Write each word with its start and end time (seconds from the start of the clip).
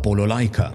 Apololajka, 0.00 0.70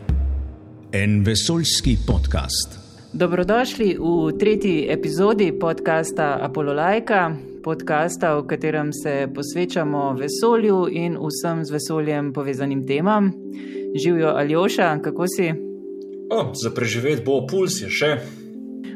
en 0.91 1.23
vesoljski 1.25 1.97
podcast. 2.07 2.79
Dobrodošli 3.13 3.97
v 3.97 4.37
tretji 4.37 4.85
epizodi 4.89 5.49
podcasta 5.59 6.37
Apololajka, 6.41 7.31
podcasta, 7.63 8.35
v 8.37 8.43
katerem 8.47 8.91
se 8.93 9.27
posvečamo 9.35 10.13
vesolju 10.13 10.85
in 10.91 11.17
vsem 11.17 11.65
z 11.65 11.73
vesoljem 11.73 12.33
povezanim 12.33 12.85
temam. 12.87 13.31
Živijo 14.03 14.27
Aljoša, 14.27 14.99
kako 15.01 15.25
si? 15.27 15.49
O, 16.29 16.53
za 16.53 16.69
preživeti 16.69 17.25
bo 17.25 17.47
puls 17.49 17.81
je 17.81 17.89
še. 17.89 18.11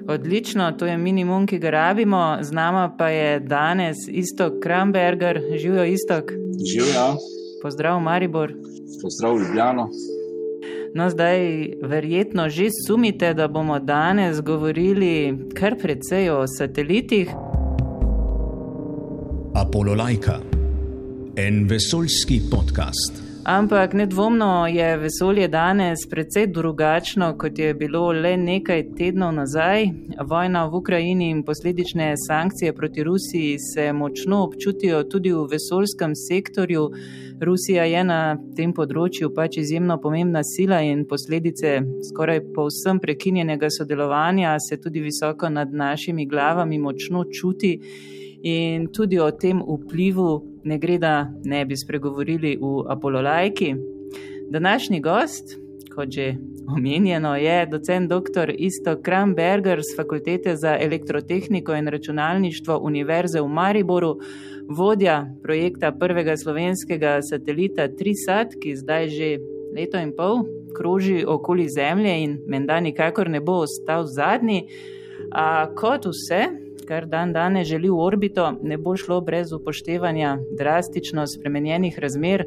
Odlično, 0.08 0.72
to 0.78 0.86
je 0.86 0.98
minimum, 0.98 1.48
ki 1.48 1.58
ga 1.58 1.70
rabimo. 1.70 2.38
Z 2.42 2.54
nama 2.54 2.86
pa 2.98 3.10
je 3.10 3.40
danes 3.40 4.06
Istok 4.08 4.62
Kramberger, 4.62 5.42
živijo 5.58 5.86
Istok. 5.86 6.32
Živijo. 6.74 7.18
Pozdrav, 7.62 8.00
Maribor. 8.00 8.54
Pozdrav, 9.02 9.40
Ljubljano. 9.40 9.90
No, 10.94 11.10
zdaj 11.10 11.40
verjetno 11.84 12.50
že 12.50 12.70
sumite, 12.88 13.34
da 13.34 13.48
bomo 13.48 13.80
danes 13.80 14.42
govorili 14.42 15.38
kar 15.54 15.76
precej 15.82 16.30
o 16.30 16.48
satelitih. 16.48 17.30
Apololajka, 19.56 20.40
en 21.36 21.68
vesoljski 21.70 22.42
podcast. 22.52 23.30
Ampak 23.44 23.94
nedvomno 23.94 24.68
je 24.68 24.98
vesolje 24.98 25.48
danes 25.48 26.00
precej 26.10 26.48
drugačno, 26.48 27.38
kot 27.38 27.60
je 27.60 27.74
bilo 27.74 28.12
le 28.12 28.38
nekaj 28.38 28.84
tednov 28.98 29.34
nazaj. 29.34 29.88
Vojna 30.30 30.66
v 30.66 30.76
Ukrajini 30.76 31.30
in 31.30 31.44
posledične 31.44 32.14
sankcije 32.28 32.74
proti 32.74 33.04
Rusiji 33.04 33.58
se 33.60 33.94
močno 33.94 34.44
občutijo 34.44 35.04
tudi 35.04 35.32
v 35.32 35.48
vesoljskem 35.52 36.14
sektorju. 36.16 36.90
Rusija 37.42 37.84
je 37.88 38.04
na 38.04 38.38
tem 38.56 38.74
področju 38.76 39.30
pač 39.36 39.60
izjemno 39.62 39.96
pomembna 40.04 40.42
sila 40.44 40.82
in 40.84 41.06
posledice 41.08 41.78
skoraj 42.10 42.42
povsem 42.56 43.00
prekinjenega 43.00 43.70
sodelovanja 43.72 44.58
se 44.60 44.78
tudi 44.82 45.00
visoko 45.06 45.50
nad 45.50 45.72
našimi 45.74 46.28
glavami 46.28 46.80
močno 46.80 47.24
čuti. 47.32 47.78
In 48.44 48.88
tudi 48.96 49.20
o 49.20 49.30
tem 49.32 49.60
vplivu 49.60 50.30
ne 50.64 50.78
gre, 50.80 50.98
da 51.00 51.30
ne 51.44 51.66
bi 51.66 51.76
spregovorili 51.76 52.56
v 52.60 52.86
Apololajki. 52.88 53.74
Današnji 54.52 55.00
gost, 55.04 55.58
kot 55.96 56.12
že 56.16 56.36
omenjeno, 56.68 57.36
je 57.36 57.66
docent 57.72 58.10
dr. 58.10 58.54
Isto 58.58 58.96
Kramberger 59.04 59.82
z 59.84 59.96
Fakultete 59.96 60.56
za 60.56 60.78
elektrotehniko 60.80 61.76
in 61.76 61.88
računalništvo 61.88 62.80
Univerze 62.84 63.42
v 63.42 63.48
Mariboru, 63.48 64.16
vodja 64.70 65.26
projekta 65.44 65.92
prvega 65.92 66.38
slovenskega 66.38 67.20
satelita 67.22 67.88
Trisat, 67.98 68.54
ki 68.62 68.76
zdaj 68.78 69.10
že 69.10 69.30
leto 69.76 69.98
in 69.98 70.14
pol 70.16 70.46
kroži 70.78 71.26
okoli 71.28 71.70
Zemlje 71.70 72.24
in 72.24 72.40
menda 72.48 72.80
nikakor 72.80 73.30
ne 73.30 73.42
bo 73.42 73.64
ostal 73.66 74.06
zadnji. 74.06 74.68
A 75.32 75.68
kot 75.76 76.06
vse, 76.06 76.42
kar 76.88 77.06
dan 77.06 77.34
danes 77.34 77.68
želi 77.68 77.90
v 77.90 78.00
orbito, 78.02 78.52
ne 78.62 78.78
bo 78.78 78.96
šlo 78.98 79.22
brez 79.22 79.52
upoštevanja 79.54 80.38
drastično 80.58 81.28
spremenjenih 81.28 82.00
razmer. 82.00 82.46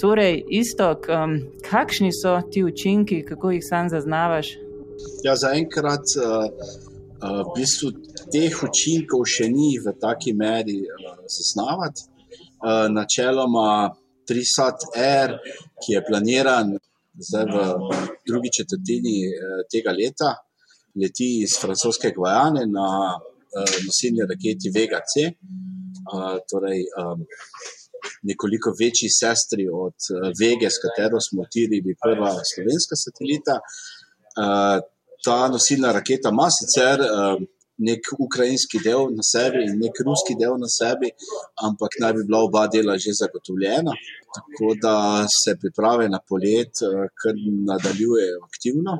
Torej, 0.00 0.44
isto, 0.48 0.94
um, 1.08 1.36
kakšni 1.70 2.12
so 2.12 2.40
ti 2.50 2.64
učinki, 2.64 3.22
kako 3.24 3.50
jih 3.50 3.64
sam 3.64 3.88
zaznavaš? 3.88 4.56
Ja, 5.24 5.36
zaenkrat 5.36 6.04
uh, 6.16 6.46
uh, 6.46 7.42
v 7.42 7.52
bistvu 7.56 7.92
teh 8.32 8.62
učinkov 8.66 9.26
še 9.28 9.48
ni 9.52 9.76
v 9.82 9.94
taki 10.00 10.32
meri 10.32 10.80
uh, 10.82 11.18
zaznavati. 11.26 12.08
Uh, 12.62 12.86
načeloma, 12.92 13.90
Trisat 14.28 14.86
R, 14.96 15.34
ki 15.82 15.96
je 15.96 16.00
planiran 16.06 16.70
v 16.72 17.62
drugi 18.28 18.52
četrtini 18.58 19.16
uh, 19.28 19.64
tega 19.70 19.92
leta, 19.96 20.30
leti 20.94 21.42
iz 21.42 21.56
francoske 21.60 22.12
Gvajane 22.14 22.66
na 22.70 22.86
nosilni 23.52 24.24
raketi 24.24 24.70
Vega 24.72 25.00
C, 25.04 25.26
torej 26.48 26.86
nekoliko 28.28 28.72
večji 28.80 29.10
sestri 29.12 29.66
od 29.68 30.08
Vege, 30.40 30.70
s 30.72 30.80
katero 30.80 31.20
smo 31.20 31.44
tirili 31.52 31.96
prva 32.00 32.32
slovenska 32.50 32.96
satelita. 32.96 33.58
Ta 35.24 35.36
nosilna 35.52 35.92
raketa 35.92 36.32
ima 36.32 36.48
sicer 36.50 37.04
uh, 37.04 37.36
nek 37.78 38.00
ukrajinski 38.18 38.78
del 38.84 39.08
na 39.16 39.24
sebi 39.24 39.64
in 39.66 39.78
nek 39.80 39.96
ruski 40.06 40.36
del 40.38 40.58
na 40.60 40.68
sebi, 40.68 41.10
ampak 41.68 41.98
naj 42.00 42.12
bi 42.16 42.26
bila 42.28 42.42
oba 42.48 42.66
dela 42.66 42.98
že 42.98 43.16
zagotovljena. 43.20 43.92
Tako 44.34 44.74
da 44.82 44.94
se 45.28 45.56
priprave 45.60 46.08
na 46.08 46.20
polet, 46.28 46.72
kar 47.20 47.34
nadaljujejo 47.68 48.38
aktivno. 48.48 48.98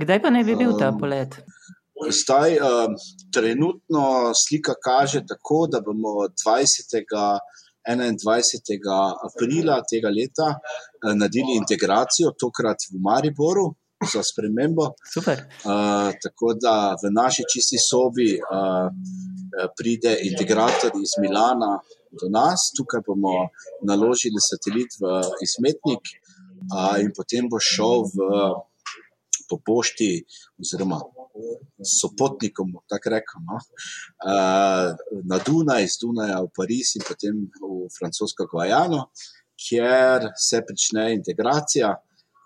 Kdaj 0.00 0.22
pa 0.22 0.30
ne 0.30 0.44
bi 0.44 0.56
bil 0.56 0.74
ta 0.78 0.92
polet? 1.00 1.38
Um, 1.38 2.10
Zdaj, 2.10 2.58
uh, 2.58 2.90
trenutno 3.34 4.32
slika 4.34 4.74
kaže 4.84 5.22
tako, 5.26 5.66
da 5.72 5.80
bomo 5.80 6.26
20. 6.26 7.44
21. 7.84 9.14
aprila 9.28 9.82
tega 9.90 10.08
leta 10.08 10.48
naredili 11.14 11.56
integracijo, 11.60 12.32
tokrat 12.40 12.88
v 12.92 13.00
Mariboru, 13.06 13.66
za 14.12 14.22
spremembo. 14.22 14.94
Uh, 15.16 16.12
tako 16.22 16.54
da 16.60 16.94
v 17.02 17.12
naši 17.12 17.44
čisti 17.52 17.78
sobi 17.90 18.34
uh, 18.38 18.88
pride 19.78 20.16
integrator 20.30 20.90
iz 20.98 21.16
Milana 21.22 21.78
do 22.20 22.30
nas, 22.30 22.70
tukaj 22.76 23.02
bomo 23.06 23.48
naložili 23.82 24.40
satelit 24.50 24.94
v 25.00 25.18
izmetnik 25.46 26.04
uh, 26.74 26.94
in 27.02 27.10
potem 27.16 27.48
bo 27.50 27.58
šel 27.58 28.06
v, 28.14 28.30
po 29.50 29.58
pošti 29.66 30.12
oziroma 30.60 31.00
sopotnikom, 32.00 32.72
tako 32.88 33.10
rečemo, 33.10 33.44
no? 33.48 33.58
uh, 34.30 34.94
na 35.30 35.38
Dunaj, 35.46 35.84
iz 35.84 35.98
Dunaja 36.02 36.38
v 36.44 36.50
Pariz 36.54 36.94
in 36.98 37.02
potem 37.06 37.40
v 37.58 37.88
francosko 37.98 38.46
Gvajano, 38.50 39.08
kjer 39.58 40.30
se 40.36 40.62
začne 40.68 41.12
integracija. 41.14 41.94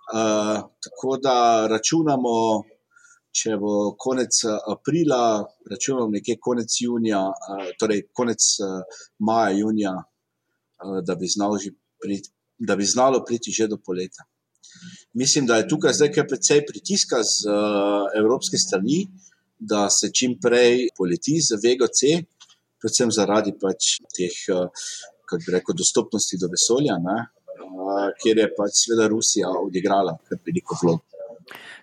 Tako 0.09 1.17
da 1.23 1.67
računamo, 1.69 2.35
če 3.39 3.59
bo 3.61 3.75
konec 4.01 4.41
aprila, 4.73 5.45
računamo 5.71 6.09
nekje 6.15 6.39
konec 6.41 6.79
junija, 6.81 7.21
uh, 7.29 7.69
torej 7.81 8.07
konec 8.17 8.47
uh, 8.65 9.03
maja, 9.29 9.53
junija, 9.59 9.93
uh, 10.01 10.99
da, 11.05 11.15
bi 11.15 11.29
priti, 12.01 12.33
da 12.59 12.77
bi 12.77 12.89
znalo 12.89 13.23
priti 13.25 13.53
že 13.53 13.69
do 13.69 13.77
poletja. 13.85 14.25
Mislim, 15.13 15.47
da 15.47 15.57
je 15.57 15.69
tukaj 15.69 15.93
zdaj 15.93 16.13
kar 16.13 16.27
precej 16.29 16.65
pritiska 16.67 17.21
z 17.23 17.53
uh, 17.53 18.09
evropske 18.17 18.57
strani, 18.57 19.05
da 19.59 19.89
se 19.91 20.13
čim 20.15 20.39
prej 20.41 20.89
poleti 20.97 21.37
z 21.43 21.59
VGC, 21.61 22.25
predvsem 22.81 23.13
zaradi 23.13 23.53
pač 23.61 23.99
teh, 24.17 24.37
uh, 24.55 24.69
kako 25.29 25.43
bi 25.45 25.57
rekel, 25.59 25.77
dostopnosti 25.77 26.41
do 26.41 26.49
vesolja, 26.49 26.97
uh, 26.97 27.27
kjer 28.23 28.43
je 28.45 28.49
pač 28.57 28.83
seveda 28.85 29.09
Rusija 29.13 29.53
odigrala 29.61 30.17
kar 30.29 30.41
veliko 30.47 30.79
vlogo. 30.83 31.05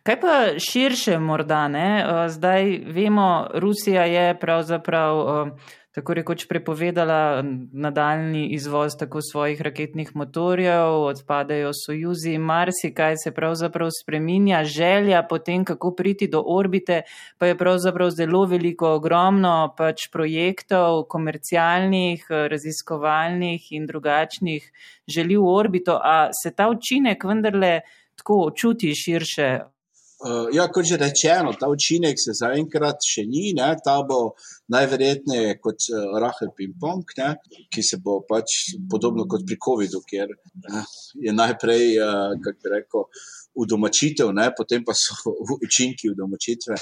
Kaj 0.06 0.20
pa 0.22 0.34
širše, 0.62 1.18
morda 1.20 1.64
ne? 1.68 1.90
Zdaj 2.30 2.68
vemo, 2.94 3.48
Rusija 3.64 4.04
je 4.06 4.28
pravzaprav. 4.40 5.22
Tako 5.96 6.14
rekoč 6.14 6.44
prepovedala 6.48 7.44
nadaljni 7.72 8.50
izvoz 8.54 8.98
tako 9.00 9.22
svojih 9.22 9.62
raketnih 9.62 10.10
motorjev, 10.16 10.92
odpadajo 11.08 11.70
sojuzi, 11.86 12.38
marsikaj 12.38 13.16
se 13.24 13.32
pravzaprav 13.32 13.90
spreminja, 14.02 14.64
želja 14.64 15.22
potem, 15.30 15.64
kako 15.66 15.94
priti 15.96 16.28
do 16.28 16.42
orbite, 16.46 17.02
pa 17.38 17.48
je 17.48 17.58
pravzaprav 17.58 18.10
zelo 18.10 18.44
veliko, 18.46 18.90
ogromno 19.00 19.74
pač 19.78 20.10
projektov, 20.12 21.06
komercialnih, 21.08 22.26
raziskovalnih 22.30 23.72
in 23.72 23.88
drugačnih 23.88 24.68
želi 25.08 25.38
v 25.38 25.48
orbito, 25.48 25.96
a 26.04 26.28
se 26.44 26.52
ta 26.52 26.68
učinek 26.70 27.24
vendarle 27.24 27.80
tako 28.20 28.52
čuti 28.56 28.92
širše 28.96 29.60
Uh, 30.16 30.48
ja, 30.56 30.70
kot 30.72 30.88
že 30.88 30.96
rečeno, 30.96 31.52
ta 31.60 31.68
učinek 31.68 32.16
se 32.16 32.32
zaenkrat 32.40 33.04
še 33.04 33.26
ni, 33.28 33.50
ne? 33.58 33.74
ta 33.84 33.98
bo 34.08 34.36
najverjetneje 34.72 35.58
kot 35.60 35.90
uh, 35.92 36.16
rahel 36.24 36.54
ping-pong, 36.56 37.04
ki 37.68 37.84
se 37.84 38.00
bo 38.00 38.22
pač 38.24 38.78
podobno 38.92 39.26
kot 39.28 39.44
pri 39.44 39.58
COVID-u, 39.60 40.02
kjer 40.08 40.32
uh, 40.32 40.94
je 41.20 41.36
najprej, 41.36 41.86
uh, 42.00 42.32
kako 42.40 42.64
bi 42.64 42.74
rekel, 42.78 43.06
udomačitev, 43.66 44.32
ne? 44.36 44.48
potem 44.56 44.88
pa 44.88 44.96
so 44.96 45.36
učinki 45.68 46.14
udomačitve. 46.16 46.80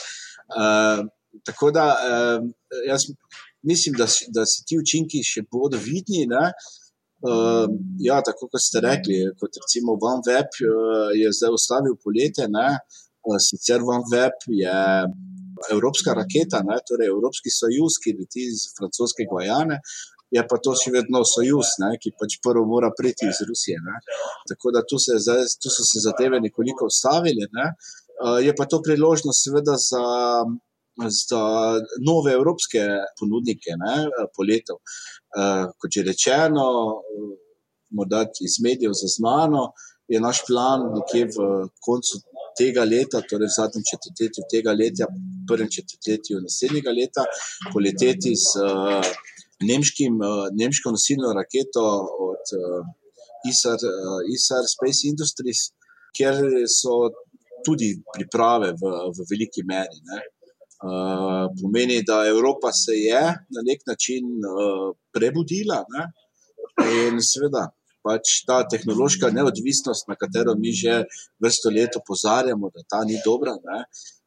Uh, 0.53 1.01
tako 1.41 1.71
da 1.73 1.89
uh, 1.89 2.45
jaz 2.85 3.09
mislim, 3.63 3.95
da, 3.97 4.05
da 4.29 4.45
se 4.45 4.61
ti 4.67 4.77
učinki 4.77 5.23
še 5.25 5.45
bodo 5.51 5.79
vidni. 5.81 6.27
Uh, 7.23 7.65
ja, 8.03 8.19
tako 8.21 8.49
kot 8.51 8.61
ste 8.61 8.81
rekli, 8.83 9.23
kot 9.39 9.57
recimo 9.61 9.95
OneWeb 9.95 10.59
uh, 10.59 11.09
je 11.17 11.31
zdaj 11.33 11.57
ustavil 11.57 11.97
poletje. 12.03 12.49
Ne? 12.51 12.67
Eh, 13.23 13.39
sicer 13.39 13.79
OneWeb 13.81 14.35
je 14.47 14.79
evropska 15.71 16.13
raketa, 16.13 16.59
ne, 16.69 16.77
torej 16.87 17.07
Evropski 17.07 17.51
sojuz, 17.59 17.95
ki 18.03 18.17
leti 18.19 18.47
iz 18.51 18.65
francoske 18.77 19.27
Gvajane. 19.31 19.79
je 20.33 20.41
pa 20.49 20.57
to 20.65 20.71
še 20.73 20.89
vedno 20.95 21.19
sojuz, 21.29 21.75
ne, 21.77 21.91
ki 22.01 22.15
pač 22.17 22.39
prvo 22.41 22.63
mora 22.65 22.89
priti 22.97 23.27
iz 23.29 23.39
Rusije. 23.45 23.77
Ne. 23.85 23.99
Tako 24.49 24.71
da 24.73 24.81
tu, 24.89 24.97
se, 24.97 25.19
tu 25.61 25.69
so 25.69 25.85
se 25.85 26.01
zadeve 26.01 26.39
nekoliko 26.41 26.87
ustavili. 26.89 27.45
Ne. 27.53 27.67
Uh, 28.17 28.39
je 28.41 28.55
pa 28.57 28.65
to 28.65 28.79
priložnost, 28.81 29.45
seveda, 29.45 29.77
za, 29.77 30.01
za 31.19 31.43
nove 32.01 32.33
evropske 32.33 32.81
ponudnike 33.19 33.77
ne, 33.77 33.95
poletov. 34.33 34.81
Uh, 35.37 35.69
kot 35.77 35.93
že 35.93 36.07
rečeno, 36.09 36.65
morda 37.93 38.25
iz 38.41 38.57
medijev 38.65 38.97
zaznano, 38.97 39.69
je 40.09 40.19
naš 40.19 40.41
plan 40.49 40.89
nekje 40.97 41.29
v 41.35 41.69
koncu 41.85 42.23
tega 42.57 42.83
leta, 42.93 43.21
torej 43.29 43.49
v 43.49 43.55
zadnjem 43.57 43.83
četrtletju 43.91 44.43
tega 44.53 44.73
leta, 44.81 45.07
prvem 45.49 45.69
četrtletju 45.75 46.41
naslednjega 46.45 46.91
leta, 46.99 47.23
poleteti 47.73 48.33
z 48.45 48.47
uh, 48.63 49.13
nemškim, 49.69 50.19
uh, 50.21 50.47
nemško 50.61 50.93
nosilno 50.95 51.33
raketo 51.39 51.83
od 52.29 52.55
uh, 52.59 52.85
ISAR, 53.51 53.79
uh, 53.89 54.19
ISAR 54.35 54.63
Space 54.75 55.07
Industries, 55.11 55.61
kjer 56.15 56.39
so 56.69 57.11
tudi 57.65 57.93
priprave 58.15 58.73
v, 58.79 58.93
v 59.15 59.27
veliki 59.31 59.63
meri. 59.67 59.99
Ne. 60.09 60.19
Uh, 60.83 61.45
pomeni, 61.59 62.01
da 62.03 62.25
Evropa 62.27 62.73
se 62.75 62.97
je 62.99 63.23
na 63.55 63.61
nek 63.69 63.85
način 63.87 64.25
uh, 64.43 64.91
prebudila 65.15 65.79
ne. 65.95 66.09
in 66.83 67.19
seveda 67.21 67.67
pač 68.05 68.41
ta 68.47 68.61
tehnološka 68.73 69.31
neodvisnost, 69.37 70.09
na 70.11 70.15
katero 70.19 70.55
mi 70.59 70.73
že 70.75 71.03
vrsto 71.43 71.71
let 71.77 71.95
opozarjamo, 72.01 72.71
da 72.75 72.83
ta 72.91 73.03
ni 73.07 73.19
dobra, 73.25 73.55
ne, 73.69 73.79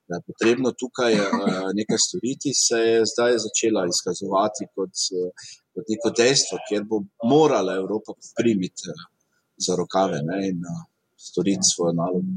da 0.09 0.19
je 0.19 0.27
potrebno 0.31 0.73
tukaj 0.83 1.15
uh, 1.19 1.71
nekaj 1.79 1.99
storiti, 2.07 2.55
se 2.55 2.79
je 2.91 2.99
zdaj 3.13 3.39
začela 3.47 3.83
izkazovati 3.91 4.69
kot, 4.75 4.95
uh, 5.19 5.49
kot 5.75 5.91
neko 5.93 6.13
dejstvo, 6.21 6.61
kjer 6.69 6.85
bo 6.91 7.03
morala 7.33 7.75
Evropa 7.83 8.15
primiti 8.39 8.93
uh, 8.93 9.09
za 9.67 9.75
rokave 9.81 10.23
ne, 10.29 10.39
in 10.51 10.63
storiti 11.29 11.73
svojo 11.75 11.93
nalogo. 12.03 12.31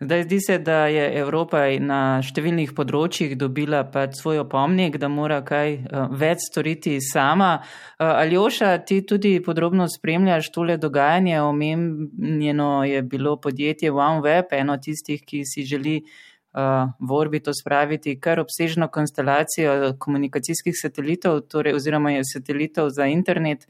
Zdaj 0.00 0.22
zdi 0.22 0.38
se, 0.40 0.58
da 0.58 0.86
je 0.86 1.02
Evropa 1.18 1.64
na 1.82 2.20
številnih 2.22 2.70
področjih 2.70 3.32
dobila 3.34 3.80
pač 3.90 4.20
svoj 4.20 4.44
opomnik, 4.44 4.94
da 5.02 5.10
mora 5.10 5.40
kaj 5.42 5.74
uh, 5.74 6.04
več 6.14 6.44
storiti 6.46 7.00
sama. 7.02 7.56
Uh, 7.98 8.12
Aljoša, 8.22 8.76
ti 8.86 9.00
tudi 9.02 9.34
podrobno 9.42 9.88
spremljaš 9.90 10.52
tole 10.54 10.78
dogajanje. 10.78 11.40
Omenjeno 11.42 12.70
je 12.86 13.02
bilo 13.02 13.34
podjetje 13.42 13.90
OneWeb, 13.90 14.54
eno 14.54 14.78
tistih, 14.78 15.18
ki 15.26 15.42
si 15.42 15.66
želi 15.66 15.98
uh, 15.98 16.94
v 17.02 17.18
orbito 17.18 17.50
spraviti 17.50 18.20
kar 18.22 18.38
obsežno 18.38 18.86
konstelacijo 18.94 19.96
komunikacijskih 19.98 20.78
satelitov, 20.78 21.48
torej, 21.50 21.74
oziroma 21.74 22.14
satelitov 22.22 22.94
za 22.94 23.10
internet. 23.10 23.66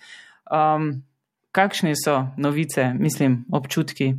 Um, 0.53 1.07
kakšne 1.57 1.97
so 1.97 2.27
novice, 2.37 2.93
mislim, 3.01 3.47
občutki? 3.49 4.13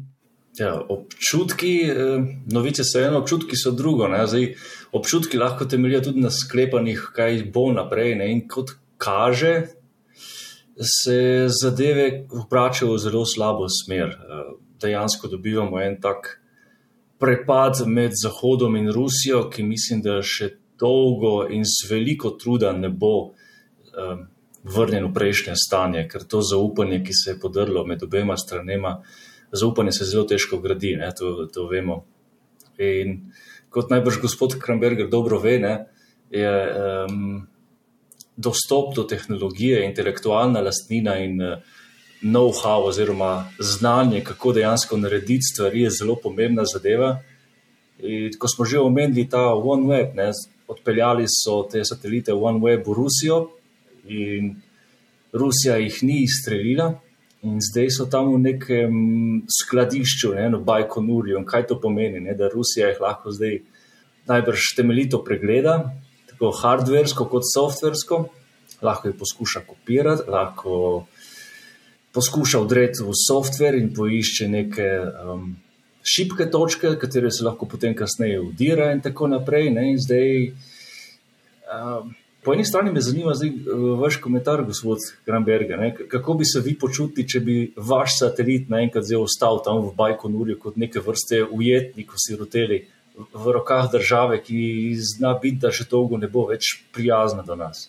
Ja, 0.57 0.81
občutki, 0.89 1.73
eh, 1.83 1.95
novice 2.51 2.83
so 2.83 2.99
eno, 2.99 3.19
občutki 3.19 3.55
so 3.55 3.71
drugo. 3.71 4.09
Zdaj, 4.25 4.55
občutki 4.91 5.37
lahko 5.37 5.65
temeljijo 5.65 6.01
tudi 6.01 6.21
na 6.21 6.31
sklepanjih, 6.31 7.11
kaj 7.15 7.43
bo 7.53 7.71
naprej. 7.71 8.15
Ne? 8.15 8.31
In 8.31 8.47
kot 8.47 8.71
kaže, 8.97 9.67
se 10.79 11.47
zadeve 11.61 12.25
vračajo 12.51 12.93
v 12.93 12.97
zelo 12.97 13.25
slabo 13.25 13.67
smer. 13.69 14.09
Eh, 14.09 14.51
dejansko 14.81 15.27
dobivamo 15.27 15.81
en 15.81 16.01
tak 16.01 16.39
prepad 17.19 17.87
med 17.87 18.11
Zahodom 18.23 18.75
in 18.75 18.91
Rusijo, 18.91 19.49
ki 19.49 19.63
mislim, 19.63 20.01
da 20.01 20.21
še 20.23 20.53
dolgo 20.79 21.43
in 21.51 21.65
z 21.67 21.89
veliko 21.89 22.31
truda 22.39 22.71
ne 22.71 22.89
bo 22.89 23.15
um, 23.19 24.21
vrnjen 24.63 25.09
v 25.09 25.13
prejšnje 25.13 25.55
stanje, 25.59 26.05
ker 26.07 26.23
to 26.23 26.41
zaupanje, 26.41 27.01
ki 27.03 27.13
se 27.13 27.33
je 27.33 27.39
podrlo 27.39 27.83
med 27.85 28.03
obema 28.03 28.37
stranema, 28.37 29.01
zaupanje 29.51 29.91
se 29.91 30.05
zelo 30.05 30.23
težko 30.27 30.59
gradi, 30.59 30.95
ne, 30.99 31.11
to, 31.17 31.47
to 31.53 31.67
vemo. 31.67 32.03
In 32.77 33.31
kot 33.69 33.89
najbrž 33.89 34.21
gospod 34.21 34.57
Kramberger 34.61 35.09
dobro 35.09 35.39
ve, 35.39 35.57
ne, 35.59 35.73
je 36.29 36.51
um, 37.09 37.47
dostop 38.37 38.95
do 38.95 39.03
tehnologije, 39.03 39.83
intelektualna 39.85 40.61
lastnina 40.61 41.17
in 41.19 41.41
uh, 41.41 41.57
know-how 42.21 42.85
oziroma 42.87 43.49
znanje, 43.59 44.23
kako 44.23 44.53
dejansko 44.53 44.97
narediti 44.97 45.51
stvari, 45.53 45.81
je 45.81 45.89
zelo 45.99 46.15
pomembna 46.23 46.63
zadeva. 46.65 47.19
In 47.99 48.31
ko 48.39 48.47
smo 48.47 48.65
že 48.65 48.79
omenili 48.79 49.29
ta 49.29 49.51
OneWeb, 49.55 50.15
ne, 50.15 50.31
odpeljali 50.67 51.25
so 51.27 51.63
te 51.71 51.83
satelite 51.85 52.33
OneWeb 52.33 52.85
v 52.87 52.95
Rusijo 52.95 53.49
in 54.07 54.55
Rusija 55.33 55.77
jih 55.77 56.03
ni 56.03 56.23
izstrelila. 56.23 56.93
In 57.41 57.61
zdaj 57.63 57.87
so 57.95 58.05
tam 58.11 58.33
v 58.33 58.39
nekem 58.43 58.95
skladišču, 59.47 60.33
ne, 60.35 60.49
v 60.57 60.63
Bajkonurju. 60.67 61.39
Kaj 61.47 61.69
to 61.71 61.79
pomeni? 61.79 62.19
Ne, 62.19 62.35
da 62.35 62.51
Rusija 62.51 62.89
jih 62.91 62.99
lahko 62.99 63.31
zdaj 63.31 63.61
najbrž 64.27 64.73
temeljito 64.75 65.21
pregleda, 65.23 65.93
tako 66.33 66.51
hardversko 66.53 67.25
kot 67.31 67.47
softversko, 67.47 68.19
lahko 68.83 69.09
jih 69.09 69.15
poskuša 69.17 69.63
kopirati, 69.69 70.27
lahko 70.27 71.05
poskuša 72.13 72.59
vdreti 72.65 73.07
v 73.07 73.15
softver 73.15 73.77
in 73.79 73.93
poišče 73.95 74.47
neke 74.51 74.89
um, 75.23 75.55
šibke 76.03 76.49
točke, 76.51 76.95
katere 76.99 77.31
se 77.31 77.47
lahko 77.47 77.69
potem 77.71 77.95
kasneje 77.95 78.41
udira 78.41 78.91
in 78.91 79.01
tako 79.01 79.31
naprej. 79.31 79.71
Ne, 79.71 79.93
in 79.93 79.99
zdaj, 80.01 80.51
um, 81.71 82.11
Po 82.49 82.53
eni 82.53 82.65
strani 82.65 82.91
me 82.91 83.01
zanima 83.01 83.33
zdaj, 83.33 83.49
uh, 83.49 83.99
vaš 84.01 84.15
komentar, 84.17 84.63
gospod 84.65 84.97
Gramberger. 85.25 85.79
Ne? 85.79 85.89
Kako 86.09 86.33
bi 86.33 86.45
se 86.45 86.59
vi 86.65 86.71
počutili, 86.79 87.27
če 87.29 87.39
bi 87.45 87.57
vaš 87.77 88.15
satelit 88.17 88.71
naenkrat 88.73 89.05
zdaj 89.05 89.19
ostal 89.21 89.61
tam 89.67 89.83
v 89.83 89.91
Bajkonurju 89.99 90.55
kot 90.63 90.79
neke 90.81 91.03
vrste 91.05 91.43
ujetnik, 91.45 92.15
siroteli 92.17 92.79
v 93.35 93.53
rokah 93.53 93.91
države, 93.93 94.41
ki 94.41 94.63
zna 95.11 95.35
biti, 95.43 95.59
da 95.61 95.69
že 95.69 95.85
dolgo 95.91 96.17
ne 96.17 96.31
bo 96.33 96.47
več 96.49 96.71
prijazna 96.89 97.45
do 97.45 97.59
nas? 97.59 97.85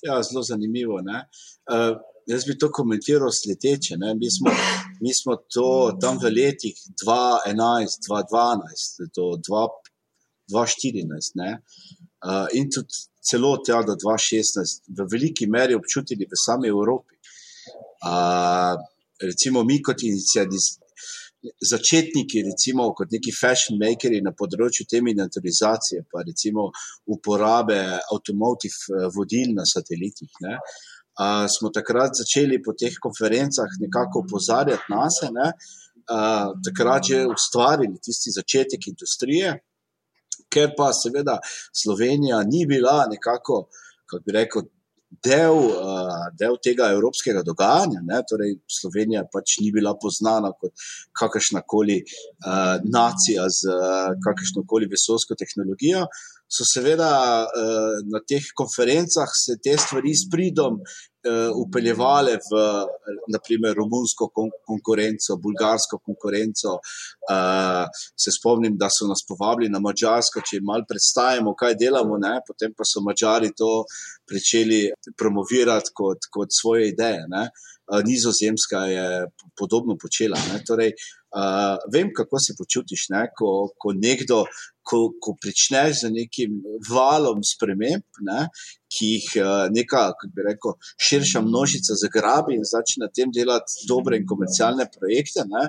Ja, 0.00 0.22
zelo 0.24 0.40
zanimivo. 0.40 0.96
Uh, 0.96 2.00
jaz 2.32 2.48
bi 2.48 2.56
to 2.56 2.72
komentiral 2.72 3.28
sledeče. 3.28 4.00
Mi 4.00 4.32
smo, 4.38 4.56
mi 5.04 5.12
smo 5.20 5.36
to 5.52 5.68
tam 6.00 6.16
v 6.16 6.32
letih 6.32 6.80
2011, 7.04 8.08
2012, 8.08 9.08
do 9.12 9.32
2014 10.48 11.42
uh, 12.24 12.46
in 12.56 12.72
tudi 12.72 13.11
celo 13.22 13.56
tja 13.64 13.82
do 13.86 13.94
2016 13.94 14.90
v 14.98 15.06
veliki 15.12 15.46
meri 15.46 15.74
občutili 15.74 16.26
v 16.26 16.38
sami 16.46 16.68
Evropi. 16.68 17.14
Uh, 18.02 18.74
recimo 19.22 19.62
mi 19.64 19.80
kot 19.82 20.02
začetniki, 21.70 22.42
recimo 22.42 22.92
kot 22.94 23.10
neki 23.10 23.32
fashion 23.34 23.78
makeri 23.78 24.20
na 24.22 24.32
področju 24.34 24.86
te 24.90 25.00
miniaturizacije, 25.02 26.04
pa 26.10 26.22
recimo 26.26 26.68
uporabe 27.10 27.78
avtomotiv 27.98 28.74
eh, 28.74 29.06
vodil 29.14 29.54
na 29.56 29.66
satelitih. 29.66 30.30
Ne, 30.46 30.58
uh, 30.58 31.46
smo 31.50 31.72
takrat 31.74 32.14
začeli 32.22 32.60
po 32.62 32.76
teh 32.78 32.94
konferencah 33.06 33.78
nekako 33.82 34.22
opozarjati 34.26 34.94
nas, 34.94 35.18
ne, 35.34 35.50
uh, 36.06 36.54
takrat 36.68 37.10
že 37.10 37.26
ustvarili 37.26 37.98
tisti 37.98 38.34
začetek 38.38 38.90
industrije 38.94 39.58
ker 40.52 40.74
pa 40.76 40.92
seveda 40.96 41.38
Slovenija 41.82 42.42
ni 42.46 42.66
bila 42.68 43.06
nekako, 43.10 43.66
kako 44.06 44.22
bi 44.26 44.38
rekel, 44.38 44.68
del, 45.20 45.58
uh, 45.76 46.28
del 46.38 46.56
tega 46.64 46.88
evropskega 46.94 47.42
dogajanja. 47.44 48.00
Ne? 48.06 48.20
Torej, 48.28 48.56
Slovenija 48.80 49.24
pač 49.32 49.58
ni 49.60 49.72
bila 49.74 49.94
poznana 50.00 50.52
kot 50.56 50.72
kakršna 51.18 51.62
koli 51.68 51.98
uh, 52.02 52.78
nacija 52.84 53.48
z 53.52 53.68
uh, 53.68 54.14
kakršno 54.24 54.64
koli 54.68 54.88
vesolsko 54.90 55.36
tehnologijo. 55.38 56.06
So 56.52 56.66
seveda 56.68 57.12
uh, 57.48 58.02
na 58.12 58.20
teh 58.28 58.52
konferencah 58.54 59.30
se 59.44 59.56
te 59.64 59.76
stvari 59.80 60.12
s 60.12 60.28
pridom 60.32 60.82
upeljevale 61.54 62.38
v 62.50 62.62
naprimer 63.30 63.74
romunsko 63.76 64.28
kon 64.34 64.50
konkurenco, 64.66 65.36
bulgarsko 65.38 66.00
konkurenco. 66.02 66.78
Uh, 67.30 67.86
se 68.18 68.34
spomnim, 68.34 68.76
da 68.76 68.88
so 68.90 69.06
nas 69.06 69.22
povabili 69.28 69.70
na 69.70 69.78
Mačarsko, 69.78 70.42
če 70.42 70.58
jim 70.58 70.66
malo 70.66 70.86
predstavimo, 70.88 71.54
kaj 71.54 71.78
delamo, 71.78 72.18
ne? 72.18 72.40
potem 72.46 72.74
pa 72.74 72.86
so 72.88 73.04
Mačari 73.06 73.52
to 73.56 73.84
začeli 74.32 74.88
promovirati 75.18 75.92
kot, 75.94 76.30
kot 76.32 76.50
svoje 76.50 76.88
ideje. 76.90 77.26
Ne? 77.28 77.48
Nizozemska 78.06 78.86
je 78.88 79.06
podobno 79.58 79.98
počela. 80.00 80.38
Torej, 80.66 80.94
uh, 81.36 81.76
vem, 81.92 82.10
kako 82.16 82.40
se 82.40 82.56
počutiš, 82.58 83.10
ne? 83.14 83.26
ko, 83.36 83.68
ko 83.78 83.92
nekdo, 83.94 84.44
ko, 84.82 85.12
ko 85.22 85.36
pričneš 85.40 86.02
z 86.02 86.12
nekim 86.12 86.60
valom 86.90 87.42
sprememb, 87.46 88.06
ne? 88.28 88.46
ki 88.92 89.08
jih 89.08 89.28
neka, 89.72 90.02
kako 90.12 90.30
bi 90.36 90.44
rekel, 90.46 90.74
širša 91.06 91.40
množica 91.46 91.96
zagrabi 92.02 92.56
in 92.58 92.64
začne 92.68 93.06
na 93.06 93.08
tem 93.16 93.30
delati 93.32 93.86
dobre 93.88 94.18
in 94.20 94.26
komercialne 94.28 94.86
projekte, 94.96 95.46
ne, 95.48 95.62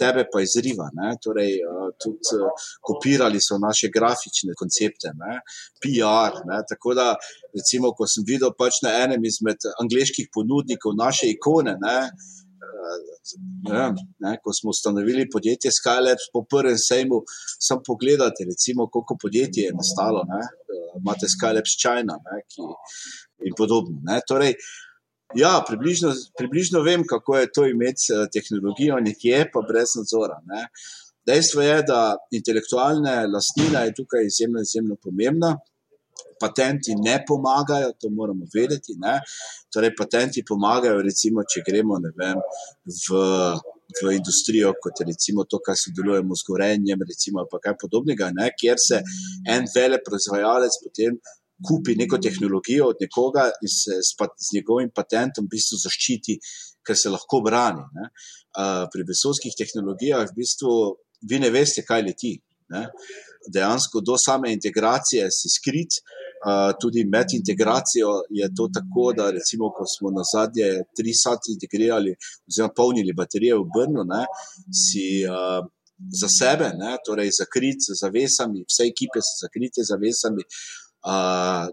tebe 0.00 0.24
pa 0.32 0.40
izriva. 0.44 0.88
Ne. 0.96 1.12
Torej, 1.24 1.58
tudi 2.00 2.40
kopirali 2.88 3.42
so 3.44 3.60
naše 3.60 3.92
grafične 3.96 4.56
koncepte, 4.58 5.12
ne, 5.20 5.40
PR. 5.82 6.40
Ne. 6.48 6.62
Tako 6.70 6.96
da, 6.98 7.10
recimo, 7.52 7.92
ko 7.96 8.08
sem 8.08 8.24
videl 8.28 8.54
pač 8.58 8.80
na 8.86 8.94
enem 9.04 9.28
izmed 9.28 9.68
angliških 9.82 10.32
ponudnikov 10.32 10.96
naše 10.96 11.28
ikone, 11.36 11.76
ne, 11.82 11.98
ne, 13.70 13.84
ne, 14.24 14.32
ko 14.42 14.54
smo 14.58 14.70
ustanovili 14.74 15.28
podjetje 15.32 15.70
Skylabs 15.78 16.30
po 16.32 16.44
prvem 16.50 16.78
sejmu, 16.88 17.22
sem 17.66 17.78
pogledal, 17.86 18.30
recimo, 18.52 18.88
koliko 18.92 19.16
podjetij 19.22 19.68
je 19.68 19.76
nastalo. 19.80 20.24
Ne, 20.32 20.42
imate 21.00 21.26
Skylabs 21.34 21.76
China 21.82 22.18
ne, 22.26 22.38
ki, 22.50 22.68
in 23.48 23.54
podobno. 23.58 23.98
Ne, 24.08 24.20
torej, 24.28 24.54
ja, 25.34 25.54
približno, 25.68 26.12
približno 26.38 26.82
vem, 26.88 27.06
kako 27.12 27.38
je 27.38 27.52
to 27.56 27.66
imeti 27.66 28.18
tehnologijo 28.34 29.00
nekje, 29.08 29.46
pa 29.52 29.64
brez 29.68 29.96
nadzora. 29.98 30.38
Ne. 30.52 30.66
Dejstvo 31.26 31.62
je, 31.62 31.76
da 31.86 32.00
intelektualna 32.34 33.14
lastnina 33.34 33.86
je 33.86 33.94
tukaj 33.98 34.26
izjemno, 34.26 34.64
izjemno 34.66 34.96
pomembna 35.02 35.52
patenti 36.42 36.96
ne 36.98 37.18
pomagajo, 37.28 37.92
to 38.00 38.10
moramo 38.10 38.48
vedeti. 38.54 38.96
Ne? 39.02 39.18
Torej, 39.72 39.92
patenti 39.98 40.44
pomagajo, 40.46 41.02
recimo, 41.06 41.44
če 41.46 41.62
gremo 41.66 41.98
vem, 42.18 42.40
v, 42.86 43.20
v 44.00 44.14
industrijo, 44.16 44.74
kot 44.82 45.02
je 45.02 45.08
recimo 45.12 45.46
to, 45.46 45.60
kar 45.64 45.78
sodelujemo 45.78 46.36
z 46.38 46.48
gorenjem, 46.48 47.06
recimo, 47.08 47.46
pa 47.50 47.62
kaj 47.62 47.78
podobnega, 47.84 48.32
ne? 48.34 48.50
kjer 48.58 48.80
se 48.80 49.02
en 49.54 49.70
vele 49.76 50.02
proizvajalec 50.04 50.82
potem. 50.82 51.22
Kupi 51.62 51.94
neko 51.94 52.18
tehnologijo 52.18 52.88
od 52.90 52.98
nekoga 52.98 53.44
in 53.62 53.70
se 53.70 54.00
s, 54.02 54.16
s 54.18 54.48
njegovim 54.50 54.88
patentom 54.90 55.44
v 55.46 55.52
bistvu 55.52 55.76
zaščiti, 55.78 56.34
ker 56.82 56.98
se 56.98 57.12
lahko 57.12 57.38
brani. 57.46 57.84
Uh, 57.86 58.88
pri 58.90 59.04
vesoljskih 59.06 59.54
tehnologijah 59.60 60.24
v 60.26 60.40
bistvu 60.40 60.72
vi 61.30 61.38
ne 61.38 61.52
veste, 61.54 61.84
kaj 61.86 62.02
leti. 62.08 62.32
Ne? 62.74 62.88
Dejansko 63.48 64.00
do 64.00 64.16
same 64.26 64.52
integracije 64.52 65.26
si 65.30 65.48
skrit, 65.56 65.98
uh, 65.98 66.70
tudi 66.80 67.04
med 67.14 67.34
integracijo 67.40 68.10
je 68.30 68.48
to 68.56 68.68
tako, 68.76 69.12
da 69.18 69.30
recimo, 69.38 69.70
ko 69.76 69.84
smo 69.94 70.10
na 70.18 70.24
zadnje 70.34 70.68
tri 70.96 71.12
sati 71.24 71.54
integrirali 71.56 72.14
oziroma 72.48 72.74
polnili 72.76 73.12
baterije 73.20 73.54
v 73.58 73.68
Brnu, 73.74 74.04
ne, 74.14 74.24
si 74.82 75.06
uh, 75.26 75.60
za 76.20 76.28
sebe, 76.38 76.72
ne, 76.82 76.96
torej 77.06 77.30
zakrit 77.40 77.78
z 77.86 77.98
zavesami, 78.02 78.66
vse 78.70 78.88
ekipe 78.92 79.22
so 79.22 79.34
zakrite 79.44 79.82
z 79.82 79.90
zavesami. 79.92 80.42
Uh, 81.02 81.66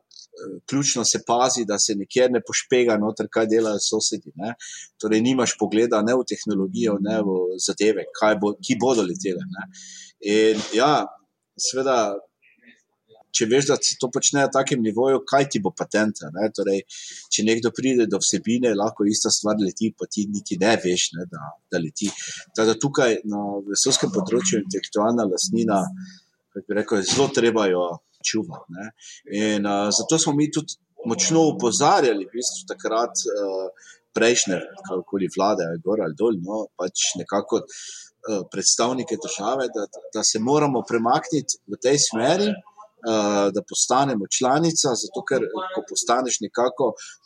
ključno 0.70 1.04
se 1.06 1.20
pazi, 1.28 1.66
da 1.66 1.78
se 1.80 1.96
nikjer 1.96 2.32
ne 2.32 2.42
pošpega, 2.48 2.98
noter, 2.98 3.28
kaj 3.32 3.48
delajo 3.54 3.82
sosedi. 3.90 4.32
Ne. 4.36 4.54
Torej, 5.02 5.22
nimaš 5.22 5.56
pogleda 5.60 6.02
ne 6.02 6.16
v 6.16 6.26
tehnologijo, 6.32 6.98
ne 7.04 7.18
v 7.26 7.38
zadeve, 7.66 8.06
bo, 8.42 8.54
ki 8.64 8.78
bodo 8.82 9.06
letele. 9.10 9.44
In 10.22 10.62
ja, 10.74 10.94
seveda, 11.64 12.00
če 13.36 13.48
veš, 13.50 13.68
da 13.70 13.78
se 13.78 13.98
to 14.02 14.10
počne 14.14 14.42
na 14.42 14.50
takem 14.52 14.82
nivoju, 14.84 15.22
kaj 15.30 15.48
ti 15.54 15.62
bo 15.64 15.72
patent. 15.76 16.24
Ne? 16.36 16.50
Torej, 16.56 16.82
če 17.34 17.46
nekdo 17.48 17.72
pride 17.76 18.08
do 18.10 18.20
vsebine, 18.22 18.74
lahko 18.78 19.08
ista 19.08 19.32
stvar 19.34 19.62
leti, 19.62 19.92
pa 19.98 20.10
ti 20.12 20.26
niti 20.32 20.58
ne 20.62 20.76
veš, 20.84 21.10
ne, 21.18 21.28
da, 21.32 21.52
da 21.72 21.82
leti. 21.84 22.10
Teda 22.58 22.76
tukaj 22.80 23.22
na 23.30 23.46
vesolskem 23.70 24.14
področju 24.16 24.64
intelektualna 24.64 25.28
lasnina, 25.30 25.84
kako 26.50 26.66
bi 26.68 26.80
rekel, 26.82 27.06
zelo 27.06 27.30
treba 27.36 27.70
jo 27.70 27.86
čuvati. 28.26 28.76
Ne? 28.76 28.92
In 29.40 29.70
uh, 29.70 29.88
zato 29.96 30.20
smo 30.20 30.36
mi 30.36 30.50
tudi 30.52 30.80
močno 31.08 31.46
upozarjali, 31.54 32.28
v 32.28 32.36
bistvu 32.42 32.68
takrat 32.74 33.24
uh, 33.30 33.96
prejšnje, 34.16 34.58
kakorkoli 34.82 35.30
vlade, 35.38 35.68
ali 35.70 35.82
gor 35.86 36.02
ali 36.04 36.18
dol, 36.18 36.40
no, 36.44 36.66
pač 36.80 37.14
nekako. 37.22 37.64
Predstavnike 38.52 39.16
države, 39.26 39.70
da, 39.76 39.84
da 40.14 40.22
se 40.28 40.40
moramo 40.44 40.82
premakniti 40.88 41.58
v 41.72 41.80
tej 41.82 41.98
smeri, 42.10 42.50
Eh, 43.00 43.52
da 43.56 43.62
postanemo 43.72 44.26
članica, 44.38 44.90
zato 45.04 45.20
ker 45.30 45.42
ko 45.74 45.82
postaneš 45.92 46.36
nekako 46.46 46.86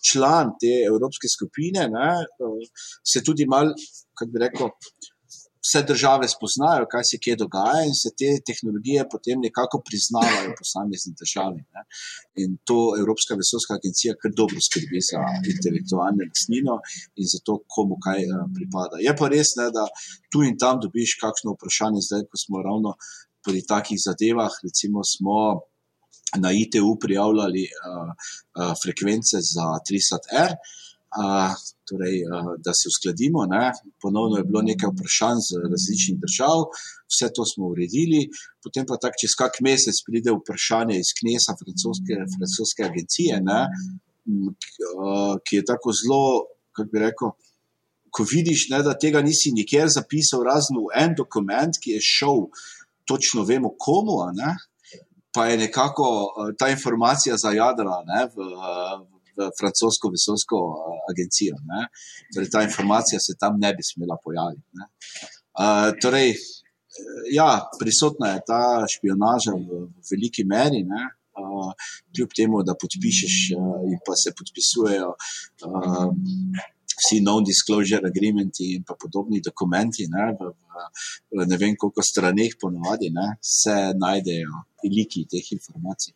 član 0.10 0.52
te 0.62 0.74
evropske 0.92 1.28
skupine, 1.36 1.82
ne, 1.96 2.10
eh, 2.22 2.66
se 3.12 3.24
tudi 3.28 3.48
mal, 3.54 3.72
kako 4.18 4.30
bi 4.34 4.44
rekel, 4.46 4.70
vse 5.64 5.80
države 5.92 6.26
spoznajo, 6.36 6.84
kaj 6.94 7.04
se 7.10 7.18
kje 7.24 7.36
dogaja 7.44 7.82
in 7.90 7.96
se 8.04 8.10
te 8.20 8.30
tehnologije 8.48 9.02
potem 9.14 9.38
nekako 9.48 9.76
priznavajo 9.88 10.48
v 10.52 10.58
posamezni 10.62 11.14
državi. 11.22 11.60
Ne. 11.76 11.82
In 12.44 12.50
to 12.68 12.78
Evropska 13.02 13.34
vesoljska 13.42 13.72
agencija 13.80 14.12
kar 14.22 14.32
dobro 14.42 14.60
skrbi 14.68 15.00
za 15.10 15.22
intelektualno 15.54 16.22
lastnino 16.30 16.76
in 17.20 17.26
za 17.34 17.40
to, 17.46 17.54
komu 17.74 17.96
kaj 18.06 18.22
uh, 18.28 18.46
pripada. 18.58 18.96
Je 19.08 19.14
pa 19.20 19.26
res, 19.36 19.50
ne, 19.60 19.68
da 19.78 19.84
tu 20.32 20.44
in 20.50 20.56
tam 20.64 20.76
dobiš 20.86 21.18
kakšno 21.24 21.56
vprašanje, 21.56 22.02
zdaj, 22.08 22.24
ko 22.30 22.36
smo 22.44 22.66
ravno 22.70 22.92
pri 23.46 23.60
takih 23.74 24.00
zadevah, 24.08 24.54
recimo, 24.68 25.00
smo 25.14 25.38
na 26.44 26.50
ITU 26.64 26.98
prijavljali 27.04 27.64
uh, 27.70 28.10
uh, 28.12 28.74
frekvence 28.84 29.38
za 29.56 29.68
3SAT-R, 29.88 30.52
uh, 30.56 30.82
torej, 31.90 32.16
uh, 32.26 32.52
da 32.66 32.72
se 32.78 32.90
uskladimo. 32.92 33.46
Ne. 33.56 33.66
Ponovno 34.02 34.36
je 34.38 34.48
bilo 34.50 34.62
nekaj 34.72 34.90
vprašanj 34.94 35.40
z 35.48 35.50
različnih 35.74 36.18
držav, 36.24 36.58
vse 37.12 37.30
to 37.36 37.44
smo 37.52 37.64
uredili, 37.74 38.22
potem 38.64 38.86
pa 38.90 38.98
tako 39.02 39.20
čez 39.22 39.34
kak 39.42 39.60
mesec 39.68 39.98
pride 40.08 40.32
vprašanje 40.34 40.96
iz 41.00 41.10
Knesa, 41.20 41.58
francoske, 41.62 42.16
francoske 42.36 42.82
agencije, 42.90 43.42
ne, 43.50 43.62
ki 45.46 45.54
je 45.60 45.66
tako 45.72 45.96
zelo, 46.02 46.24
kako 46.76 46.90
bi 46.92 47.04
rekel. 47.08 47.36
Ko 48.14 48.22
vidiš, 48.30 48.68
ne, 48.70 48.84
da 48.86 48.94
tega 48.94 49.24
nisi 49.26 49.50
nikjer 49.58 49.88
zapisal, 49.90 50.44
razen 50.46 50.78
v 50.78 50.92
en 51.02 51.16
dokument, 51.18 51.80
ki 51.82 51.96
je 51.96 52.02
šel, 52.06 52.46
točno 53.10 53.42
vemo, 53.44 53.72
komu, 53.80 54.20
ne, 54.38 54.54
pa 55.34 55.48
je 55.50 55.58
nekako 55.58 56.06
ta 56.60 56.70
informacija 56.70 57.36
zajadra 57.42 58.04
ne, 58.06 58.28
v, 58.36 58.46
v 59.02 59.13
francosko 59.60 60.12
vesoljsko 60.16 60.60
eh, 60.74 61.00
agencijo. 61.12 61.56
Torej, 62.34 62.50
ta 62.54 62.64
informacija 62.64 63.20
se 63.20 63.38
tam 63.40 63.60
ne 63.64 63.74
bi 63.78 63.86
smela 63.92 64.18
pojaviti. 64.24 64.68
Uh, 65.54 65.92
torej, 66.02 66.34
ja, 67.32 67.50
prisotna 67.80 68.34
je 68.34 68.46
ta 68.48 68.62
špionaža 68.96 69.54
v, 69.58 69.84
v 69.90 70.14
veliki 70.14 70.46
meri. 70.54 70.84
Ne. 70.94 71.04
Uh, 71.34 71.72
kljub 72.14 72.30
temu, 72.38 72.62
da 72.62 72.76
podpišeš, 72.78 73.36
uh, 73.58 73.82
in 73.90 73.98
pa 74.06 74.14
se 74.22 74.36
podpisujejo 74.38 75.10
uh, 75.16 76.12
vsi 76.94 77.22
non-disclosure 77.22 78.06
agreementi 78.06 78.76
in 78.76 78.84
podobni 78.84 79.40
dokumenti, 79.42 80.06
ne, 80.08 80.28
v, 80.38 80.52
v 81.34 81.48
ne 81.50 81.58
vem 81.58 81.76
koliko 81.76 82.06
straneh, 82.06 82.54
ponovadi 82.62 83.10
ne, 83.10 83.28
se 83.42 83.74
najdejo 83.98 84.62
veliki 84.84 85.26
teh 85.32 85.52
informacij, 85.58 86.14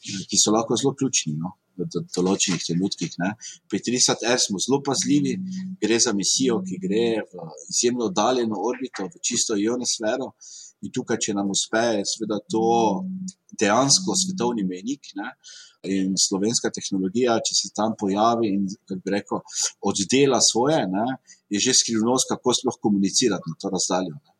ki 0.00 0.40
so 0.40 0.54
lahko 0.56 0.78
zelo 0.80 0.94
ključni. 0.96 1.36
No. 1.36 1.56
Določenih 1.76 2.62
trenutkih. 2.64 3.16
Ne. 3.22 3.32
Pri 3.70 3.80
30R 3.84 4.38
smo 4.42 4.60
zelo 4.62 4.80
pazljivi, 4.86 5.36
gre 5.82 5.98
za 6.02 6.14
misijo, 6.16 6.60
ki 6.66 6.80
gre 6.82 7.06
v 7.26 7.48
izjemno 7.70 8.10
oddaljeno 8.10 8.60
orbito, 8.70 9.08
v 9.12 9.22
čisto 9.22 9.58
ionosfero. 9.60 10.32
In 10.84 10.92
tukaj, 10.92 11.18
če 11.24 11.34
nam 11.36 11.48
uspe, 11.54 11.82
je 11.96 12.02
seveda 12.04 12.36
to 12.52 12.66
dejansko 13.60 14.16
svetovni 14.22 14.66
menik. 14.68 15.08
Ne. 15.16 15.30
In 15.96 16.16
slovenska 16.20 16.70
tehnologija, 16.74 17.38
če 17.46 17.56
se 17.56 17.72
tam 17.76 17.94
pojavi 17.98 18.50
in 18.56 18.66
rekel, 19.12 19.40
oddela 19.86 20.40
svoje, 20.42 20.80
ne, 20.90 21.06
je 21.52 21.60
že 21.62 21.76
skrivnost, 21.80 22.28
kako 22.32 22.54
sploh 22.58 22.78
komunicirati 22.82 23.52
na 23.52 23.58
to 23.62 23.72
razdaljo. 23.72 24.16
Ne. 24.18 24.32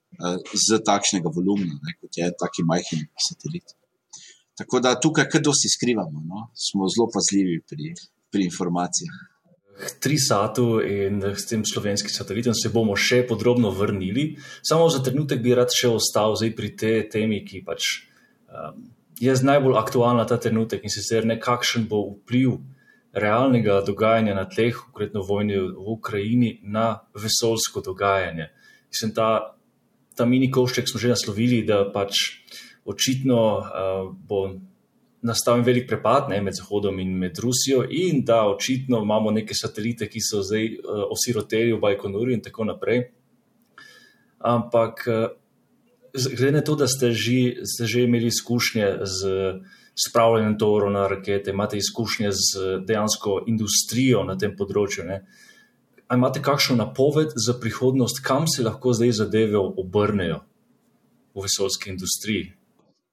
Z 0.66 0.80
takšnega 0.86 1.32
volumna, 1.32 1.76
ne, 1.76 1.96
kot 2.00 2.18
je 2.18 2.30
taki 2.40 2.64
majhen 2.68 3.06
satelit. 3.28 3.76
Tako 4.56 4.80
da 4.80 4.94
tukaj, 5.00 5.28
kar 5.32 5.42
dosti 5.44 5.68
skrivamo, 5.68 6.22
no, 6.24 6.48
smo 6.56 6.88
zelo 6.88 7.08
pazljivi 7.12 7.60
pri, 7.68 7.94
pri 8.32 8.44
informacijah. 8.48 9.16
Tri 10.00 10.16
satu 10.18 10.80
in 10.80 11.20
s 11.36 11.44
tem 11.50 11.64
slovenskim 11.64 12.10
satelitom 12.10 12.54
se 12.56 12.70
bomo 12.72 12.94
še 12.96 13.26
podrobno 13.28 13.70
vrnili. 13.70 14.30
Samo 14.64 14.88
za 14.88 15.02
trenutek 15.04 15.42
bi 15.44 15.52
rad 15.54 15.74
še 15.76 15.90
ostal 15.92 16.38
pri 16.56 16.70
tej 16.76 17.02
temi, 17.12 17.42
ki 17.44 17.60
pač, 17.66 17.90
um, 18.48 18.86
je 19.20 19.34
najbolj 19.42 19.76
aktualna 19.76 20.24
ta 20.24 20.40
trenutek 20.40 20.84
in 20.84 20.92
sicer 20.92 21.28
nekakšen 21.28 21.84
bo 21.88 22.00
vpliv 22.14 22.56
realnega 23.12 23.82
dogajanja 23.84 24.34
na 24.36 24.44
tleh, 24.48 24.76
konkretno 24.76 25.20
vojne 25.24 25.60
v 25.60 25.92
Ukrajini, 25.98 26.60
na 26.64 27.04
vesoljsko 27.12 27.84
dogajanje. 27.84 28.48
Mislim, 28.88 29.12
ta 29.12 29.56
ta 30.16 30.24
mini 30.24 30.50
košček 30.50 30.88
smo 30.88 31.00
že 31.00 31.12
naslovili, 31.12 31.62
da 31.68 31.84
pač 31.92 32.40
očitno 32.86 33.40
uh, 33.58 34.10
bo 34.28 34.46
nastal 35.26 35.62
velik 35.66 35.88
prepad 35.88 36.28
ne, 36.30 36.40
med 36.42 36.54
Zahodom 36.54 37.00
in 37.02 37.16
med 37.18 37.38
Rusijo, 37.42 37.84
in 37.90 38.24
da 38.24 38.44
očitno 38.46 39.02
imamo 39.02 39.30
neke 39.30 39.54
satelite, 39.54 40.08
ki 40.08 40.22
so 40.22 40.42
zdaj 40.42 40.68
uh, 40.76 41.02
osiroteli 41.10 41.72
v 41.74 41.80
Bajkonuri 41.82 42.36
in 42.36 42.44
tako 42.44 42.68
naprej. 42.68 43.08
Ampak, 44.38 45.02
uh, 45.10 45.26
glede 46.28 46.52
na 46.60 46.62
to, 46.62 46.76
da 46.76 46.86
ste 46.88 47.10
že, 47.12 47.64
ste 47.64 47.86
že 47.86 48.06
imeli 48.06 48.30
izkušnje 48.30 48.86
z 49.02 49.20
spravljanjem 49.96 50.58
tovorov 50.58 50.92
na 50.92 51.06
rakete, 51.08 51.50
imate 51.50 51.78
izkušnje 51.80 52.30
z 52.32 52.80
dejansko 52.86 53.44
industrijo 53.48 54.24
na 54.28 54.36
tem 54.38 54.52
področju. 54.56 55.06
Ne? 55.08 55.22
A 56.06 56.18
imate 56.20 56.42
kakšno 56.44 56.76
napoved 56.76 57.32
za 57.34 57.56
prihodnost, 57.60 58.20
kam 58.22 58.46
se 58.46 58.62
lahko 58.62 58.92
zdaj 58.92 59.16
zadeve 59.22 59.58
obrnejo 59.58 60.42
v 61.34 61.46
vesoljski 61.48 61.90
industriji? 61.90 62.52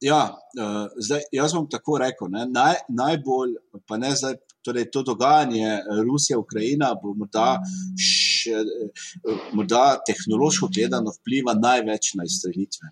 Ja, 0.03 0.23
uh, 0.59 0.87
zdaj, 0.99 1.21
jaz 1.31 1.53
bom 1.55 1.67
tako 1.71 1.95
rekel. 2.01 2.27
Naj, 2.51 2.81
najbolj, 2.91 3.53
pa 3.87 3.95
ne 4.01 4.09
zdaj, 4.19 4.35
torej 4.65 4.89
to 4.91 5.03
dogajanje 5.07 5.77
Rusija-Ukrajina 6.03 6.89
bo 6.99 7.13
morda, 7.19 7.53
še, 7.95 8.59
morda 9.55 9.83
tehnološko 10.07 10.67
gledano 10.75 11.13
vpliva 11.15 11.55
največ 11.55 12.13
na 12.19 12.27
izstrelitve. 12.27 12.91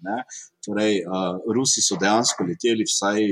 Torej, 0.64 1.02
uh, 1.04 1.42
Rusi 1.56 1.84
so 1.84 2.00
dejansko 2.00 2.48
leteli 2.48 2.88
vsaj 2.88 3.28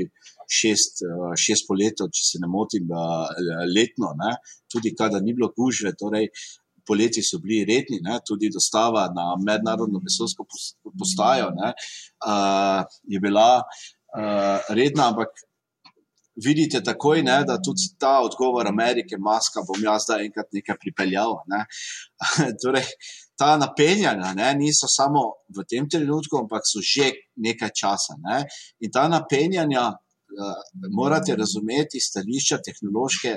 šest, 0.60 1.04
uh, 1.08 1.30
šest 1.40 1.68
poletov, 1.68 2.12
če 2.12 2.26
se 2.34 2.44
ne 2.44 2.52
motim, 2.52 2.92
uh, 2.92 3.32
letno, 3.72 4.12
ne? 4.20 4.36
tudi 4.70 4.92
kadar 4.98 5.24
ni 5.24 5.32
bilo 5.34 5.48
gužve. 5.56 5.96
Torej, 5.98 6.28
poleti 6.86 7.22
so 7.22 7.38
bili 7.42 7.64
redni, 7.68 8.00
ne, 8.02 8.18
tudi 8.26 8.50
dostava 8.52 9.06
na 9.14 9.34
mednarodno 9.46 10.00
vesoljsko 10.04 10.46
postajo 10.98 11.50
ne, 11.56 11.72
uh, 12.26 12.82
je 13.04 13.20
bila 13.20 13.62
uh, 13.62 14.74
redna, 14.76 15.10
ampak 15.12 15.46
vidite 16.44 16.82
takoj, 16.82 17.22
ne, 17.22 17.40
da 17.44 17.58
tudi 17.62 17.90
ta 17.98 18.20
odgovor 18.24 18.68
Amerike, 18.68 19.18
maska, 19.18 19.64
bom 19.66 19.82
jaz 19.84 20.06
zdaj 20.06 20.24
enkrat 20.24 20.52
nekaj 20.52 20.78
pripeljal. 20.80 21.36
Ne. 21.50 21.64
torej, 22.62 22.86
ta 23.38 23.56
napenjanja 23.60 24.32
ne, 24.36 24.52
niso 24.58 24.88
samo 24.88 25.24
v 25.56 25.64
tem 25.68 25.88
trenutku, 25.88 26.38
ampak 26.42 26.66
so 26.68 26.82
že 26.84 27.10
nekaj 27.36 27.74
časa. 27.82 28.16
Ne. 28.24 28.44
In 28.80 28.92
ta 28.92 29.08
napenjanja 29.08 29.90
morate 30.98 31.36
razumeti 31.36 32.00
stališča 32.00 32.58
tehnološke 32.66 33.32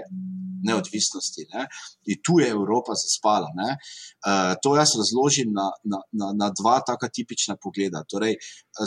neodvisnosti. 0.67 1.45
Ne? 1.53 1.67
In 2.11 2.19
tu 2.25 2.39
je 2.39 2.49
Evropa 2.49 2.93
zaspala. 3.03 3.49
Uh, 3.53 4.53
to 4.63 4.75
jaz 4.79 4.95
razložim 5.01 5.49
na, 5.59 5.67
na, 5.91 5.99
na, 6.19 6.27
na 6.41 6.47
dva 6.59 6.77
taka 6.89 7.09
tipična 7.15 7.55
pogleda. 7.63 8.03
Torej, 8.09 8.37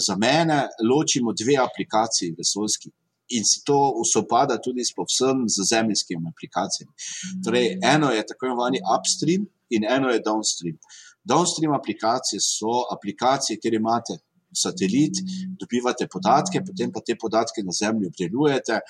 za 0.07 0.17
mene 0.17 0.59
ločimo 0.91 1.35
dve 1.43 1.57
aplikaciji 1.69 2.37
vesoljski. 2.39 2.91
In 3.37 3.43
se 3.51 3.59
to 3.67 3.79
usopada 4.03 4.55
tudi 4.63 4.85
s 4.87 4.95
povsem 4.99 5.37
zemljskimi 5.73 6.31
aplikacijami. 6.33 6.93
Torej, 7.45 7.67
eno 7.95 8.09
je 8.15 8.27
tako 8.27 8.47
imenovani 8.47 8.81
upstream, 8.97 9.43
in 9.71 9.83
eno 9.97 10.09
je 10.15 10.23
downstream. 10.29 10.77
Downstream 11.25 11.75
aplikacije 11.81 12.41
so 12.41 12.75
aplikacije, 12.95 13.59
kjer 13.61 13.75
imate 13.75 14.13
satelit, 14.57 15.21
dobivate 15.61 16.09
podatke, 16.13 16.63
potem 16.67 16.93
pa 16.93 17.03
te 17.05 17.17
podatke 17.21 17.65
na 17.65 17.75
zemlji 17.77 18.11
obdelujete, 18.13 18.81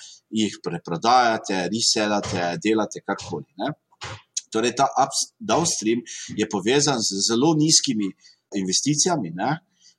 jih 0.41 0.59
preprodajate, 0.63 1.65
reselate, 1.73 2.53
delate 2.63 3.03
karkoli. 3.05 3.49
Ne? 3.61 3.73
Torej, 4.51 4.75
ta 4.75 4.87
downstream 5.39 6.03
je 6.37 6.47
povezan 6.49 6.99
z 7.03 7.23
zelo 7.29 7.53
nizkimi 7.55 8.09
investicijami. 8.55 9.33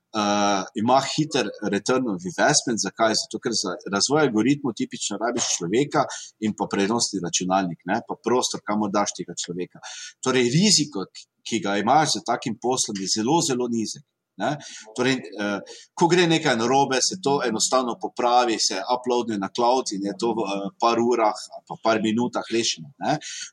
Uh, 0.08 0.64
ima 0.74 0.96
hiter 1.04 1.50
return 1.70 2.08
of 2.08 2.24
investment, 2.24 2.80
zakaj? 2.80 3.12
Zato, 3.22 3.38
ker 3.44 3.52
za 3.52 3.74
razvoj 3.92 4.22
algoritmov 4.24 4.72
tipično 4.80 5.18
rabiš 5.20 5.50
človeka 5.58 6.06
in 6.40 6.54
pa 6.56 6.64
prenosni 6.72 7.20
računalnik, 7.20 7.82
ne? 7.90 8.00
pa 8.08 8.16
prostor, 8.16 8.64
kamor 8.64 8.88
daš 8.90 9.12
tega 9.18 9.36
človeka. 9.36 9.84
Torej, 10.24 10.48
riziko, 10.54 11.04
ki 11.44 11.60
ga 11.64 11.76
imaš 11.76 12.16
za 12.16 12.24
takim 12.24 12.56
poslom, 12.56 12.96
je 13.04 13.08
zelo, 13.18 13.36
zelo 13.44 13.68
nizek. 13.68 14.04
Torej, 14.96 15.16
eh, 15.18 15.76
ko 15.94 16.08
gre 16.08 16.26
nekaj 16.30 16.56
narobe, 16.56 17.00
se 17.02 17.20
to 17.24 17.38
enostavno 17.46 17.96
popravi, 18.00 18.58
se 18.58 18.80
uploadne 18.96 19.38
na 19.38 19.50
cloud 19.54 19.92
in 19.96 20.06
je 20.06 20.14
to 20.18 20.34
v 20.36 20.46
eh, 20.46 20.68
par 20.80 21.00
urah, 21.02 21.46
pa 21.66 21.78
par 21.82 22.02
minutah 22.02 22.46
rešeno. 22.52 22.92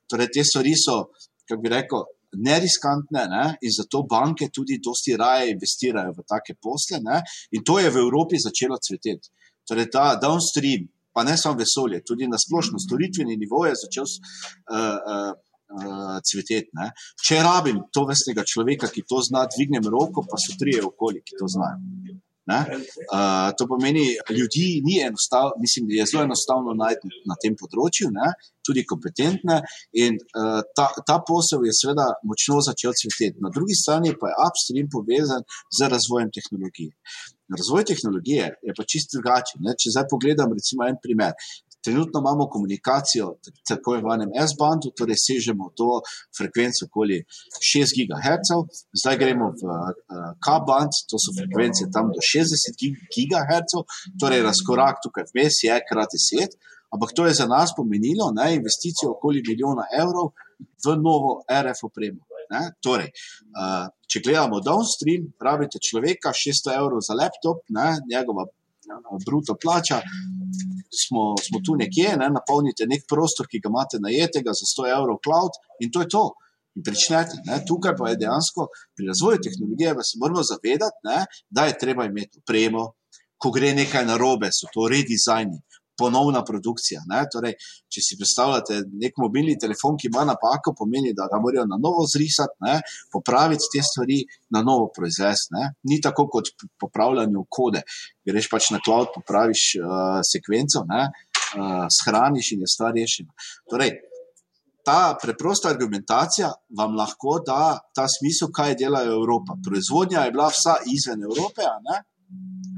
Torej, 0.10 0.32
te 0.34 0.44
stvari 0.44 0.76
so, 0.78 1.10
kako 1.46 1.62
bi 1.62 1.74
rekel, 1.74 2.06
neriskantne 2.36 3.28
ne? 3.32 3.46
in 3.62 3.72
zato 3.72 4.04
banke 4.04 4.50
tudi 4.54 4.80
dosti 4.84 5.16
raje 5.18 5.52
investirajo 5.52 6.12
v 6.18 6.26
take 6.28 6.58
posle. 6.62 7.00
Ne? 7.04 7.22
In 7.52 7.64
to 7.64 7.80
je 7.80 7.90
v 7.90 8.02
Evropi 8.04 8.40
začelo 8.42 8.78
cveteti. 8.78 9.32
Torej, 9.66 9.90
ta 9.90 10.16
downstream, 10.22 10.86
pa 11.16 11.24
ne 11.24 11.38
samo 11.38 11.58
vesolje, 11.58 12.04
tudi 12.04 12.28
na 12.28 12.38
splošno 12.38 12.80
storitveni 12.80 13.38
nivo 13.40 13.64
je 13.66 13.74
začel. 13.86 14.06
Uh, 14.06 14.78
uh, 14.78 15.32
uh, 15.72 16.18
cveteti. 16.26 16.70
Ne. 16.80 16.92
Če 17.28 17.42
rabim 17.46 17.82
to 17.94 18.06
vrstnega 18.10 18.46
človeka, 18.48 18.92
ki 18.94 19.06
to 19.10 19.22
zna, 19.26 19.48
dvignem 19.56 19.90
roko, 19.92 20.26
pa 20.30 20.40
so 20.42 20.58
trije 20.60 20.86
okoli, 20.86 21.24
ki 21.26 21.40
to 21.42 21.50
znajo. 21.52 22.22
Uh, 22.46 23.50
to 23.58 23.66
pomeni, 23.68 24.06
ljudi 24.38 24.82
ni 24.86 25.00
enostavno, 25.08 25.52
mislim, 25.64 25.90
je 25.90 26.06
zelo 26.12 26.24
enostavno 26.24 26.76
najti 26.78 27.10
na 27.30 27.38
tem 27.42 27.56
področju, 27.58 28.12
ne? 28.14 28.34
tudi 28.66 28.86
kompetentne. 28.86 29.60
In 30.02 30.18
uh, 30.18 30.62
ta, 30.78 30.88
ta 31.08 31.20
posel 31.26 31.66
je 31.68 31.74
seveda 31.80 32.08
močno 32.30 32.62
začel 32.66 32.94
cveteti. 32.98 33.42
Na 33.46 33.52
drugi 33.54 33.78
strani 33.78 34.14
pa 34.20 34.32
je 34.32 34.38
upstream 34.46 34.90
povezan 34.94 35.46
z 35.78 35.90
razvojem 35.94 36.32
tehnologije. 36.38 36.94
Razvoj 37.60 37.86
tehnologije 37.86 38.46
je 38.68 38.74
pa 38.78 38.84
čisto 38.90 39.20
drugačen. 39.20 39.70
Če 39.82 39.94
zdaj 39.94 40.08
pogledam, 40.10 40.54
recimo, 40.58 40.88
en 40.90 40.98
primer. 41.02 41.38
Trenutno 41.86 42.18
imamo 42.20 42.50
komunikacijo 42.56 43.26
tako 43.70 43.94
imenovanem 43.94 44.30
S-bandu, 44.50 44.88
torej 44.98 45.18
sežemo 45.28 45.66
to 45.80 45.90
frekvenco 46.38 46.82
okoli 46.88 47.18
6 47.72 47.98
GHz, 47.98 48.50
zdaj 49.00 49.18
gremo 49.22 49.48
v 49.60 49.62
uh, 49.70 50.32
K-band, 50.46 50.94
to 51.10 51.16
so 51.24 51.30
frekvence 51.38 51.84
tam 51.96 52.10
do 52.16 52.22
60 52.34 52.82
GHz, 53.16 53.72
torej 54.22 54.42
razkorak 54.50 55.04
tukaj 55.04 55.30
vmes 55.32 55.62
je 55.68 55.76
krat 55.90 56.12
10, 56.18 56.58
ampak 56.94 57.10
to 57.18 57.22
je 57.28 57.38
za 57.42 57.48
nas 57.56 57.70
pomenilo 57.78 58.32
ne, 58.40 58.48
investicijo 58.60 59.14
okoli 59.16 59.46
milijona 59.50 59.86
evrov 60.02 60.28
v 60.84 60.88
novo 61.06 61.32
RF 61.64 61.80
opremo. 61.90 62.22
Ne, 62.54 62.62
torej, 62.86 63.10
uh, 63.58 63.88
če 64.10 64.22
gledamo 64.26 64.62
downstream, 64.62 65.32
pravite 65.42 65.82
človeka 65.82 66.30
600 66.30 66.78
evrov 66.82 67.02
za 67.08 67.18
laptop, 67.18 67.64
ne, 67.78 67.88
njegova 68.12 68.46
bruto 69.26 69.56
plača, 69.62 70.02
smo, 71.02 71.24
smo 71.46 71.62
tu 71.66 71.76
nekje, 71.82 72.16
ne, 72.22 72.30
napolnite 72.38 72.88
nek 72.88 73.06
prostor, 73.10 73.48
ki 73.52 73.62
ga 73.64 73.72
imate 73.72 74.02
najetega 74.08 74.56
za 74.60 74.66
100 74.72 74.90
evrov 74.98 75.22
cloud 75.26 75.54
in 75.84 75.92
to 75.92 76.04
je 76.04 76.10
to. 76.16 76.26
In 76.76 76.84
pričnete, 76.84 77.40
ne, 77.48 77.62
tukaj 77.68 77.96
pa 77.96 78.10
je 78.12 78.20
dejansko 78.24 78.68
pri 78.96 79.08
razvoju 79.08 79.44
tehnologije, 79.46 79.94
da 79.96 80.04
se 80.04 80.20
moramo 80.22 80.44
zavedati, 80.44 81.00
ne, 81.08 81.20
da 81.50 81.68
je 81.70 81.78
treba 81.84 82.06
imeti 82.06 82.42
upremo, 82.42 82.84
ko 83.40 83.52
gre 83.56 83.72
nekaj 83.76 84.06
narobe, 84.06 84.50
so 84.52 84.68
to 84.74 84.88
redizajni, 84.92 85.60
ponovna 85.98 86.44
produkcija. 86.46 87.04
Torej, 87.34 87.56
če 87.92 88.04
si 88.04 88.18
predstavljate 88.20 88.82
nek 89.02 89.20
mobilni 89.22 89.58
telefon, 89.60 89.98
ki 90.00 90.10
ima 90.12 90.26
napako, 90.28 90.76
pomeni, 90.78 91.14
da 91.18 91.28
ga 91.32 91.40
morajo 91.42 91.66
na 91.70 91.80
novo 91.82 92.06
zrisati, 92.12 92.58
ne? 92.68 92.80
popraviti 93.12 93.72
te 93.74 93.84
stvari, 93.84 94.22
na 94.56 94.64
novo 94.66 94.90
proizvesti. 94.96 95.62
Ni 95.90 96.02
tako 96.02 96.28
kot 96.32 96.52
popravljanje 96.82 97.46
kode. 97.50 97.84
Greš 98.26 98.50
pač 98.52 98.72
na 98.74 98.82
cloud, 98.84 99.14
popraviš 99.16 99.64
uh, 99.80 100.20
sekvenco, 100.26 100.84
uh, 100.86 101.88
shraniš 102.00 102.52
in 102.56 102.66
je 102.66 102.74
stvar 102.76 102.94
rešena. 102.98 103.34
Torej, 103.70 103.96
Ta 104.86 105.18
preprosta 105.22 105.70
argumentacija 105.74 106.52
vam 106.78 106.94
lahko 106.94 107.40
da 107.46 107.80
ta 107.96 108.06
smisel, 108.18 108.52
kaj 108.54 108.76
delajo 108.78 109.16
Evropa. 109.18 109.58
Proizvodnja 109.66 110.28
je 110.28 110.34
bila 110.36 110.52
vsa 110.54 110.76
izven 110.94 111.24
Evrope, 111.26 111.66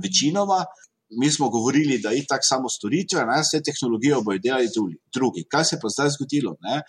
večinoma, 0.03 0.62
mi 1.10 1.32
smo 1.32 1.50
govorili, 1.50 2.00
da 2.04 2.10
je 2.10 2.26
tako 2.28 2.46
samo 2.52 2.70
storitve, 2.70 3.26
ne, 3.26 3.39
vse 3.41 3.62
tehnologije 3.63 4.15
bodo 4.26 4.39
delali 4.43 4.67
drugi. 5.15 5.46
Kaj 5.52 5.65
se 5.70 5.80
pa 5.82 5.88
zdaj 5.96 6.10
zgodilo? 6.15 6.56
Ne? 6.62 6.82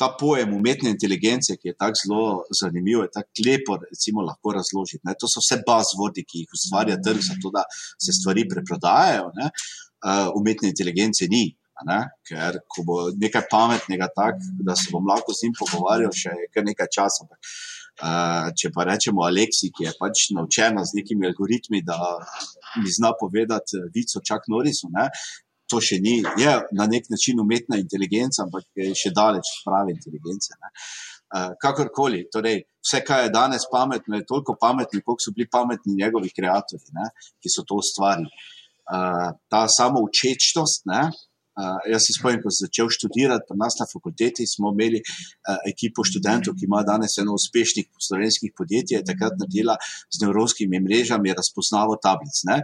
Ta 0.00 0.08
pojem 0.20 0.52
umetne 0.54 0.90
inteligence, 0.90 1.56
ki 1.56 1.68
je 1.68 1.76
tako 1.76 2.00
zelo 2.02 2.24
zanimiv, 2.60 3.04
je 3.04 3.12
tako 3.16 3.46
lepo 3.46 3.76
recimo, 3.90 4.24
lahko 4.28 4.52
razložiti. 4.58 5.04
Ne? 5.08 5.14
To 5.20 5.28
so 5.28 5.44
vse 5.44 5.62
bazvodi, 5.68 6.24
ki 6.28 6.44
jih 6.44 6.56
ustvarja 6.58 6.96
trg, 7.04 7.22
zato 7.30 7.52
da 7.56 7.62
se 8.04 8.12
stvari 8.18 8.48
preprodajajo. 8.48 9.30
Uh, 9.36 10.28
umetne 10.38 10.68
inteligence 10.68 11.28
ni. 11.32 11.46
Ne? 11.84 12.00
Ker 12.28 12.60
ko 12.72 12.84
bo 12.88 12.98
nekaj 13.20 13.48
pametnega, 13.52 14.08
tak, 14.16 14.40
da 14.64 14.76
se 14.76 14.92
bom 14.92 15.04
lahko 15.08 15.32
z 15.36 15.44
njim 15.44 15.56
pogovarjal, 15.60 16.12
še 16.12 16.32
nekaj 16.70 16.88
časa. 16.92 17.28
Uh, 17.96 18.50
če 18.52 18.68
pa 18.74 18.84
rečemo 18.84 19.24
Aleksi, 19.24 19.70
ki 19.72 19.86
je 19.86 19.92
pač 19.96 20.26
naučena 20.36 20.82
z 20.84 20.98
nekimi 20.98 21.24
algoritmi, 21.30 21.80
da 21.80 21.96
mi 22.82 22.90
zna 22.92 23.14
povedati 23.16 23.80
vico 23.94 24.20
čak 24.20 24.50
Norisu, 24.52 24.90
ne? 24.92 25.08
to 25.66 25.80
še 25.82 25.96
ni, 25.98 26.20
je 26.38 26.52
na 26.78 26.84
nek 26.86 27.08
način 27.10 27.40
umetna 27.42 27.78
inteligenca, 27.80 28.44
ampak 28.44 28.68
je 28.78 28.92
še 28.94 29.10
daleč 29.16 29.48
prave 29.64 29.96
inteligence. 29.96 30.54
Ne? 30.60 30.70
Kakorkoli, 31.58 32.20
torej, 32.30 32.60
vse, 32.84 33.00
kar 33.02 33.24
je 33.24 33.32
danes 33.34 33.66
pametno, 33.72 34.20
je 34.20 34.28
toliko 34.28 34.54
pametno, 34.60 35.00
kot 35.02 35.24
so 35.24 35.32
bili 35.34 35.48
pametni 35.50 35.96
njegovi 35.98 36.30
ustvarjalci, 36.30 36.78
ki 37.42 37.50
so 37.50 37.64
to 37.66 37.80
ustvarili. 37.82 38.30
Uh, 38.86 39.32
ta 39.50 39.64
samo 39.66 40.04
učečnost, 40.06 40.86
ne, 40.92 41.08
Uh, 41.10 41.35
jaz 41.92 42.02
se 42.04 42.16
spomnim, 42.16 42.42
ko 42.42 42.52
sem 42.52 42.66
začel 42.66 42.90
študirati 42.92 43.56
nas 43.56 43.78
na 43.80 43.86
fakulteti, 43.92 44.44
smo 44.48 44.72
imeli 44.74 45.00
uh, 45.00 45.56
ekipo 45.70 46.04
študentov, 46.04 46.56
ki 46.58 46.68
ima 46.68 46.82
danes 46.84 47.16
eno 47.22 47.36
uspešnih 47.38 47.88
slovenskih 48.08 48.52
podjetij, 48.56 49.04
takrat 49.08 49.38
naredila 49.40 49.78
z 50.12 50.24
nevropskimi 50.24 50.82
mrežami 50.84 51.34
razpoznavo 51.36 51.96
tablic. 52.02 52.42
Ne? 52.50 52.60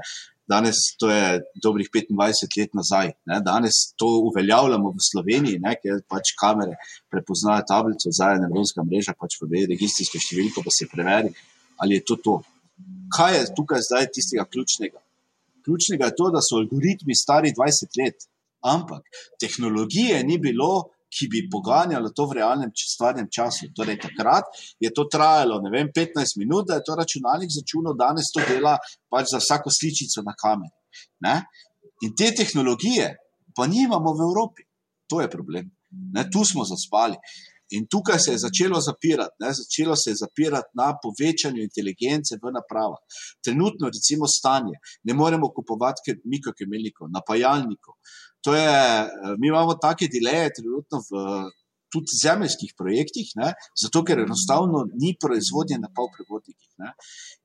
Danes 0.48 0.76
to 1.00 1.08
je 1.10 1.40
dobrih 1.62 1.88
25 1.94 2.58
let 2.58 2.74
nazaj. 2.74 3.12
Ne? 3.30 3.40
Danes 3.40 3.94
to 3.96 4.08
uveljavljamo 4.28 4.90
v 4.92 5.04
Sloveniji, 5.10 5.62
ne? 5.62 5.76
ker 5.80 6.02
pač 6.08 6.34
kamere 6.40 6.76
prepoznajo 7.10 7.64
tablico, 7.68 8.12
zdaj 8.12 8.36
je 8.36 8.42
nevropska 8.44 8.84
mreža, 8.84 9.16
pač 9.18 9.38
pove 9.40 9.64
registrijsko 9.72 10.20
številko, 10.20 10.66
pa 10.66 10.74
se 10.74 10.90
preveri, 10.92 11.32
ali 11.80 11.96
je 11.96 12.04
to 12.10 12.18
to. 12.26 12.36
Kaj 13.16 13.38
je 13.38 13.48
tukaj 13.56 13.80
zdaj 13.88 14.10
tistega 14.12 14.44
ključnega? 14.48 15.00
Ključnega 15.62 16.10
je 16.10 16.16
to, 16.18 16.28
da 16.34 16.42
so 16.42 16.58
algoritmi 16.58 17.14
stari 17.14 17.52
20 17.54 18.00
let, 18.02 18.26
ampak 18.62 19.02
tehnologije 19.40 20.22
ni 20.24 20.38
bilo, 20.38 20.92
ki 21.12 21.28
bi 21.28 21.42
poganjalo 21.52 22.10
to 22.16 22.26
v 22.30 22.40
realnem 22.40 22.70
stvarnem 22.72 23.28
času. 23.28 23.68
Torej, 23.76 23.98
takrat 24.00 24.48
je 24.80 24.88
to 24.96 25.04
trajalo 25.12 25.60
vem, 25.68 25.90
15 25.92 26.38
minut, 26.40 26.68
da 26.68 26.80
je 26.80 26.86
to 26.86 26.96
računalnik 26.96 27.52
začunil, 27.52 27.92
danes 27.98 28.32
to 28.32 28.40
dela 28.48 28.78
pač 29.12 29.34
za 29.34 29.42
vsako 29.42 29.68
sličico 29.68 30.24
na 30.24 30.32
kameri. 30.32 30.72
Ne? 31.20 31.36
In 32.02 32.16
te 32.16 32.32
tehnologije 32.32 33.12
pa 33.56 33.68
nimamo 33.68 34.16
v 34.16 34.24
Evropi. 34.24 34.64
To 35.12 35.20
je 35.20 35.28
problem. 35.28 35.68
Ne? 36.16 36.24
Tu 36.32 36.40
smo 36.48 36.64
zaspali. 36.64 37.20
In 37.76 37.86
tukaj 37.90 38.18
se 38.18 38.34
je 38.34 38.42
začelo 38.42 38.80
zapirati, 38.80 39.36
ne? 39.40 39.52
začelo 39.60 39.96
se 39.96 40.10
je 40.10 40.20
zapirati 40.24 40.76
na 40.80 40.92
povečanju 41.02 41.62
inteligence 41.62 42.36
v 42.42 42.52
napravah. 42.58 43.00
Trenutno, 43.44 43.90
recimo, 43.96 44.28
stanje, 44.28 44.76
ne 45.08 45.14
moremo 45.14 45.48
kupovati 45.56 46.18
mikrokemeljnikov, 46.24 47.08
napajalnikov. 47.16 47.96
Je, 48.46 48.70
mi 49.38 49.48
imamo 49.48 49.78
take 49.78 50.08
deleje 50.10 50.50
trenutno 50.58 50.98
v 51.08 51.12
tudi 51.92 52.16
zemljskih 52.22 52.72
projektih, 52.78 53.32
ne? 53.36 53.52
zato 53.82 54.02
ker 54.04 54.24
enostavno 54.24 54.86
ni 55.02 55.12
proizvodnje 55.20 55.78
na 55.82 55.90
pol 55.94 56.08
prevodnikih. 56.14 56.70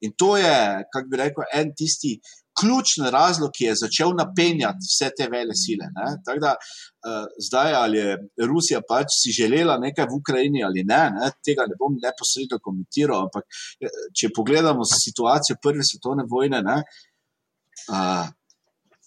In 0.08 0.14
to 0.18 0.38
je, 0.40 0.58
kako 0.94 1.12
bi 1.12 1.20
rekel, 1.24 1.48
en 1.54 1.74
tisti 1.78 2.16
ključni 2.60 3.12
razlog, 3.12 3.52
ki 3.58 3.70
je 3.70 3.80
začel 3.84 4.14
napenjati 4.18 4.90
vse 4.92 5.10
te 5.18 5.28
vele 5.32 5.56
sile. 5.64 5.90
Tako 6.26 6.40
da 6.46 6.54
uh, 6.58 7.26
zdaj 7.48 7.74
ali 7.82 7.98
je 7.98 8.16
Rusija 8.52 8.82
pač 8.90 9.14
si 9.22 9.36
želela 9.42 9.78
nekaj 9.78 10.10
v 10.10 10.18
Ukrajini 10.22 10.64
ali 10.68 10.84
ne, 10.84 11.04
ne, 11.18 11.32
tega 11.46 11.68
ne 11.70 11.78
bom 11.80 12.00
neposredno 12.06 12.60
komentiral, 12.64 13.28
ampak 13.28 13.46
eh, 13.82 14.02
če 14.18 14.34
pogledamo 14.36 14.88
situacijo 14.88 15.62
prve 15.62 15.86
svetovne 15.92 16.26
vojne, 16.30 16.62
ne, 16.70 16.82
uh, 17.94 18.26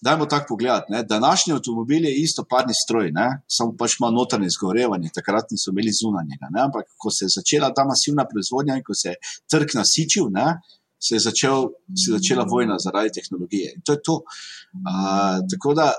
dajmo 0.00 0.26
tako 0.26 0.46
pogledati. 0.48 0.92
Ne, 0.92 1.02
današnji 1.02 1.52
avtomobil 1.52 2.04
je 2.04 2.14
isto 2.14 2.44
parni 2.50 2.74
stroj, 2.84 3.10
ne, 3.12 3.28
samo 3.56 3.76
pač 3.78 3.98
ima 4.00 4.10
notranje 4.10 4.48
zgorevanje, 4.56 5.12
takrat 5.14 5.50
niso 5.52 5.70
imeli 5.70 5.92
zunanjega. 6.00 6.46
Ne, 6.54 6.60
ampak 6.66 6.84
ko 7.02 7.10
se 7.14 7.24
je 7.26 7.34
začela 7.36 7.74
ta 7.74 7.84
masivna 7.90 8.24
proizvodnja 8.30 8.78
in 8.78 8.84
ko 8.86 8.94
se 9.02 9.08
je 9.12 9.20
trg 9.52 9.76
nasičil, 9.80 10.30
ne, 10.38 10.48
se 11.00 11.14
je, 11.14 11.20
začel, 11.20 11.68
se 11.96 12.10
je 12.10 12.18
začela 12.18 12.44
vojna 12.44 12.76
zaradi 12.78 13.10
tehnologije. 13.14 13.72
In 13.76 13.82
to 13.84 13.92
je 13.92 14.02
to. 14.04 14.14
Uh, 14.14 15.40
tako 15.50 15.74
da, 15.74 15.92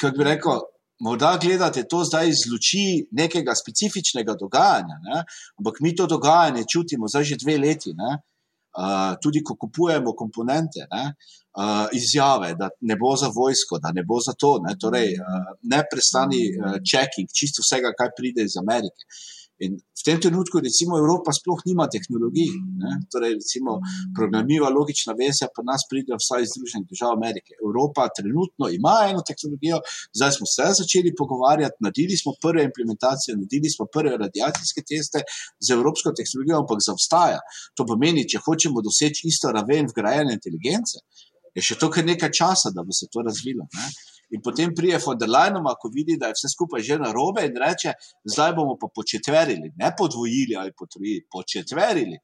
kako 0.00 0.16
bi 0.16 0.24
rekel, 0.24 0.60
morda 1.00 1.38
gledate 1.42 1.84
to 1.88 2.04
zdaj 2.04 2.28
iz 2.28 2.44
luči 2.52 3.06
nekega 3.10 3.54
specifičnega 3.54 4.34
dogajanja, 4.40 4.96
ne? 5.06 5.24
ampak 5.58 5.80
mi 5.80 5.96
to 5.96 6.06
dogajanje 6.06 6.64
čutimo 6.72 7.08
zdaj 7.08 7.24
že 7.24 7.36
dve 7.44 7.58
leti. 7.58 7.90
Uh, 7.90 9.16
tudi 9.22 9.42
ko 9.42 9.56
kupujemo 9.58 10.12
komponente, 10.14 10.84
ne, 10.92 11.14
uh, 11.58 11.88
izjave, 11.92 12.52
da 12.54 12.68
ne 12.80 12.96
bo 12.96 13.16
za 13.18 13.26
vojsko, 13.34 13.80
da 13.82 13.90
ne 13.92 14.04
bo 14.06 14.20
za 14.22 14.32
to, 14.38 14.60
ne, 14.62 14.76
torej, 14.78 15.16
uh, 15.18 15.48
ne 15.62 15.80
prestani 15.90 16.44
uh, 16.54 16.76
checking, 16.86 17.26
čisto 17.34 17.66
vsega, 17.66 17.90
kar 17.98 18.14
pride 18.14 18.46
iz 18.46 18.54
Amerike. 18.62 19.02
Uh, 19.02 19.39
In 19.60 19.76
v 19.76 20.02
tem 20.04 20.20
trenutku, 20.20 20.60
recimo, 20.64 20.96
Evropa 20.96 21.32
sploh 21.36 21.60
nima 21.68 21.84
tehnologij. 21.92 22.52
Ne? 22.80 22.92
Torej, 23.12 23.34
recimo, 23.36 23.76
programljiva 24.16 24.70
logična 24.72 25.12
vezja 25.18 25.50
pa 25.54 25.64
nas 25.70 25.84
pride 25.90 26.16
vsaj 26.16 26.46
iz 26.46 26.54
Združenih 26.54 26.88
držav 26.88 27.12
Amerike. 27.18 27.58
Evropa 27.60 28.08
trenutno 28.16 28.70
ima 28.72 28.96
eno 29.10 29.20
tehnologijo, 29.28 29.82
zdaj 30.16 30.32
smo 30.38 30.48
se 30.48 30.70
začeli 30.80 31.12
pogovarjati, 31.20 31.84
naredili 31.84 32.16
smo 32.16 32.32
prve 32.42 32.64
implementacije, 32.64 33.36
naredili 33.36 33.68
smo 33.74 33.84
prve 33.94 34.16
radiacijske 34.24 34.84
teste 34.90 35.24
z 35.60 35.76
evropsko 35.76 36.14
tehnologijo, 36.16 36.62
ampak 36.62 36.80
zaostaja. 36.88 37.40
To 37.76 37.84
pomeni, 37.90 38.24
če 38.30 38.40
hočemo 38.46 38.80
doseči 38.86 39.28
isto 39.28 39.52
raven 39.52 39.92
vgrajene 39.92 40.38
inteligence, 40.38 41.04
je 41.52 41.62
še 41.68 41.76
to 41.76 41.90
kar 41.92 42.06
nekaj 42.06 42.32
časa, 42.32 42.72
da 42.72 42.86
bi 42.86 42.96
se 42.96 43.10
to 43.12 43.20
razvilo. 43.26 43.68
Ne? 43.76 43.92
In 44.30 44.42
potem 44.42 44.74
prije 44.74 45.00
von 45.04 45.18
der 45.18 45.28
Leyen, 45.28 45.58
ko 45.80 45.90
vidi, 45.94 46.16
da 46.16 46.30
je 46.30 46.38
vse 46.38 46.52
skupaj 46.54 46.82
že 46.86 46.98
na 46.98 47.12
robe, 47.12 47.46
in 47.46 47.56
reče: 47.58 47.94
Zdaj 48.24 48.54
bomo 48.54 48.76
pa 48.80 48.88
početverili, 48.94 49.72
ne 49.76 49.90
podvojili 49.98 50.56
ali 50.56 50.72
potrojili, 50.78 51.26
početverili 51.32 52.18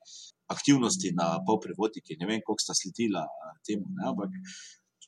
aktivnosti 0.46 1.12
na 1.14 1.38
polprevodniki. 1.46 2.16
Ne 2.20 2.26
vem, 2.26 2.40
koliko 2.46 2.62
sta 2.62 2.74
sledila 2.74 3.26
temu. 3.66 3.86
Ne? 3.98 4.12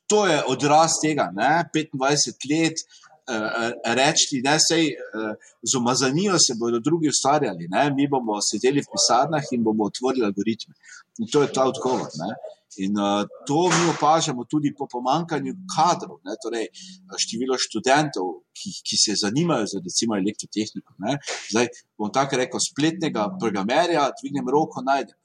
To 0.09 0.27
je 0.27 0.39
odraz 0.49 0.97
tega, 1.03 1.29
ne? 1.37 1.69
25 1.75 2.49
let. 2.51 2.83
Reči, 3.99 4.41
da 4.43 4.57
se 4.59 4.79
z 5.63 5.77
umazanijo 5.77 6.39
se 6.39 6.55
bodo 6.59 6.81
drugi 6.81 7.09
ustvarjali, 7.09 7.69
ne? 7.69 7.91
mi 7.97 8.09
bomo 8.09 8.41
sedeli 8.41 8.81
v 8.81 8.91
pisarnah 8.93 9.45
in 9.53 9.65
bomo 9.65 9.85
otvorili 9.91 10.25
algoritme. 10.25 10.75
In 11.19 11.27
to 11.33 11.43
je 11.43 11.53
ta 11.53 11.67
odgovor. 11.69 12.09
Ne? 12.23 12.31
In 12.77 12.99
uh, 12.99 13.27
to 13.47 13.69
mi 13.69 13.91
opažamo 13.91 14.45
tudi 14.45 14.75
po 14.79 14.87
pomankanju 14.87 15.55
kadrov, 15.75 16.19
ne, 16.25 16.37
torej 16.43 16.69
število 17.25 17.57
študentov, 17.59 18.29
ki, 18.55 18.73
ki 18.87 18.99
se 19.01 19.17
zanimajo 19.23 19.67
za 19.73 19.81
recimo 19.83 20.17
elektrotehniko. 20.17 20.95
Ne. 21.07 21.17
Zdaj 21.51 21.73
bom 21.99 22.13
tako 22.13 22.39
rekel, 22.43 22.61
spletnega 22.63 23.25
programerja, 23.41 24.11
dvignem 24.21 24.53
roko, 24.53 24.85
najdem. 24.85 25.17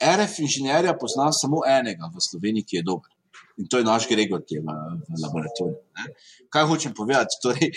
RF 0.00 0.42
inženirja 0.44 0.96
poznam 1.00 1.32
samo 1.36 1.62
enega 1.68 2.10
v 2.12 2.26
Sloveniji, 2.26 2.66
ki 2.68 2.80
je 2.80 2.86
dober. 2.90 3.12
In 3.60 3.68
to 3.68 3.78
je 3.78 3.84
naš 3.84 4.08
Gregor, 4.08 4.42
ki 4.46 4.58
je 4.58 4.62
v, 4.64 4.76
v 5.08 5.20
laboratoriju. 5.24 5.80
Ne. 5.98 6.12
Kaj 6.52 6.68
hočem 6.70 6.94
povedati? 6.96 7.40
Torej, 7.42 7.72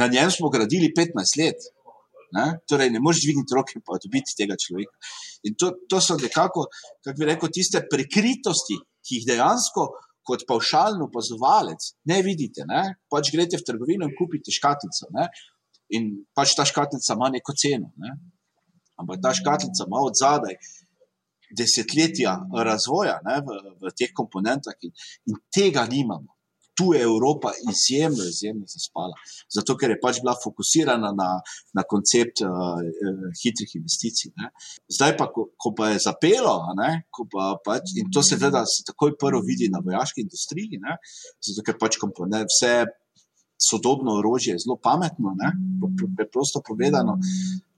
na 0.00 0.08
njem 0.08 0.30
smo 0.32 0.50
gradili 0.52 0.92
15 0.96 1.38
let. 1.40 1.68
Ne? 2.36 2.46
Torej, 2.68 2.92
ne 2.94 3.00
moreš 3.02 3.24
dvigniti 3.24 3.56
roke 3.56 3.76
in 3.76 3.82
dobiti 3.84 4.36
tega 4.38 4.56
človeka. 4.56 4.94
In 5.48 5.56
to, 5.58 5.72
to 5.90 6.00
so 6.00 6.16
nekako, 6.20 6.68
kako 7.04 7.16
bi 7.18 7.28
rekel, 7.28 7.52
tiste 7.52 7.82
prikritosti, 7.90 8.78
ki 9.04 9.20
jih 9.20 9.26
dejansko, 9.32 9.86
kot 10.26 10.44
pavšalni 10.48 11.02
opazovalec, 11.08 11.86
ne 12.10 12.20
vidite. 12.22 12.66
Ne? 12.68 12.82
Pač 13.10 13.32
greste 13.34 13.58
v 13.58 13.66
trgovino 13.66 14.06
in 14.06 14.14
kupite 14.18 14.54
škatlico. 14.54 15.10
Ne? 15.16 15.26
In 15.96 16.12
pač 16.36 16.54
ta 16.54 16.66
škatlica 16.68 17.16
ima 17.16 17.32
neko 17.34 17.56
ceno. 17.56 17.90
Ne? 17.98 18.14
Ampak 19.00 19.22
ta 19.24 19.32
škatlica 19.34 19.88
ima 19.88 20.04
od 20.06 20.18
zadaj 20.20 20.60
desetletja 21.56 22.36
razvoja 22.64 23.18
ne? 23.26 23.40
v, 23.46 23.62
v 23.80 23.94
teh 23.96 24.12
komponentah, 24.14 24.76
in, 24.86 24.92
in 25.30 25.40
tega 25.52 25.86
nimamo 25.90 26.40
tu 26.80 26.94
je 26.94 27.02
Evropa 27.02 27.50
izjemno, 27.72 28.22
izjemno 28.32 28.64
zaspala. 28.74 29.16
Zato, 29.56 29.76
ker 29.80 29.92
je 29.92 29.98
pač 30.04 30.20
bila 30.22 30.34
fokusirana 30.44 31.10
na, 31.22 31.28
na 31.76 31.82
koncept 31.92 32.40
uh, 32.46 32.80
hitrih 33.42 33.74
investicij. 33.80 34.32
Ne. 34.40 34.48
Zdaj, 34.96 35.12
pa, 35.20 35.26
ko, 35.34 35.50
ko 35.60 35.74
pa 35.76 35.90
je 35.92 36.00
zapelo, 36.06 36.54
ne, 36.80 36.90
pa 37.34 37.50
pač, 37.66 37.92
in 38.00 38.08
to 38.14 38.24
se 38.24 38.38
seveda 38.38 38.64
takoj 38.88 39.12
prvo 39.20 39.42
vidi 39.44 39.68
na 39.72 39.82
vojaški 39.84 40.24
industriji, 40.24 40.80
ne, 40.86 40.96
zato 41.50 41.66
ker 41.66 41.76
pač 41.80 42.00
komponent, 42.00 42.48
vse 42.48 42.74
sodobno 43.60 44.16
orožje 44.22 44.54
je 44.54 44.62
zelo 44.64 44.78
pametno, 44.80 45.34
preprosto 46.16 46.64
povedano. 46.64 47.18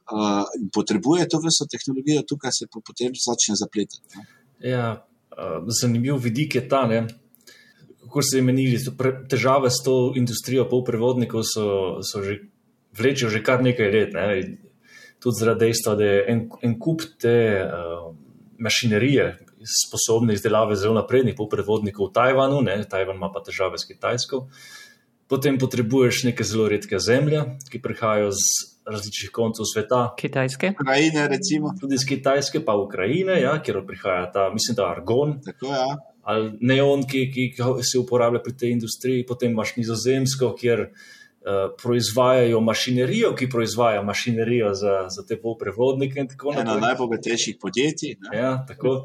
Uh, 0.03 0.43
potrebuje 0.75 1.29
to 1.31 1.39
vrsto 1.39 1.65
tehnologijo, 1.71 2.25
tukaj 2.27 2.51
se 2.53 2.67
pa 2.67 2.83
potem 2.85 3.15
začne 3.15 3.55
zapletati. 3.57 4.03
Ja, 4.61 5.07
uh, 5.31 5.63
zanimiv 5.71 6.19
vidik 6.21 6.59
je 6.59 6.63
ta, 6.69 6.83
ne, 6.91 7.07
kako 8.03 8.23
se 8.23 8.39
je 8.39 8.43
menili, 8.43 8.81
težave 9.31 9.71
s 9.71 9.81
to 9.85 10.13
industrijo 10.19 10.67
polprevodnikov 10.69 11.47
so, 11.47 12.03
so 12.03 12.21
že 12.21 12.43
vlečejo 12.99 13.31
že 13.31 13.41
kar 13.47 13.63
nekaj 13.63 13.89
let. 13.95 14.13
Ne? 14.13 14.59
Tudi 15.23 15.39
zaradi 15.39 15.71
dejstva, 15.71 15.95
da 15.97 16.05
je 16.05 16.19
en, 16.29 16.41
en 16.63 16.75
kup 16.83 17.07
te 17.23 17.37
uh, 17.63 18.11
mašinerije 18.59 19.39
sposobne 19.87 20.35
izdelave 20.35 20.77
zelo 20.77 20.95
naprednih 20.99 21.35
polprevodnikov 21.39 22.11
v 22.11 22.15
Tajvanu, 22.19 22.61
ne? 22.67 22.83
Tajvan 22.85 23.17
ima 23.17 23.31
pa 23.33 23.41
težave 23.47 23.79
s 23.79 23.87
Kitajsko. 23.87 24.49
Potem 25.33 25.57
potrebuješ 25.59 26.27
neke 26.29 26.45
zelo 26.45 26.69
redke 26.69 27.01
zemlje, 27.01 27.41
ki 27.73 27.81
prihajajo 27.81 28.29
z 28.37 28.69
različnih 28.85 29.31
koncev 29.33 29.65
sveta. 29.65 30.05
Kitajske. 30.19 30.75
Ukrajine, 30.77 31.25
recimo. 31.33 31.73
Tudi 31.81 31.97
iz 31.97 32.05
Kitajske, 32.05 32.61
pa 32.67 32.77
Ukrajine, 32.77 33.41
ja, 33.41 33.57
kjer 33.63 33.81
prihaja 33.87 34.27
ta, 34.35 34.51
mislim, 34.53 34.77
da 34.77 34.91
argon. 34.93 35.39
Tako, 35.47 35.73
ja 35.73 35.93
ali 36.23 36.53
neonki, 36.61 37.27
ki, 37.33 37.49
ki 37.57 37.83
se 37.83 37.99
uporabljajo 37.99 38.43
pri 38.43 38.57
tej 38.57 38.77
industriji, 38.77 39.27
potem 39.27 39.51
imaš 39.51 39.75
nizozemsko, 39.77 40.53
kjer 40.59 40.85
uh, 40.87 41.65
proizvajajo 41.83 42.61
mašinerijo, 42.61 43.33
ki 43.39 43.49
proizvaja 43.51 44.03
mašinerijo 44.03 44.75
za, 44.75 44.95
za 45.17 45.27
te 45.29 45.41
polprevodnike. 45.41 46.27
Eno 46.61 46.77
najbogatejših 46.81 47.59
podjetij. 47.61 48.17
Ja, 48.35 48.55
tako, 48.69 49.03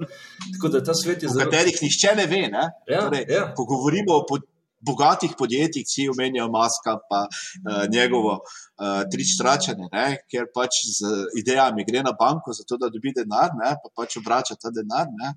tako 0.53 0.73
da 0.73 0.83
ta 0.83 0.93
svet 0.93 1.23
je 1.23 1.29
zelo. 1.33 1.49
Katerih 1.49 1.81
nišče 1.81 2.13
ne 2.21 2.27
ve. 2.29 2.43
Ne? 2.53 2.69
Ja, 2.87 3.07
torej, 3.07 3.25
ja. 3.29 3.49
Ko 3.55 3.65
govorimo 3.65 4.21
o 4.21 4.25
podjetjih. 4.29 4.53
Bogatih 4.79 5.33
podjetjih, 5.37 5.85
ki 5.87 6.09
omenjajo 6.13 6.49
maska, 6.53 6.97
pa 7.09 7.23
uh, 7.27 7.85
njegovo 7.93 8.37
uh, 8.39 9.01
tričtračanje, 9.11 9.89
ker 10.31 10.51
pač 10.53 10.83
z 10.97 11.13
idejami 11.41 11.85
gre 11.87 12.03
na 12.05 12.13
banko, 12.19 12.53
zato 12.53 12.77
da 12.81 12.91
dobi 12.93 13.15
denar, 13.15 13.55
ne, 13.57 13.73
pa 13.81 13.93
pač 14.01 14.19
obrača 14.21 14.59
ta 14.61 14.73
denar. 14.73 15.09
Ne. 15.21 15.33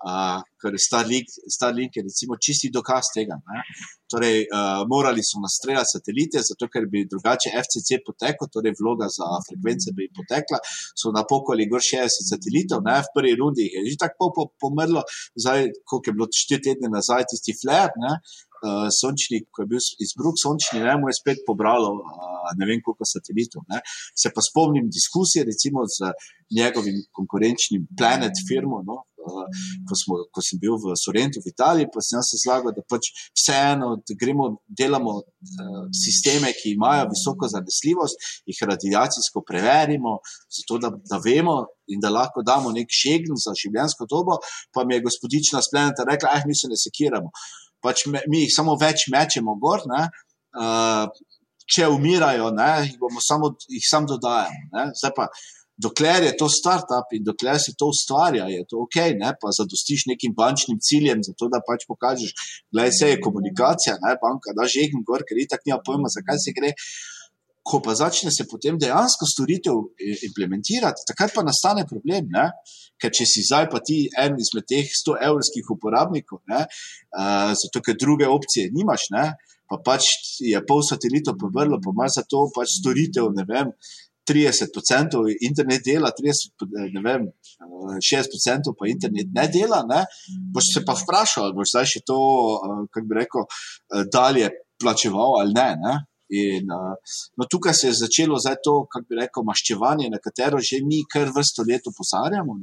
Uh, 0.00 0.40
ker 0.56 0.72
Starlink, 0.80 1.28
Starlink 1.28 1.96
je 1.98 2.02
recimo 2.06 2.38
čisti 2.40 2.70
dokaz 2.72 3.10
tega. 3.12 3.36
Ne. 3.36 3.60
Torej, 4.08 4.46
uh, 4.48 4.80
morali 4.88 5.20
so 5.20 5.42
nastreljati 5.44 5.92
satelite, 5.92 6.40
zato 6.40 6.70
ker 6.72 6.86
bi 6.88 7.04
drugače 7.04 7.52
FCC 7.52 8.00
potekel, 8.06 8.48
torej 8.48 8.72
vloga 8.80 9.10
za 9.12 9.28
frekvence 9.44 9.92
bi 9.96 10.08
potekla. 10.16 10.58
So 10.96 11.12
napokoli 11.12 11.68
gor 11.68 11.84
60 11.84 12.30
satelitov, 12.32 12.80
ne, 12.88 12.96
v 13.04 13.12
prvi 13.12 13.34
rundi 13.42 13.68
je 13.68 13.84
že 13.90 13.98
tako 14.06 14.32
po, 14.36 14.48
pomrlo, 14.60 15.04
zdaj, 15.36 15.68
koliko 15.84 16.08
je 16.08 16.16
bilo 16.16 16.28
4 16.32 16.64
tedne 16.64 16.88
nazaj, 16.96 17.28
tisti 17.34 17.52
flare, 17.60 17.92
uh, 18.00 18.40
sončni, 19.00 19.44
ko 19.52 19.64
je 19.64 19.70
bil 19.72 19.82
izbruh 20.04 20.36
sončni, 20.44 20.82
ne, 20.84 20.96
mu 21.00 21.10
je 21.10 21.18
spet 21.20 21.44
pobralo 21.48 21.92
uh, 22.00 22.30
ne 22.58 22.66
vem 22.66 22.80
koliko 22.84 23.04
satelitov. 23.04 23.62
Ne. 23.72 23.80
Se 24.16 24.32
pa 24.34 24.40
spomnim 24.48 24.88
diskusije 24.98 25.44
recimo 25.50 25.86
z 25.96 26.12
njegovim 26.58 26.96
konkurenčnim 27.16 27.86
Planet 27.98 28.34
firmo. 28.48 28.82
No, 28.88 28.96
uh, 29.26 29.46
ko, 29.88 29.94
smo, 30.02 30.14
ko 30.34 30.42
sem 30.46 30.58
bil 30.62 30.74
v 30.82 30.96
Sorentu 31.04 31.42
v 31.44 31.52
Italiji, 31.54 31.90
pa 31.94 32.02
sem 32.04 32.22
se 32.26 32.40
zlagal, 32.44 32.74
da 32.76 32.82
pač 32.92 33.10
vseeno 33.38 33.92
gremo, 34.22 34.46
delamo 34.80 35.14
uh, 35.20 35.84
sisteme, 36.04 36.52
ki 36.58 36.74
imajo 36.76 37.10
visoko 37.14 37.50
zanesljivost, 37.54 38.30
jih 38.50 38.62
radiacijsko 38.72 39.44
preverimo, 39.46 40.18
zato 40.56 40.80
da, 40.82 40.92
da 41.10 41.22
vemo 41.22 41.56
in 41.92 42.02
da 42.02 42.10
lahko 42.10 42.42
damo 42.46 42.70
nek 42.74 42.90
šegn 43.02 43.38
za 43.44 43.54
življenjsko 43.62 44.06
dobo. 44.10 44.38
Pa 44.74 44.84
mi 44.84 44.96
je 44.96 45.06
gospodična 45.08 45.62
spleneta 45.62 46.06
rekla, 46.06 46.34
ah, 46.34 46.46
mi 46.46 46.54
se 46.56 46.70
ne 46.70 46.78
sekiramo 46.78 47.30
pač 47.82 48.06
me, 48.06 48.22
mi 48.28 48.44
jih 48.44 48.52
samo 48.54 48.76
več 48.80 49.08
mečemo 49.12 49.56
gor, 49.62 49.84
uh, 49.86 51.06
če 51.70 51.88
umirajo, 51.88 52.50
ne, 52.56 52.70
jih 52.88 52.98
bomo 53.00 53.22
samo, 53.22 53.54
jih 53.70 53.86
samo 53.86 54.10
dodajamo. 54.10 54.86
Zdaj 54.98 55.12
pa, 55.16 55.28
dokler 55.80 56.26
je 56.26 56.32
to 56.36 56.48
startup 56.52 57.12
in 57.16 57.24
dokler 57.24 57.58
se 57.62 57.72
to 57.78 57.88
ustvarja, 57.92 58.48
je 58.52 58.64
to 58.68 58.82
ok, 58.84 58.98
ne, 59.20 59.32
pa 59.40 59.52
zadostiš 59.58 60.06
nekim 60.10 60.34
bančnim 60.36 60.80
ciljem, 60.88 61.22
zato 61.24 61.48
da 61.52 61.62
pač 61.66 61.86
pokažeš, 61.88 62.34
da 62.74 62.84
je 62.84 62.94
vse 62.94 63.10
komunikacija, 63.24 63.96
ne, 64.04 64.16
banka, 64.24 64.54
da 64.56 64.68
že 64.68 64.86
jih 64.86 64.98
gor, 65.06 65.24
ker 65.28 65.40
itak 65.40 65.64
nima 65.66 65.80
pojma, 65.86 66.12
zakaj 66.12 66.42
se 66.44 66.56
gre. 66.56 66.74
Ko 67.70 67.78
pa 67.84 67.94
začne 67.94 68.32
se 68.34 68.48
potem 68.50 68.78
dejansko 68.80 69.28
storitev 69.30 69.78
implementirati, 70.26 71.06
takrat 71.06 71.34
pa 71.36 71.46
nastane 71.46 71.86
problem. 71.86 72.26
Ne? 72.34 72.50
ker 73.00 73.12
če 73.16 73.26
si 73.28 73.44
zdaj 73.46 73.68
pa 73.72 73.80
ti 73.84 74.02
en 74.22 74.36
izmed 74.40 74.66
teh 74.68 74.84
100 74.84 75.16
evrskih 75.30 75.72
uporabnikov, 75.74 76.42
ne, 76.52 76.66
uh, 76.66 77.52
zato 77.56 77.82
ker 77.86 77.96
druge 77.98 78.28
opcije 78.28 78.68
nimaš, 78.76 79.08
ne, 79.16 79.30
pa 79.70 79.80
pač 79.86 80.06
je 80.44 80.60
pol 80.66 80.84
satelitov 80.86 81.38
povrlo, 81.40 81.80
pa 81.82 81.94
imaš 81.94 82.20
za 82.20 82.26
to 82.28 82.44
pač 82.54 82.76
storitev, 82.80 83.32
ne 83.36 83.46
vem. 83.48 83.74
30% 84.30 85.16
internet 85.42 85.80
dela, 85.82 86.10
30, 86.14 86.52
ne 86.94 87.00
vem, 87.02 87.24
60% 88.06 88.74
pa 88.78 88.86
internet 88.86 89.32
ne 89.34 89.46
dela. 89.50 89.80
Ne? 89.88 90.04
Boš 90.54 90.68
se 90.76 90.82
pa 90.86 90.94
vprašal, 90.94 91.48
ali 91.48 91.56
boš 91.56 91.72
zdaj 91.72 91.88
še 91.90 92.02
to, 92.06 92.18
kako 92.92 93.06
bi 93.10 93.16
rekel, 93.16 93.48
dalje 94.12 94.52
plačeval 94.78 95.40
ali 95.40 95.56
ne. 95.56 95.66
ne? 95.82 95.94
In, 96.30 96.70
uh, 96.70 96.94
no, 97.36 97.46
tukaj 97.50 97.74
se 97.74 97.88
je 97.88 97.98
začelo 98.04 98.38
to, 98.64 98.74
kako 98.86 99.06
bi 99.08 99.18
rekel, 99.18 99.42
maščevanje, 99.46 100.10
na 100.10 100.18
katero 100.22 100.60
že 100.62 100.78
mi 100.86 101.02
kar 101.10 101.26
vrsto 101.34 101.66
let 101.66 101.86
opozarjamo. 101.90 102.54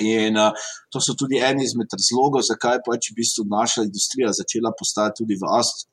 In 0.00 0.38
uh, 0.40 0.56
to 0.88 1.00
so 1.04 1.12
tudi 1.18 1.36
eni 1.36 1.66
izmed 1.68 1.92
razlogov, 1.92 2.40
zakaj 2.48 2.80
pač 2.86 3.10
v 3.10 3.18
bistvu 3.20 3.44
naša 3.50 3.84
industrija 3.84 4.32
začela 4.32 4.72
postajati 4.78 5.20
tudi 5.20 5.36
v 5.36 5.50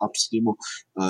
upstreamu 0.07 0.55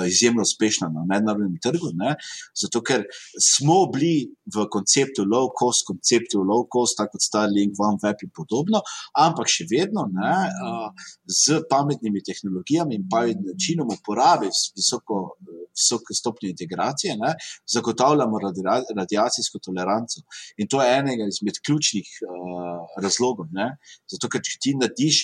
izjemno 0.08 0.44
uspešna 0.46 0.88
na 0.94 1.04
mednarodnem 1.08 1.58
trgu. 1.62 1.92
Ne? 1.94 2.14
Zato, 2.62 2.82
ker 2.86 3.04
smo 3.52 3.84
bili 3.92 4.30
v 4.54 4.66
konceptu 4.72 5.26
low 5.28 5.50
cost, 5.60 5.86
konceptu 5.88 6.44
low 6.46 6.66
cost, 6.72 6.98
tako 6.98 7.16
kot 7.16 7.26
Starlink, 7.26 7.78
OneWeb 7.78 8.24
in 8.26 8.32
podobno, 8.36 8.82
ampak 9.18 9.50
še 9.50 9.66
vedno 9.70 10.06
ne, 10.12 10.34
z 11.26 11.62
pametnimi 11.70 12.22
tehnologijami 12.26 12.98
in 12.98 13.08
pametnim 13.10 13.52
načinom 13.52 13.90
uporabe 13.98 14.50
visoko. 14.76 15.22
Visoke 15.70 16.12
stopnje 16.18 16.48
integracije, 16.50 17.14
ne, 17.16 17.30
zagotavljamo 17.72 18.40
radiacijsko 18.42 19.60
toleranco. 19.62 20.24
In 20.58 20.68
to 20.68 20.80
je 20.82 20.96
enega 20.98 21.28
izmed 21.30 21.60
ključnih 21.66 22.08
uh, 22.26 22.90
razlogov. 23.02 23.46
Ne? 23.54 23.68
Zato, 24.10 24.28
ker 24.28 24.42
če 24.44 24.58
ti 24.60 24.74
narediš 24.76 25.20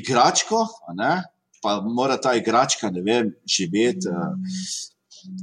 igračko, 0.00 0.64
ne, 0.98 1.14
pa 1.62 1.80
mora 1.84 2.16
ta 2.20 2.34
igračka 2.36 2.90
vem, 3.04 3.32
živeti 3.44 4.08
uh, 4.08 4.34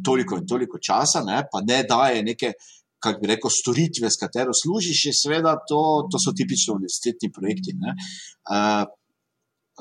toliko 0.06 0.38
in 0.38 0.48
toliko 0.48 0.80
časa, 0.82 1.24
ne, 1.26 1.44
pa 1.52 1.62
ne 1.62 1.84
daje 1.84 2.24
neke. 2.24 2.54
Kaj 2.98 3.20
bi 3.22 3.28
rekel, 3.30 3.52
storitve, 3.54 4.10
s 4.10 4.18
katero 4.18 4.50
služiš, 4.58 5.04
je 5.06 5.12
seveda 5.14 5.52
to, 5.70 5.82
to 6.10 6.18
so 6.18 6.32
tipično 6.34 6.80
univerzitetni 6.80 7.30
projekti. 7.30 7.76
Uh, 7.78 8.88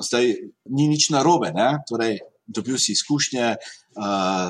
zdaj, 0.05 0.35
ni 0.77 0.85
nič 0.91 1.07
narobe, 1.09 1.49
torej, 1.89 2.19
dobil 2.45 2.77
si 2.77 2.93
izkušnje, 2.93 3.47
uh, 3.55 3.86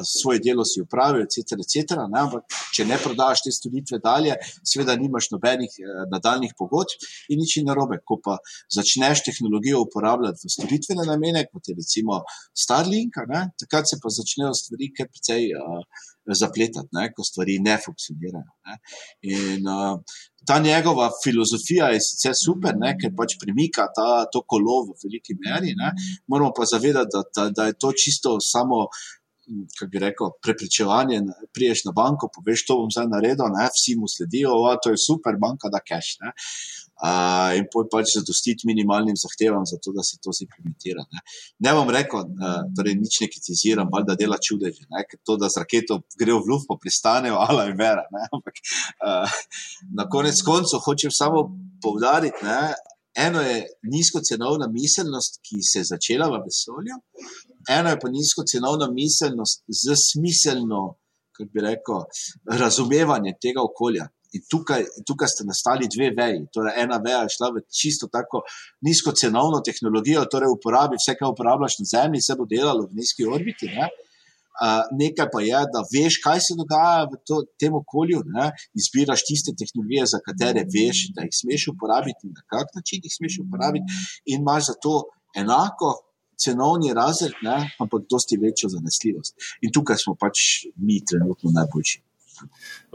svoje 0.03 0.39
delo 0.43 0.65
si 0.65 0.81
upravil, 0.81 1.23
etc. 1.23 1.57
etc. 1.63 1.97
Ne? 2.11 2.19
Ampak, 2.21 2.57
če 2.75 2.85
ne 2.89 2.97
prodaš 3.01 3.45
te 3.45 3.53
storitve 3.55 3.99
dalje, 4.03 4.35
seveda 4.63 4.95
nimaš 4.99 5.29
nobenih 5.33 5.77
uh, 5.83 6.03
nadaljnih 6.11 6.55
pogodb 6.59 7.07
in 7.31 7.41
nič 7.41 7.57
ni 7.59 7.65
narobe. 7.67 8.01
Ko 8.07 8.19
pa 8.23 8.37
začneš 8.73 9.23
tehnologijo 9.27 9.83
uporabljati 9.85 10.45
v 10.45 10.53
storitvene 10.57 11.07
namene, 11.07 11.47
kot 11.51 11.71
je 11.71 11.77
recimo 11.77 12.21
Starlink, 12.55 13.21
ne? 13.31 13.47
takrat 13.59 13.89
se 13.89 13.99
pa 14.03 14.13
začnejo 14.19 14.53
stvari 14.57 14.93
kar 14.97 15.11
precej. 15.11 15.51
Uh, 15.55 16.05
Zapletati, 16.27 16.91
ne, 16.91 17.05
ko 17.15 17.23
stvari 17.23 17.53
ne 17.63 17.77
funkcionirajo. 17.79 18.49
Ne. 18.67 18.73
In, 19.31 19.63
uh, 19.63 20.17
ta 20.47 20.59
njegova 20.59 21.09
filozofija 21.23 21.87
je 21.93 22.01
sicer 22.03 22.35
super, 22.45 22.75
ne, 22.83 22.93
ker 22.99 23.13
pač 23.19 23.37
premika 23.41 23.87
ta, 23.97 24.25
to 24.33 24.43
kolo 24.51 24.77
v 24.89 24.97
veliki 25.03 25.37
meri. 25.43 25.71
Ne. 25.81 25.93
Moramo 26.31 26.51
pa 26.57 26.67
zavedati, 26.73 27.11
da, 27.13 27.23
da, 27.35 27.49
da 27.57 27.69
je 27.69 27.77
to 27.81 27.93
čisto 28.03 28.37
samo. 28.53 28.87
Kaj 29.79 29.87
bi 29.87 29.99
rekel, 30.03 30.33
prepričevanje, 30.43 31.21
priješ 31.55 31.85
na 31.85 31.93
banko, 31.95 32.27
poveš, 32.35 32.65
to 32.67 32.75
bom 32.81 32.89
zdaj 32.91 33.07
naredil, 33.11 33.47
ne, 33.53 33.69
vsi 33.71 33.95
mu 33.99 34.09
sledijo, 34.11 34.51
o, 34.51 34.73
to 34.83 34.91
je 34.91 34.99
super, 34.99 35.37
banka 35.39 35.71
da 35.71 35.79
cash. 35.79 36.17
Ne. 36.23 36.33
Uh, 36.97 37.53
in 37.53 37.67
poj 37.69 37.85
pač 37.93 38.15
zadostiti 38.15 38.65
minimalnim 38.65 39.13
zahtevam, 39.21 39.67
zato 39.69 39.93
da 39.93 40.01
se 40.01 40.17
to 40.17 40.33
implementira. 40.41 41.03
Ne, 41.13 41.21
ne 41.65 41.73
bom 41.77 41.91
rekel, 41.93 42.25
uh, 42.25 42.63
torej 42.75 42.97
nič 42.97 43.19
ne 43.21 43.29
kritiziram, 43.31 43.93
da 44.07 44.17
dela 44.19 44.39
čudeže, 44.41 44.87
ker 44.89 45.21
to, 45.21 45.37
da 45.37 45.47
z 45.53 45.61
raketo 45.61 46.01
grejo 46.17 46.41
v 46.41 46.51
luft, 46.51 46.65
pa 46.67 46.75
pristanejo, 46.81 47.37
ala 47.37 47.69
je 47.69 47.77
vera. 47.77 48.03
Ne, 48.11 48.25
ampak 48.33 48.59
uh, 49.05 49.39
na 49.93 50.07
konec 50.09 50.41
koncev 50.43 50.81
hočem 50.83 51.13
samo 51.13 51.45
povdariti, 51.85 52.43
ne, 52.43 52.73
eno 53.25 53.41
je 53.41 53.57
nizkocenovna 53.93 54.67
miselnost, 54.79 55.39
ki 55.45 55.57
se 55.69 55.81
je 55.81 55.89
začela 55.93 56.27
v 56.33 56.43
vesolju, 56.47 56.97
eno 57.77 57.89
je 57.89 57.99
pa 58.01 58.09
nizkocenovna 58.17 58.87
miselnost 58.99 59.63
z 59.81 59.97
smiselno, 60.09 60.83
kako 61.35 61.49
bi 61.53 61.65
rekel, 61.69 61.99
razumevanje 62.61 63.37
tega 63.41 63.65
okolja. 63.69 64.07
In 64.35 64.43
tukaj, 64.51 64.83
tukaj 65.07 65.29
sta 65.31 65.45
nastali 65.47 65.87
dve 65.95 66.09
veji. 66.17 66.41
Torej, 66.53 66.73
ena 66.83 66.97
veja 67.05 67.21
je 67.23 67.33
šla 67.35 67.47
v 67.55 67.61
čisto 67.79 68.09
tako 68.11 68.41
nizkocenovno 68.87 69.61
tehnologijo, 69.67 70.25
torej 70.33 70.51
uporabi 70.51 70.99
vse, 70.99 71.15
kar 71.15 71.31
uporabljaš 71.31 71.79
na 71.81 71.87
Zemlji, 71.93 72.25
se 72.25 72.35
bo 72.39 72.45
delalo 72.55 72.89
v 72.89 72.99
nizki 72.99 73.25
orbiti. 73.35 73.71
Ne? 73.71 73.87
Uh, 74.57 74.87
nekaj 74.99 75.27
pa 75.33 75.41
je, 75.45 75.59
da 75.73 75.83
veš, 75.93 76.19
kaj 76.23 76.39
se 76.45 76.57
dogaja 76.57 77.03
v 77.11 77.19
to, 77.27 77.43
tem 77.61 77.75
okolju, 77.77 78.23
ne? 78.37 78.49
izbiraš 78.77 79.25
tiste 79.29 79.53
tehnologije, 79.59 80.07
za 80.13 80.19
katere 80.25 80.65
veš, 80.75 81.03
da 81.15 81.27
jih 81.27 81.35
smeš 81.41 81.67
uporabiti 81.73 82.25
in 82.25 82.33
na 82.33 82.43
kak 82.51 82.73
način 82.77 83.05
jih 83.05 83.13
smeš 83.13 83.41
uporabiti, 83.45 83.99
in 84.25 84.41
imaš 84.41 84.71
za 84.71 84.75
to 84.81 84.95
enako 85.37 85.93
cenovni 86.41 86.93
razred, 86.93 87.37
ne? 87.45 87.57
ampak 87.81 88.09
dosti 88.09 88.39
večjo 88.41 88.71
zanesljivost. 88.73 89.37
In 89.61 89.73
tukaj 89.73 90.01
smo 90.03 90.15
pač 90.17 90.67
mi 90.75 90.97
trenutno 91.05 91.53
najboljši. 91.59 92.01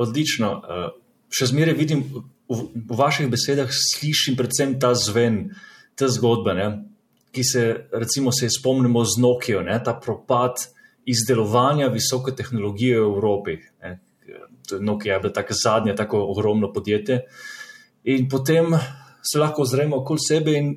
Odlično. 0.02 0.50
Uh 0.62 1.02
še 1.32 1.48
zmeraj 1.50 1.76
vidim 1.78 2.04
v, 2.12 2.22
v 2.76 2.98
vaših 2.98 3.30
besedah, 3.32 3.70
slišim 3.72 4.36
predvsem 4.38 4.76
ta 4.80 4.92
zven, 4.98 5.46
te 5.96 6.08
zgodbe, 6.12 6.54
ne, 6.56 6.68
ki 7.32 7.44
se, 7.46 7.64
recimo, 7.96 8.32
se 8.32 8.50
spomnimo 8.52 9.04
z 9.08 9.22
Nokijo, 9.24 9.62
ne, 9.64 9.78
ta 9.84 9.96
propad 9.96 10.66
izdelovanja 11.06 11.88
visoke 11.88 12.34
tehnologije 12.36 13.00
v 13.00 13.04
Evropi. 13.04 13.56
Ne. 13.82 13.98
Nokia 14.80 15.14
je 15.14 15.20
bila 15.20 15.32
tako 15.32 15.54
zadnje, 15.64 15.94
tako 15.96 16.22
ogromno 16.30 16.72
podjetje. 16.72 17.20
In 18.04 18.28
potem 18.28 18.74
se 19.22 19.38
lahko 19.38 19.62
ozremo 19.62 19.96
okoli 19.96 20.18
sebe 20.28 20.54
in 20.58 20.72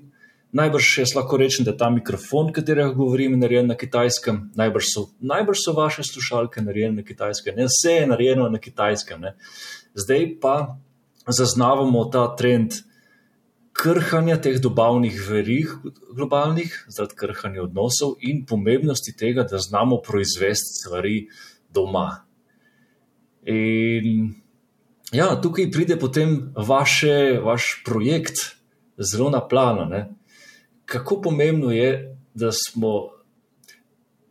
najbrž 0.55 0.97
jaz 0.99 1.15
lahko 1.15 1.37
rečem, 1.37 1.65
da 1.65 1.73
je 1.73 1.77
ta 1.77 1.89
mikrofon, 1.89 2.51
katerega 2.53 2.93
govorim, 2.95 3.39
narejen 3.39 3.67
na 3.67 3.75
kitajskem, 3.75 4.51
najbrž 4.55 4.91
so, 4.93 5.05
najbrž 5.19 5.63
so 5.65 5.73
vaše 5.75 6.03
slušalke 6.03 6.61
narejene 6.61 7.01
na 7.01 7.03
kitajskem, 7.03 7.55
ne 7.57 7.67
vse 7.67 7.97
je 7.99 8.07
narejeno 8.07 8.49
na 8.49 8.61
kitajskem. 8.61 9.21
Ne. 9.21 9.35
Zdaj 9.93 10.27
pa 10.41 10.55
zaznavamo 11.27 12.05
ta 12.13 12.27
trend 12.35 12.77
krhanja 13.75 14.37
teh 14.41 14.57
dobavnih 14.61 15.17
verig 15.27 15.73
globalnih, 16.15 16.71
zaradi 16.87 17.17
krhanja 17.19 17.65
odnosov 17.65 18.15
in 18.23 18.45
pomembnosti 18.47 19.13
tega, 19.17 19.43
da 19.43 19.59
znamo 19.59 19.99
proizvesti 20.05 20.79
stvari 20.79 21.27
doma. 21.73 22.23
In 23.45 24.33
ja, 25.11 25.35
tukaj 25.41 25.69
pride 25.71 25.99
potem 25.99 26.53
vaše, 26.55 27.39
vaš 27.43 27.83
projekt 27.85 28.41
zelo 28.97 29.29
na 29.29 29.43
plano. 29.47 29.85
Ne? 29.85 30.07
Kako 30.85 31.21
pomembno 31.21 31.71
je, 31.71 32.15
da 32.33 32.51
smo, 32.51 32.93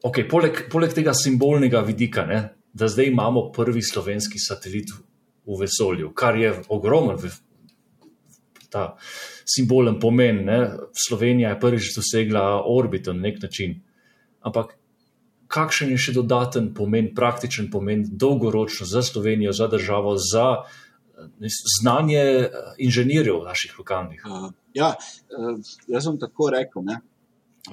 okay, 0.05 0.29
poleg, 0.29 0.67
poleg 0.73 0.93
tega 0.93 1.15
simbolnega 1.15 1.81
vidika, 1.81 2.27
ne, 2.27 2.41
da 2.73 2.89
zdaj 2.89 3.07
imamo 3.13 3.51
prvi 3.53 3.83
slovenski 3.83 4.41
satelit 4.41 4.91
v 5.47 5.61
vesolju, 5.61 6.11
kar 6.17 6.37
je 6.37 6.53
ogromen 6.69 7.21
ta 8.71 8.97
simbolen 9.45 10.01
pomen. 10.01 10.45
Ne. 10.45 10.71
Slovenija 11.09 11.51
je 11.51 11.61
prvič 11.61 11.93
dosegla 11.97 12.63
orbito 12.67 13.13
na 13.13 13.21
nek 13.29 13.43
način. 13.43 13.81
Ampak 14.41 14.77
kakšen 15.49 15.93
je 15.95 16.01
še 16.01 16.15
dodaten 16.17 16.73
pomen, 16.75 17.13
praktičen 17.15 17.71
pomen, 17.71 18.05
dolgoročno 18.11 18.87
za 18.87 19.03
Slovenijo, 19.03 19.53
za 19.53 19.69
državo, 19.69 20.17
za 20.19 20.65
znanje 21.81 22.49
inženirjev 22.79 23.45
naših 23.45 23.79
lokalnih? 23.79 24.25
Uh, 24.27 24.51
ja, 24.75 24.95
uh, 24.95 25.59
jaz 25.89 26.09
sem 26.09 26.19
tako 26.19 26.51
rekel. 26.55 26.85
Ne. 26.85 27.01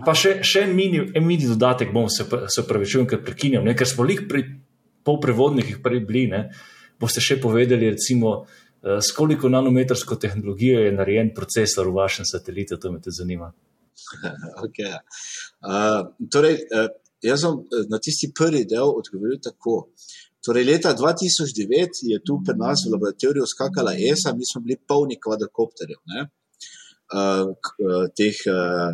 Pa 0.05 0.13
še, 0.15 0.39
še 0.47 0.67
en, 0.67 0.75
mini, 0.75 1.01
en 1.15 1.25
mini 1.27 1.49
dodatek, 1.49 1.91
bom 1.93 2.07
se, 2.09 2.23
se 2.23 2.63
upravičil, 2.63 3.07
ker 3.09 3.23
prekinjam, 3.25 3.65
ne, 3.67 3.75
ker 3.75 3.89
smo 3.89 4.05
jih 4.07 4.23
pri 4.29 4.45
polprevodnikih 5.07 5.81
prej 5.83 6.03
bili. 6.05 6.27
Ne, 6.31 6.43
boste 7.01 7.23
še 7.23 7.41
povedali, 7.41 7.89
recimo, 7.91 8.43
uh, 8.43 8.70
s 8.81 9.11
koliko 9.15 9.49
nanometrsko 9.49 10.15
tehnologijo 10.15 10.79
je 10.79 10.91
narejen 10.91 11.33
procesor 11.35 11.87
v 11.87 11.99
vašem 11.99 12.25
satelitu, 12.25 12.77
to 12.77 12.91
me 12.91 13.01
tudi 13.01 13.15
zanima. 13.17 13.51
okay. 14.65 14.95
uh, 15.61 16.07
torej, 16.31 16.57
uh, 16.73 16.89
jaz 17.21 17.45
sem 17.45 17.61
na 17.89 17.99
tisti 18.01 18.31
prvi 18.37 18.65
del 18.65 18.89
odgovoril 18.89 19.39
tako. 19.43 19.91
Torej, 20.41 20.65
leta 20.65 20.95
2009 20.97 22.01
je 22.09 22.17
tu 22.25 22.39
pri 22.45 22.57
nas 22.57 22.81
v 22.85 22.95
laboratoriju 22.95 23.45
skakala 23.45 23.93
ESA, 23.93 24.33
mi 24.33 24.45
smo 24.45 24.63
bili 24.65 24.79
polni 24.87 25.19
kvadrokopterjev. 25.21 26.01
Uh, 27.11 27.51
teh, 28.17 28.37
uh, 28.49 28.89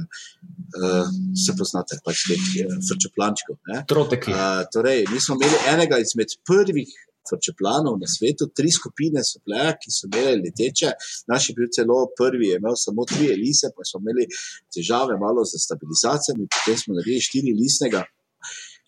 uh, 0.81 1.07
se 1.45 1.55
poznate, 1.55 2.01
pač 2.03 2.25
teh 2.27 2.43
vrčeplančkov. 2.89 3.61
Uh, 3.63 4.65
torej, 4.73 5.05
mi 5.13 5.21
smo 5.23 5.37
imeli 5.37 5.61
enega 5.71 6.01
izmed 6.03 6.35
prvih 6.49 6.91
vrčeplanov 7.31 7.99
na 8.01 8.09
svetu, 8.09 8.49
tri 8.57 8.71
skupine 8.73 9.23
so 9.25 9.41
bile, 9.45 9.71
ki 9.81 9.93
so 9.93 10.09
imeli 10.09 10.43
leteče. 10.45 10.93
Naš 11.31 11.49
je 11.49 11.57
bil 11.57 11.71
celo 11.75 11.99
prvi, 12.19 12.51
je 12.51 12.59
imel 12.61 12.77
samo 12.79 13.05
tri 13.09 13.31
elise, 13.35 13.71
pa 13.75 13.87
smo 13.87 14.03
imeli 14.03 14.27
težave 14.73 15.17
malo 15.21 15.45
z 15.45 15.61
stabilizacijami, 15.65 16.51
potem 16.55 16.77
smo 16.83 16.97
naredili 16.97 17.27
štiri 17.29 17.55
lisnega. 17.57 18.05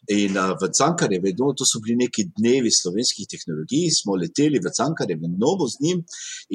In 0.09 0.37
uh, 0.37 0.55
v 0.57 0.71
Cankarju, 0.73 1.21
vedno 1.21 1.51
to 1.53 1.65
so 1.69 1.77
bili 1.83 1.99
neki 2.05 2.23
dnevi 2.37 2.71
slovenskih 2.73 3.27
tehnologij, 3.29 3.91
smo 3.93 4.15
leteli 4.17 4.57
v 4.57 4.71
Cankarju, 4.73 5.19
v 5.21 5.29
novo 5.37 5.67
z 5.69 5.83
njim 5.83 5.99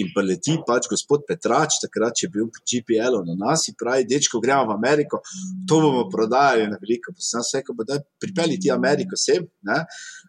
in 0.00 0.10
pa 0.14 0.24
leti 0.26 0.56
pač 0.66 0.88
gospod 0.90 1.22
Petrač, 1.28 1.78
takrat 1.84 2.24
je 2.24 2.32
bil 2.34 2.48
GPL 2.50 3.20
na 3.28 3.36
nas 3.44 3.68
in 3.70 3.78
pravi, 3.78 4.08
dečko, 4.10 4.42
gremo 4.42 4.72
v 4.72 4.74
Ameriko, 4.74 5.22
to 5.68 5.78
bomo 5.84 6.08
prodajali 6.10 6.66
na 6.72 6.80
veliko. 6.82 7.14
Sam 7.14 7.46
se 7.46 7.60
rekel, 7.60 7.78
da 7.86 8.00
pripelji 8.18 8.58
ti 8.58 8.74
Ameriko 8.74 9.14
sem, 9.14 9.46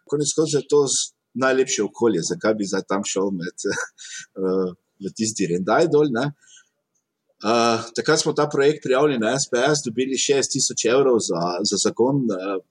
konec 0.06 0.30
koncev 0.36 0.62
je 0.62 0.70
to 0.70 0.86
najlepše 1.42 1.84
okolje, 1.84 2.24
zakaj 2.30 2.54
bi 2.58 2.68
zdaj 2.68 2.84
tam 2.88 3.04
šel 3.04 3.30
med 3.36 3.56
uh, 4.40 4.72
tisti 5.16 5.48
rendaj 5.52 5.88
dol. 5.92 6.10
Ne? 6.12 6.30
Uh, 7.44 7.84
takrat 7.96 8.22
smo 8.22 8.32
ta 8.32 8.48
projekt 8.52 8.82
prijavili 8.84 9.18
na 9.18 9.36
SPS, 9.38 9.84
dobili 9.84 10.16
6000 10.16 10.88
evrov 10.94 11.20
za, 11.28 11.42
za 11.70 11.76
zagon. 11.84 12.24
Uh, 12.32 12.62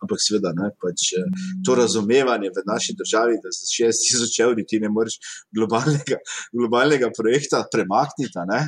Ampak, 0.00 0.20
seveda, 0.24 0.52
ne, 0.56 0.70
pač, 0.80 1.10
eh, 1.18 1.28
to 1.66 1.74
razumevanje 1.76 2.48
v 2.56 2.62
naši 2.72 2.94
državi, 3.00 3.36
da 3.42 3.52
za 3.52 3.66
6000 3.68 4.38
evrov 4.44 4.64
ti 4.70 4.80
ne 4.80 4.88
moreš 4.88 5.18
globalnega, 5.56 6.16
globalnega 6.56 7.10
projekta 7.18 7.60
premakniti. 7.72 8.40
Ne. 8.50 8.60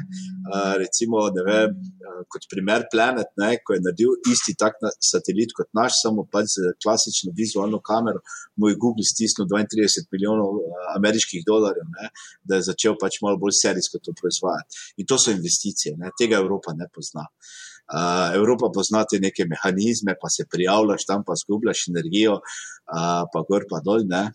Uh, 0.52 0.74
recimo, 0.82 1.22
ne 1.32 1.42
vem, 1.46 1.72
uh, 1.72 2.20
kot 2.28 2.44
primer 2.52 2.84
Planet, 2.92 3.30
ne, 3.40 3.50
ko 3.64 3.76
je 3.76 3.80
naredil 3.86 4.12
isti 4.28 4.52
tak 4.58 4.76
satelit 5.00 5.54
kot 5.56 5.70
naš, 5.78 5.96
samo 6.02 6.26
pač 6.28 6.52
z 6.56 6.74
klasično 6.82 7.32
vizualno 7.38 7.80
kamero, 7.80 8.20
moj 8.60 8.76
Google 8.82 9.06
stisnil 9.06 9.48
32 9.48 10.04
milijonov 10.12 10.60
uh, 10.60 10.86
ameriških 10.98 11.46
dolarjev, 11.48 11.88
ne, 11.96 12.12
da 12.44 12.60
je 12.60 12.68
začel 12.68 12.98
pač 13.00 13.22
malo 13.24 13.40
bolj 13.40 13.56
serijsko 13.62 14.02
to 14.04 14.12
proizvajati. 14.20 14.84
In 15.00 15.08
to 15.08 15.16
so 15.16 15.32
investicije, 15.32 15.96
ne, 15.96 16.12
tega 16.18 16.42
Evropa 16.42 16.76
ne 16.76 16.90
pozna. 16.92 17.24
Uh, 17.24 17.71
Evropa 18.34 18.70
pozna 18.74 19.04
te 19.04 19.20
neke 19.20 19.44
mehanizme, 19.48 20.16
pa 20.20 20.30
se 20.32 20.46
prijavljaš 20.50 21.04
tam, 21.08 21.24
pa 21.26 21.36
zgubljaš 21.36 21.88
energijo, 21.92 22.38
uh, 22.40 23.24
pa 23.32 23.44
gor 23.48 23.66
pa 23.70 23.82
dol. 23.84 24.06
Ne? 24.08 24.30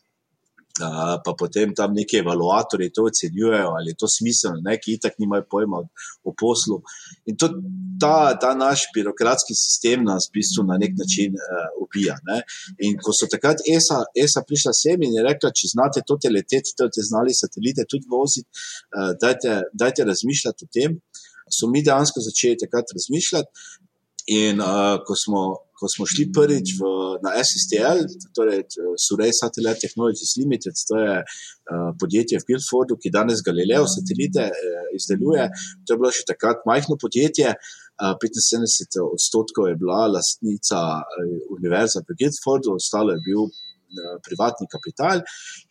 Uh, 0.78 1.18
pa 1.26 1.34
potem 1.34 1.72
tam 1.74 1.94
neki 1.98 2.20
evaluatori 2.22 2.92
to 2.94 3.08
ocenjujejo, 3.10 3.70
ali 3.78 3.90
je 3.90 3.98
to 3.98 4.08
smiselno, 4.18 4.62
neki 4.62 4.94
itak 4.94 5.16
nimajo 5.18 5.48
pojma 5.50 5.80
o 6.24 6.34
poslu. 6.38 6.78
In 7.26 7.38
to, 7.38 7.50
ta, 8.02 8.38
ta 8.38 8.52
naš 8.54 8.84
birokratski 8.94 9.58
sistem 9.58 10.06
nas 10.06 10.28
v 10.30 10.38
bistvu 10.38 10.68
na 10.68 10.78
nek 10.78 10.94
način 11.00 11.34
uh, 11.34 11.82
ubija. 11.82 12.20
Ne? 12.30 12.44
In 12.86 13.00
ko 13.02 13.16
so 13.18 13.26
takrat 13.32 13.66
ESA, 13.66 14.04
ESA 14.14 14.46
prišla 14.46 14.76
sem 14.78 15.02
in 15.02 15.18
je 15.18 15.26
rekla, 15.26 15.50
če 15.50 15.72
znate 15.74 16.06
to 16.06 16.20
leteti, 16.30 16.76
to 16.78 16.92
ste 16.94 17.10
znali 17.10 17.34
satelite 17.34 17.88
tudi 17.90 18.06
voziti, 18.12 18.46
uh, 18.94 19.16
dajte, 19.18 19.64
dajte 19.74 20.06
razmišljati 20.06 20.70
o 20.70 20.74
tem. 20.78 21.02
So 21.54 21.70
mi 21.72 21.84
dejansko 21.86 22.24
začeli 22.24 22.60
takrat 22.64 22.96
razmišljati. 22.98 23.50
In 24.28 24.60
uh, 24.60 24.98
ko, 25.08 25.16
smo, 25.16 25.42
ko 25.80 25.88
smo 25.88 26.04
šli 26.12 26.26
prvič 26.36 26.74
v, 26.76 26.90
na 27.24 27.32
SSTL, 27.40 28.02
torej 28.36 28.66
Surrey 29.00 29.32
Satellite 29.32 29.80
Technologies 29.80 30.34
Limited, 30.36 30.76
to 30.90 31.00
je 31.00 31.14
uh, 31.24 31.94
podjetje 31.96 32.42
v 32.42 32.48
Guildfordu, 32.50 32.98
ki 33.00 33.14
danes 33.16 33.40
Galileo 33.46 33.88
satelite 33.88 34.50
uh, 34.52 34.90
izdeluje, 35.00 35.48
to 35.88 35.96
je 35.96 36.02
bilo 36.02 36.12
še 36.12 36.28
takrat 36.28 36.68
majhno 36.68 37.00
podjetje. 37.00 37.56
Uh, 37.98 38.20
75 38.20 39.00
odstotkov 39.06 39.72
je 39.72 39.80
bila 39.80 40.04
lastnica 40.12 40.84
uh, 41.00 41.32
univerze 41.56 42.04
v 42.04 42.20
Guildfordu, 42.20 42.76
ostalo 42.76 43.16
je 43.16 43.24
bil 43.30 43.48
privatni 44.26 44.68
kapital. 44.72 45.22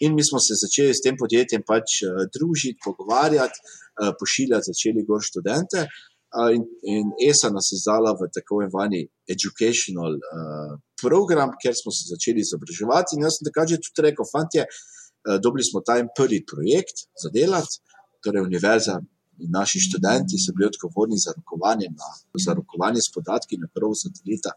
In 0.05 0.15
mi 0.15 0.25
smo 0.25 0.41
se 0.43 0.59
začeli 0.59 0.95
s 0.95 1.05
tem 1.05 1.17
podjetjem 1.19 1.65
pač 1.67 2.01
uh, 2.05 2.25
družiti, 2.33 2.81
pogovarjati. 2.85 3.61
Eh, 3.97 4.13
pošiljati 4.21 4.69
začeli 4.73 5.07
gor 5.09 5.23
študente. 5.31 5.89
Uh, 6.37 6.51
in, 6.57 6.63
in 6.95 7.07
ESA 7.29 7.49
nas 7.55 7.71
je 7.71 7.79
izdala 7.79 8.11
v 8.19 8.27
tako 8.35 8.59
imenovani 8.61 8.99
educational 9.35 10.13
uh, 10.19 10.73
program, 11.01 11.55
kjer 11.63 11.73
smo 11.79 11.95
se 11.97 12.11
začeli 12.11 12.43
izobraževati. 12.45 13.17
In 13.17 13.25
jaz 13.25 13.39
sem 13.39 13.47
takrat 13.49 13.71
že 13.73 13.79
tudi 13.87 14.05
rekel, 14.05 14.27
fantje, 14.35 14.67
uh, 14.67 15.39
dobili 15.45 15.65
smo 15.65 15.81
ta 15.87 15.97
prvi 16.19 16.43
projekt 16.51 17.07
za 17.23 17.33
delati, 17.33 17.81
torej 18.21 18.45
univerza. 18.45 18.99
In 19.45 19.51
naši 19.59 19.83
študenti 19.87 20.41
so 20.41 20.55
bili 20.57 20.71
odgovorni 20.71 21.19
za 21.25 21.35
rokovanje, 21.37 21.89
na, 21.99 22.09
za 22.47 22.53
rokovanje 22.59 23.01
s 23.05 23.13
podatki 23.15 23.61
na 23.63 23.69
prvo 23.75 23.95
satelita 23.95 24.55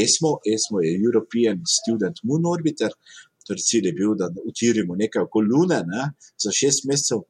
ESMO. 0.00 0.32
ESMO 0.52 0.82
je 0.86 0.98
European 1.06 1.62
Student 1.76 2.16
Moon 2.26 2.42
Orbiter, 2.54 2.92
torej 3.46 3.62
cilj 3.68 3.86
je 3.90 3.94
bil, 3.98 4.16
da 4.18 4.26
utirimo 4.50 4.98
nekaj 4.98 5.22
okoli 5.28 5.48
Lune 5.52 5.80
ne, 5.92 6.02
za 6.42 6.50
šest 6.60 6.88
mesecev. 6.90 7.22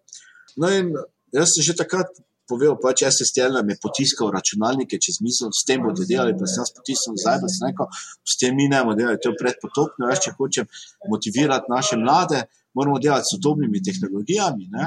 No, 0.57 0.73
in 0.73 0.95
Jaz 1.37 1.53
sem 1.53 1.63
že 1.69 1.75
takrat 1.75 2.09
povedal, 2.47 2.79
pač 2.79 3.03
SSTL 3.03 3.59
nam 3.59 3.67
je 3.67 3.77
potiskal 3.83 4.31
računalnike 4.31 5.03
čez 5.03 5.19
misel, 5.19 5.51
s 5.51 5.67
tem 5.67 5.83
bodo 5.83 6.07
delali, 6.07 6.37
pa 6.39 6.47
sem 6.47 6.63
jaz 6.63 6.71
potisnil 6.71 7.17
nazaj, 7.19 7.41
da 7.43 7.49
sem 7.51 7.67
rekel, 7.67 7.89
s 8.23 8.39
tem 8.39 8.55
mi 8.55 8.69
ne 8.71 8.79
bomo 8.85 8.95
delali, 8.95 9.19
to 9.19 9.35
je 9.35 9.41
predpotopno, 9.41 10.07
jaz 10.13 10.23
če 10.23 10.37
hočem 10.39 10.71
motivirati 11.11 11.73
naše 11.75 11.99
mlade, 11.99 12.45
moramo 12.79 13.03
delati 13.03 13.27
s 13.27 13.35
sodobnimi 13.35 13.83
tehnologijami, 13.83 14.71
ne? 14.71 14.87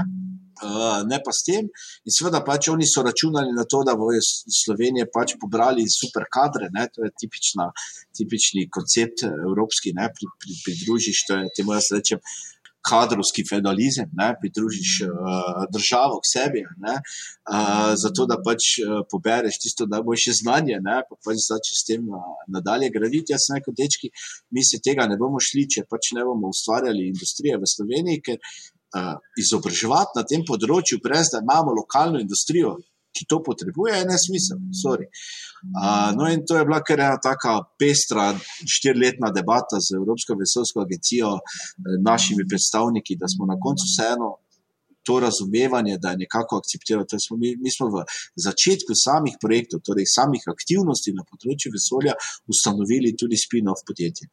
Uh, 0.59 1.07
ne 1.07 1.21
pa 1.23 1.31
s 1.31 1.45
tem. 1.47 1.69
In 2.03 2.15
seveda, 2.15 2.41
pač 2.43 2.67
oni 2.73 2.87
so 2.87 3.03
računali 3.05 3.53
na 3.55 3.63
to, 3.63 3.79
da 3.87 3.95
bo 3.99 4.11
iz 4.15 4.29
Slovenije 4.63 5.07
pač 5.13 5.37
pobrali 5.39 5.85
super 5.87 6.27
kadre, 6.27 6.67
ne? 6.75 6.87
to 6.93 7.05
je 7.05 7.13
tipična, 7.15 7.69
tipični 8.17 8.67
koncept 8.67 9.23
evropski, 9.29 9.95
ne 9.95 10.09
pri, 10.15 10.31
pri, 10.43 10.57
pridružiš, 10.65 11.25
temu 11.55 11.77
jaz 11.77 11.91
rečem 11.95 12.23
kadrovski 12.89 13.43
federalizem, 13.49 14.09
ne, 14.15 14.29
pridružiš 14.41 14.91
uh, 15.03 15.65
državo 15.73 16.19
k 16.23 16.29
sebi, 16.33 16.61
uh, 16.63 17.91
zato 18.03 18.25
da 18.29 18.39
pač 18.45 18.79
uh, 18.79 19.01
pobereš 19.11 19.59
tisto 19.63 19.87
najboljše 19.93 20.37
znanje, 20.41 20.79
ne, 20.87 21.01
pa 21.09 21.19
pač 21.25 21.43
začneš 21.49 21.81
s 21.81 21.87
tem 21.89 22.07
uh, 22.07 22.23
nadalje 22.47 22.91
graditi. 22.95 23.35
Jaz 23.35 23.47
sem 23.47 23.59
rekel, 23.59 23.75
dečki, 23.81 24.11
mi 24.55 24.63
se 24.63 24.79
tega 24.83 25.07
ne 25.11 25.19
bomo 25.19 25.41
šli, 25.43 25.67
če 25.75 25.87
pač 25.91 26.13
ne 26.17 26.25
bomo 26.27 26.51
ustvarjali 26.55 27.09
industrije 27.11 27.59
v 27.59 27.71
Sloveniji, 27.75 28.23
ker 28.29 28.39
izobraževati 29.37 30.17
na 30.17 30.23
tem 30.25 30.45
področju, 30.47 31.01
brez 31.03 31.29
da 31.33 31.43
imamo 31.43 31.75
lokalno 31.77 32.21
industrijo, 32.21 32.77
ki 33.13 33.25
to 33.29 33.39
potrebuje, 33.43 33.95
je 33.97 34.05
nesmisel. 34.05 34.59
Uh, 35.59 36.11
no, 36.15 36.27
in 36.31 36.45
to 36.47 36.57
je 36.57 36.65
bila 36.65 36.79
kar 36.85 37.01
ena 37.01 37.17
taka 37.21 37.57
pestra, 37.79 38.29
štiriletna 38.63 39.31
debata 39.35 39.81
z 39.81 39.97
Evropsko 39.97 40.37
vesoljsko 40.39 40.83
agencijo, 40.85 41.33
eh, 41.39 41.97
našimi 42.05 42.45
predstavniki, 42.47 43.17
da 43.19 43.27
smo 43.27 43.49
na 43.49 43.57
koncu 43.59 43.89
vseeno 43.89 44.29
to 45.09 45.19
razumevanje, 45.19 45.97
da 45.97 46.11
je 46.11 46.21
nekako 46.25 46.59
akceptiral. 46.61 47.05
Smo 47.27 47.37
mi, 47.37 47.55
mi 47.63 47.71
smo 47.75 47.87
v 47.95 48.03
začetku 48.47 48.93
samih 49.05 49.35
projektov, 49.41 49.81
torej 49.87 50.05
samih 50.05 50.43
aktivnosti 50.53 51.15
na 51.17 51.25
področju 51.25 51.73
vesolja, 51.73 52.13
ustanovili 52.51 53.15
tudi 53.17 53.39
spin-off 53.39 53.81
podjetje. 53.87 54.29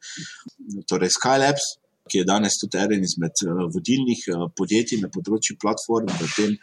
Torej 0.90 1.14
Skylabs, 1.16 1.66
ki 2.10 2.22
je 2.22 2.28
danes 2.28 2.58
tudi 2.60 2.78
eden 2.78 3.04
izmed 3.04 3.44
uh, 3.44 3.66
vodilnih 3.74 4.24
uh, 4.32 4.48
podjetij 4.56 5.02
na 5.02 5.12
področju 5.12 5.58
platform, 5.62 6.10
tem, 6.36 6.56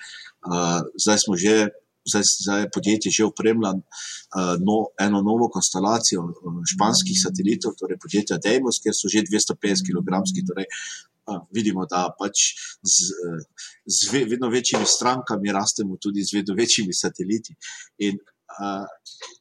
uh, 0.48 0.82
zdaj 0.98 1.24
smo 1.26 1.40
že 1.40 1.56
zdaj, 2.10 2.24
zdaj 2.44 2.62
je 2.62 2.70
podjetje 2.74 3.12
že 3.12 3.26
upremljeno 3.26 3.82
uh, 3.82 4.56
no, 4.60 4.78
eno 5.00 5.22
novo 5.22 5.50
konstelacijo 5.50 6.26
španskih 6.74 7.18
satelitov, 7.26 7.76
torej 7.80 8.00
podjetja 8.02 8.40
Deimos, 8.44 8.82
kjer 8.84 8.96
so 8.96 9.12
že 9.12 9.24
250 9.28 9.88
kg. 9.88 10.22
Torej, 10.50 10.68
uh, 11.32 11.42
vidimo, 11.56 11.88
da 11.90 12.10
pač 12.20 12.54
z, 12.84 13.14
z 13.86 14.12
vedno 14.12 14.50
večjimi 14.50 14.86
strankami 14.86 15.56
rastemo 15.56 15.98
tudi 15.98 16.24
z 16.24 16.40
vedno 16.40 16.56
večjimi 16.60 16.94
sateliti. 16.94 17.56
In 18.08 18.20
Uh, 18.54 18.86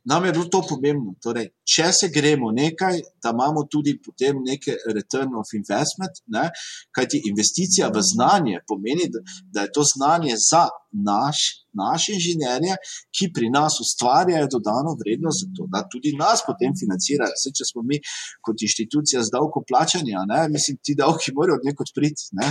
nam 0.04 0.24
je 0.24 0.32
bilo 0.32 0.44
to 0.44 0.62
pomembno. 0.68 1.14
Torej, 1.22 1.50
če 1.74 1.90
se 1.92 2.08
gremo 2.14 2.50
nekaj, 2.52 3.00
da 3.22 3.32
imamo 3.34 3.66
tudi 3.70 3.94
potem 4.04 4.40
neke 4.44 4.76
return 4.94 5.34
of 5.38 5.52
investment, 5.58 6.22
ne? 6.32 6.48
kajti 6.96 7.22
investicija 7.30 7.90
v 7.94 8.02
znanje 8.12 8.62
pomeni, 8.68 9.08
da, 9.12 9.20
da 9.54 9.66
je 9.66 9.72
to 9.76 9.84
znanje 9.94 10.36
za 10.50 10.64
naš, 10.92 11.38
naše 11.72 12.16
inženirje, 12.18 12.76
ki 13.16 13.30
pri 13.36 13.50
nas 13.50 13.78
ustvarjajo 13.84 14.48
dodano 14.54 14.96
vrednost, 15.00 15.44
zato 15.44 15.68
da 15.72 15.84
tudi 15.92 16.14
nas 16.18 16.44
potem 16.46 16.76
financirajo. 16.82 17.36
Se, 17.42 17.52
če 17.56 17.68
smo 17.68 17.84
mi 17.88 18.00
kot 18.44 18.64
inštitucija 18.64 19.24
z 19.24 19.32
davko 19.36 19.64
plačanja, 19.68 20.24
ne? 20.32 20.46
mislim, 20.56 20.80
ti 20.84 20.96
davki 20.98 21.36
morajo 21.36 21.60
od 21.60 21.68
nekod 21.68 21.92
priti. 21.96 22.32
Ne? 22.40 22.48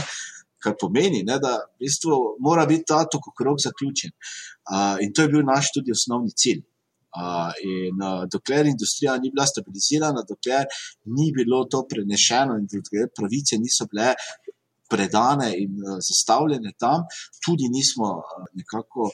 Kar 0.63 0.75
pomeni, 0.81 1.23
ne, 1.27 1.37
da 1.41 1.57
v 1.59 1.85
bistvu 1.85 2.17
mora 2.45 2.65
biti 2.69 2.87
ta 2.91 3.03
tok 3.09 3.31
krok 3.37 3.61
zaključen. 3.63 4.13
Uh, 4.71 4.97
in 5.03 5.13
to 5.13 5.25
je 5.25 5.33
bil 5.33 5.45
naš 5.45 5.73
tudi 5.75 5.93
osnovni 5.95 6.33
cilj. 6.43 6.61
Uh, 7.11 7.51
in 7.67 7.97
uh, 7.99 8.21
dokler 8.31 8.69
industrija 8.71 9.17
ni 9.19 9.33
bila 9.33 9.43
stabilizirana, 9.49 10.23
dokler 10.27 10.69
ni 11.17 11.31
bilo 11.35 11.65
to 11.71 11.83
prenešeno 11.89 12.55
in 12.61 12.69
dokler 12.71 13.09
pravice 13.17 13.59
niso 13.59 13.89
bile 13.91 14.13
predane 14.91 15.49
in 15.63 15.73
uh, 15.79 15.97
zastavljene 16.09 16.71
tam, 16.83 16.99
tudi 17.45 17.65
nismo 17.77 18.09
uh, 18.19 18.45
nekako 18.59 19.09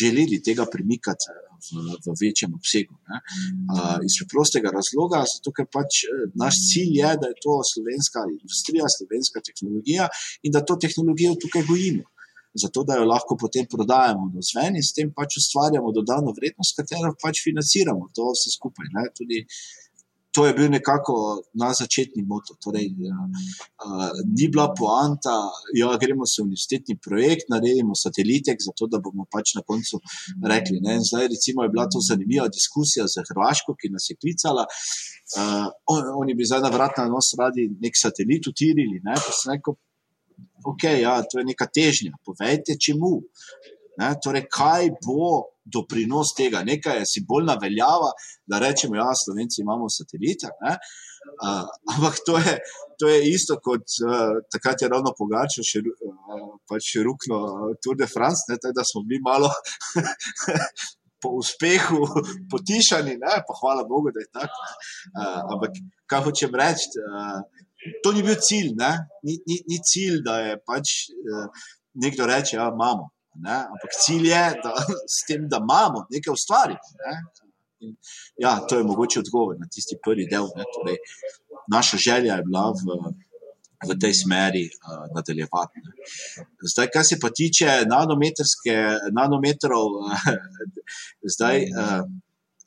želeli 0.00 0.42
tega 0.48 0.66
premikati 0.74 1.30
v, 1.34 1.76
v 2.06 2.16
večjem 2.24 2.52
obsegu. 2.58 2.94
Uh, 2.96 3.96
iz 4.06 4.18
preprostega 4.20 4.72
razloga, 4.78 5.22
zato 5.34 5.54
ker 5.56 5.68
pač 5.76 6.04
naš 6.42 6.60
cilj 6.70 6.92
je, 7.00 7.14
da 7.20 7.30
je 7.30 7.40
to 7.46 7.54
slovenska 7.72 8.26
industrija, 8.36 8.92
slovenska 8.98 9.42
tehnologija 9.48 10.10
in 10.44 10.54
da 10.54 10.64
to 10.68 10.78
tehnologijo 10.84 11.40
tukaj 11.42 11.66
gojimo. 11.70 12.06
Zato, 12.56 12.86
da 12.88 12.94
jo 12.96 13.04
lahko 13.04 13.36
potem 13.36 13.66
prodajamo 13.68 14.30
do 14.34 14.40
zven 14.50 14.78
in 14.80 14.84
s 14.88 14.94
tem 14.96 15.10
pač 15.18 15.36
ustvarjamo 15.40 15.90
dodano 15.92 16.32
vrednost, 16.38 16.72
katero 16.78 17.12
pač 17.24 17.42
financiramo 17.44 18.08
to 18.16 18.30
vse 18.32 18.52
skupaj. 18.54 18.88
Ne? 18.96 19.02
Tudi 19.18 19.42
uh, 19.44 19.58
to 20.36 20.46
je 20.46 20.52
bil 20.52 20.68
nekako 20.70 21.14
na 21.54 21.70
začetni 21.72 22.22
moto. 22.32 22.54
Torej, 22.64 22.90
uh, 22.92 24.10
ni 24.38 24.48
bila 24.52 24.66
poanta, 24.78 25.36
da 25.72 25.80
ja, 25.80 25.96
gremo 26.02 26.26
se 26.28 26.42
v 26.42 26.44
univerzitetni 26.44 26.98
projekt, 27.06 27.48
naredimo 27.48 27.96
satelitek, 27.96 28.60
zato 28.68 28.88
da 28.92 29.00
bomo 29.00 29.24
pač 29.32 29.54
na 29.56 29.62
koncu 29.64 30.02
rekli. 30.52 30.82
Ne? 30.84 30.98
Zdaj, 31.08 31.30
recimo, 31.32 31.64
je 31.64 31.72
bila 31.72 31.88
to 31.88 32.04
zanimiva 32.04 32.50
diskusija 32.52 33.08
z 33.08 33.24
Hrvaško, 33.30 33.78
ki 33.80 33.94
nas 33.96 34.10
je 34.10 34.18
klicala. 34.20 34.66
Uh, 35.40 35.72
on, 35.94 36.12
oni 36.20 36.36
bi 36.36 36.44
zdaj 36.44 36.66
na 36.66 36.74
vrat 36.76 37.00
na 37.00 37.08
nos 37.08 37.32
radi 37.40 37.70
nek 37.80 37.96
satelit 37.96 38.52
utirili. 38.52 39.00
Ne? 39.08 39.16
Pa 39.16 39.32
sem 39.40 39.56
rekel, 39.56 39.80
ok, 40.68 40.88
ja, 41.00 41.16
to 41.24 41.40
je 41.40 41.48
neka 41.48 41.70
težnja, 41.72 42.12
povejte, 42.28 42.76
čemu. 42.76 43.14
Ne? 43.96 44.12
Torej, 44.20 44.50
kaj 44.52 44.92
bo 45.00 45.55
doprinos 45.74 46.32
tega? 46.38 46.62
Nekaj 46.66 47.00
je 47.00 47.10
simbolna 47.14 47.56
veljava, 47.62 48.12
da 48.46 48.60
rečemo, 48.62 48.96
ja, 48.96 49.10
Slovenci 49.24 49.62
imamo 49.62 49.90
satelite. 49.90 50.52
Uh, 51.42 51.66
ampak 51.94 52.20
to 52.26 52.38
je, 52.38 52.54
to 52.98 53.08
je 53.10 53.18
isto 53.30 53.58
kot 53.62 53.84
uh, 54.06 54.38
takrat 54.52 54.82
je 54.82 54.88
ravno 54.88 55.12
pogačal, 55.18 55.66
še, 55.66 55.82
uh, 55.82 56.44
pač 56.70 56.92
rukno 57.02 57.40
Tour 57.82 57.98
de 57.98 58.06
France, 58.06 58.46
ne, 58.50 58.58
da 58.62 58.84
smo 58.86 59.02
bili 59.08 59.20
malo 59.24 59.50
po 61.22 61.34
uspehu 61.40 62.06
potišani, 62.52 63.18
ne, 63.18 63.34
pa 63.46 63.58
hvala 63.60 63.84
Bogu, 63.88 64.14
da 64.14 64.22
je 64.22 64.30
tako. 64.38 64.62
Uh, 65.10 65.40
ampak 65.56 65.82
kaj 66.06 66.24
hočem 66.28 66.54
reči, 66.62 67.02
uh, 67.02 67.42
to 68.04 68.14
ni 68.14 68.22
bil 68.26 68.38
cilj, 68.48 68.72
ni, 69.26 69.34
ni, 69.48 69.60
ni 69.66 69.82
cilj, 69.90 70.22
da 70.26 70.38
je 70.44 70.56
pač 70.62 70.94
uh, 71.10 71.66
nekdo 72.04 72.26
reče, 72.30 72.56
da 72.56 72.68
ja, 72.68 72.72
imamo. 72.74 73.10
Ne? 73.42 73.56
Ampak 73.72 73.92
cilj 74.06 74.28
je, 74.28 74.44
da 74.62 74.72
s 75.16 75.26
tem, 75.28 75.48
da 75.48 75.60
imamo 75.62 76.06
nekaj 76.10 76.32
ustvariti. 76.32 76.96
Ne? 77.02 77.14
Ja, 78.40 78.56
to 78.68 78.78
je 78.78 78.84
mogoče 78.84 79.20
odgovor 79.20 79.56
na 79.60 79.68
tisti 79.72 79.98
prvi 80.04 80.26
del. 80.30 80.48
Torej, 80.74 80.98
naša 81.72 81.96
želja 81.96 82.38
je 82.38 82.46
bila 82.48 82.70
v, 82.72 82.96
v 83.88 83.98
tej 84.00 84.14
smeri 84.22 84.64
uh, 84.68 85.04
nadaljevati. 85.14 85.84
Ne? 85.84 85.92
Zdaj, 86.72 86.90
kar 86.94 87.04
se 87.04 87.20
pa 87.22 87.30
tiče 87.30 87.82
nanometrov, 89.18 89.98
uh, 90.04 90.30
zdaj. 91.36 91.68
Uh, 91.72 92.06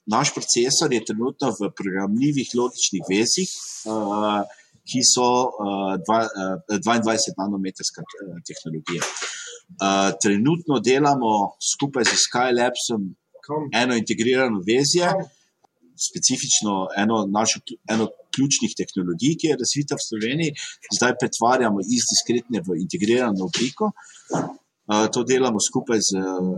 Naš 0.09 0.31
procesor 0.33 0.89
je 0.89 1.03
trenutno 1.05 1.51
v 1.53 1.67
programljivih 1.77 2.49
logičnih 2.57 3.03
vezih, 3.05 3.51
uh, 3.85 4.41
ki 4.89 5.03
so 5.05 5.27
uh, 5.45 5.91
dva, 6.01 6.23
uh, 6.25 6.79
22 6.81 7.35
nanometrska 7.37 8.01
tehnologija. 8.47 9.05
Uh, 9.69 10.11
trenutno 10.23 10.79
delamo 10.81 11.53
skupaj 11.71 12.03
z 12.09 12.15
Skylabsom 12.25 13.01
eno 13.73 13.93
integrirano 13.95 14.59
vezje, 14.69 15.07
specifično 16.09 16.87
eno 16.97 17.25
našo 17.37 17.59
eno 17.93 18.07
ključnih 18.35 18.71
tehnologij, 18.79 19.33
ki 19.39 19.47
je 19.47 19.59
razvita 19.63 19.97
v 19.97 20.05
Sloveniji, 20.09 20.51
zdaj 20.97 21.13
pretvarjamo 21.21 21.79
iz 21.95 22.03
diskretne 22.11 22.59
v 22.67 22.79
integrirano 22.85 23.47
obliko. 23.49 23.91
Uh, 24.89 25.05
to 25.13 25.23
delamo 25.23 25.59
skupaj 25.69 25.99
z 26.09 26.09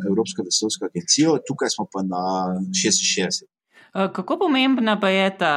Evropsko 0.09 0.47
vesoljsko 0.47 0.88
agencijo, 0.89 1.38
tukaj 1.47 1.70
smo 1.76 1.86
pa 1.93 2.01
na 2.14 2.24
66. 2.72 3.43
Uh, 3.43 4.07
kako 4.16 4.39
pomembna 4.43 4.99
pa 4.99 5.09
je 5.09 5.28
ta 5.38 5.55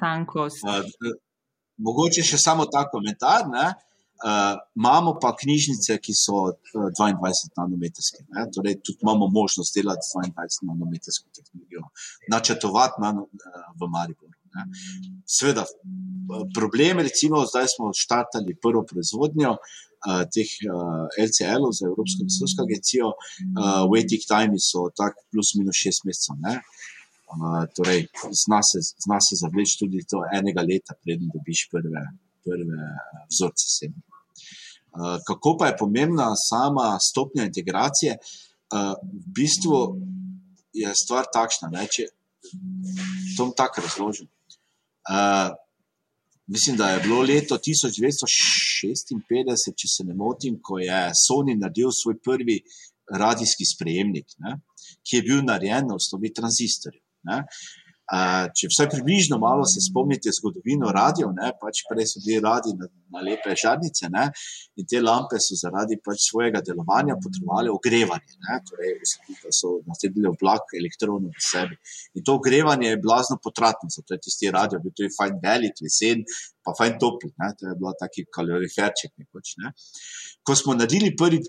tankost? 0.00 0.64
Uh, 0.64 0.80
mogoče 1.76 2.24
še 2.24 2.38
samo 2.40 2.64
ta 2.66 2.86
komentar. 2.92 3.44
Uh, 3.48 3.72
Uh, 4.22 4.56
imamo 4.76 5.18
pa 5.22 5.34
knjižnice, 5.36 5.96
ki 5.98 6.12
so 6.14 6.36
uh, 6.46 6.52
eh, 6.54 6.90
22 7.00 7.50
nanometrske. 7.58 8.22
Ne? 8.30 8.46
Torej, 8.54 8.78
tudi 8.86 9.02
imamo 9.02 9.26
možnost 9.28 9.74
delati 9.76 10.06
22 10.14 10.68
nanometrsko 10.70 11.26
tehnologijo, 11.36 11.82
načrtovati 12.30 13.02
nano, 13.04 13.26
uh, 13.26 13.66
v 13.80 13.90
Mariboru. 13.94 14.32
Ne? 14.54 14.64
Sveda, 15.26 15.64
problem 16.54 17.02
recimo, 17.08 17.42
zdaj 17.50 17.66
smo 17.74 17.90
štartali 18.04 18.56
prvo 18.62 18.84
proizvodnjo 18.90 19.56
uh, 19.58 20.22
teh 20.34 20.50
uh, 20.70 21.04
LCL-ov 21.26 21.74
za 21.78 21.90
Evropsko 21.90 22.28
vesoljsko 22.30 22.66
agencijo, 22.66 23.12
uh, 23.12 23.82
waiting 23.92 24.24
time 24.30 24.62
so 24.70 24.88
tak 25.00 25.18
plus 25.32 25.56
minus 25.58 25.82
šest 25.84 26.06
mesecev. 26.06 26.62
Uh, 27.34 27.64
torej, 27.76 28.06
zna 28.44 28.62
se, 28.62 28.78
se 29.26 29.34
zavleči 29.42 29.80
tudi 29.82 30.06
to 30.10 30.22
enega 30.38 30.62
leta, 30.62 30.94
preden 31.02 31.28
dobiš 31.34 31.68
prve 31.72 32.04
prve 32.44 32.76
eh, 32.78 32.82
vzorce 33.32 33.66
sebe. 33.78 33.98
Eh, 33.98 34.02
kako 35.28 35.50
pa 35.58 35.64
je 35.66 35.80
pomembna 35.82 36.28
sama 36.50 36.86
stopnja 37.10 37.42
integracije? 37.50 38.12
Eh, 38.12 38.18
v 39.24 39.26
bistvu 39.38 39.76
je 40.72 40.88
stvar 41.04 41.24
takšna, 41.32 41.66
da 41.74 41.78
če 41.86 42.02
to 43.36 43.44
tako 43.56 43.76
razložim. 43.86 44.28
Mislim, 46.46 46.76
da 46.76 46.90
je 46.90 47.00
bilo 47.00 47.22
leto 47.22 47.56
1956, 47.56 49.72
če 49.80 49.88
se 49.88 50.04
ne 50.04 50.14
motim, 50.14 50.60
ko 50.62 50.78
je 50.78 51.12
Sony 51.16 51.56
naredil 51.56 51.88
svoj 51.94 52.18
prvi 52.20 52.60
radijski 53.20 53.64
sprejemnik, 53.64 54.26
ne, 54.44 54.60
ki 55.06 55.16
je 55.16 55.22
bil 55.28 55.40
narejen 55.44 55.86
na 55.88 55.94
osnovi 55.96 56.32
tranzistorjev. 56.36 57.02
Če 58.04 58.68
vsaj 58.68 58.90
približno 58.92 59.38
malo 59.40 59.64
se 59.64 59.80
spomnite 59.80 60.28
zgodovino 60.36 60.90
radio, 60.92 61.30
ne, 61.32 61.54
pač 61.60 61.80
prej 61.88 62.10
so 62.10 62.20
bili 62.20 62.36
radi 62.44 62.74
na, 62.76 62.88
na 63.14 63.22
lepe 63.24 63.54
žarnice 63.56 64.10
ne, 64.12 64.26
in 64.76 64.88
te 64.90 65.00
lampe 65.00 65.40
so 65.40 65.56
zaradi 65.56 65.96
pač 66.04 66.26
svojega 66.28 66.60
delovanja 66.66 67.16
potrebovali 67.16 67.72
ogrevanje, 67.72 68.36
ne, 68.44 68.58
torej 68.68 68.92
da 69.40 69.54
so 69.56 69.78
nasedili 69.88 70.28
oblak 70.28 70.76
elektronov 70.76 71.32
v 71.32 71.46
sebi. 71.48 71.80
In 72.20 72.28
to 72.28 72.36
ogrevanje 72.36 72.92
je 72.92 73.00
blazno 73.00 73.40
potratno, 73.40 73.88
zato 73.88 74.12
je 74.12 74.24
tisti 74.28 74.52
radio 74.52 74.82
bil 74.84 74.92
tudi 74.92 75.08
fajn 75.16 75.40
velik, 75.40 75.80
lesen, 75.80 76.28
pa 76.60 76.76
fajn 76.76 77.00
topli, 77.00 77.32
ne, 77.40 77.54
to 77.56 77.70
je 77.72 77.78
bilo 77.80 77.96
taki 78.04 78.28
kaloriferček 78.28 79.16
nekoč. 79.16 79.56
Ne. 79.64 79.72
Ko 80.44 80.52
smo 80.60 80.76
naredili 80.76 81.16
prvi 81.16 81.40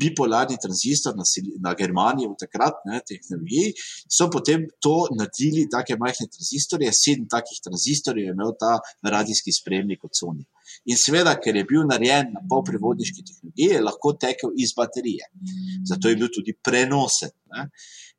bipolarni 0.00 0.58
tranzistor 0.62 1.16
na, 1.16 1.26
na 1.64 1.74
Germaniji 1.78 2.28
v 2.30 2.38
takratni 2.40 3.00
tehnologiji, 3.10 3.74
so 4.18 4.28
potem 4.32 4.66
to 4.84 4.96
naredili, 5.18 5.66
tako 5.72 5.98
majhne 6.04 6.28
tranzistorje, 6.34 6.92
sedem 6.94 7.26
takih 7.30 7.60
tranzistorjev 7.64 8.30
je 8.30 8.36
imel 8.36 8.54
ta 8.60 8.78
radijski 9.16 9.54
spremnik 9.60 10.04
od 10.04 10.14
Sony. 10.20 10.46
In 10.88 10.98
seveda, 11.00 11.34
ker 11.42 11.56
je 11.56 11.64
bil 11.68 11.86
narejen 11.88 12.32
na 12.34 12.42
pol 12.48 12.62
prevodniški 12.66 13.24
tehnologiji, 13.24 13.70
je 13.74 13.84
lahko 13.84 14.14
tekel 14.20 14.52
iz 14.64 14.74
baterije. 14.76 15.30
Zato 15.90 16.12
je 16.12 16.18
bil 16.20 16.30
tudi 16.34 16.54
prenosen. 16.64 17.32
Ne? 17.54 17.68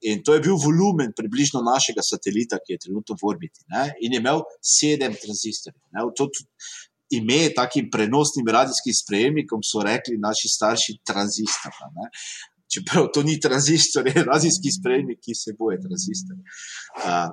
In 0.09 0.23
to 0.23 0.33
je 0.33 0.41
bil 0.43 0.55
volumen 0.57 1.11
približno 1.15 1.61
našega 1.65 2.03
satelita, 2.05 2.61
ki 2.63 2.75
je 2.75 2.83
trenutno 2.85 3.17
v 3.19 3.27
orbiti. 3.31 3.65
Ne? 3.73 3.89
In 4.05 4.15
je 4.15 4.21
imel 4.23 4.43
sedem 4.63 5.15
tranzistorjev. 5.23 6.13
To 6.17 6.29
ime 7.09 7.49
takim 7.55 7.89
prenosnim 7.91 8.47
radijskim 8.47 8.95
sprejemnikom 9.03 9.63
so 9.65 9.83
rekli 9.83 10.17
naši 10.17 10.51
starši 10.55 10.97
tranzistor. 11.07 11.73
Čeprav 12.69 13.09
to 13.13 13.23
ni 13.23 13.39
tranzistor, 13.41 14.07
je 14.07 14.23
radijski 14.31 14.71
sprejemnik, 14.79 15.19
ki 15.25 15.33
se 15.35 15.55
boje 15.57 15.79
tranzistor. 15.81 16.37
Uh, 17.01 17.29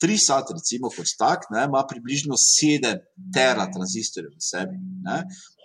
Trisat, 0.00 0.48
recimo, 0.56 0.88
kot 0.88 1.10
tak, 1.18 1.42
ne, 1.52 1.66
ima 1.68 1.82
približno 1.88 2.38
7 2.40 3.02
tera 3.34 3.66
tranzistorjev 3.68 4.32
v 4.32 4.44
sebi. 4.46 4.78
Ne. 5.04 5.18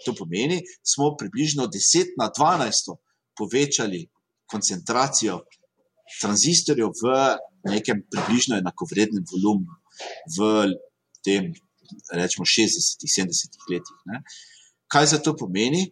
To 0.03 0.11
pomeni, 0.17 0.57
da 0.59 0.89
smo 0.91 1.13
približno 1.15 1.69
10 1.71 2.17
na 2.19 2.27
12 2.39 2.97
povečali 3.39 4.01
koncentracijo 4.51 5.39
tranzistorjev 6.19 6.91
v 6.99 7.15
nekem 7.71 8.03
približno 8.11 8.59
enakovrednem 8.59 9.23
volumnu 9.31 9.79
v 10.35 10.49
tem, 11.25 11.53
rečemo, 12.13 12.47
60-70 12.47 13.69
letih. 13.71 13.97
Ne. 14.11 14.21
Kaj 14.91 15.13
za 15.15 15.19
to 15.23 15.35
pomeni? 15.37 15.85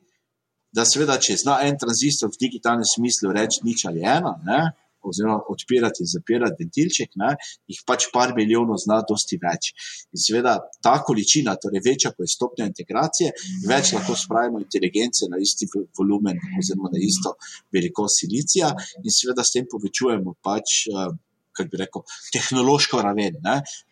Da, 0.74 0.86
seveda, 0.90 1.20
če 1.22 1.38
zna 1.38 1.60
en 1.68 1.76
tranzistor 1.78 2.32
v 2.34 2.40
digitalnem 2.48 2.88
smislu 2.88 3.34
reči 3.36 3.62
nič 3.66 3.86
ali 3.90 4.02
ena, 4.02 4.34
ne, 4.48 4.62
oziroma 5.04 5.38
odpirati 5.54 6.04
in 6.04 6.10
zapirati 6.10 6.64
ventilček, 6.64 7.12
ne, 7.22 7.34
jih 7.70 7.82
pač 7.88 8.08
par 8.14 8.34
milijonov 8.38 8.80
zna 8.86 9.02
dosti 9.10 9.38
več. 9.42 9.72
In 10.16 10.22
seveda 10.26 10.56
ta 10.86 10.96
količina, 11.06 11.56
torej 11.62 11.84
večja 11.86 12.14
kot 12.14 12.26
je 12.26 12.34
stopnja 12.34 12.70
integracije, 12.70 13.34
več 13.70 13.94
lahko 13.98 14.16
spravimo 14.20 14.62
inteligence 14.64 15.30
na 15.32 15.42
isti 15.44 15.68
volumen 16.00 16.40
oziroma 16.60 16.94
na 16.94 17.04
isto 17.04 17.36
velikost 17.76 18.24
silicija 18.24 18.72
in 19.04 19.12
seveda 19.14 19.46
s 19.46 19.58
tem 19.58 19.68
povečujemo 19.70 20.38
pač, 20.42 20.86
uh, 20.94 21.12
kako 21.54 21.70
bi 21.70 21.84
rekel, 21.84 22.08
tehnološko 22.34 23.04
raven. 23.06 23.44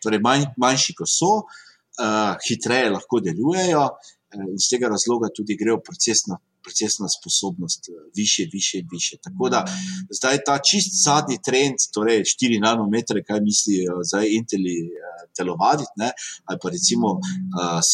Torej 0.02 0.22
manj, 0.24 0.48
manjši, 0.58 0.96
ko 0.98 1.06
so, 1.06 1.34
uh, 1.42 1.60
hitreje 2.46 2.90
lahko 2.90 3.20
delujejo 3.20 3.84
in 4.32 4.56
z 4.56 4.66
tega 4.72 4.88
razloga 4.88 5.28
tudi 5.36 5.58
grejo 5.60 5.78
procesno 5.86 6.38
procesna 6.64 7.06
sposobnost 7.16 7.82
više, 8.18 8.42
više 8.56 8.78
više. 8.94 9.14
Tako 9.26 9.44
da 9.54 9.60
zdaj 10.18 10.36
ta 10.46 10.56
čist 10.68 10.90
zadnji 11.06 11.38
trend, 11.46 11.76
torej 11.94 12.18
4 12.22 12.60
nanometre, 12.68 13.18
kaj 13.28 13.40
misli 13.48 13.76
eh, 13.82 13.86
zdaj 14.08 14.24
Inteli 14.38 14.76
telovaditi, 15.36 15.94
ne, 16.02 16.10
ali 16.48 16.58
pa 16.62 16.68
recimo 16.76 17.06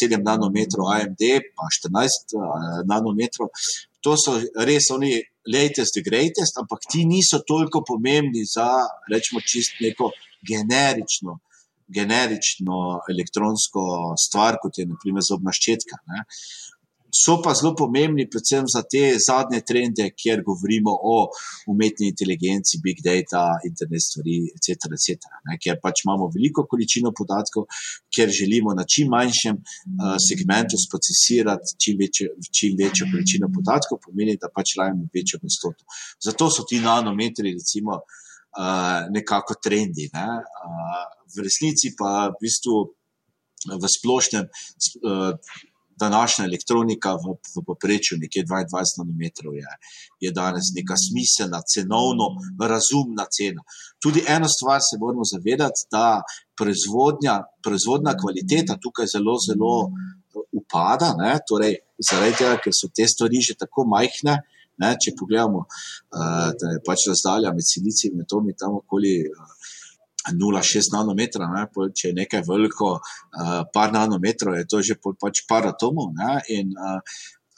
7 0.03 0.29
nanometrov 0.31 0.85
AMD, 0.97 1.23
pa 1.57 1.65
14 1.77 2.89
nanometrov. 2.93 3.49
To 4.05 4.11
so 4.23 4.33
res 4.69 4.85
oni 4.97 5.13
latest, 5.55 5.95
greatest, 6.09 6.55
ampak 6.63 6.81
ti 6.91 7.01
niso 7.15 7.37
toliko 7.51 7.79
pomembni 7.91 8.43
za, 8.55 8.71
rečemo, 9.13 9.39
čist 9.51 9.73
neko 9.85 10.11
generično, 10.51 11.33
generično 11.95 12.79
elektronsko 13.11 13.85
stvar, 14.21 14.59
kot 14.63 14.79
je 14.79 14.87
naprimer 14.89 15.25
zobna 15.25 15.55
ščetka. 15.55 16.03
Ne 16.13 16.25
so 17.15 17.39
pa 17.43 17.55
zelo 17.55 17.75
pomembni, 17.75 18.29
predvsem 18.31 18.67
za 18.69 18.83
te 18.83 19.03
zadnje 19.27 19.61
trende, 19.69 20.09
kjer 20.17 20.43
govorimo 20.47 20.93
o 20.93 21.17
umetni 21.73 22.11
inteligenci, 22.13 22.81
big 22.85 23.01
data, 23.05 23.45
internet 23.69 24.05
stvari, 24.05 24.37
etc. 24.57 24.93
etc. 24.97 25.31
Ne, 25.49 25.59
ker 25.63 25.81
pač 25.83 26.05
imamo 26.05 26.29
veliko 26.35 26.67
količino 26.71 27.13
podatkov, 27.17 27.69
ker 28.15 28.33
želimo 28.41 28.75
na 28.77 28.85
čim 28.85 29.09
manjšem 29.15 29.57
uh, 29.57 30.17
segmentu 30.29 30.81
sprocesirati 30.81 31.77
čim, 31.85 31.99
večje, 32.03 32.31
čim 32.53 32.77
večjo 32.79 33.09
količino 33.13 33.51
podatkov, 33.55 34.03
pomeni, 34.05 34.37
da 34.41 34.53
pač 34.55 34.77
rajemo 34.79 35.09
večjo 35.15 35.41
gostoto. 35.43 35.89
Zato 36.25 36.51
so 36.53 36.67
ti 36.69 36.81
nanometri, 36.85 37.57
recimo, 37.57 38.03
uh, 38.03 38.28
nekako 39.11 39.55
trendi. 39.63 40.09
Ne. 40.15 40.29
Uh, 40.41 41.03
v 41.37 41.45
resnici 41.45 41.95
pa 41.99 42.31
v 42.33 42.39
bistvu. 42.41 42.95
V 43.59 43.85
splošnem 43.91 44.47
uh, 44.47 45.35
današnja 45.99 46.45
elektronika 46.45 47.13
v, 47.15 47.35
v 47.57 47.65
poprečju 47.67 48.19
nekje 48.23 48.43
22 48.45 48.99
nanometrov 48.99 49.53
je, 49.55 49.73
je 50.25 50.31
danes 50.33 50.71
neka 50.77 50.97
smiselna, 51.07 51.61
cenovno 51.73 52.27
razumna 52.75 53.25
cena. 53.37 53.63
Tudi 54.03 54.25
eno 54.29 54.49
stvar 54.57 54.81
se 54.89 54.95
moramo 55.03 55.25
zavedati, 55.35 55.87
da 55.91 56.23
proizvodnja, 56.59 57.35
proizvodna 57.65 58.13
kvaliteta 58.21 58.79
tukaj 58.83 59.07
zelo, 59.15 59.35
zelo 59.49 59.75
upada, 60.61 61.15
ne? 61.23 61.33
torej 61.49 61.75
zaradi 62.11 62.39
tega, 62.41 62.55
ker 62.63 62.73
so 62.75 62.91
te 62.95 63.07
stvari 63.13 63.43
že 63.49 63.59
tako 63.63 63.87
majhne. 63.95 64.39
Ne, 64.79 64.95
če 65.01 65.15
pogledamo, 65.19 65.65
uh, 65.67 66.51
da 66.59 66.75
je 66.75 66.83
pač 66.87 67.09
razdalja 67.11 67.53
med 67.55 67.67
silicijem 67.67 68.17
in 68.17 68.27
atomi 68.27 68.55
tam 68.59 68.79
okoli 68.79 69.15
uh, 69.27 69.73
0,6 70.35 70.93
nanometra, 70.93 71.49
ne, 71.51 71.65
če 71.95 72.11
je 72.11 72.17
nekaj 72.19 72.45
veliko, 72.49 72.95
uh, 72.99 73.55
par 73.75 73.95
nanometrov, 73.95 74.59
je 74.59 74.67
to 74.69 74.83
že 74.85 74.99
pač 75.01 75.45
par 75.49 75.67
atomov. 75.71 76.13
Ne, 76.19 76.39
in 76.55 76.75
uh, 76.77 77.01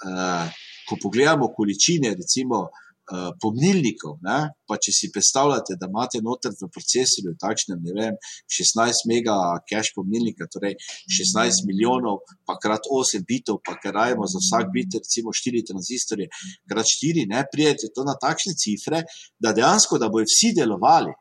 uh, 0.06 0.60
ko 0.88 0.98
pogledamo 1.02 1.50
količine, 1.56 2.14
recimo, 2.18 2.68
uh, 3.10 3.30
pomnilnikov, 3.42 4.18
ne, 4.24 4.38
pa 4.68 4.78
če 4.80 4.94
si 4.94 5.10
predstavljate, 5.14 5.76
da 5.80 5.88
imate 5.90 6.20
noter 6.24 6.54
v 6.56 6.68
procesorju 6.72 7.34
takšne, 7.40 7.78
ne 7.84 7.94
vem, 7.96 8.18
16 8.58 9.06
mega 9.10 9.36
cache 9.70 9.94
pomnilnika, 9.96 10.48
torej 10.52 10.76
16 11.10 11.66
milijonov, 11.68 12.22
pa 12.46 12.58
krat 12.62 12.86
8 12.90 13.26
bitov, 13.26 13.60
pa 13.66 13.76
karajmo 13.82 14.28
za 14.30 14.42
vsak 14.42 14.70
bit, 14.74 15.00
recimo 15.00 15.34
4 15.34 15.64
tranzistorje, 15.72 16.30
krat 16.70 16.94
4, 16.94 17.26
ne, 17.30 17.42
prijete 17.52 17.90
to 17.94 18.06
na 18.06 18.16
takšne 18.20 18.54
cifre, 18.58 19.02
da 19.38 19.54
dejansko, 19.56 19.98
da 19.98 20.12
bojo 20.12 20.28
vsi 20.28 20.54
delovali 20.56 21.14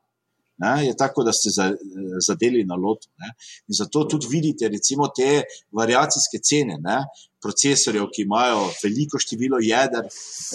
ne, 0.60 0.86
je 0.86 0.96
tako, 0.98 1.24
da 1.24 1.32
ste 1.32 1.50
zadeli 2.28 2.66
na 2.68 2.76
lotu. 2.76 3.08
Ne. 3.22 3.30
In 3.68 3.74
zato 3.80 4.04
tudi 4.12 4.28
vidite, 4.32 4.68
recimo, 4.68 5.08
te 5.18 5.44
variacijske 5.80 6.42
cene 6.50 6.76
ne, 6.84 6.98
procesorjev, 7.44 8.10
ki 8.14 8.26
imajo 8.26 8.66
veliko 8.84 9.22
število 9.22 9.62
jeder, 9.64 10.08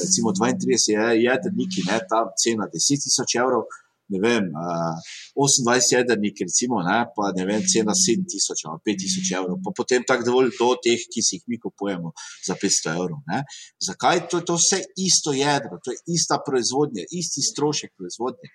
recimo 0.02 0.34
32 0.36 1.14
jedrniki, 1.20 1.86
ne, 1.88 1.98
ta 2.10 2.26
cena 2.44 2.68
10.000 2.72 3.40
evrov. 3.44 3.64
Ne 4.12 4.18
vem, 4.20 4.50
uh, 4.52 4.98
28 5.40 5.94
jedrnik, 5.96 6.42
recimo, 6.44 6.82
ne, 6.84 6.98
pa 7.16 7.30
ne 7.32 7.46
vem, 7.48 7.62
cena 7.72 7.94
7000 7.96 8.66
ali 8.68 8.82
5000 8.92 9.30
evrov, 9.38 9.56
pa 9.64 9.72
potem 9.78 10.04
tako 10.04 10.26
dovolj 10.28 10.50
do 10.58 10.68
teh, 10.84 11.06
ki 11.08 11.24
si 11.24 11.38
jih 11.38 11.46
mi 11.48 11.56
kupujemo 11.62 12.12
za 12.44 12.52
500 12.52 12.92
evrov. 12.98 13.22
Ne. 13.32 13.40
Zakaj? 13.88 14.26
To 14.28 14.42
je 14.42 14.46
to 14.50 14.58
vse 14.60 14.82
isto 15.08 15.32
jedro, 15.32 15.80
to 15.80 15.96
je 15.96 16.02
ista 16.18 16.36
proizvodnja, 16.46 17.08
isti 17.20 17.48
strošek 17.48 17.96
proizvodnje. 17.96 18.52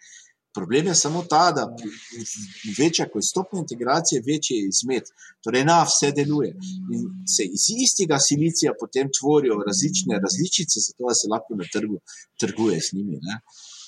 Problem 0.57 0.87
je 0.87 0.95
samo 0.95 1.19
ta, 1.29 1.51
da 1.57 1.63
večja 2.79 3.05
kot 3.13 3.23
stopnja 3.31 3.59
integracije, 3.65 4.25
večji 4.31 4.55
je 4.57 4.69
izmed. 4.73 5.05
Torej, 5.43 5.63
na 5.71 5.79
vse 5.89 6.09
deluje. 6.19 6.51
In 6.95 7.03
se 7.35 7.43
iz 7.57 7.65
istega 7.85 8.17
silicija 8.27 8.71
potem 8.81 9.11
tvorijo 9.17 9.55
različne 9.69 10.15
različice, 10.25 10.77
zato 10.87 11.13
se 11.19 11.31
lahko 11.33 11.51
na 11.61 11.65
trgu 11.73 11.97
trguje 12.41 12.79
z 12.85 12.95
njimi. 12.95 13.19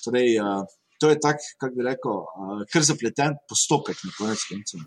Torej, 0.06 0.30
to 1.00 1.10
je 1.10 1.20
tak, 1.26 1.38
kako 1.60 1.74
bi 1.76 1.88
rekel, 1.92 2.18
kar 2.72 2.84
zapleten 2.92 3.32
postopek 3.50 3.98
na 4.06 4.12
konec 4.20 4.40
konca. 4.50 4.78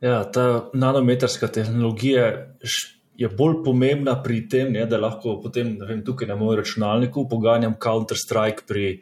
Ja, 0.00 0.16
ta 0.32 0.70
nanometrska 0.74 1.48
tehnologija 1.48 2.24
je 3.18 3.28
bolj 3.28 3.62
pomembna 3.64 4.14
pri 4.22 4.44
tem, 4.48 4.70
ne, 4.72 4.84
da 4.86 5.00
lahko 5.02 5.40
potem 5.42 5.74
vem, 5.82 6.04
tukaj 6.06 6.28
na 6.28 6.36
mojem 6.38 6.60
računalniku 6.60 7.26
poganjam 7.28 7.74
Counter-Strike 7.82 8.66
pri 8.66 9.00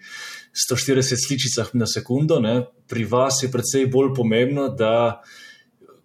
140 0.56 1.20
sličicah 1.20 1.74
na 1.76 1.86
sekundo. 1.86 2.40
Ne. 2.40 2.62
Pri 2.88 3.04
vas 3.04 3.42
je 3.42 3.50
predvsej 3.52 3.90
bolj 3.92 4.14
pomembno, 4.16 4.70
da 4.72 5.20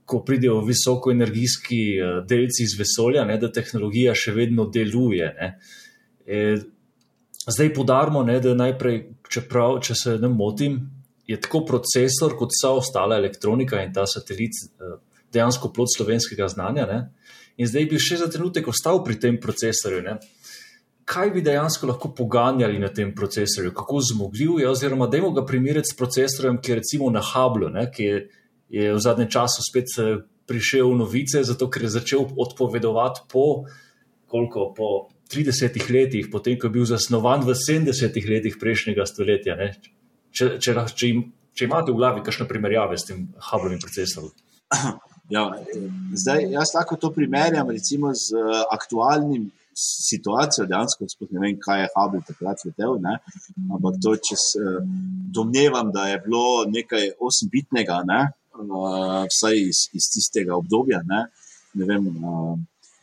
ko 0.05 0.19
pridejo 0.27 0.59
visokoenergijski 0.67 1.81
eh, 1.95 2.17
delci 2.27 2.65
iz 2.67 2.75
vesolja, 2.79 3.23
ne, 3.25 3.37
da 3.39 3.51
tehnologija 3.51 4.15
še 4.17 4.35
vedno 4.35 4.67
deluje. 4.67 5.29
E, 6.27 6.41
zdaj 7.47 7.71
podarimo, 7.73 8.25
ne, 8.27 8.41
da 8.43 8.51
najprej, 8.59 8.97
čeprav, 9.31 9.79
če 9.87 9.95
se 9.95 10.17
ne 10.19 10.27
motim, 10.27 10.81
je 11.31 11.39
tako 11.39 11.63
procesor 11.65 12.35
kot 12.35 12.51
vsa 12.51 12.73
ostala 12.75 13.15
elektronika 13.21 13.79
in 13.85 13.95
ta 13.95 14.03
satelit 14.03 14.59
eh, 14.67 14.99
dejansko 15.33 15.71
plod 15.73 15.91
slovenskega 15.95 16.47
znanja. 16.47 16.85
Ne. 16.89 16.99
In 17.57 17.67
zdaj 17.67 17.87
bi 17.91 17.99
še 18.01 18.21
za 18.21 18.29
trenutek 18.31 18.67
ostal 18.71 19.03
pri 19.05 19.19
tem 19.19 19.39
procesorju. 19.41 20.01
Ne? 20.05 20.17
Kaj 21.11 21.31
bi 21.35 21.43
dejansko 21.43 21.89
lahko 21.89 22.11
poganjali 22.15 22.79
na 22.79 22.91
tem 22.93 23.13
procesorju, 23.15 23.73
kako 23.75 24.01
zmogljiv 24.11 24.59
je, 24.61 24.69
oziroma 24.69 25.07
da 25.07 25.19
imamo 25.19 25.35
ga 25.35 25.45
primerjati 25.45 25.91
s 25.91 25.97
procesorjem, 25.97 26.61
ki 26.61 26.71
je 26.71 26.79
recimo 26.79 27.09
na 27.11 27.23
Hublu, 27.25 27.71
ne? 27.73 27.87
ki 27.91 28.07
je, 28.07 28.19
je 28.71 28.93
v 28.95 29.01
zadnjem 29.03 29.31
času 29.31 29.65
spet 29.65 29.95
eh, 29.99 30.21
prišel 30.47 30.93
v 30.93 31.01
novice, 31.03 31.43
zato 31.47 31.69
ker 31.71 31.87
je 31.87 31.95
začel 31.97 32.23
odpovedovati 32.45 33.27
po, 33.31 33.65
koliko, 34.31 34.71
po 34.75 34.87
30 35.31 35.77
letih, 35.91 36.31
potem 36.31 36.57
ko 36.59 36.67
je 36.67 36.75
bil 36.79 36.87
zasnovan 36.87 37.43
v 37.47 37.55
70 37.55 38.19
letih 38.27 38.57
prejšnjega 38.59 39.07
stoletja. 39.07 39.55
Če, 40.31 40.57
če, 40.59 40.73
če, 40.75 40.87
če, 40.95 41.13
če 41.55 41.67
imate 41.67 41.91
v 41.91 41.99
glavi 41.99 42.23
kakšne 42.23 42.47
primerjave 42.47 42.99
s 42.99 43.07
tem 43.11 43.29
Hublovim 43.51 43.79
procesorjem. 43.83 44.35
Ja, 45.31 45.45
zdaj, 46.13 46.45
jaz 46.51 46.73
lahko 46.75 46.97
to 46.99 47.11
primerjam 47.15 47.69
recimo 47.71 48.11
z 48.13 48.35
uh, 48.35 48.63
aktualnim 48.71 49.49
situacijo, 49.73 50.65
dejansko 50.67 51.05
ne 51.29 51.39
vem, 51.39 51.59
kaj 51.59 51.81
je 51.81 51.91
Hubble 51.95 52.19
takrat 52.27 52.65
letel. 52.65 52.97
Ne? 52.99 53.15
Ampak 53.71 54.01
to, 54.03 54.15
če 54.27 54.35
se 54.35 54.73
domnevam, 55.37 55.93
da 55.95 56.09
je 56.09 56.19
bilo 56.25 56.65
nekaj 56.67 57.13
osembitnega, 57.19 58.01
ne? 58.11 58.19
uh, 58.59 59.23
vsaj 59.31 59.61
iz, 59.69 59.85
iz 59.95 60.09
tistega 60.11 60.57
obdobja. 60.59 60.99
Ne, 61.07 61.23
ne 61.79 61.87
vem, 61.87 62.11
uh, 62.11 62.57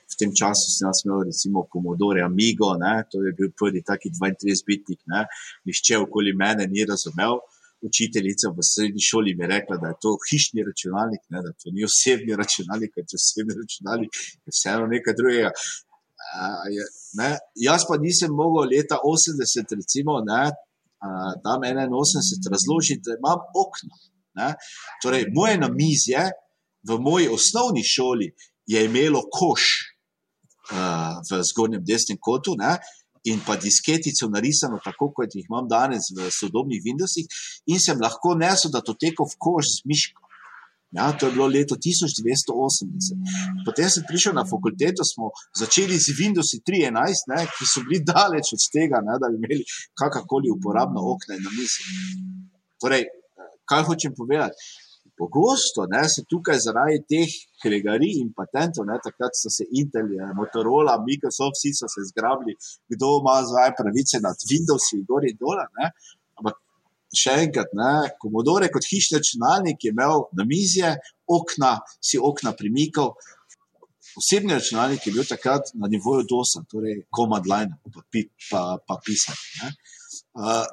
v 0.09 0.21
tem 0.21 0.35
času 0.37 0.69
sem 0.75 0.89
jaz 0.89 1.01
imel 1.07 1.25
recimo 1.31 1.65
Commodore 1.73 2.27
Amigo, 2.27 2.75
ne? 2.77 2.99
to 3.09 3.25
je 3.25 3.33
bil 3.41 3.55
prvi 3.57 3.81
taki 3.81 4.13
32-bitnik, 4.13 5.01
nišče 5.65 6.05
okoli 6.05 6.37
mene 6.37 6.69
ni 6.69 6.85
razumel. 6.85 7.41
Učiteljica 7.87 8.51
v 8.51 8.65
srednji 8.67 9.03
šoli 9.11 9.35
mi 9.39 9.45
je 9.45 9.49
rekla, 9.55 9.77
da 9.83 9.93
je 9.93 10.01
to 10.03 10.17
hišni 10.29 10.65
računalnik, 10.67 11.23
ne, 11.33 11.43
da 11.45 11.51
to 11.61 11.71
ni 11.75 11.87
osebni 11.87 12.35
računalnik, 12.41 12.91
ker 12.95 13.07
če 13.07 13.21
osebni 13.21 13.55
računalnik 13.55 14.11
je 14.47 14.55
vseeno 14.57 14.89
nekaj 14.91 15.15
drugega 15.19 15.53
je, 16.75 16.85
ne, 17.21 17.31
jaz 17.55 17.85
pa 17.89 17.97
nisem 17.97 18.33
mogel 18.33 18.71
leta 18.75 18.99
80, 19.05 19.77
recimo, 19.81 20.21
ne, 20.27 20.45
tam 21.45 21.63
81, 21.63 22.53
razložiti, 22.55 23.05
da 23.07 23.17
imam 23.19 23.41
okno. 23.65 23.95
Ne. 24.39 24.55
Torej, 25.03 25.29
moje 25.35 25.59
namizje 25.59 26.31
v 26.89 26.99
moji 27.03 27.29
osnovni 27.29 27.83
šoli 27.85 28.29
je 28.67 28.85
imelo 28.85 29.23
koš 29.39 29.65
uh, 30.71 31.19
v 31.31 31.41
zgornjem 31.51 31.83
desnem 31.87 32.19
kotu. 32.21 32.55
Ne, 32.59 32.77
In 33.29 33.43
pa 33.47 33.57
disketico 33.61 34.29
narisano, 34.33 34.79
tako 34.85 35.11
kot 35.17 35.35
jih 35.35 35.47
imam 35.49 35.69
danes 35.69 36.09
v 36.17 36.31
sodobnih 36.33 36.81
Windowsih, 36.85 37.27
in 37.73 37.83
sem 37.83 38.01
lahko 38.01 38.35
nesel, 38.39 38.73
da 38.73 38.81
to 38.85 38.95
teko 38.95 39.27
v 39.29 39.39
koš 39.45 39.75
z 39.75 39.91
miško. 39.91 40.29
Ja, 40.97 41.13
to 41.13 41.27
je 41.27 41.33
bilo 41.33 41.47
leto 41.47 41.77
1980. 41.77 43.61
Potem 43.67 43.91
sem 43.93 44.05
prišel 44.09 44.33
na 44.33 44.45
fakulteto, 44.49 45.05
smo 45.05 45.29
začeli 45.53 45.99
z 46.01 46.17
Windows 46.17 46.57
3.11, 46.65 47.29
ne, 47.29 47.45
ki 47.45 47.69
so 47.69 47.85
bili 47.85 48.01
daleč 48.01 48.55
od 48.57 48.63
tega, 48.73 49.03
ne, 49.05 49.21
da 49.21 49.29
bi 49.29 49.37
imeli 49.37 49.67
kakorkoli 49.93 50.49
uporabno 50.49 51.05
okno 51.13 51.37
na 51.45 51.53
mizi. 51.53 51.85
Torej, 52.81 53.05
kaj 53.69 53.85
hočem 53.85 54.17
povedati? 54.17 54.88
Pogosto 55.19 55.87
ne, 55.91 56.05
se 56.15 56.23
tukaj 56.31 56.61
zaradi 56.63 57.01
teh 57.11 57.33
kregarij 57.63 58.21
in 58.23 58.31
patentov, 58.39 58.87
ne, 58.87 58.99
takrat 59.03 59.35
so 59.35 59.51
se 59.51 59.67
Intel, 59.81 60.13
Motorola, 60.39 60.95
Microsoft, 61.09 61.59
vsi 61.59 61.73
so 61.75 61.91
se 61.91 62.07
zgrabili, 62.13 62.55
kdo 62.95 63.17
ima 63.19 63.41
zdaj 63.49 63.75
pravice 63.81 64.21
nad 64.23 64.47
Windowsi, 64.51 65.03
gor 65.09 65.27
in 65.27 65.39
dol. 65.41 65.59
Ampak 66.39 66.61
še 67.23 67.35
enkrat, 67.47 67.75
ne, 67.79 67.93
Komodore 68.23 68.69
kot 68.75 68.87
hišni 68.87 69.19
računalnik 69.19 69.83
je 69.85 69.93
imel 69.95 70.29
na 70.39 70.47
mizi 70.47 70.85
okna, 71.27 71.73
si 71.99 72.21
okna 72.31 72.55
premikal. 72.59 73.17
Osebni 74.19 74.55
računalnik 74.55 75.07
je 75.07 75.15
bil 75.15 75.27
takrat 75.27 75.73
na 75.75 75.91
nivoju 75.91 76.27
DOS-a, 76.31 76.63
torej 76.71 77.03
command 77.15 77.51
line, 77.51 77.75
pa, 77.91 78.23
pa, 78.51 78.63
pa 78.87 79.01
pisati. 79.03 79.75
Uh, 80.39 80.65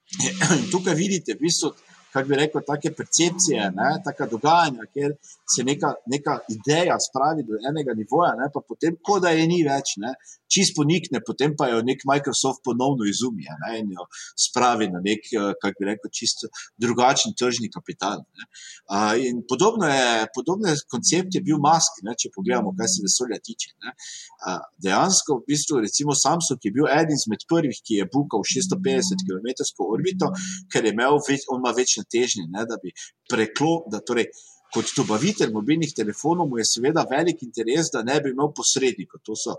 tukaj 0.72 0.96
vidite, 0.98 1.38
v 1.38 1.46
bistvu 1.46 1.72
kako 2.12 2.28
bi 2.28 2.36
rekel, 2.36 2.62
take 2.66 2.92
percepcije, 2.96 3.70
ne, 3.76 3.90
taka 4.04 4.26
dogajanja, 4.26 4.86
kjer 4.92 5.14
se 5.54 5.64
neka, 5.64 5.94
neka 6.06 6.38
ideja 6.54 6.96
spravi 7.00 7.46
do 7.48 7.58
enega 7.70 7.94
nivoja, 7.96 8.34
ne, 8.40 8.50
pa 8.54 8.60
potem, 8.68 8.96
ko 9.06 9.18
da 9.20 9.32
je 9.32 9.46
ni 9.48 9.62
več, 9.66 9.96
ne, 10.04 10.14
čist 10.52 10.76
ponikne, 10.76 11.22
potem 11.26 11.54
pa 11.58 11.68
jo 11.70 11.80
nek 11.84 12.04
Microsoft 12.08 12.60
ponovno 12.66 13.06
izumi 13.08 13.48
ne, 13.64 13.78
in 13.80 13.92
jo 13.96 14.06
spravi 14.46 14.88
na 14.92 15.00
nek, 15.04 15.28
eh, 15.32 15.52
kako 15.62 15.80
bi 15.80 15.88
rekel, 15.88 16.12
čisto 16.12 16.50
drugačen 16.80 17.36
tržni 17.38 17.70
kapital. 17.72 18.20
Ne. 18.36 18.48
Uh, 18.92 19.14
in 19.28 19.40
podobno 19.48 19.88
je, 19.88 20.26
podobno 20.34 20.68
je 20.68 20.76
koncept 20.90 21.34
je 21.34 21.40
bil 21.44 21.60
mask, 21.62 22.02
ne, 22.06 22.14
če 22.18 22.32
pogledamo, 22.34 22.74
kaj 22.78 22.90
se 22.92 23.04
vesolja 23.06 23.38
tiče. 23.40 23.72
Ne. 23.86 23.94
Uh, 24.42 24.60
dejansko, 24.84 25.38
v 25.40 25.52
bistvu, 25.52 25.80
recimo 25.86 26.16
Samsung 26.18 26.60
je 26.66 26.74
bil 26.74 26.88
eden 26.92 27.16
izmed 27.16 27.46
prvih, 27.48 27.78
ki 27.86 28.02
je 28.02 28.08
bukal 28.12 28.44
650 28.44 29.24
km 29.26 29.48
orbito, 29.86 30.32
ker 30.72 30.84
je 30.84 30.92
imel, 30.92 31.18
on 31.52 31.62
ima 31.62 31.72
večne 32.02 32.10
težnje, 32.10 32.46
ne, 32.50 32.64
da 32.66 32.78
bi 32.82 32.92
preklopil. 33.30 34.00
Torej, 34.06 34.26
kot 34.72 34.86
dobavitelj 34.96 35.52
mobilnih 35.52 35.92
telefonov 35.94 36.48
mu 36.48 36.58
je 36.58 36.64
seveda 36.64 37.06
velik 37.10 37.42
interes, 37.42 37.90
da 37.92 38.02
ne 38.02 38.20
bi 38.20 38.30
imel 38.30 38.52
posrednikov. 38.56 39.20
To 39.24 39.36
so 39.36 39.56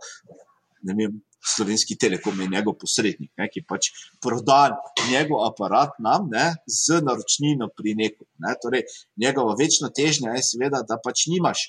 vem, 0.83 1.21
slovenski 1.55 1.97
telekom 1.97 2.41
in 2.41 2.51
njegov 2.51 2.77
posrednik, 2.79 3.31
ne, 3.37 3.47
ki 3.51 3.63
pač 3.67 3.91
proda 4.21 4.75
njegov 5.09 5.45
aparat 5.47 5.99
nam 5.99 6.29
ne, 6.31 6.53
z 6.67 7.01
naročnino 7.03 7.69
pri 7.75 7.95
nekom. 7.95 8.27
Ne. 8.39 8.55
Torej, 8.61 8.83
njegova 9.17 9.55
večna 9.59 9.89
težnja 9.89 10.35
je 10.37 10.43
seveda, 10.43 10.83
da 10.87 10.99
pač 11.03 11.27
nimaš 11.27 11.67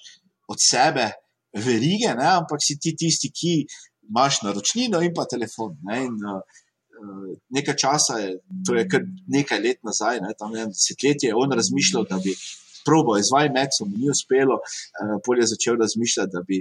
od 0.48 0.58
sebe 0.60 1.10
verige, 1.54 2.14
ne, 2.14 2.28
ampak 2.40 2.62
si 2.62 2.78
ti 2.78 2.94
tisti, 2.96 3.30
ki 3.30 3.54
imaš 4.10 4.42
naročnino 4.42 5.00
in 5.02 5.14
pa 5.14 5.26
telefon. 5.30 5.76
Ne, 5.90 6.04
in, 6.06 6.18
uh, 6.22 6.62
nekaj 7.50 7.76
časa, 7.76 8.18
to 8.66 8.76
je 8.78 8.84
kar 8.88 9.02
nekaj 9.36 9.60
let 9.60 9.80
nazaj, 9.86 10.20
ne, 10.24 10.34
tam 10.38 10.54
je 10.56 10.66
desetletje, 10.72 11.32
on 11.36 11.52
razmišljal, 11.52 12.06
da 12.10 12.20
bi 12.24 12.34
probo 12.84 13.16
izvajal 13.18 13.52
Maxom, 13.56 13.92
ni 14.00 14.10
uspelo, 14.12 14.58
uh, 14.60 15.14
polje 15.24 15.44
je 15.44 15.52
začel 15.54 15.78
razmišljati, 15.80 16.32
da 16.36 16.42
bi, 16.48 16.58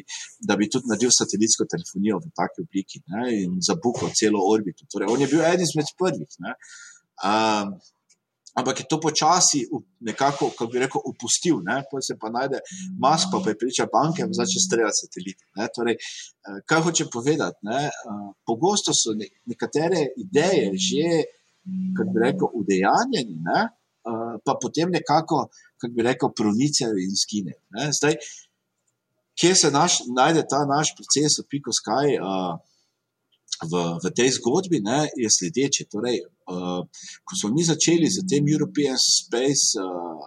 da 0.47 0.55
bi 0.59 0.69
tudi 0.71 0.89
naredil 0.91 1.11
satelitsko 1.11 1.67
telefonijo 1.73 2.21
v 2.23 2.31
taki 2.39 2.63
obliki 2.65 3.03
ne, 3.13 3.25
in 3.43 3.57
zabukal 3.67 4.13
celo 4.19 4.43
orbito. 4.53 4.87
Torej, 4.91 5.11
on 5.11 5.23
je 5.23 5.31
bil 5.33 5.43
eden 5.43 5.67
izmed 5.67 5.91
prvih. 5.99 6.39
Ne, 6.45 6.55
uh, 7.27 7.75
ampak 8.53 8.79
je 8.79 8.85
to 8.89 8.99
počasi 8.99 9.65
nekako, 9.99 10.49
kako 10.49 10.71
bi 10.71 10.79
rekel, 10.79 11.01
opustil. 11.05 11.61
Potem 11.91 12.05
se 12.07 12.17
pa 12.21 12.29
najde 12.29 12.61
mask, 12.99 13.27
pa 13.31 13.41
prepriča 13.43 13.87
banke, 13.93 14.25
da 14.25 14.33
začne 14.33 14.61
streljati 14.67 15.01
satelite. 15.01 15.43
Torej, 15.75 15.95
eh, 15.97 16.59
kaj 16.65 16.81
hoče 16.81 17.05
povedati? 17.13 17.57
Ne? 17.61 17.81
Eh, 17.89 18.27
pogosto 18.45 18.91
so 18.93 19.15
nekatere 19.45 20.13
ideje 20.17 20.77
že, 20.77 21.07
kako 21.97 22.09
bi 22.13 22.19
rekel, 22.27 22.47
udejanjene, 22.59 23.59
eh, 23.67 24.33
pa 24.45 24.53
potem 24.61 24.89
nekako, 24.91 25.49
kako 25.79 25.93
bi 25.93 26.01
rekel, 26.09 26.29
pronicajo 26.37 26.97
in 26.99 27.15
skine. 27.17 27.53
Zdaj, 27.99 28.15
kje 29.39 29.55
se 29.55 29.71
naš, 29.71 30.05
najde 30.15 30.45
ta 30.49 30.65
naš 30.69 30.93
proces, 30.97 31.41
piko 31.49 31.73
skaj? 31.73 32.19
Uh, 32.21 32.53
v, 33.61 33.73
v 34.03 34.11
tej 34.15 34.29
zgodbi 34.39 34.81
ne, 34.83 35.05
je 35.17 35.29
sledeče. 35.29 35.87
Torej, 35.91 36.23
uh, 36.49 36.81
ko 37.23 37.33
smo 37.39 37.53
mi 37.53 37.65
začeli 37.65 38.09
z 38.09 38.25
tem 38.29 38.47
European 38.49 38.97
Space, 38.97 39.77
uh, 39.79 40.21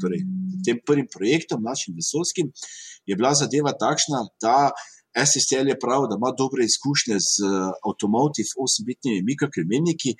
torej 0.00 0.22
tem 0.66 0.80
prvim 0.86 1.06
projektom, 1.10 1.62
našim 1.62 1.94
vesolskim, 1.94 2.50
je 3.06 3.14
bila 3.16 3.34
zadeva 3.34 3.72
takšna, 3.74 4.26
da 4.42 4.70
SSL 5.16 5.68
je 5.68 5.76
prav, 5.84 6.02
da 6.10 6.14
ima 6.20 6.30
dobre 6.42 6.60
izkušnje 6.64 7.16
z 7.32 7.34
avtomotiv 7.88 8.46
8-bitnimi 8.66 9.20
mikrokremeniki, 9.30 10.10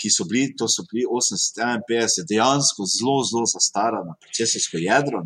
ki 0.00 0.08
so 0.16 0.26
bili, 0.30 0.54
to 0.58 0.68
so 0.74 0.84
bili 0.90 1.02
851, 1.02 2.28
dejansko 2.30 2.86
zelo, 2.96 3.16
zelo 3.30 3.46
zastarana 3.54 4.14
procesorsko 4.22 4.76
jedro, 4.88 5.18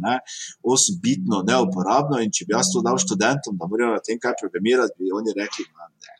8-bitno, 0.77 1.43
neuporabno. 1.51 2.23
In 2.25 2.33
če 2.33 2.49
bi 2.49 2.57
jaz 2.57 2.73
to 2.73 2.81
dal 2.87 2.97
študentom, 3.05 3.61
da 3.61 3.69
morajo 3.69 3.99
na 3.99 4.07
tem 4.07 4.23
kaj 4.25 4.41
programirati, 4.41 4.97
bi 4.99 5.13
oni 5.21 5.37
rekli, 5.43 5.69
da 5.75 5.91
ne. 5.91 6.20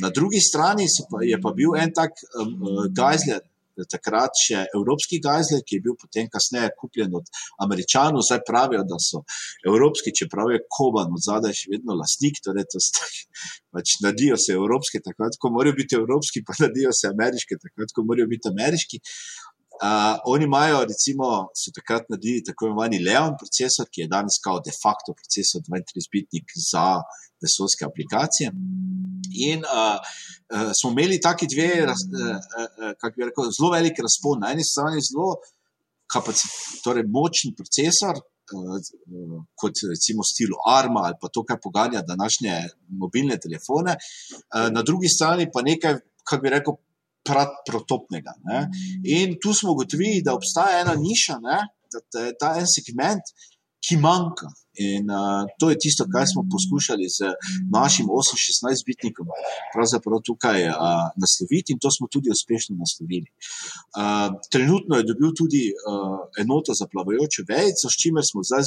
Na 0.00 0.08
drugi 0.10 0.40
strani 0.40 0.86
pa, 1.10 1.20
je 1.20 1.36
pa 1.40 1.52
bil 1.52 1.76
en 1.76 1.92
tak 1.92 2.16
um, 2.40 2.88
gajzler, 2.96 3.42
takrat 3.90 4.36
še 4.36 4.66
evropski 4.76 5.18
gajzler, 5.24 5.62
ki 5.64 5.78
je 5.78 5.84
bil 5.86 5.96
potem 6.00 6.28
kasneje 6.32 6.72
kupljen 6.78 7.14
od 7.16 7.28
američanov. 7.64 8.24
Zdaj 8.26 8.42
pravijo, 8.48 8.84
da 8.88 8.98
so 9.00 9.22
evropski, 9.66 10.14
čeprav 10.16 10.52
je 10.52 10.62
Koban 10.68 11.12
od 11.12 11.24
zadaj 11.24 11.56
še 11.56 11.72
vedno 11.72 11.96
lastnik, 11.98 12.40
torej 12.44 12.68
to 12.72 12.82
sta, 12.84 13.08
pač 13.72 13.96
nadijo 14.04 14.36
se 14.40 14.56
evropski, 14.56 15.02
takrat, 15.04 15.38
ko 15.40 15.52
morajo 15.54 15.76
biti 15.78 15.98
evropski, 15.98 16.44
pa 16.46 16.56
nadijo 16.60 16.92
se 16.96 17.08
ameriški, 17.12 17.60
takrat, 17.62 17.94
ko 17.96 18.04
morajo 18.08 18.28
biti 18.32 18.52
ameriški. 18.52 19.00
Uh, 19.82 20.18
oni 20.24 20.44
imajo, 20.44 20.84
recimo, 20.92 21.26
so 21.58 21.72
takrat 21.74 22.04
naredili 22.10 22.44
tako 22.46 22.66
imenovani 22.66 22.98
Leon 23.06 23.32
procesor, 23.40 23.88
ki 23.92 24.04
je 24.04 24.12
danes 24.14 24.36
kao 24.44 24.60
de 24.66 24.70
facto 24.82 25.10
procesor 25.18 25.60
32-bitnik 25.66 26.54
za 26.70 26.84
vesolske 27.42 27.88
aplikacije. 27.90 28.52
In 29.48 29.64
uh, 29.66 29.98
uh, 29.98 30.70
smo 30.78 30.92
imeli 30.92 31.18
taki 31.28 31.48
dve, 31.54 31.70
raz, 31.90 32.04
uh, 32.06 32.20
uh, 32.20 32.92
kako 33.00 33.14
bi 33.16 33.26
rekel, 33.30 33.50
zelo 33.56 33.72
velik 33.74 33.98
razpon. 34.06 34.38
Na 34.44 34.52
eni 34.54 34.64
strani 34.72 35.02
zelo 35.08 35.34
torej 36.84 37.08
močen 37.16 37.56
procesor. 37.58 38.22
Kot 39.58 39.82
recimo 39.90 40.22
stilo 40.26 40.58
Arma 40.78 41.06
ali 41.08 41.16
pa 41.20 41.28
to, 41.32 41.42
kar 41.48 41.58
poganja 41.62 42.02
današnje 42.12 42.54
mobilne 43.02 43.38
telefone, 43.44 43.94
na 44.74 44.82
drugi 44.82 45.08
strani 45.08 45.46
pa 45.54 45.62
nekaj, 45.62 45.94
kako 46.28 46.42
bi 46.42 46.50
rekel, 46.50 46.74
protopnega. 47.24 48.34
In 49.04 49.38
tu 49.42 49.54
smo 49.54 49.72
ugotovili, 49.72 50.22
da 50.24 50.34
obstaja 50.34 50.80
ena 50.82 50.94
niša, 50.98 51.38
ne, 51.42 51.58
da 52.12 52.26
je 52.26 52.34
ta 52.40 52.54
en 52.60 52.68
segment, 52.68 53.34
ki 53.82 53.98
manjka. 53.98 54.50
In 54.80 55.10
uh, 55.10 55.44
to 55.60 55.68
je 55.70 55.76
tisto, 55.84 56.06
kar 56.12 56.24
smo 56.32 56.42
poskušali 56.54 57.06
z 57.16 57.18
našim 57.78 58.06
8-16-bitnikom 58.08 59.26
pravzaprav 59.74 60.22
tukaj 60.28 60.64
uh, 60.68 60.76
nasloviti, 61.22 61.74
in 61.74 61.80
to 61.82 61.90
smo 61.96 62.08
tudi 62.14 62.32
uspešno 62.32 62.78
naslovili. 62.82 63.28
Uh, 63.28 64.32
trenutno 64.52 64.96
je 64.96 65.08
dobil 65.10 65.34
tudi 65.40 65.64
uh, 65.74 66.24
enoto 66.42 66.72
za 66.80 66.86
plavajoče 66.92 67.44
vejce, 67.52 67.84
s 67.92 68.00
čimer 68.02 68.24
smo 68.30 68.40
zdaj 68.48 68.64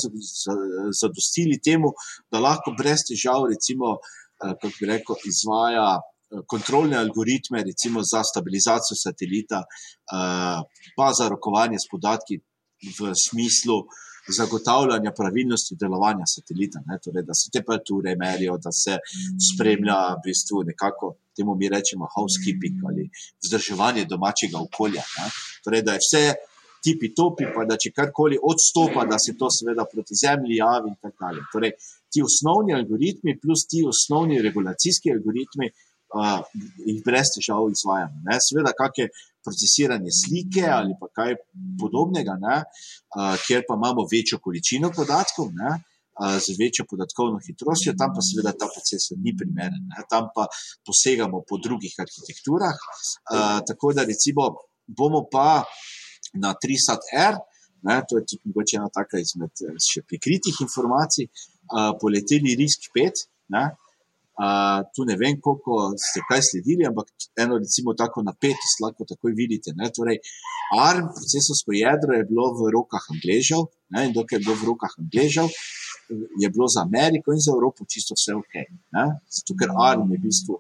zadostili 1.02 1.58
temu, 1.68 1.90
da 2.32 2.44
lahko 2.48 2.76
brez 2.78 3.02
težav, 3.10 3.50
recimo, 3.54 3.98
uh, 3.98 4.54
kako 4.62 4.76
bi 4.78 4.92
rekel, 4.94 5.16
izvaja. 5.32 5.90
Kontrolne 6.48 6.98
algoritme, 6.98 7.64
recimo 7.64 8.02
za 8.04 8.24
stabilizacijo 8.24 8.98
satelita, 9.04 9.64
pa 10.98 11.08
za 11.18 11.30
rokovanje 11.30 11.80
s 11.80 11.88
podatki 11.92 12.40
v 13.00 13.14
smislu 13.16 13.78
zagotavljanja 14.38 15.12
pravilnosti 15.18 15.76
delovanja 15.80 16.26
satelita, 16.26 16.82
ne, 16.88 16.98
torej, 17.04 17.24
da 17.30 17.34
se 17.34 17.52
temperature 17.54 18.16
merijo, 18.16 18.58
da 18.58 18.72
se 18.72 18.98
spremlja 19.48 19.98
v 20.16 20.22
bistvu 20.26 20.64
nekako 20.72 21.16
temu 21.38 21.56
mi 21.56 21.70
rečemo 21.70 22.08
housekeeping 22.16 22.78
ali 22.90 23.10
vzdrževanje 23.44 24.06
domačega 24.14 24.58
okolja. 24.68 25.04
Ne, 25.18 25.30
torej, 25.64 25.82
da 25.88 25.94
je 25.94 26.04
vse 26.06 26.24
tipi 26.86 27.14
topi, 27.18 27.46
pa 27.56 27.66
da 27.70 27.78
če 27.82 27.92
karkoli 28.00 28.38
odstopa, 28.52 29.06
da 29.10 29.18
se 29.22 29.34
to 29.40 29.50
seveda 29.58 29.86
proti 29.94 30.18
zemlji 30.26 30.60
javi 30.62 30.92
in 30.94 30.98
tako 31.02 31.18
dalje. 31.26 31.46
Torej, 31.54 31.72
ti 32.12 32.22
osnovni 32.26 32.74
algoritmi 32.80 33.40
plus 33.42 33.66
ti 33.70 33.82
osnovni 33.94 34.42
regulacijski 34.42 35.14
algoritmi 35.16 35.70
uh, 36.14 36.42
jih 36.86 37.02
brez 37.06 37.32
težav 37.36 37.66
izvajamo. 37.72 38.22
Ne. 38.28 38.38
Seveda, 38.44 38.76
kakšne 38.78 39.10
procesiranje 39.46 40.14
slike 40.22 40.66
ali 40.78 40.96
pa 41.00 41.10
kaj 41.18 41.36
podobnega, 41.82 42.38
ne, 42.42 42.62
uh, 42.66 43.36
kjer 43.46 43.66
pa 43.68 43.78
imamo 43.80 44.08
večjo 44.12 44.42
količino 44.44 44.94
podatkov. 44.96 45.52
Ne, 45.56 45.82
Z 46.16 46.56
večjo 46.56 46.86
podatkovno 46.88 47.42
hitrostjo, 47.44 47.92
tam 48.00 48.14
pa 48.16 48.22
seveda 48.24 48.54
ta 48.56 48.70
proces 48.72 49.10
ni 49.20 49.34
primeren, 49.36 49.82
ne? 49.92 50.04
tam 50.08 50.30
pa 50.36 50.46
posegamo 50.88 51.42
po 51.50 51.58
drugih 51.60 51.92
arhitekturah. 52.00 52.78
Uh, 52.80 53.60
tako 53.68 53.92
da, 53.98 54.06
recimo, 54.08 54.46
bomo 54.88 55.26
pa 55.28 55.66
na 56.44 56.54
3SAT-R, 56.56 57.36
to 58.08 58.18
je 58.18 58.24
tudi 58.30 58.48
mogoče 58.48 58.78
ena 58.80 58.88
taka 58.96 59.20
izmed 59.20 59.66
še 59.90 60.06
prikritih 60.08 60.56
informacij, 60.66 61.28
uh, 61.28 61.92
poleteli 62.00 62.56
RISK 62.62 62.90
5, 62.96 63.26
ne? 63.56 63.66
Uh, 64.36 64.84
tu 64.92 65.06
ne 65.08 65.16
vem, 65.16 65.38
koliko 65.40 65.94
ste 65.96 66.20
kaj 66.28 66.42
sledili, 66.44 66.84
ampak 66.90 67.08
eno, 67.40 67.56
recimo, 67.64 67.94
tako 67.96 68.24
napetost 68.30 68.82
lahko 68.84 69.08
takoj 69.08 69.32
vidite. 69.32 69.72
Ne? 69.80 69.88
Torej, 69.96 70.20
ARM, 70.76 71.08
procesorsko 71.16 71.72
jedro, 71.72 72.18
je 72.20 72.28
bilo 72.32 72.50
v 72.60 72.74
rokah 72.76 73.06
Angležev 73.16 73.64
ne? 73.96 74.10
in 74.10 74.12
dokaj 74.18 74.36
je 74.38 74.44
bilo 74.44 74.58
v 74.60 74.68
rokah 74.72 74.98
Angležev, 75.00 75.48
je 76.44 76.50
bilo 76.52 76.68
za 76.68 76.84
Ameriko 76.84 77.32
in 77.32 77.40
za 77.40 77.56
Evropo 77.56 77.88
čisto 77.88 78.18
vse 78.20 78.36
ok. 78.42 78.54
Ne? 78.98 79.06
Zato, 79.38 79.56
ker 79.60 79.72
ARM 79.88 80.12
je 80.12 80.20
v 80.20 80.26
bistvu 80.28 80.60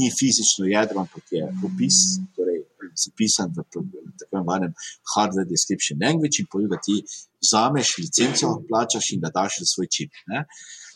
ni 0.00 0.08
fizično 0.20 0.70
jedro, 0.72 1.04
ampak 1.04 1.24
je 1.36 1.44
opis, 1.68 1.98
torej 2.36 2.64
zapisan 3.04 3.52
v 3.52 3.62
tako 3.62 3.84
imenovanem 3.84 4.72
hardware 5.14 5.48
description 5.48 5.98
language 6.04 6.40
in 6.40 6.68
da 6.72 6.78
ti 6.86 6.96
vzameš 7.44 7.88
licenco, 8.04 8.46
plačaš 8.68 9.12
in 9.14 9.20
da 9.20 9.30
daš 9.34 9.60
svoj 9.74 9.88
čip. 9.94 10.12
Ne? 10.32 10.44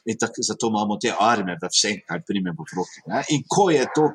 In 0.04 0.18
tak, 0.20 0.36
zato 0.36 0.68
imamo 0.68 0.98
te 1.00 1.08
arme, 1.08 1.56
da 1.60 1.70
vse, 1.72 1.94
kar 2.04 2.20
primemo 2.28 2.64
v 2.64 2.76
roke. 2.76 3.04
Ne? 3.08 3.22
In 3.32 3.44
ko 3.48 3.70
je 3.72 3.86
to 3.94 4.10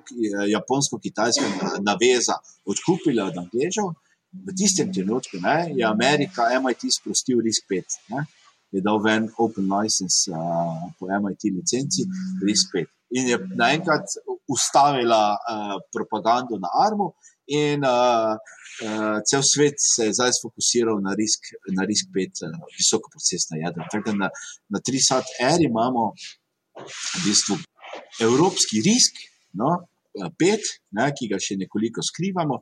japonsko-kitajska 0.51 1.81
naveza 1.81 2.35
odkupila 2.69 3.25
od 3.31 3.39
Angležev, 3.41 3.89
v 4.29 4.53
tistem 4.53 4.93
trenutku 4.93 5.41
ne, 5.41 5.73
je 5.73 5.85
Amerika, 5.85 6.53
MIT 6.61 6.93
sprostil 6.93 7.41
RISK 7.41 7.65
5. 7.65 7.97
Ne? 8.13 8.21
Je 8.69 8.81
dal 8.85 9.01
ven 9.01 9.25
Open 9.41 9.65
License 9.65 10.29
uh, 10.29 10.93
po 10.99 11.09
MIT 11.09 11.49
licenci 11.57 12.05
RISK 12.45 12.77
5. 12.77 13.17
In 13.17 13.33
je 13.33 13.37
naenkrat 13.57 14.05
ustavila 14.45 15.33
uh, 15.33 15.81
propagando 15.89 16.61
na 16.61 16.69
armu, 16.69 17.17
in 17.49 17.85
uh, 17.85 18.33
uh, 18.85 19.19
cel 19.29 19.43
svet 19.53 19.77
se 19.93 20.09
je 20.09 20.15
zdaj 20.17 20.31
fokusiral 20.43 21.01
na 21.01 21.15
risk, 21.19 21.51
na 21.77 21.85
risk 21.89 22.11
pet, 22.15 22.33
uh, 22.45 22.55
visoko 22.77 23.11
procesna 23.15 23.61
jedra. 23.63 23.87
Tako 23.91 24.11
da 24.11 24.17
na, 24.23 24.29
na 24.73 24.79
3SAT-R 24.85 25.65
imamo 25.69 26.11
v 26.81 27.23
bistvu 27.25 27.59
evropski 28.27 28.83
risk. 28.85 29.25
No, 29.59 29.69
Pet, 30.41 30.65
ne, 30.97 31.05
ki 31.15 31.27
ga 31.31 31.37
še 31.41 31.55
nekoliko 31.59 32.01
skrivamo. 32.03 32.57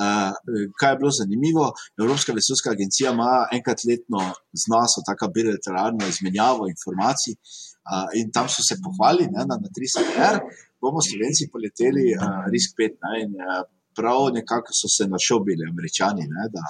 Uh, 0.00 0.32
kaj 0.80 0.94
je 0.94 0.98
bilo 1.02 1.12
zanimivo? 1.14 1.66
Evropska 2.00 2.34
vesoljska 2.36 2.72
agencija 2.72 3.12
ima 3.14 3.46
enkrat 3.52 3.84
letno 3.88 4.22
z 4.56 4.72
nas 4.72 4.96
tako 5.06 5.28
bilateralno 5.36 6.08
izmenjavo 6.08 6.70
informacij, 6.72 7.36
uh, 7.36 8.08
in 8.18 8.32
tam 8.32 8.48
so 8.48 8.64
se 8.64 8.80
pohvalili, 8.82 9.28
da 9.32 9.44
na 9.44 9.70
3SR 9.78 10.40
bomo 10.80 11.04
Slovenci 11.04 11.50
poleteli 11.52 12.08
uh, 12.16 12.48
Risk 12.52 12.80
5. 12.80 12.98
Ne, 13.04 13.14
in, 13.26 13.36
uh, 13.44 13.62
prav 13.96 14.30
nekako 14.34 14.74
so 14.76 14.88
se 14.96 15.08
našobili 15.08 15.68
američani, 15.70 16.28
ne, 16.34 16.46
da 16.54 16.62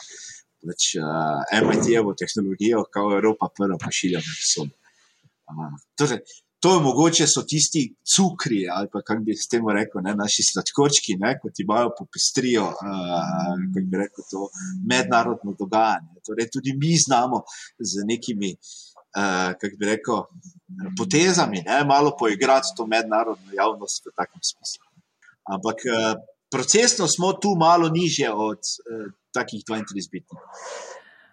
pač, 0.66 0.89
uh, 0.99 1.43
MIT-jevo 1.66 2.14
tehnologijo, 2.18 2.87
kot 2.93 3.14
Evropa, 3.18 3.51
prva 3.59 3.79
pošilja 3.83 4.22
v 4.24 4.35
vesolje. 4.41 4.74
Uh, 5.47 5.77
torej, 5.99 6.22
to 6.62 6.72
je 6.74 6.81
mogoče 6.83 7.27
so 7.31 7.45
tisti 7.47 7.83
cukri, 8.14 8.64
ali 8.72 8.89
pa 8.93 9.03
kako 9.07 9.22
bi 9.27 9.37
s 9.37 9.49
tem 9.53 9.68
rekel, 9.79 10.03
ne, 10.03 10.16
naši 10.18 10.43
sladkorčki, 10.51 11.18
ki 11.20 11.53
ti 11.55 11.66
imajo 11.66 11.93
popestrijo, 11.99 12.64
uh, 12.72 13.55
kako 13.74 13.87
bi 13.93 14.03
rekel, 14.03 14.29
to 14.31 14.49
mednarodno 14.91 15.55
dogajanje. 15.59 16.24
Torej, 16.27 16.51
tudi 16.53 16.74
mi 16.81 16.97
znamo 17.07 17.45
z 17.79 18.07
nekimi. 18.09 18.57
Uh, 19.16 19.55
kako 19.57 19.77
bi 19.81 19.87
rekel, 19.89 20.18
potezami, 20.99 21.62
ne, 21.64 21.77
malo 21.89 22.11
poigrati 22.20 22.74
to 22.77 22.85
mednarodno 22.87 23.55
javnost 23.57 24.05
v 24.05 24.12
takem 24.12 24.43
smislu. 24.45 24.85
Ampak 25.55 25.87
uh, 25.89 26.18
procesno 26.51 27.09
smo 27.09 27.32
tu 27.32 27.55
malo 27.59 27.88
nižje 27.88 28.32
od 28.32 28.59
uh, 28.59 29.12
takih 29.34 29.64
32 29.68 30.11
bitov. 30.12 30.38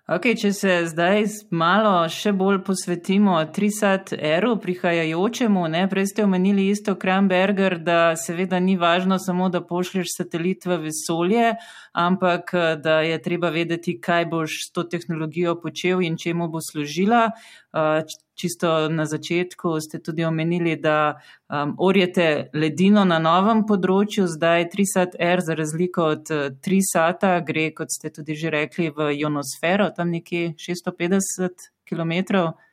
Okay, 0.03 0.35
če 0.35 0.49
se 0.51 0.71
zdaj 0.91 1.21
malo 1.55 1.93
še 2.11 2.33
bolj 2.35 2.57
posvetimo 2.67 3.37
3SAT-eru, 3.55 4.57
prihajajočemu, 4.59 5.61
ne, 5.71 5.85
prej 5.87 6.09
ste 6.11 6.25
omenili 6.25 6.65
isto 6.73 6.97
Kramberger, 6.99 7.77
da 7.79 8.11
seveda 8.19 8.59
ni 8.59 8.75
važno 8.75 9.15
samo, 9.15 9.47
da 9.47 9.61
pošlješ 9.63 10.11
satelit 10.17 10.67
v 10.67 10.81
vesolje, 10.89 11.53
ampak 11.95 12.51
da 12.83 12.97
je 13.07 13.21
treba 13.23 13.53
vedeti, 13.55 13.95
kaj 13.95 14.27
boš 14.33 14.57
s 14.65 14.75
to 14.75 14.83
tehnologijo 14.83 15.55
počel 15.63 16.03
in 16.03 16.19
čemu 16.19 16.49
bo 16.51 16.59
služila. 16.59 17.29
Čisto 18.33 18.89
na 18.89 19.05
začetku 19.05 19.77
ste 19.79 19.99
tudi 19.99 20.25
omenili, 20.25 20.75
da 20.75 21.13
um, 21.13 21.75
orjete 21.77 22.49
ledino 22.53 23.05
na 23.05 23.19
novem 23.21 23.61
področju, 23.69 24.25
zdaj 24.27 24.69
3SAT-R 24.73 25.43
za 25.45 25.57
razliko 25.57 26.07
od 26.15 26.31
3SAT-a 26.65 27.37
gre, 27.45 27.69
kot 27.77 27.93
ste 27.93 28.09
tudi 28.09 28.35
že 28.35 28.49
rekli, 28.49 28.89
v 28.89 29.13
ionosfero, 29.21 29.91
tam 29.93 30.09
nekje 30.15 30.55
650 30.57 31.69
km. 31.85 32.13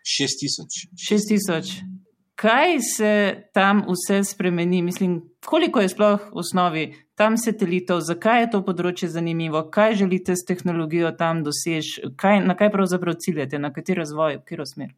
6000. 0.00 0.88
6000. 0.96 2.00
Kaj 2.40 2.78
se 2.96 3.12
tam 3.52 3.82
vse 3.84 4.24
spremeni? 4.24 4.82
Mislim, 4.82 5.20
koliko 5.44 5.80
je 5.80 5.88
sploh 5.92 6.20
v 6.32 6.40
osnovi 6.40 6.84
tam 7.14 7.36
satelitov, 7.36 8.00
zakaj 8.00 8.40
je 8.40 8.50
to 8.54 8.62
področje 8.64 9.10
zanimivo, 9.12 9.60
kaj 9.68 9.98
želite 10.00 10.32
s 10.32 10.46
tehnologijo 10.48 11.10
tam 11.20 11.42
doseči, 11.44 12.08
na 12.46 12.56
kaj 12.56 12.72
pravzaprav 12.72 13.18
ciljate, 13.20 13.60
na 13.60 13.68
kateri 13.76 14.00
razvoj, 14.00 14.38
v 14.38 14.44
katero 14.46 14.64
smer? 14.64 14.94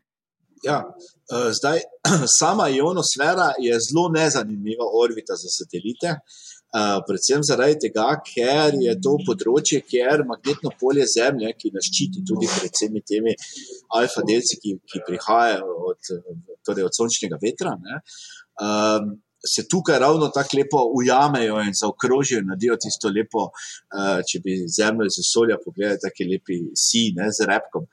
Ja, 0.63 0.79
uh, 1.35 1.51
zdaj, 1.59 1.81
sama 2.39 2.69
ionosfera 2.69 3.53
je 3.59 3.79
zelo 3.89 4.09
nezanimiva 4.15 4.87
orbita 5.03 5.35
za 5.43 5.51
satelite, 5.59 6.15
uh, 6.15 7.01
predvsem 7.09 7.43
zaradi 7.49 7.81
tega, 7.87 8.07
ker 8.29 8.79
je 8.85 8.95
to 9.03 9.17
področje, 9.27 9.83
kjer 9.91 10.23
magnetno 10.29 10.71
polje 10.79 11.09
Zemlje, 11.17 11.51
ki 11.59 11.75
nas 11.75 11.91
ščiti 11.91 12.23
tudi 12.29 12.51
pred 12.55 12.71
vsemi 12.71 13.03
temi 13.03 13.35
alfa-delci, 13.99 14.61
ki, 14.63 14.79
ki 14.87 15.05
prihajajo 15.11 15.77
od, 15.91 16.15
torej 16.67 16.87
od 16.87 17.03
sončnega 17.03 17.43
vetra. 17.43 17.77
Ne, 17.83 18.01
um, 18.63 19.13
Se 19.43 19.65
tukaj 19.67 19.97
ravno 19.99 20.29
tako 20.31 20.55
lepo 20.55 20.81
ujamejo 20.95 21.57
in 21.67 21.73
zaokrožijo, 21.75 22.45
naredijo 22.47 22.77
tisto 22.79 23.11
lepo, 23.11 23.49
če 24.29 24.39
bi 24.45 24.53
zemljo 24.71 25.09
iz 25.11 25.17
vesolja 25.19 25.57
pogledali, 25.65 25.99
tako 25.99 26.29
lepi 26.31 26.59
si, 26.79 27.09
ne, 27.17 27.27
z 27.35 27.49
repkom. 27.51 27.89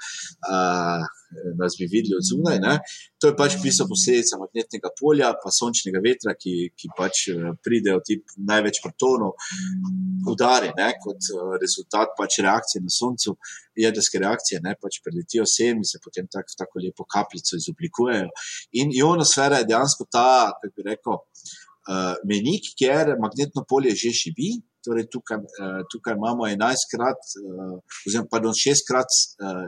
Nas 1.62 1.74
bi 1.80 1.86
videli 1.94 2.18
od 2.20 2.26
zunaj. 2.30 2.58
Ne. 2.60 2.76
To 3.22 3.30
je 3.30 3.36
pač 3.42 3.58
pisal 3.64 3.88
posledica 3.92 4.40
magnetnega 4.42 4.92
polja, 5.00 5.32
pa 5.42 5.52
sončnega 5.54 6.02
vetra, 6.04 6.34
ki, 6.42 6.56
ki 6.78 6.92
pač 6.98 7.26
eh, 7.34 7.52
pridejo 7.66 8.02
ti 8.06 8.20
največ 8.52 8.82
protonov, 8.84 9.36
udari 10.32 10.72
ne, 10.78 10.90
kot 11.04 11.32
eh, 11.34 11.56
rezultat 11.64 12.16
pač 12.20 12.40
reakcije 12.46 12.84
na 12.86 12.94
soncu, 12.94 13.36
jedrske 13.80 14.22
reakcije, 14.26 14.62
ne 14.66 14.76
pač 14.82 15.02
preletijo 15.06 15.46
sem 15.50 15.80
in 15.80 15.88
se 15.88 16.02
potem 16.04 16.28
tak, 16.32 16.50
tako 16.58 16.84
lepo 16.84 17.06
kapljico 17.10 17.60
izoblikujejo. 17.60 18.30
In 18.82 18.94
ionosfera 18.96 19.62
je 19.62 19.70
dejansko 19.72 20.10
ta, 20.12 20.30
kako 20.62 20.74
bi 20.76 20.88
rekel, 20.90 21.20
uh, 21.90 22.16
menik, 22.28 22.74
kjer 22.80 23.16
magnetno 23.22 23.66
polje 23.70 23.96
že 23.96 24.16
živi. 24.24 24.58
Torej 24.86 25.10
tukaj, 25.12 25.42
uh, 25.44 25.82
tukaj 25.92 26.16
imamo 26.16 26.48
11krat, 26.48 27.20
uh, 27.44 27.78
oziroma 28.08 28.54
6krat 28.64 29.18
uh, 29.44 29.66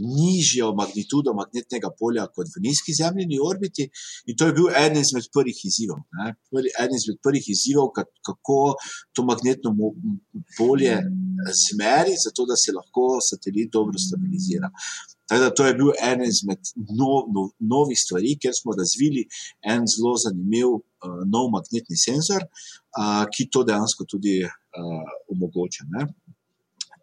nižjo 0.00 0.72
magnitudo 0.78 1.34
magnetnega 1.36 1.90
polja 1.98 2.26
kot 2.34 2.48
v 2.54 2.62
nizki 2.66 2.94
zemljini 2.96 3.40
orbiti. 3.42 3.88
In 4.26 4.36
to 4.38 4.48
je 4.48 4.56
bil 4.58 4.68
eden 4.70 5.00
izmed 5.02 5.28
prvih 5.34 5.58
izzivov. 5.68 6.02
Eden 6.26 6.96
izmed 6.96 7.20
prvih 7.24 7.48
izzivov, 7.54 7.92
kako 8.26 8.58
to 9.12 9.24
magnetno 9.28 9.74
polje 10.58 10.96
zmeri, 11.64 12.14
zato 12.24 12.46
da 12.50 12.56
se 12.56 12.76
lahko 12.76 13.18
satelit 13.30 13.72
dobro 13.72 13.98
stabilizira. 13.98 14.70
Teda, 15.32 15.50
to 15.56 15.66
je 15.66 15.74
bil 15.74 15.90
eden 16.10 16.24
izmed 16.28 16.60
no, 16.98 17.12
no, 17.34 17.42
novih 17.74 17.98
stvari, 18.04 18.34
ker 18.42 18.52
smo 18.60 18.74
razvili 18.76 19.22
en 19.72 19.86
zelo 19.92 20.12
zanimiv 20.24 20.74
uh, 20.76 21.20
nov 21.34 21.48
magnetni 21.54 21.96
senzor, 22.06 22.44
uh, 22.44 23.22
ki 23.32 23.48
to 23.52 23.62
dejansko 23.68 24.04
tudi 24.12 24.34
uh, 24.44 25.14
omogoča. 25.32 25.86
Ne? 25.94 26.06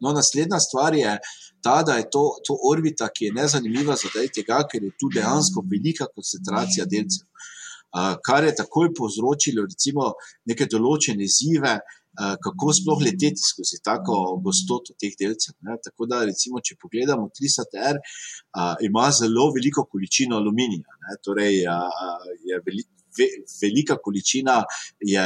No, 0.01 0.13
naslednja 0.15 0.59
stvar 0.63 0.95
je 0.95 1.17
ta, 1.63 1.83
da 1.83 1.97
je 1.99 2.07
to, 2.13 2.23
to 2.47 2.57
orbita, 2.71 3.09
ki 3.15 3.29
je 3.29 3.35
nezanimiva 3.35 3.97
zaradi 3.99 4.31
tega, 4.39 4.61
ker 4.71 4.83
je 4.83 4.91
tu 4.99 5.11
dejansko 5.15 5.63
velika 5.71 6.07
koncentracija 6.15 6.85
delcev, 6.93 7.25
uh, 7.27 8.13
kar 8.25 8.47
je 8.47 8.55
takoj 8.61 8.93
povzročilo 8.97 9.65
recimo, 9.67 10.13
neke 10.49 10.69
določene 10.71 11.25
izzive, 11.27 11.73
uh, 11.79 12.35
kako 12.45 12.75
sploh 12.79 13.03
leteti 13.07 13.43
skozi 13.43 13.81
tako 13.89 14.19
gostoto 14.45 14.95
teh 14.99 15.15
delcev. 15.19 15.57
Ne? 15.67 15.79
Tako 15.83 16.07
da, 16.11 16.23
recimo, 16.29 16.63
če 16.63 16.79
pogledamo 16.81 17.27
300R, 17.41 17.99
uh, 17.99 18.73
ima 18.87 19.09
zelo 19.19 19.49
veliko 19.55 19.87
količino 19.91 20.39
aluminija, 20.39 21.01
ne? 21.07 21.19
torej 21.25 21.61
uh, 21.67 22.31
je 22.47 22.63
veliko 22.65 22.98
ve, 23.17 23.27
velika 23.61 23.97
količina 24.03 24.61
je 24.99 25.25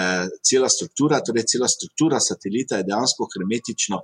cela 0.50 0.70
struktura, 0.70 1.22
torej 1.26 1.48
cela 1.52 1.68
struktura 1.68 2.20
satelita 2.30 2.80
je 2.80 2.88
dejansko 2.90 3.30
hermetično 3.36 4.02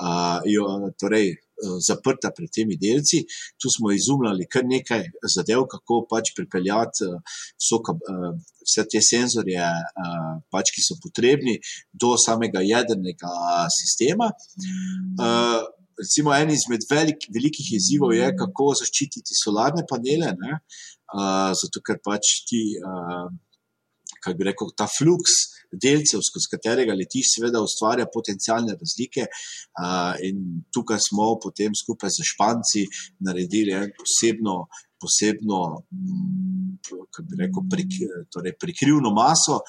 uh, 0.00 0.40
jo, 0.44 0.66
torej, 1.00 1.30
uh, 1.32 1.78
zaprta 1.88 2.30
pred 2.36 2.50
temi 2.52 2.76
delci. 2.80 3.22
Tu 3.60 3.72
smo 3.76 3.92
izumljali 3.92 4.48
kar 4.52 4.64
nekaj 4.66 5.04
zadev, 5.36 5.66
kako 5.70 6.04
pač 6.10 6.32
pripeljati 6.36 7.08
uh, 7.08 7.18
soka, 7.68 7.96
uh, 7.96 8.30
vse 8.64 8.86
te 8.92 9.02
senzorje, 9.04 9.66
uh, 10.04 10.32
pač, 10.52 10.72
ki 10.74 10.84
so 10.84 10.98
potrebni 11.02 11.58
do 11.92 12.14
samega 12.20 12.64
jedrnega 12.64 13.34
sistema. 13.80 14.30
Uh, 16.00 16.06
Recimo, 16.06 16.32
en 16.32 16.50
izmed 16.54 16.86
velik, 16.88 17.28
velikih 17.34 17.74
izzivov 17.76 18.14
je, 18.16 18.30
kako 18.38 18.72
zaščititi 18.80 19.36
solarne 19.36 19.84
panele, 19.88 20.32
ne, 20.40 20.58
zato 21.60 21.82
ker 21.84 21.98
pač 22.04 22.30
ti, 22.48 22.62
uh, 22.80 23.26
kako 24.20 24.36
bi 24.38 24.46
rekel, 24.48 24.70
ta 24.76 24.86
fluks 24.88 25.36
delcev, 25.84 26.22
skozi 26.24 26.48
katerega 26.54 26.96
letiš, 26.96 27.34
seveda 27.36 27.60
ustvarja 27.62 28.08
potencijalne 28.14 28.78
razlike. 28.80 29.28
Uh, 29.76 30.16
in 30.26 30.62
tukaj 30.72 31.02
smo 31.04 31.34
potem 31.42 31.76
skupaj 31.76 32.14
z 32.16 32.26
Španci 32.32 32.86
naredili 33.28 33.76
en 33.76 33.92
posebno 34.00 34.62
posebno, 35.00 35.58
mm, 35.92 36.80
kako 36.88 37.26
bi 37.28 37.38
rekel, 37.42 37.62
prik, 37.72 37.92
torej 38.32 38.54
prikrivno 38.60 39.12
maso, 39.14 39.60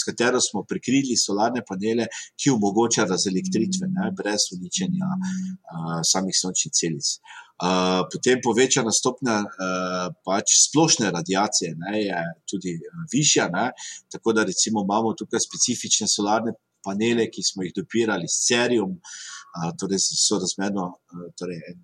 s 0.00 0.04
katero 0.06 0.38
smo 0.42 0.62
prikrili 0.70 1.16
solarne 1.18 1.62
panele, 1.68 2.06
ki 2.38 2.52
omogoča 2.54 3.06
razelektritive, 3.10 3.90
ne, 3.96 4.10
brez 4.18 4.50
uničenja 4.56 5.08
uh, 5.10 5.98
samih 6.12 6.36
sončnih 6.42 6.74
celic. 6.80 7.12
Uh, 7.60 8.06
potem 8.12 8.40
povečana 8.44 8.92
stopnja 8.94 9.40
uh, 9.44 10.06
pač 10.24 10.54
splošne 10.68 11.10
radiacije 11.16 11.74
ne, 11.82 11.96
je 12.06 12.22
tudi 12.48 12.76
višja, 13.12 13.50
ne, 13.52 13.66
tako 14.12 14.32
da 14.36 14.46
recimo 14.48 14.84
imamo 14.86 15.12
tukaj 15.18 15.42
specifične 15.48 16.08
solarne 16.08 16.54
panele, 16.84 17.26
ki 17.28 17.44
smo 17.44 17.66
jih 17.66 17.74
dopirali 17.76 18.30
s 18.30 18.46
cerijom, 18.48 18.94
uh, 18.96 19.39
torej 19.80 19.98
so 19.98 20.38
razmerno, 20.38 20.86
uh, 20.86 21.26
torej 21.38 21.58
en, 21.70 21.80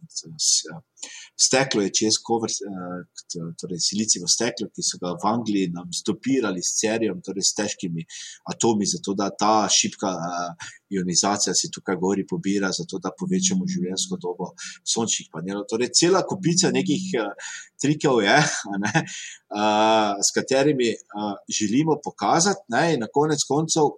steklo 1.47 1.83
je 1.83 1.93
čez 2.01 2.19
kover, 2.25 2.51
uh, 2.51 3.51
torej 3.61 3.81
silicijo 3.83 4.29
steklo, 4.31 4.69
ki 4.75 4.85
so 4.87 5.01
ga 5.03 5.15
v 5.17 5.29
Angliji 5.31 5.73
nam 5.75 5.91
zdopirali 5.95 6.63
s 6.63 6.79
cerijom, 6.81 7.21
torej 7.25 7.45
s 7.47 7.57
težkimi 7.59 8.07
atomi, 8.53 8.87
zato 8.87 9.15
da 9.19 9.31
ta 9.31 9.67
šipka 9.73 10.13
uh, 10.15 10.71
ionizacija 10.95 11.55
se 11.55 11.71
tukaj 11.75 11.99
gori 12.01 12.27
pobira, 12.27 12.71
zato 12.73 13.01
da 13.03 13.15
povečamo 13.19 13.67
življenjsko 13.67 14.19
dobo 14.23 14.53
sončnih 14.87 15.31
panelov. 15.33 15.67
Torej, 15.71 15.91
cela 15.99 16.23
kupica 16.27 16.71
nekih 16.75 17.11
uh, 17.19 17.53
trikov 17.83 18.23
je, 18.25 18.39
ne, 18.87 18.95
uh, 19.03 20.15
s 20.23 20.35
katerimi 20.35 20.95
uh, 20.95 21.35
želimo 21.51 21.99
pokazati, 22.05 22.67
ne, 22.75 22.85
in 22.95 23.03
na 23.03 23.11
konec 23.13 23.43
koncev 23.49 23.97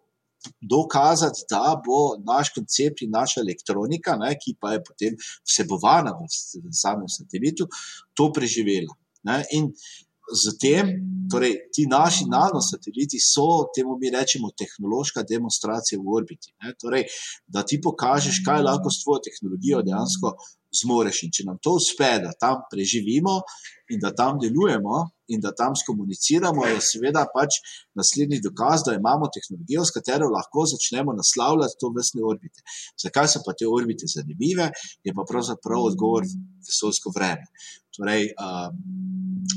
dokazati, 0.60 1.46
da 1.50 1.76
bo 1.84 2.16
naš 2.26 2.52
koncept 2.56 3.02
in 3.02 3.14
naša 3.14 3.40
elektronika, 3.40 4.16
ne, 4.16 4.34
ki 4.38 4.56
pa 4.60 4.74
je 4.76 4.82
potem 4.84 5.16
vsebovana 5.46 6.14
v, 6.18 6.28
v 6.64 6.74
samem 6.74 7.08
satelitu, 7.10 7.68
to 8.14 8.30
preživela. 8.34 8.94
Ne, 9.28 9.42
in 9.52 9.72
Zatem, 10.28 10.90
torej, 11.32 11.54
ti 11.72 11.86
naši 11.88 12.26
nanosateliti 12.28 13.16
so, 13.16 13.70
temu 13.72 13.96
mi 13.96 14.10
rečemo, 14.12 14.50
tehnološka 14.52 15.24
demonstracija 15.24 15.96
v 15.96 16.16
orbiti. 16.18 16.52
Torej, 16.80 17.06
da 17.48 17.64
ti 17.64 17.80
pokažeš, 17.80 18.42
kaj 18.44 18.60
lahko 18.66 18.92
s 18.92 19.00
tvojo 19.02 19.22
tehnologijo 19.24 19.80
dejansko 19.88 20.34
zmoreš. 20.82 21.22
In 21.24 21.34
če 21.34 21.46
nam 21.48 21.58
to 21.62 21.76
uspe, 21.80 22.10
da 22.24 22.32
tam 22.40 22.64
preživimo 22.70 23.40
in 23.92 24.00
da 24.02 24.12
tam 24.14 24.38
delujemo 24.42 25.06
in 25.32 25.40
da 25.44 25.52
tam 25.52 25.74
skomuniciramo, 25.76 26.64
je 26.66 26.80
seveda 26.84 27.24
pač 27.34 27.58
naslednji 27.98 28.40
dokaz, 28.44 28.84
da 28.86 28.96
imamo 28.96 29.28
tehnologijo, 29.34 29.84
s 29.84 29.94
katero 29.96 30.28
lahko 30.32 30.64
začnemo 30.72 31.12
naslavljati 31.16 31.78
to 31.80 31.92
vrstne 31.96 32.24
orbite. 32.30 32.64
Zakaj 33.04 33.28
so 33.34 33.42
pa 33.46 33.52
te 33.58 33.68
orbite 33.68 34.08
zanimive, 34.14 34.70
je 35.04 35.16
pa 35.16 35.26
pravzaprav 35.28 35.90
odgovor 35.90 36.24
vesolsko 36.68 37.12
vreme. 37.16 37.48
Torej, 37.96 38.30
um, 38.32 39.08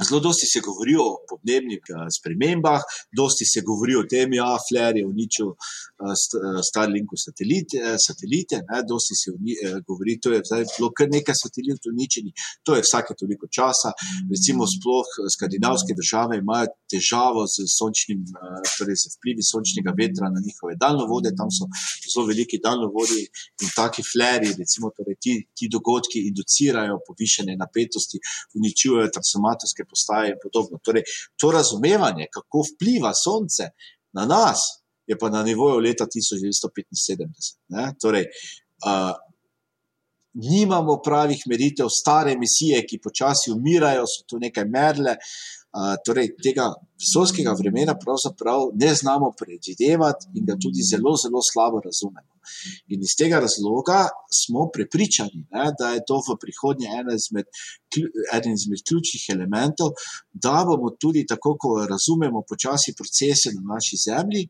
Zelo 0.08 0.20
dosti 0.24 0.48
se 0.48 0.62
govori 0.64 0.96
o 0.96 1.08
podnebnih 1.30 1.82
uh, 1.92 2.06
spremembah, 2.18 2.82
dosti 3.18 3.46
se 3.46 3.62
govori 3.70 3.96
o 4.00 4.06
tem, 4.12 4.32
da 4.32 4.38
ja, 4.38 4.52
je 4.56 4.64
Flair 4.68 5.00
uničil 5.06 5.50
uh, 5.52 5.58
uh, 6.08 6.60
Starlinku 6.70 7.20
satelite, 7.20 7.82
uh, 7.82 7.98
satelite 8.08 8.62
ne, 8.70 8.82
dosti 8.88 9.18
se 9.22 9.34
uh, 9.34 9.82
govori, 9.88 10.18
da 10.24 10.62
je 10.62 10.66
bilo 10.78 10.92
kar 11.02 11.10
nekaj 11.10 11.36
satelitov 11.44 11.90
uničenih, 11.92 12.34
to 12.66 12.78
je 12.78 12.86
vsake 12.86 13.16
toliko 13.20 13.50
časa. 13.58 13.90
Recimo, 14.30 14.68
sploh 14.70 15.10
skandinavske 15.36 15.98
države 15.98 16.38
imajo 16.38 16.70
težavo 16.92 17.46
z, 17.50 17.66
sončnim, 17.78 18.22
uh, 18.30 18.62
torej 18.78 18.98
z 19.02 19.14
vplivi 19.16 19.44
sončnega 19.52 19.92
vetra 19.98 20.30
na 20.36 20.40
njihove 20.46 20.78
daljnovode, 20.84 21.34
tam 21.40 21.50
so 21.58 21.66
zelo 22.14 22.28
veliki 22.32 22.62
daljnovodi 22.66 23.22
in 23.64 23.70
taki 23.76 24.06
Flairi, 24.12 24.54
recimo, 24.62 24.92
torej 24.98 25.18
ti, 25.24 25.34
ti 25.58 25.70
dogodki 25.72 26.20
inducirajo 26.30 27.00
povišene 27.08 27.58
napetosti, 27.64 28.22
uničujejo 28.60 29.14
transformatorske 29.16 29.88
postaje 29.90 30.36
in 30.36 30.40
podobno. 30.44 30.76
Torej, 30.86 31.04
to 31.40 31.52
razumevanje, 31.58 32.26
kako 32.36 32.58
vpliva 32.70 33.14
Sonce 33.24 33.66
na 34.18 34.26
nas, 34.26 34.60
je 35.08 35.18
pa 35.18 35.30
na 35.30 35.44
nivoju 35.44 35.80
leta 35.80 36.06
1975. 36.06 37.96
Torej, 38.02 38.26
uh, 38.86 39.16
nimamo 40.34 41.00
pravih 41.04 41.44
meritev, 41.50 41.90
stare 41.92 42.36
emisije, 42.38 42.84
ki 42.88 43.00
počasi 43.04 43.52
umirajo, 43.52 44.06
so 44.08 44.26
tu 44.28 44.40
nekaj 44.40 44.66
merle. 44.66 45.18
Uh, 45.72 45.96
torej, 46.06 46.34
tega 46.44 46.68
vesolskega 47.04 47.54
vremena 47.60 47.94
pravzaprav 48.04 48.60
ne 48.84 48.92
znamo 49.02 49.34
predvidevati 49.40 50.28
in 50.38 50.46
ga 50.50 50.56
tudi 50.64 50.82
zelo, 50.92 51.14
zelo 51.24 51.42
slabo 51.52 51.78
razumemo. 51.88 52.32
In 52.94 53.00
iz 53.08 53.14
tega 53.20 53.40
razloga 53.46 54.00
smo 54.42 54.62
prepričani, 54.76 55.42
ne, 55.56 55.66
da 55.80 55.88
je 55.94 56.06
to 56.10 56.18
v 56.28 56.38
prihodnje 56.44 56.88
eden 57.00 57.16
izmed, 57.22 57.48
eden 58.38 58.54
izmed 58.60 58.82
ključnih 58.88 59.24
elementov, 59.36 59.90
da 60.46 60.58
bomo 60.68 60.90
tudi 61.04 61.26
tako, 61.32 61.56
ko 61.62 61.70
razumemo 61.94 62.44
počasi 62.52 62.98
procese 63.00 63.54
na 63.58 63.64
naši 63.74 63.96
Zemlji, 64.08 64.44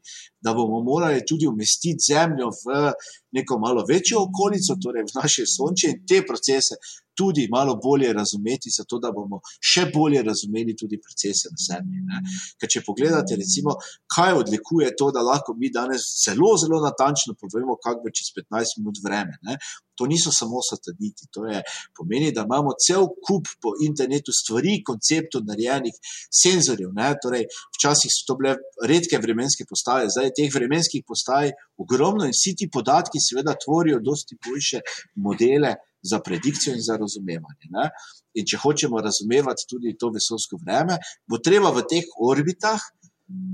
da 0.43 0.53
bomo 0.57 0.83
morali 0.91 1.25
tudi 1.29 1.45
umestiti 1.47 2.05
Zemljo 2.11 2.47
v 2.63 2.93
neko 3.37 3.59
malo 3.65 3.85
večjo 3.91 4.17
okolico, 4.27 4.79
torej 4.83 5.03
v 5.09 5.15
naše 5.21 5.43
Sonče 5.55 5.87
in 5.93 6.03
te 6.09 6.23
procese 6.29 6.75
tudi 7.19 7.47
malo 7.51 7.73
bolje 7.83 8.13
razumeti, 8.13 8.69
zato 8.77 8.99
da 9.03 9.11
bomo 9.11 9.41
še 9.71 9.83
bolje 9.93 10.23
razumeli 10.29 10.75
tudi 10.81 10.97
procese 11.05 11.51
na 11.53 11.59
Zemlji. 11.67 11.99
Ne. 12.09 12.17
Ker 12.59 12.71
če 12.71 12.83
pogledate, 12.87 13.37
recimo, 13.39 13.75
kaj 14.15 14.39
odlikuje 14.41 14.91
to, 14.97 15.11
da 15.15 15.23
lahko 15.25 15.55
mi 15.57 15.71
danes 15.73 16.07
zelo, 16.25 16.53
zelo 16.61 16.81
natančno 16.83 17.35
povemo, 17.39 17.77
kako 17.83 18.05
bo 18.05 18.13
čez 18.13 18.33
15 18.37 18.79
minut 18.81 19.01
vreme. 19.05 19.37
Ne. 19.47 19.57
To 19.99 20.07
niso 20.09 20.31
samo 20.33 20.63
sateliti, 20.65 21.27
to 21.33 21.45
je, 21.45 21.59
pomeni, 21.97 22.31
da 22.33 22.45
imamo 22.47 22.73
cel 22.79 23.05
kup 23.27 23.49
po 23.61 23.75
internetu 23.85 24.33
stvari, 24.33 24.79
konceptov, 24.87 25.43
narejenih 25.45 25.93
senzorjev. 26.41 26.95
Torej, 27.21 27.45
včasih 27.77 28.13
so 28.13 28.25
to 28.31 28.37
bile 28.39 28.55
redke 28.87 29.19
vremenske 29.21 29.67
postaje, 29.69 30.09
zdaj 30.09 30.31
je 30.31 30.35
teh 30.39 30.49
vremenskih 30.55 31.05
postaj 31.07 31.53
ogromno 31.81 32.25
in 32.25 32.33
vsi 32.33 32.55
ti 32.57 32.69
podatki, 32.71 33.21
seveda, 33.21 33.57
tvorijo 33.61 34.01
dosti 34.01 34.39
boljše 34.41 34.81
modele 35.15 35.75
za 36.03 36.19
predikcijo 36.19 36.75
in 36.75 36.81
za 36.81 36.97
razumevanje. 36.97 37.69
Ne? 37.69 37.89
In 38.33 38.47
če 38.47 38.57
hočemo 38.63 39.01
razumevati 39.01 39.67
tudi 39.69 39.97
to 39.99 40.11
vesolsko 40.13 40.59
vreme, 40.63 40.97
bo 41.27 41.37
treba 41.37 41.71
v 41.75 41.85
teh 41.89 42.07
orbitah 42.19 42.81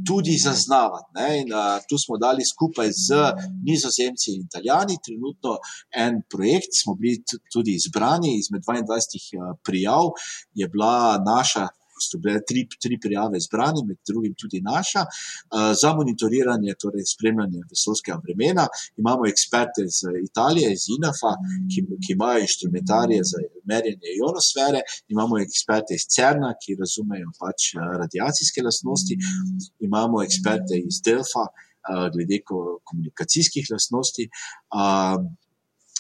tudi 0.08 0.38
zaznavati. 0.38 1.10
Ne? 1.16 1.28
In 1.42 1.54
uh, 1.54 1.78
tu 1.90 1.98
smo 2.02 2.18
dali 2.18 2.44
skupaj 2.46 2.90
z 3.08 3.08
nizozemci 3.68 4.34
in 4.34 4.46
italijani, 4.48 5.02
trenutno 5.06 5.58
en 6.04 6.22
projekt, 6.32 6.72
smo 6.82 6.96
bili 6.96 7.22
tudi 7.54 7.76
izbrani 7.76 8.38
izmed 8.40 8.64
22 8.66 9.58
prijav, 9.66 10.14
je 10.54 10.70
bila 10.74 11.18
naša 11.34 11.68
so 12.02 12.20
bile 12.24 12.42
tri, 12.50 12.66
tri 12.84 13.00
prijave 13.04 13.40
zbrane, 13.46 13.84
med 13.88 13.98
drugim 14.10 14.34
tudi 14.42 14.62
naša, 14.62 15.04
uh, 15.08 15.72
za 15.82 15.94
monitoriranje, 16.00 16.76
torej 16.82 17.06
spremljanje 17.14 17.62
vesolskega 17.72 18.18
vremena. 18.24 18.68
Imamo 19.02 19.28
eksperte 19.34 19.86
iz 19.90 20.00
Italije, 20.30 20.72
iz 20.74 20.88
INAF-a, 20.98 21.34
ki, 21.72 21.86
ki 22.04 22.14
imajo 22.18 22.40
inštrumentarije 22.48 23.22
za 23.32 23.38
merjenje 23.72 24.10
ionosfere, 24.20 24.82
imamo 25.14 25.40
eksperte 25.46 25.98
iz 26.00 26.08
CERN-a, 26.14 26.52
ki 26.62 26.78
razumejo 26.82 27.30
pač 27.42 27.72
radiacijske 28.02 28.66
lastnosti, 28.68 29.18
imamo 29.88 30.24
eksperte 30.28 30.76
iz 30.90 31.02
Delfa, 31.06 31.46
glede 32.14 32.42
komunikacijskih 32.84 33.68
lastnosti. 33.72 34.30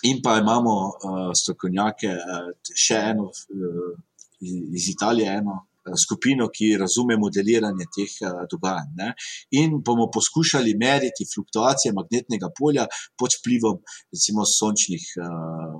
In 0.03 0.21
pa 0.23 0.37
imamo 0.37 0.73
uh, 0.87 1.31
strokovnjake, 1.41 2.09
uh, 2.13 2.49
še 2.77 2.99
eno 3.13 3.31
uh, 3.31 3.95
iz 4.77 4.89
Italije, 4.93 5.31
eno 5.41 5.55
skupino, 5.95 6.49
ki 6.53 6.73
razume 6.81 7.17
modeliranje 7.19 7.88
teh 7.95 8.13
uh, 8.25 8.43
dogajanj. 8.51 8.91
Ne? 8.97 9.13
In 9.61 9.79
bomo 9.85 10.09
poskušali 10.13 10.75
meriti 10.79 11.27
fluktuacije 11.33 11.93
magnetnega 11.95 12.51
polja 12.59 12.88
pod 13.19 13.35
vplivom 13.39 13.81
recimo 14.13 14.45
sončnih 14.45 15.05
uh, 15.21 15.77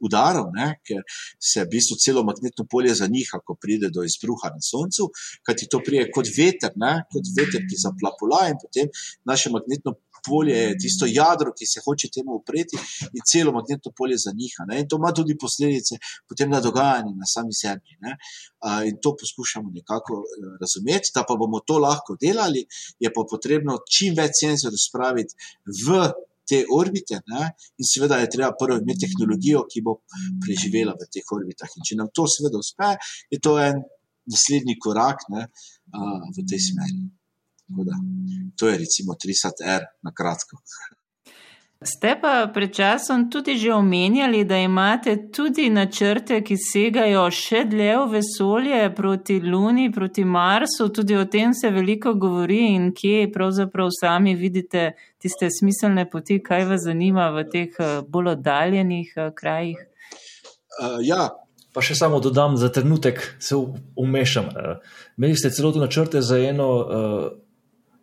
udarov, 0.00 0.50
ne? 0.56 0.74
ker 0.86 1.02
se 1.38 1.64
v 1.64 1.70
bistvu 1.74 1.98
celo 2.00 2.24
magnetno 2.26 2.66
polje 2.70 2.94
zaniha, 3.02 3.42
ko 3.44 3.56
pride 3.60 3.90
do 3.94 4.04
izbruha 4.06 4.52
na 4.54 4.62
soncu, 4.64 5.10
kajti 5.46 5.68
to 5.70 5.82
prije 5.84 6.08
kot 6.14 6.30
veter, 6.36 6.76
ne? 6.80 6.94
kot 7.12 7.34
veter, 7.36 7.66
ki 7.68 7.82
zaplapula 7.84 8.46
in 8.50 8.60
potem 8.60 8.88
naše 9.28 9.52
magnetno 9.52 9.94
polje 9.94 10.09
je 10.48 10.78
tisto 10.78 11.06
jadro, 11.06 11.52
ki 11.56 11.66
se 11.66 11.82
hoče 11.84 12.08
temu 12.14 12.38
upreti, 12.40 12.78
in 13.12 13.22
celo 13.26 13.52
magnetno 13.52 13.92
polje 13.96 14.16
zaniha. 14.26 14.66
Ne? 14.68 14.80
In 14.80 14.88
to 14.88 14.96
ima 15.00 15.12
tudi 15.12 15.36
posledice 15.38 15.98
potem 16.28 16.50
na 16.50 16.60
dogajanje 16.60 17.12
na 17.16 17.26
sami 17.26 17.54
sebi. 17.54 17.98
Uh, 18.00 18.82
in 18.88 18.98
to 19.02 19.14
poskušamo 19.20 19.70
nekako 19.74 20.22
uh, 20.22 20.56
razumeti, 20.60 21.12
da 21.14 21.24
pa 21.28 21.36
bomo 21.36 21.60
to 21.66 21.78
lahko 21.78 22.16
delali, 22.20 22.64
je 22.98 23.12
pa 23.12 23.24
potrebno 23.30 23.78
čim 23.88 24.16
več 24.16 24.42
senzorjev 24.44 24.80
spraviti 24.88 25.34
v. 25.86 26.10
Te 26.50 26.64
orbite, 26.74 27.20
ne? 27.30 27.44
in 27.78 27.86
seveda 27.86 28.16
je 28.18 28.30
treba 28.32 28.48
prvo 28.58 28.80
imeti 28.80 29.04
tehnologijo, 29.04 29.60
ki 29.70 29.84
bo 29.86 29.92
preživela 30.42 30.96
v 30.98 31.06
teh 31.06 31.28
orbitah. 31.36 31.70
In 31.78 31.86
če 31.86 31.98
nam 32.00 32.08
to 32.10 32.24
seveda 32.26 32.58
uspe, 32.58 32.88
je 33.30 33.38
to 33.38 33.52
en 33.62 33.78
naslednji 34.26 34.74
korak 34.82 35.22
ne, 35.30 35.46
uh, 35.46 36.26
v 36.34 36.46
tej 36.50 36.64
smeri. 36.64 37.04
Da, 37.70 37.94
to 38.58 38.68
je 38.68 38.78
recimo 38.78 39.14
3SR 39.14 39.86
na 40.02 40.12
kratko. 40.14 40.58
Ste 41.80 42.12
pa 42.20 42.44
pred 42.52 42.74
časom 42.76 43.30
tudi 43.32 43.56
že 43.56 43.72
omenjali, 43.72 44.44
da 44.44 44.58
imate 44.60 45.30
tudi 45.32 45.70
načrte, 45.72 46.42
ki 46.44 46.58
segajo 46.60 47.22
še 47.32 47.62
dlje 47.72 47.94
v 47.96 48.10
vesolje 48.18 48.80
proti 48.92 49.38
Luni, 49.40 49.86
proti 49.88 50.24
Marsu. 50.24 50.90
Tudi 50.92 51.16
o 51.16 51.24
tem 51.24 51.54
se 51.56 51.70
veliko 51.72 52.12
govori 52.14 52.74
in 52.74 52.92
kje 52.92 53.30
pravzaprav 53.32 53.88
sami 53.96 54.36
vidite 54.36 54.92
tiste 55.16 55.48
smiselne 55.48 56.04
poti, 56.04 56.42
kaj 56.44 56.68
vas 56.68 56.84
zanima 56.84 57.30
v 57.32 57.48
teh 57.48 57.80
eh, 57.80 58.02
bolj 58.04 58.34
oddaljenih 58.36 59.16
eh, 59.16 59.30
krajih. 59.32 59.80
Uh, 60.76 61.00
ja. 61.00 61.30
Pa 61.70 61.78
še 61.86 61.94
samo 61.94 62.18
dodam, 62.18 62.56
za 62.58 62.66
trenutek 62.74 63.20
se 63.38 63.54
umešam. 63.94 64.48
Imeli 65.14 65.36
ste 65.38 65.52
celotno 65.54 65.84
načrte 65.84 66.18
za 66.18 66.34
eno 66.34 66.66
uh, 66.82 67.28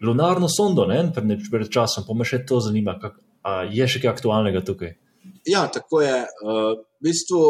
lunarno 0.01 0.47
sondo, 0.49 0.85
ne, 0.85 1.01
pred, 1.13 1.47
pred 1.51 1.69
časom, 1.71 2.05
pa 2.07 2.15
me 2.17 2.25
še 2.27 2.43
to 2.47 2.59
zanima, 2.63 2.97
kak, 3.01 3.17
je 3.73 3.87
še 3.87 4.01
kaj 4.03 4.13
aktualnega 4.13 4.63
tukaj. 4.65 4.95
Ja, 5.47 5.67
tako 5.71 6.01
je. 6.03 6.15
Uh, 6.43 6.73
v 6.97 7.09
bistvu, 7.09 7.41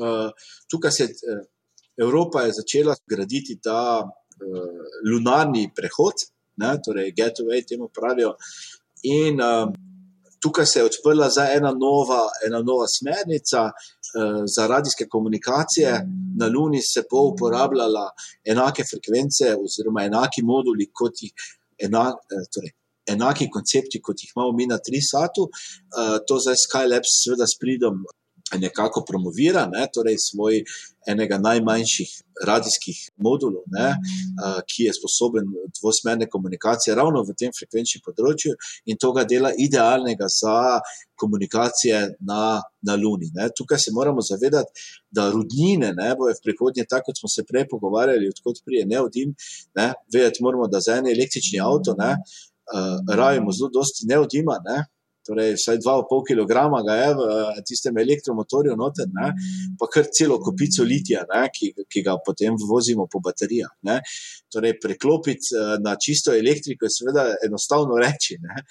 uh, 0.00 0.50
tukaj 0.70 0.92
se 0.92 1.06
uh, 1.10 1.42
Evropa 2.00 2.46
je 2.46 2.56
začela 2.60 2.96
graditi 3.08 3.58
ta 3.62 4.00
uh, 4.00 4.08
lunarni 5.08 5.68
prehod, 5.76 6.26
ne, 6.60 6.74
torej 6.84 7.14
Gateway, 7.16 7.64
temu 7.66 7.90
pravijo. 7.92 8.34
In 9.08 9.40
uh, 9.40 9.68
tukaj 10.40 10.66
se 10.66 10.80
je 10.80 10.88
odprla 10.88 11.28
ena 11.52 11.72
nova, 11.76 12.22
ena 12.46 12.62
nova 12.64 12.86
smernica 12.88 13.66
uh, 13.68 14.42
za 14.56 14.66
radijske 14.66 15.08
komunikacije. 15.08 15.92
Na 16.40 16.48
Luni 16.48 16.80
se 16.82 17.04
bo 17.10 17.26
uporabljala 17.32 18.10
enake 18.44 18.84
frekvence 18.90 19.54
oziroma 19.56 20.04
enaki 20.08 20.42
moduli, 20.42 20.88
kot 20.92 21.20
jih 21.20 21.32
enak, 21.86 22.20
eh, 22.32 22.46
torej, 22.54 22.72
enaki 23.10 23.48
koncepti, 23.50 24.00
kot 24.02 24.22
jih 24.22 24.32
imamo 24.36 24.52
mi 24.56 24.66
na 24.70 24.78
Trisatu. 24.78 25.48
Uh, 25.48 26.18
to 26.28 26.38
zdaj 26.38 26.58
Skylabs, 26.62 27.14
seveda, 27.24 27.46
s 27.48 27.58
pridom 27.60 28.04
nekako 28.58 29.04
promovira, 29.06 29.66
ne, 29.66 29.86
torej 29.94 30.16
svoj 30.18 30.64
enega 31.08 31.38
najmanjših 31.38 32.10
radijskih 32.46 32.98
modulov, 33.16 33.62
ne, 33.72 33.88
uh, 33.94 34.58
ki 34.68 34.88
je 34.88 34.94
sposoben 34.96 35.48
dvosmerne 35.80 36.28
komunikacije 36.28 36.94
ravno 36.96 37.22
v 37.24 37.34
tem 37.38 37.52
frekvenčnem 37.56 38.02
področju 38.04 38.54
in 38.86 38.98
to 39.00 39.12
ga 39.16 39.24
dela 39.28 39.52
idealnega 39.56 40.28
za 40.32 40.80
komunikacije 41.20 42.02
na, 42.26 42.60
na 42.86 42.96
Luni. 42.96 43.30
Ne. 43.36 43.50
Tukaj 43.56 43.80
se 43.84 43.94
moramo 43.96 44.24
zavedati, 44.24 44.86
da 45.10 45.28
rudnine 45.32 45.92
ne, 45.96 46.12
bojo 46.16 46.36
v 46.36 46.44
prihodnje, 46.44 46.86
tako 46.88 47.10
kot 47.10 47.20
smo 47.20 47.32
se 47.32 47.44
prej 47.48 47.66
pogovarjali, 47.68 48.30
odkot 48.32 48.62
prije 48.64 48.86
neodim, 48.88 49.34
ne, 49.76 49.92
vedeti 50.12 50.44
moramo, 50.44 50.68
da 50.68 50.80
za 50.84 51.00
en 51.00 51.10
električni 51.12 51.60
avto 51.60 51.96
ne, 51.98 52.14
uh, 52.16 52.96
rajimo 53.16 53.52
zelo 53.52 53.72
dosti 53.74 54.08
neodima, 54.08 54.60
ne, 54.64 54.84
torej 55.26 55.54
vsaj 55.58 55.78
2,5 55.84 56.22
kg 56.28 56.52
ga 56.86 56.94
je 57.00 57.10
v 57.14 57.26
eh, 57.28 57.60
tistem 57.66 57.98
elektromotorju, 57.98 58.76
noter, 58.76 59.10
ne, 59.12 59.32
pa 59.78 59.88
kar 59.92 60.08
celo 60.12 60.40
kopico 60.42 60.86
litija, 60.86 61.24
ne, 61.32 61.46
ki, 61.54 61.72
ki 61.88 62.04
ga 62.06 62.16
potem 62.24 62.56
vozimo 62.68 63.06
po 63.10 63.20
baterijah. 63.24 63.72
Ne. 63.88 64.00
Torej, 64.52 64.78
preklopiti 64.82 65.54
eh, 65.54 65.76
na 65.84 65.96
čisto 66.00 66.34
elektriko 66.36 66.88
je 66.88 66.96
seveda 66.96 67.28
enostavno 67.46 68.00
reči. 68.00 68.40
Ne. 68.40 68.64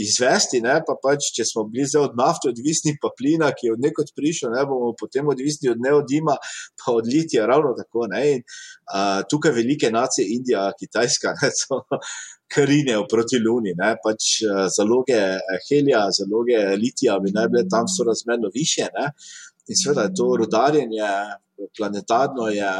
Izvesti, 0.00 0.60
ne, 0.62 0.76
pa 0.86 0.94
pač, 1.02 1.32
če 1.34 1.44
smo 1.48 1.64
bili 1.68 1.82
zdaj 1.90 2.04
od 2.08 2.12
nafte 2.18 2.52
odvisni, 2.52 2.94
pa 3.02 3.10
plina, 3.16 3.48
ki 3.50 3.66
je 3.66 3.72
od 3.74 3.82
nekod 3.82 4.12
prišel, 4.14 4.52
ne 4.54 4.62
bomo 4.68 4.92
potem 4.98 5.26
odvisni 5.28 5.72
od 5.72 5.82
neodima, 5.82 6.36
pa 6.78 6.94
od 6.94 7.10
litija, 7.10 7.48
ravno 7.50 7.72
tako. 7.74 8.06
Ne, 8.12 8.20
in, 8.36 8.44
uh, 8.86 9.26
tukaj 9.26 9.56
velike 9.58 9.90
nacije, 9.90 10.28
Indija, 10.36 10.68
Kitajska, 10.78 11.34
ne, 11.42 11.50
so, 11.58 11.82
karinejo 12.54 13.04
proti 13.10 13.38
Luni. 13.38 13.74
Pač, 14.04 14.30
uh, 14.46 14.64
zaloge 14.76 15.18
eh, 15.18 15.60
helija, 15.68 16.06
zaloge 16.14 16.58
litija 16.76 17.18
bi 17.22 17.32
naj 17.34 17.48
bile 17.52 17.64
tam 17.70 17.88
sorazmerno 17.88 18.50
više. 18.54 18.88
Ne? 18.96 19.12
In 19.68 19.78
seveda 19.78 20.08
je 20.08 20.16
to 20.18 20.28
rodarjenje 20.42 21.12
planetarno 21.76 22.48
je 22.48 22.70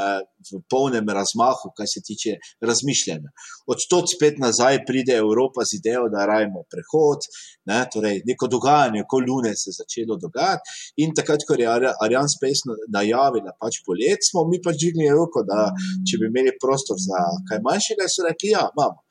v 0.50 0.60
polnem 0.70 1.08
razmahu, 1.08 1.72
kar 1.76 1.86
se 1.94 2.00
tiče 2.04 2.36
razmišljanja. 2.64 3.30
Od 3.72 3.78
tod 3.90 4.08
spet 4.14 4.38
nazaj 4.38 4.80
pride 4.88 5.16
Evropa 5.20 5.64
z 5.68 5.76
idejo, 5.80 6.08
da 6.12 6.26
rajmo 6.26 6.64
prehod, 6.72 7.26
ne, 7.70 7.80
torej 7.92 8.22
neko 8.28 8.48
dogajanje, 8.54 9.04
ko 9.10 9.20
Lune 9.26 9.52
se 9.60 9.70
je 9.70 9.78
začelo 9.80 10.16
dogajati. 10.24 10.76
In 11.04 11.14
takrat, 11.16 11.44
ko 11.48 11.58
je 11.60 11.68
Ariane 11.68 12.32
Space 12.36 12.78
najavila 12.96 13.52
pač 13.60 13.82
polet, 13.86 14.24
smo 14.30 14.46
mi 14.50 14.62
pač 14.64 14.80
dvignili 14.80 15.12
roko, 15.16 15.44
da 15.50 15.68
če 16.06 16.20
bi 16.20 16.30
imeli 16.30 16.56
prostor 16.62 16.96
za 17.00 17.20
kaj 17.50 17.62
manjšega, 17.66 18.08
so 18.08 18.24
rekli, 18.28 18.54
ja, 18.56 18.64
imamo. 18.72 19.04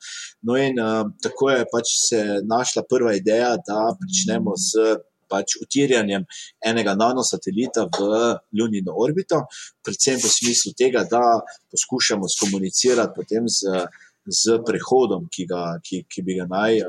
No 0.48 0.56
in 0.56 0.80
uh, 0.80 1.04
tako 1.22 1.52
je 1.52 1.68
pač 1.70 1.94
se 2.08 2.20
našla 2.48 2.86
prva 2.90 3.14
ideja, 3.14 3.54
da 3.66 3.92
pričnemo 4.00 4.56
z 4.58 4.98
pač 5.30 5.56
utirjanjem 5.62 6.26
enega 6.66 6.96
nanosatelita 6.98 7.86
v 7.86 8.10
lunino 8.58 8.96
orbito, 8.98 9.44
predvsem 9.84 10.20
v 10.20 10.30
smislu 10.36 10.74
tega, 10.76 11.06
da 11.08 11.40
poskušamo 11.70 12.28
skomunicirati 12.28 13.16
potem 13.16 13.48
z. 13.48 13.86
Z 14.30 14.60
prehodom, 14.66 15.26
ki, 15.32 15.46
ga, 15.50 15.62
ki, 15.84 16.04
ki 16.10 16.22
bi 16.26 16.36
ga 16.38 16.46
naj 16.50 16.80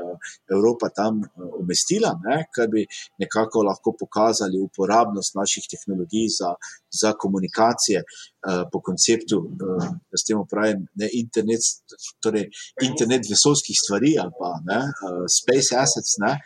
Evropa 0.52 0.90
tam 0.94 1.20
umestila, 1.58 2.12
ne, 2.24 2.44
kar 2.54 2.70
bi 2.72 2.84
nekako 3.22 3.64
lahko 3.68 3.94
pokazali 3.98 4.60
uporabnost 4.62 5.36
naših 5.38 5.66
tehnologij 5.74 6.28
za, 6.38 6.54
za 7.02 7.12
komunikacije 7.24 8.02
uh, 8.02 8.62
po 8.72 8.80
konceptu, 8.80 9.42
da 9.58 10.16
s 10.18 10.26
tem 10.28 10.38
upravim, 10.38 10.86
ne 11.00 11.10
internet, 11.18 11.66
torej 12.22 12.48
internet 12.82 13.28
vesolskih 13.30 13.76
stvari 13.84 14.16
ali 14.22 14.34
pa 14.38 14.56
ne, 14.68 14.80
space 15.40 15.76
assets. 15.84 16.18
Ne, 16.22 16.36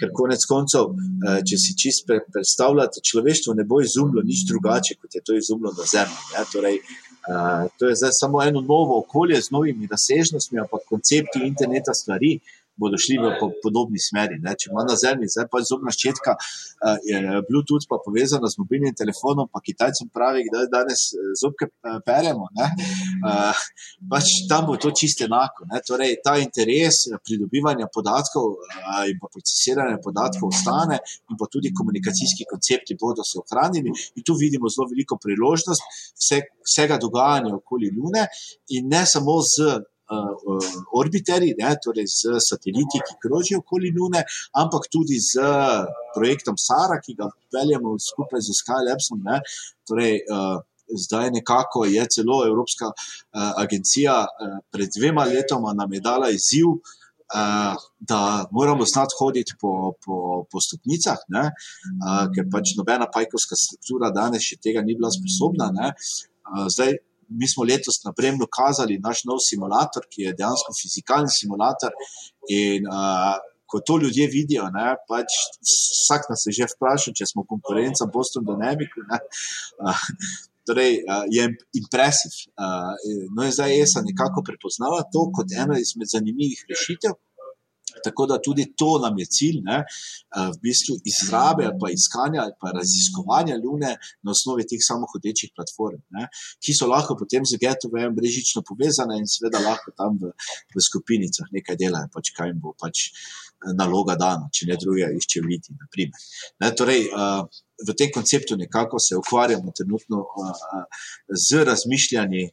ker 0.00 0.12
konec 0.12 0.44
koncev, 0.48 0.92
eh, 0.92 1.40
če 1.48 1.58
si 1.60 1.74
čist 1.80 2.04
predstavljate, 2.06 3.04
človeštvo 3.10 3.56
ne 3.56 3.64
bo 3.68 3.80
izumilo 3.84 4.24
nič 4.24 4.44
drugače, 4.50 4.98
kot 5.00 5.16
je 5.16 5.22
to 5.24 5.36
izumilo 5.36 5.72
na 5.76 5.86
Zemlji. 5.92 6.44
Torej, 6.52 6.80
uh, 7.28 7.68
to 7.78 7.88
je 7.88 7.94
zdaj 7.96 8.10
samo 8.12 8.42
eno 8.42 8.60
novo 8.60 8.98
okolje 8.98 9.42
z 9.42 9.50
novimi 9.50 9.88
razsežnostmi, 9.90 10.60
ampak 10.60 10.80
koncepti 10.88 11.38
interneta 11.44 11.94
stvari 11.94 12.38
bodo 12.76 12.98
šli 13.00 13.18
v 13.22 13.32
po, 13.40 13.50
podobni 13.62 14.00
smeri. 14.00 14.38
Ne. 14.42 14.54
Če 14.58 14.70
ima 14.70 14.84
na 14.86 14.96
zemlji, 15.00 15.30
zdaj 15.32 15.48
pa 15.52 15.62
zobna 15.64 15.92
ščetka, 15.94 16.36
je 17.08 17.20
Bluetooth 17.48 17.88
pa 17.88 17.98
povezana 18.04 18.50
z 18.52 18.60
mobilnim 18.60 18.94
telefonom, 18.96 19.48
pa 19.52 19.62
Kitajcem 19.64 20.10
pravi, 20.12 20.44
da 20.52 20.66
danes 20.70 21.08
zobke 21.40 21.70
peremo. 22.06 22.48
Uh, 22.56 23.64
pač 24.10 24.32
tam 24.50 24.66
bo 24.68 24.76
to 24.80 24.92
čisto 24.94 25.24
enako. 25.26 25.66
Ne. 25.72 25.80
Torej, 25.86 26.18
ta 26.24 26.36
interes 26.40 27.06
pridobivanja 27.24 27.88
podatkov 27.92 28.52
uh, 28.54 29.02
in 29.08 29.18
pa 29.22 29.30
procesiranja 29.32 29.98
podatkov 30.04 30.52
ostane, 30.52 31.00
in 31.30 31.40
pa 31.40 31.48
tudi 31.50 31.72
komunikacijski 31.74 32.46
koncepti 32.50 32.98
bodo 33.00 33.24
se 33.26 33.40
ohranili. 33.40 33.92
In 34.16 34.26
tu 34.26 34.36
vidimo 34.38 34.70
zelo 34.72 34.88
veliko 34.92 35.18
priložnost 35.22 35.82
vse, 36.14 36.42
vsega 36.66 37.00
dogajanja 37.00 37.54
okoli 37.56 37.92
Lune 37.96 38.26
in 38.76 38.88
ne 38.92 39.04
samo 39.06 39.40
z 39.42 39.80
orbiterji, 41.00 41.54
ne, 41.58 41.72
torej 41.84 42.06
z 42.10 42.38
sateliti, 42.48 43.02
ki 43.02 43.18
krožijo 43.22 43.60
okoli 43.64 43.92
Lune, 43.96 44.22
ampak 44.54 44.88
tudi 44.92 45.18
z 45.18 45.42
projektom 46.14 46.58
Sara, 46.58 47.00
ki 47.02 47.16
ga 47.18 47.30
peljemo 47.52 47.96
skupaj 47.98 48.40
z 48.46 48.56
Skylabsom. 48.60 49.22
Ne, 49.26 49.42
torej, 49.88 50.22
uh, 50.30 50.62
Zdaj, 50.86 51.30
nekako 51.34 51.84
je 51.84 52.06
celo 52.14 52.46
Evropska 52.46 52.86
uh, 52.86 52.94
agencija 53.58 54.20
uh, 54.22 54.58
pred 54.70 54.88
dvema 54.98 55.24
letoma 55.24 55.72
nam 55.74 55.92
je 55.92 56.00
dala 56.00 56.28
izziv, 56.30 56.68
uh, 57.34 57.74
da 57.98 58.46
moramo 58.50 58.84
znati 58.84 59.14
hoditi 59.18 59.52
po, 59.60 59.92
po, 60.04 60.46
po 60.50 60.60
stopnicah, 60.60 61.18
uh, 61.26 62.30
ker 62.34 62.46
pač 62.52 62.76
nobena 62.78 63.10
pajkovska 63.14 63.58
struktura 63.58 64.12
danes 64.14 64.46
še 64.46 64.60
tega 64.62 64.82
ni 64.86 64.94
bila 64.94 65.10
sposobna. 65.10 65.72
Uh, 65.74 66.68
zdaj, 66.70 67.00
mi 67.28 67.48
smo 67.48 67.64
letos 67.64 68.00
na 68.04 68.12
Bremlu 68.16 68.46
kazali 68.58 69.00
naš 69.02 69.24
nov 69.28 69.42
simulator, 69.42 70.06
ki 70.10 70.28
je 70.28 70.34
dejansko 70.40 70.74
fizikalni 70.80 71.32
simulator. 71.40 71.94
In 72.52 72.88
uh, 72.90 73.36
ko 73.66 73.80
to 73.86 73.98
ljudje 74.02 74.28
vidijo, 74.30 74.68
ne, 74.74 74.92
pač 75.10 75.38
vsak 75.66 76.28
nas 76.30 76.44
je 76.46 76.54
že 76.60 76.68
vprašal, 76.70 77.16
če 77.18 77.26
smo 77.32 77.42
konkurenca 77.50 78.06
Boston 78.14 78.46
Dynamics. 78.46 78.94
Uh, 79.82 80.04
torej, 80.66 81.00
uh, 81.02 81.24
je 81.30 81.48
impresiv. 81.80 82.34
Uh, 82.54 82.94
no, 83.34 83.46
in 83.46 83.54
zdaj 83.54 83.74
ESA 83.80 84.04
nekako 84.06 84.44
prepoznava 84.46 85.02
to 85.12 85.26
kot 85.34 85.54
eno 85.62 85.78
izmed 85.78 86.10
zanimivih 86.14 86.62
rešitev. 86.70 87.18
Tako 88.04 88.26
da 88.30 88.38
tudi 88.42 88.66
to 88.76 88.98
nam 89.02 89.18
je 89.18 89.26
cilj, 89.26 89.60
ne, 89.64 89.82
v 90.36 90.58
bistvu 90.62 90.98
izrabe 91.12 91.64
ali 91.68 91.78
pa 91.80 91.90
iskanja 91.92 92.42
ali 92.42 92.54
pa 92.60 92.72
raziskovanja 92.76 93.56
Lune 93.62 93.92
na 94.22 94.34
osnovi 94.34 94.66
teh 94.68 94.82
samohodečih 94.88 95.52
platform, 95.56 96.00
ne, 96.16 96.28
ki 96.62 96.76
so 96.76 96.88
lahko 96.90 97.16
potem 97.16 97.46
z 97.48 97.60
Getovom 97.62 98.14
brežično 98.16 98.62
povezane 98.66 99.18
in 99.20 99.28
seveda 99.30 99.62
lahko 99.64 99.94
tam 99.96 100.20
v, 100.20 100.32
v 100.76 100.86
skupinicah 100.88 101.52
nekaj 101.56 101.80
delajo, 101.80 102.12
pač 102.12 102.32
kaj 102.36 102.52
jim 102.52 102.60
bo 102.62 102.74
pač 102.78 103.10
naloga 103.74 104.16
dana, 104.20 104.50
če 104.52 104.68
ne 104.68 104.76
druge 104.80 105.08
išče 105.16 105.42
vidi. 105.46 105.74
Ne, 106.60 106.70
torej, 106.76 107.08
v 107.86 107.96
tem 107.98 108.12
konceptu 108.12 108.56
nekako 108.56 109.00
se 109.00 109.16
ukvarjamo 109.16 109.72
trenutno 109.72 110.24
z 111.32 111.64
razmišljanji 111.64 112.48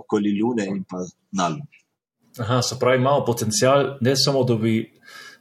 okoli 0.00 0.36
Lune 0.40 0.66
in 0.72 0.84
pa 0.88 1.04
na 1.36 1.48
Lune. 1.52 1.83
Aha, 2.38 2.62
se 2.62 2.76
pravi, 2.78 2.98
imamo 2.98 3.24
potencial 3.24 3.98
ne 4.00 4.16
samo, 4.16 4.44
da 4.44 4.54
bi 4.54 4.92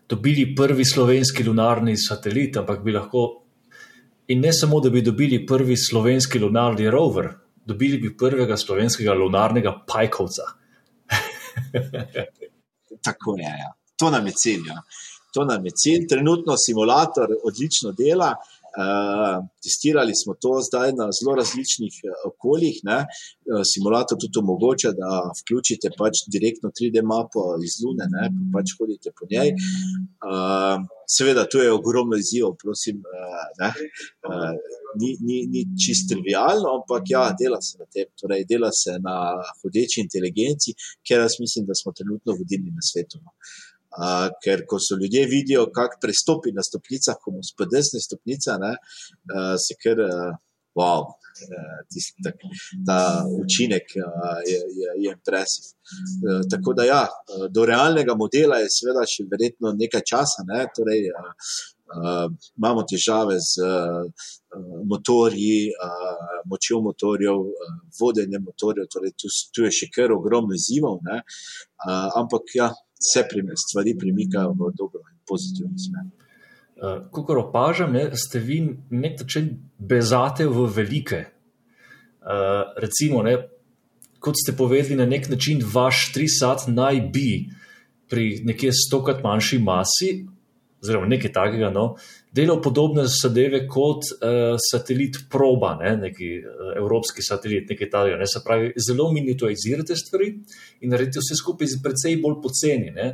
dobili 0.09 0.55
prvi 0.55 0.85
slovenski 0.85 1.43
lunarni 1.43 1.97
satelit, 1.97 2.57
ampak 2.57 2.83
bi 2.83 2.91
lahko, 2.91 3.43
in 4.27 4.39
ne 4.39 4.53
samo, 4.53 4.79
da 4.79 4.89
bi 4.89 5.01
dobili 5.01 5.45
prvi 5.45 5.77
slovenski 5.77 6.39
lunarni 6.39 6.89
rover, 6.89 7.29
dobili 7.65 7.97
bi 7.97 8.17
prvega 8.17 8.57
slovenskega 8.57 9.13
lunarnega 9.13 9.73
pajkovca. 9.87 10.43
Tako 13.05 13.35
je. 13.37 13.43
Ja. 13.43 13.73
To 13.99 14.09
nam 14.09 14.27
je 14.27 14.33
cilj. 14.35 14.67
Ja. 14.67 14.81
To 15.33 15.45
nam 15.45 15.65
je 15.65 15.71
cilj. 15.75 16.07
Trenutno 16.07 16.55
simulator 16.65 17.27
odlično 17.43 17.91
dela. 17.91 18.35
Uh, 18.73 19.45
testirali 19.63 20.13
smo 20.21 20.33
to 20.43 20.51
zdaj 20.67 20.89
na 20.99 21.05
zelo 21.17 21.35
različnih 21.41 21.95
uh, 22.03 22.13
okoljih. 22.31 22.79
Ne. 22.89 22.99
Uh, 23.05 23.61
simulator 23.71 24.17
tudi 24.17 24.39
omogoča, 24.41 24.89
da 25.01 25.09
vključite 25.39 25.91
pač 25.97 26.23
direktno 26.35 26.71
3D 26.77 27.03
mapo 27.11 27.43
iz 27.67 27.75
Lune, 27.83 28.07
ne, 28.15 28.23
pa 28.33 28.57
pač 28.57 28.73
hodite 28.79 29.13
po 29.17 29.29
njej. 29.31 29.53
Uh, 29.53 30.81
seveda, 31.15 31.45
tu 31.51 31.61
je 31.61 31.75
ogromno 31.79 32.17
izzivov, 32.17 32.55
prosim, 32.63 33.03
uh, 33.05 33.43
ne, 33.61 33.69
uh, 34.29 34.55
ni, 35.01 35.11
ni, 35.27 35.37
ni 35.53 35.61
čist 35.83 36.09
trivialno, 36.09 36.73
ampak 36.79 37.13
ja, 37.13 37.27
dela 37.41 37.59
se 37.61 37.77
na 37.81 37.85
tem, 37.93 38.09
torej 38.21 38.47
dela 38.49 38.71
se 38.73 38.97
na 39.05 39.17
hodeči 39.61 40.01
inteligenci, 40.01 40.73
ker 41.05 41.21
jaz 41.21 41.37
mislim, 41.43 41.69
da 41.69 41.77
smo 41.77 41.93
trenutno 41.93 42.37
vodilni 42.39 42.73
na 42.73 42.81
svetu. 42.89 43.21
No. 43.21 43.37
Uh, 43.93 44.31
ker 44.41 44.63
ko 44.65 44.79
so 44.81 44.97
ljudje 44.97 45.27
vidijo, 45.29 45.67
kako 45.69 45.99
prestopi 46.01 46.51
na 46.51 46.63
stopnicah, 46.65 47.19
ko 47.21 47.35
mu 47.35 47.43
spodesne 47.45 47.99
stopnice, 48.01 48.55
ne, 48.57 48.71
uh, 48.73 49.53
se 49.61 49.77
kar, 49.77 49.99
uh, 50.01 50.31
wow, 50.73 51.03
uh, 51.05 51.75
tist, 51.93 52.15
tak, 52.25 52.41
ta 52.87 52.97
učinek 53.37 53.93
je, 53.93 54.57
je, 54.79 54.95
je 55.05 55.13
impresiv. 55.13 55.69
Tako 56.49 56.73
da, 56.73 56.87
ja, 56.89 57.03
do 57.53 57.65
realnega 57.69 58.15
modela 58.17 58.57
je 58.63 58.71
seveda 58.73 59.05
še 59.05 59.27
verjetno 59.29 59.75
nekaj 59.77 60.01
časa, 60.09 60.45
ne, 60.49 60.65
torej 60.73 61.11
uh, 61.13 62.25
imamo 62.57 62.85
težave 62.89 63.37
z 63.39 63.61
uh, 63.61 64.07
motorji, 64.89 65.69
uh, 65.69 66.39
močjo 66.49 66.79
motorjev, 66.81 67.43
uh, 67.45 67.75
vodenjem 67.99 68.41
motorjev, 68.41 68.89
torej 68.89 69.13
tu, 69.21 69.29
tu 69.53 69.67
je 69.67 69.71
še 69.81 69.91
kar 69.93 70.15
ogromno 70.17 70.57
izzivov, 70.57 70.97
uh, 71.05 71.21
ampak 72.17 72.57
ja 72.57 72.71
se 73.03 73.23
stvari 73.67 73.95
premikajo 73.99 74.53
v 74.53 74.71
dobro 74.77 75.01
in 75.11 75.19
pozitivno 75.27 75.77
smer. 75.77 76.05
Uh, 76.75 77.05
Ko 77.11 77.25
opažam, 77.39 77.93
ne, 77.93 78.09
ste 78.15 78.39
vi 78.39 78.61
nek 78.89 79.19
način 79.21 79.49
bezate 79.77 80.47
v 80.47 80.67
velike. 80.75 81.25
Uh, 82.23 82.73
recimo, 82.79 83.21
ne, 83.23 83.37
kot 84.19 84.39
ste 84.39 84.55
povedali, 84.57 84.95
na 84.95 85.05
nek 85.05 85.29
način 85.29 85.61
vaš 85.73 86.11
trisat 86.13 86.67
naj 86.67 87.01
bi 87.13 87.49
pri 88.09 88.41
nekje 88.45 88.71
stokrat 88.71 89.23
manjši 89.23 89.59
masi, 89.59 90.11
oziroma 90.83 91.07
nekaj 91.07 91.31
takega, 91.31 91.69
no, 91.73 91.95
delal 92.33 92.61
podobne 92.61 93.05
zadeve 93.07 93.63
kot 93.69 94.09
uh, 94.15 94.55
satelit 94.71 95.19
Proba, 95.29 95.75
ne, 95.81 95.93
neki 96.07 96.29
uh, 96.41 96.71
evropski 96.77 97.21
satelit, 97.21 97.69
nekaj 97.69 97.89
takega. 97.89 98.17
Ne, 98.21 98.29
se 98.29 98.41
pravi, 98.45 98.71
zelo 98.87 99.11
miniaturizirate 99.13 99.97
stvari 99.99 100.31
in 100.81 100.93
naredite 100.93 101.21
vse 101.21 101.37
skupaj 101.39 101.69
z 101.75 101.83
precej 101.83 102.17
bolj 102.23 102.39
poceni. 102.41 102.89
Ne. 102.95 103.11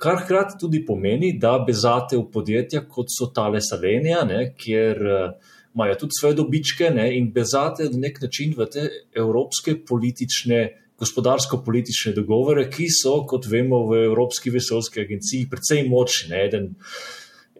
Kar 0.00 0.22
hkrati 0.22 0.58
tudi 0.60 0.82
pomeni, 0.84 1.34
da 1.40 1.58
bezate 1.66 2.16
v 2.16 2.24
podjetja, 2.32 2.84
kot 2.88 3.12
so 3.12 3.30
tale 3.36 3.60
Savenija, 3.64 4.24
ne, 4.28 4.40
kjer 4.56 5.04
uh, 5.04 5.52
imajo 5.76 6.00
tudi 6.00 6.16
svoje 6.20 6.40
dobičke 6.40 6.90
ne, 6.90 7.10
in 7.18 7.30
bezate 7.32 7.90
na 7.92 8.06
nek 8.08 8.20
način 8.24 8.56
v 8.56 8.70
te 8.72 8.88
evropske 9.14 9.78
politične. 9.84 10.82
Gospodarsko-politične 10.96 12.14
dogovore, 12.16 12.62
ki 12.72 12.86
so, 12.88 13.18
kot 13.28 13.44
vemo, 13.52 13.82
v 13.90 13.98
Evropski 14.06 14.48
vesoljski 14.48 15.02
agenciji 15.02 15.44
precej 15.52 15.82
močni. 15.90 16.32
Eden 16.40 16.70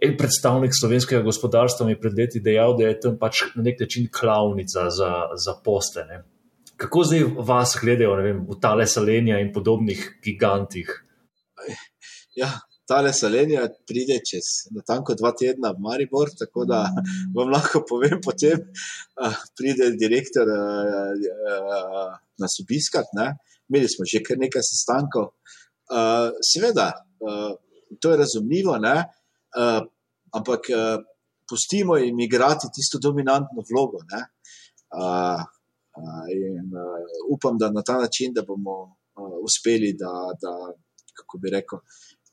En 0.00 0.16
predstavnik 0.18 0.74
slovenskega 0.76 1.22
gospodarstva 1.24 1.86
mi 1.86 1.92
je 1.94 2.00
pred 2.00 2.18
leti 2.18 2.40
dejal, 2.44 2.74
da 2.76 2.88
je 2.90 3.00
tam 3.00 3.14
pač 3.18 3.46
na 3.56 3.62
nek 3.64 3.80
način 3.80 4.08
klavnica 4.12 4.90
za, 4.90 5.12
za 5.40 5.54
postene. 5.64 6.22
Kako 6.76 7.04
zdaj 7.08 7.22
vas 7.48 7.78
gledajo 7.80 8.16
vem, 8.20 8.42
v 8.44 8.58
tale 8.60 8.84
salenja 8.86 9.38
in 9.40 9.52
podobnih 9.54 10.02
gigantih? 10.24 10.90
Ja, 12.36 12.50
tale 12.84 13.14
salenja 13.16 13.64
pride 13.88 14.20
čez 14.20 14.68
natanko 14.76 15.16
dva 15.16 15.32
tedna 15.32 15.72
v 15.72 15.80
Maribor, 15.86 16.28
tako 16.36 16.66
da 16.68 16.84
vam 17.34 17.48
lahko 17.54 17.80
povem, 17.88 18.20
potem 18.20 18.68
pride 19.56 19.94
direktor 19.96 20.52
nas 22.36 22.60
obiskat. 22.60 23.08
Imeli 23.70 23.88
smo 23.88 24.04
že 24.04 24.20
kar 24.20 24.36
nekaj 24.38 24.62
sestankov. 24.62 25.32
Seveda, 26.44 26.92
to 28.00 28.12
je 28.12 28.20
razumljivo. 28.20 28.76
Ne? 28.84 28.98
Uh, 29.54 29.86
ampak 30.34 30.68
uh, 30.70 31.04
pustimo 31.48 31.96
jim 31.96 32.20
igrati 32.20 32.66
tisto 32.74 32.98
dominantno 32.98 33.62
vlogo. 33.70 33.98
Uh, 33.98 35.42
uh, 35.96 36.24
in, 36.32 36.72
uh, 36.74 37.34
upam, 37.34 37.58
da 37.58 37.70
na 37.70 37.82
ta 37.82 37.98
način 37.98 38.32
da 38.34 38.42
bomo 38.42 38.82
uh, 38.82 39.38
uspeli, 39.44 39.92
da, 39.98 40.12
da, 40.42 40.52
bi 41.42 41.50
rekel, 41.50 41.78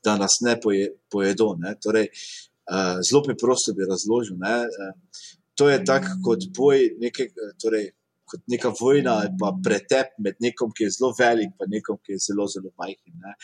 da 0.04 0.16
nas 0.16 0.40
ne 0.40 0.60
poje, 0.60 0.92
pojedo. 1.10 1.54
Ne? 1.58 1.76
Torej, 1.82 2.08
uh, 2.70 2.98
zelo 3.10 3.22
preprosto 3.22 3.72
bi 3.72 3.86
razložil. 3.88 4.36
Ne? 4.38 4.56
Uh, 4.60 4.94
to 5.54 5.68
je 5.68 5.84
tako 5.84 6.18
kot 6.24 6.48
boj 6.56 6.90
nekega. 7.00 7.52
Torej, 7.62 7.92
Kot 8.34 8.42
neka 8.50 8.72
vojna 8.74 9.12
ali 9.22 9.30
pa 9.38 9.52
pretep 9.62 10.16
med 10.18 10.40
nekom, 10.42 10.72
ki 10.74 10.88
je 10.88 10.94
zelo 10.96 11.12
velik, 11.14 11.52
in 11.62 11.70
nekom, 11.70 12.00
ki 12.02 12.16
je 12.16 12.22
zelo, 12.26 12.48
zelo 12.50 12.72
majhen. 12.80 13.14
Ne? 13.22 13.36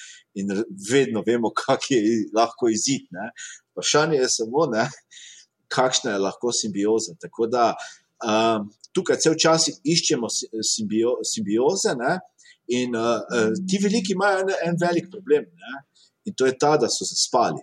In 0.43 0.51
vedno 0.91 1.23
vemo, 1.27 1.53
kak 1.63 1.93
je 1.95 2.01
lahko 2.35 2.73
izid. 2.75 3.07
Ne? 3.15 3.31
Vprašanje 3.71 4.19
je 4.19 4.29
samo, 4.35 4.67
ne, 4.75 4.89
kakšna 5.71 6.17
je 6.17 6.25
lahko 6.27 6.51
simbioza. 6.53 7.15
Tako 7.23 7.47
da 7.47 7.71
um, 8.27 8.67
tukaj 8.93 9.21
vse 9.21 9.35
včasih 9.37 9.79
iščemo 9.95 10.29
simbio, 10.75 11.15
simbioze 11.23 11.95
ne, 11.99 12.19
in 12.75 12.99
uh, 12.99 13.55
ti 13.69 13.79
veliki 13.83 14.17
imajo 14.19 14.45
en, 14.45 14.55
en 14.67 14.81
velik 14.81 15.11
problem. 15.13 15.47
Ne. 15.63 15.85
In 16.27 16.35
to 16.35 16.51
je 16.51 16.59
ta, 16.59 16.75
da 16.77 16.91
so 16.91 17.07
zaspali. 17.07 17.63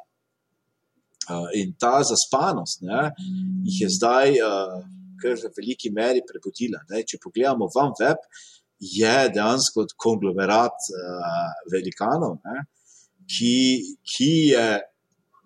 Uh, 1.27 1.49
in 1.59 1.73
ta 1.75 1.99
zaspanost 2.07 2.85
ne, 2.87 3.09
jih 3.67 3.81
je 3.83 3.89
zdaj 3.91 4.39
uh, 4.39 4.77
v 5.23 5.51
veliki 5.57 5.91
meri 5.93 6.23
prebudila. 6.27 6.83
Ne. 6.91 7.03
Če 7.07 7.19
pogledamo 7.23 7.69
van 7.73 7.93
web, 7.99 8.23
je 8.79 9.15
dejansko 9.33 9.87
konglomerat 9.97 10.89
uh, 10.93 11.53
velikanov, 11.73 12.37
ne, 12.45 12.65
ki, 13.25 13.55
ki 14.05 14.31
je 14.51 14.65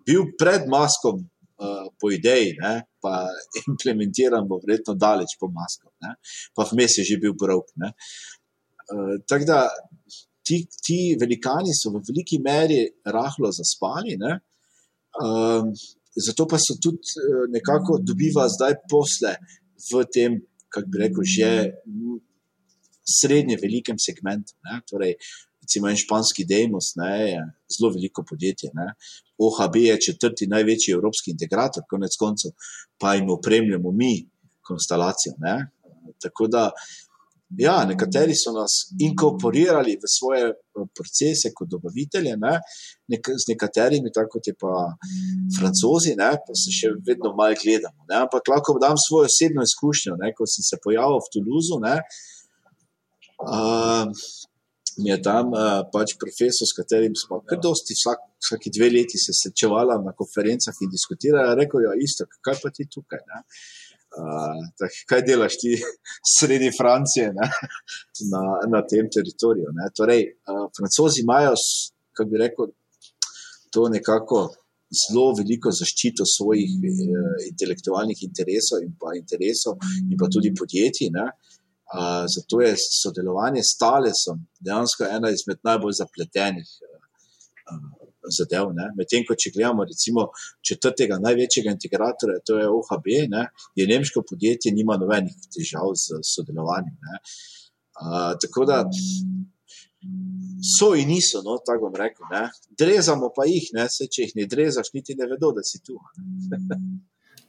bil 0.04 0.26
pred 0.38 0.66
maskom 0.68 1.22
uh, 1.22 1.86
po 1.96 2.10
ideji, 2.12 2.52
ne, 2.60 2.74
pa 3.00 3.24
implementiran 3.70 4.44
bo 4.48 4.60
verjetno 4.60 4.94
daleč 5.00 5.38
po 5.40 5.48
maskah, 5.48 5.92
ne, 6.04 6.18
pa 6.52 6.68
vmes 6.68 6.98
je 7.00 7.06
že 7.08 7.20
bil 7.22 7.32
brok. 7.38 7.72
Uh, 7.80 9.16
Tako 9.24 9.48
da 9.48 9.62
ti, 10.44 10.66
ti 10.84 11.16
velikani 11.16 11.72
so 11.72 11.94
v 11.94 12.02
veliki 12.04 12.42
meri 12.44 12.84
rahlo 13.08 13.48
zaspali. 13.48 14.18
Ne, 14.20 14.36
Um, 15.12 15.72
zato 16.16 16.46
pa 16.46 16.56
so 16.56 16.78
tudi 16.80 17.20
nekako 17.52 17.98
dobiva 18.00 18.46
zdaj 18.48 18.74
posle 18.88 19.36
v 19.90 20.04
tem, 20.12 20.40
kako 20.72 20.88
bi 20.88 21.02
rekel, 21.02 21.24
že 21.24 21.48
srednje 23.02 23.58
velikem 23.62 23.98
segmentu. 23.98 24.54
Ne? 24.66 24.80
Torej, 24.88 25.16
recimo, 25.62 25.88
en 25.90 25.98
španski 25.98 26.46
Demos 26.48 26.94
ne, 26.96 27.12
je 27.30 27.42
zelo 27.76 27.92
veliko 27.94 28.24
podjetje. 28.28 28.70
Ne? 28.74 28.92
OHB 29.38 29.76
je 29.76 30.00
četrti 30.00 30.46
največji 30.46 30.94
evropski 30.94 31.34
integrator, 31.34 31.84
konec 31.90 32.16
koncev, 32.18 32.54
pa 32.98 33.14
jim 33.14 33.30
opremljamo 33.30 33.92
mi 33.92 34.14
konstelacijo. 34.62 35.34
Ne? 35.38 35.56
Tako 36.22 36.46
da 36.46 36.70
Ja, 37.58 37.84
nekateri 37.84 38.34
so 38.36 38.52
nas 38.54 38.72
inkorporirali 39.00 39.96
v 40.00 40.08
svoje 40.08 40.44
eh, 40.52 40.86
procese 40.96 41.52
kot 41.54 41.68
dobavitelje, 41.68 42.36
ne? 42.40 42.54
Nek 43.12 43.28
z 43.36 43.50
nekaterimi, 43.52 44.12
tako 44.14 44.38
kot 44.38 44.48
je 44.48 44.54
pa 44.56 44.74
francozi, 45.58 46.14
ne? 46.16 46.30
pa 46.46 46.56
se 46.56 46.72
še 46.72 46.94
vedno 47.06 47.34
malo 47.36 47.58
gledamo. 47.60 48.06
Ne? 48.08 48.22
Ampak 48.24 48.48
lahko 48.48 48.78
dam 48.80 48.96
svojo 48.96 49.28
osebno 49.28 49.66
izkušnjo. 49.68 50.16
Ne? 50.22 50.32
Ko 50.36 50.48
sem 50.48 50.64
se 50.64 50.80
pojavil 50.80 51.20
v 51.20 51.32
Toulouse, 51.34 51.72
uh, 53.42 54.06
mi 55.02 55.10
je 55.10 55.18
tam 55.22 55.52
uh, 55.52 55.84
pač 55.92 56.16
profesor, 56.20 56.68
s 56.68 56.76
katerim 56.76 57.14
smo 57.16 57.42
kar 57.48 57.60
dosti 57.60 57.96
vsak, 57.96 58.24
vsaki 58.44 58.72
dve 58.72 58.88
leti 58.96 59.20
se 59.20 59.32
srečevali 59.36 60.00
na 60.04 60.12
konferencah 60.16 60.76
in 60.84 60.92
diskutirali, 60.92 61.56
rekel 61.60 61.84
je: 61.84 61.88
ja, 61.90 61.94
isto, 62.00 62.28
kaj 62.44 62.60
pa 62.62 62.72
ti 62.72 62.88
tukaj? 62.88 63.20
Ne? 63.28 63.44
Uh, 64.12 64.88
kaj 65.08 65.22
delaš 65.24 65.54
ti 65.60 65.72
sredi 66.36 66.68
Francije 66.76 67.30
ne, 67.32 67.48
na, 68.32 68.42
na 68.72 68.80
tem 68.86 69.08
teritoriju? 69.14 69.72
Ne. 69.78 69.88
Torej, 69.96 70.26
uh, 70.52 70.66
francozi 70.76 71.22
imajo, 71.22 71.54
kako 72.16 72.28
bi 72.30 72.42
rekel, 72.42 72.72
to 73.72 73.88
nekako 73.88 74.42
zelo 74.92 75.30
veliko 75.38 75.72
zaščito 75.72 76.26
svojih 76.28 76.74
uh, 76.76 77.32
intelektualnih 77.48 78.20
interesov 78.28 78.84
in 78.84 78.92
pa 79.00 79.16
interesov, 79.16 79.80
in 80.04 80.18
pa 80.20 80.28
tudi 80.28 80.52
podjetij. 80.60 81.08
Uh, 81.16 82.24
zato 82.34 82.60
je 82.60 82.76
sodelovanje 82.80 83.64
s 83.64 83.76
Talesom 83.80 84.44
dejansko 84.60 85.08
ena 85.08 85.32
izmed 85.32 85.60
najbolj 85.64 85.98
zapletenih. 86.02 86.68
Uh, 87.72 88.01
zadev. 88.38 88.72
Medtem 88.96 89.24
ko 89.28 89.36
če 89.38 89.52
gledamo 89.54 89.86
recimo 89.88 90.28
četrtega 90.68 91.18
največjega 91.22 91.74
integratorja, 91.74 92.42
to 92.46 92.58
je 92.58 92.68
OHB, 92.68 93.08
ne, 93.32 93.46
je 93.78 93.86
nemško 93.88 94.24
podjetje, 94.28 94.74
nima 94.74 94.98
nobenih 95.00 95.34
težav 95.54 95.92
z 95.98 96.22
sodelovanjem. 96.34 96.96
Uh, 97.92 98.32
tako 98.40 98.66
da 98.66 98.82
so 100.78 100.92
in 100.98 101.08
niso, 101.08 101.42
no, 101.44 101.58
tako 101.66 101.88
bom 101.88 101.96
rekel. 101.98 102.26
Ne. 102.32 102.46
Drezamo 102.78 103.30
pa 103.36 103.46
jih, 103.46 103.68
ne, 103.76 103.86
se, 103.90 104.08
če 104.10 104.28
jih 104.28 104.36
ne 104.40 104.46
drezaš, 104.50 104.92
niti 104.94 105.16
ne 105.18 105.28
vedo, 105.30 105.52
da 105.54 105.64
si 105.66 105.82
tu. 105.84 105.98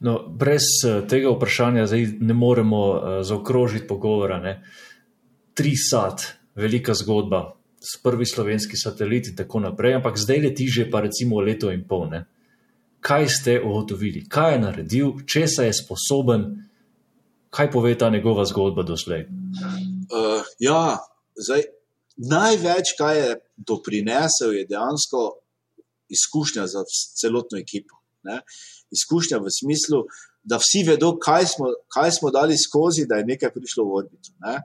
No, 0.03 0.17
brez 0.27 0.65
tega 1.09 1.31
vprašanja 1.31 1.85
ne 2.19 2.35
moremo 2.35 2.79
uh, 2.89 3.19
zaokrožiti 3.23 3.87
pogovora. 3.87 4.41
Ne. 4.43 4.57
Tri 5.55 5.75
sat, 5.77 6.25
velika 6.59 6.95
zgodba, 6.97 7.45
prvi 8.03 8.25
slovenski 8.25 8.77
satelit 8.77 9.27
in 9.27 9.35
tako 9.35 9.59
naprej, 9.59 9.97
ampak 9.99 10.17
zdaj 10.17 10.39
leti 10.39 10.67
že 10.67 10.89
pa 10.91 11.01
recimo 11.01 11.41
leto 11.41 11.71
in 11.71 11.83
pol. 11.87 12.07
Ne? 12.09 12.25
Kaj 13.03 13.27
ste 13.29 13.59
ugotovili, 13.61 14.25
kaj 14.29 14.53
je 14.53 14.59
naredil, 14.59 15.07
česa 15.27 15.67
je 15.67 15.73
sposoben, 15.75 16.45
kaj 17.49 17.71
pove 17.71 17.97
ta 17.97 18.09
njegova 18.09 18.45
zgodba 18.45 18.83
doslej? 18.83 19.27
Uh, 19.27 20.41
ja, 20.59 20.97
zdaj, 21.35 21.67
največ, 22.17 22.95
kar 22.97 23.15
je 23.15 23.35
doprinesel, 23.57 24.53
je 24.53 24.65
dejansko 24.69 25.43
izkušnja 26.09 26.67
za 26.67 26.83
celotno 27.19 27.59
ekipo. 27.59 27.99
Ne? 28.23 28.39
Izkušnja 28.91 29.37
v 29.43 29.51
smislu, 29.51 30.05
da 30.05 30.32
da 30.43 30.59
vsi 30.59 30.83
vedo, 30.87 31.13
kaj 31.25 31.45
smo, 31.53 31.71
kaj 31.95 32.11
smo 32.17 32.31
dali 32.31 32.55
skozi, 32.59 33.05
da 33.09 33.19
je 33.19 33.27
nekaj 33.31 33.51
prišlo 33.55 33.85
v 33.87 33.97
orbito. 33.99 34.33
Ne? 34.43 34.55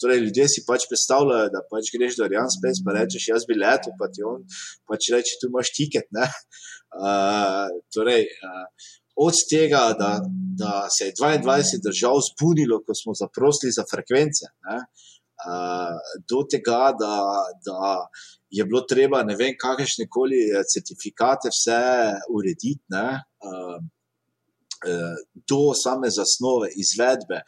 Torej, 0.00 0.22
ljudje 0.24 0.46
si 0.50 0.64
pač 0.66 0.86
predstavljajo, 0.90 1.50
da 1.54 1.62
pač 1.70 1.92
greš 1.94 2.18
do 2.18 2.26
Ariane 2.26 2.54
Space 2.54 2.82
in 2.82 2.94
rečeš: 2.96 3.28
jaz 3.32 3.46
bi 3.48 3.58
letel, 3.58 3.94
pa 4.00 4.10
ti 4.12 4.26
on 4.26 4.42
pač 4.90 5.10
reče: 5.14 5.38
tu 5.40 5.50
imaš 5.50 5.70
tiket. 5.76 6.10
Uh, 6.10 7.70
torej, 7.94 8.26
uh, 8.42 8.66
od 9.28 9.38
tega, 9.50 9.82
da, 9.98 10.10
da 10.58 10.72
se 10.94 11.10
je 11.10 11.14
22 11.18 11.82
držav 11.86 12.18
zbudilo, 12.30 12.82
ko 12.86 12.94
smo 12.94 13.14
zaprosili 13.18 13.74
za 13.74 13.84
frekvence, 13.90 14.50
uh, 14.66 15.94
do 16.30 16.42
tega, 16.50 16.90
da. 16.98 17.14
da 17.66 17.78
Je 18.48 18.64
bilo 18.64 18.80
treba, 18.88 19.18
ne 19.28 19.34
vem, 19.36 19.52
kakšne 19.60 20.06
koli 20.08 20.38
certifikate, 20.72 21.50
vse 21.52 21.80
urediti, 22.32 22.80
ne, 22.94 23.18
uh, 23.44 23.74
do 25.48 25.72
same 25.74 26.10
zasnove, 26.10 26.68
izvedbe, 26.76 27.42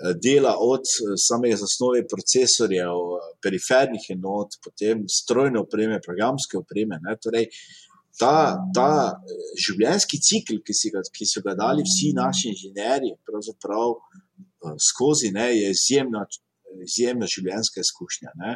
eh, 0.00 0.14
dela 0.22 0.56
od 0.58 0.80
eh, 0.80 1.14
same 1.28 1.56
zasnove 1.56 2.04
procesorjev, 2.12 2.96
perifernih 3.42 4.10
enot, 4.16 4.56
potem 4.64 5.04
strojne 5.08 5.60
opreme, 5.60 6.00
programske 6.06 6.58
opreme. 6.58 7.00
Ne, 7.04 7.16
torej, 7.20 7.48
ta, 8.20 8.56
ta 8.76 8.90
življenjski 9.66 10.20
cikl, 10.24 10.60
ki, 10.64 10.76
ga, 10.94 11.04
ki 11.16 11.28
so 11.28 11.42
ga 11.44 11.56
dali 11.58 11.84
vsi 11.86 12.12
naši 12.16 12.52
inženirji, 12.54 13.16
pravzaprav 13.28 13.98
skozi, 14.90 15.32
ne, 15.36 15.50
je 15.56 15.74
izjemna. 15.76 16.26
Izjemna 16.70 17.26
življenjska 17.26 17.82
izkušnja. 17.82 18.30
Ne? 18.38 18.52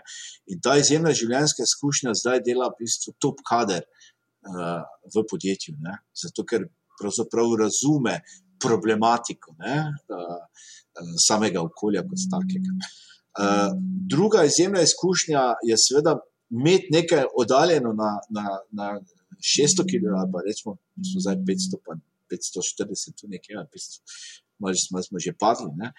In 0.47 0.61
ta 0.63 0.77
izjemna 0.79 1.11
življenjska 1.19 1.65
izkušnja 1.67 2.13
zdaj 2.21 2.45
dela 2.47 2.69
v 2.71 2.85
bistvu 2.85 3.11
top 3.19 3.41
kader 3.43 3.83
uh, 3.83 4.85
v 5.11 5.25
podjetju. 5.33 5.75
Ne? 5.83 5.97
Zato, 6.23 6.45
ker 6.47 6.69
pravzaprav 7.01 7.55
razume 7.61 8.19
problematiko 8.63 9.55
ne, 9.59 9.77
samega 11.29 11.63
okolja 11.63 12.05
kot 12.09 12.29
takega. 12.35 12.73
Druga 14.15 14.45
izjemna 14.45 14.83
izkušnja 14.83 15.43
je 15.69 15.77
seveda 15.87 16.15
imeti 16.51 16.93
nekaj 16.97 17.25
oddaljeno 17.41 17.93
na, 17.93 18.11
na, 18.37 18.45
na 18.79 18.87
600 19.43 19.89
km, 19.91 20.15
ali 20.21 20.31
pa 20.33 20.39
rečemo, 20.47 20.77
da 20.97 21.05
smo 21.11 21.25
zdaj 21.25 21.37
500, 21.37 21.83
pa 21.87 21.93
540, 22.31 23.21
tu 23.21 23.29
nekaj, 23.35 23.57
500, 23.57 24.01
malo 24.59 24.75
smo, 24.87 25.03
smo 25.03 25.19
že 25.25 25.35
padli. 25.45 25.71
Ne 25.83 25.93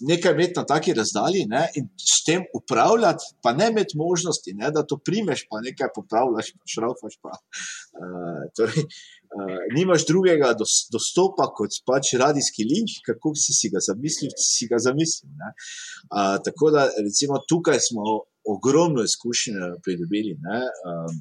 nekaj 0.00 0.32
imeti 0.32 0.52
na 0.56 0.64
taki 0.66 0.94
razdalji 0.94 1.44
ne, 1.50 1.64
in 1.74 1.88
s 1.98 2.24
tem 2.26 2.44
upravljati, 2.54 3.24
pa 3.42 3.52
ne 3.52 3.68
imeti 3.72 3.98
možnosti, 3.98 4.54
ne, 4.54 4.70
da 4.70 4.86
to 4.86 4.98
primeš, 5.04 5.46
pa 5.50 5.60
nekaj 5.64 5.90
popravljaš, 5.94 6.52
pa 6.58 6.72
šraufaš. 6.74 7.18
Pa, 7.22 7.32
uh, 7.34 8.44
torej, 8.56 8.84
uh, 8.84 9.56
nimaš 9.76 10.06
drugega 10.06 10.52
dostopa 10.92 11.48
kot 11.56 11.80
pač 11.86 12.14
radijski 12.22 12.66
linč, 12.68 13.00
kako 13.06 13.34
si, 13.34 13.56
si 13.58 13.72
ga 13.74 13.82
zamislil. 13.88 14.34
Si 14.38 14.68
ga 14.70 14.78
zamislil 14.82 15.30
uh, 15.34 16.36
tako 16.44 16.70
da, 16.74 16.86
recimo, 17.02 17.42
tukaj 17.48 17.80
smo 17.88 18.22
ogromno 18.48 19.02
izkušnje 19.04 19.74
pridobili. 19.84 20.38
Ne, 20.46 20.62
um, 20.88 21.18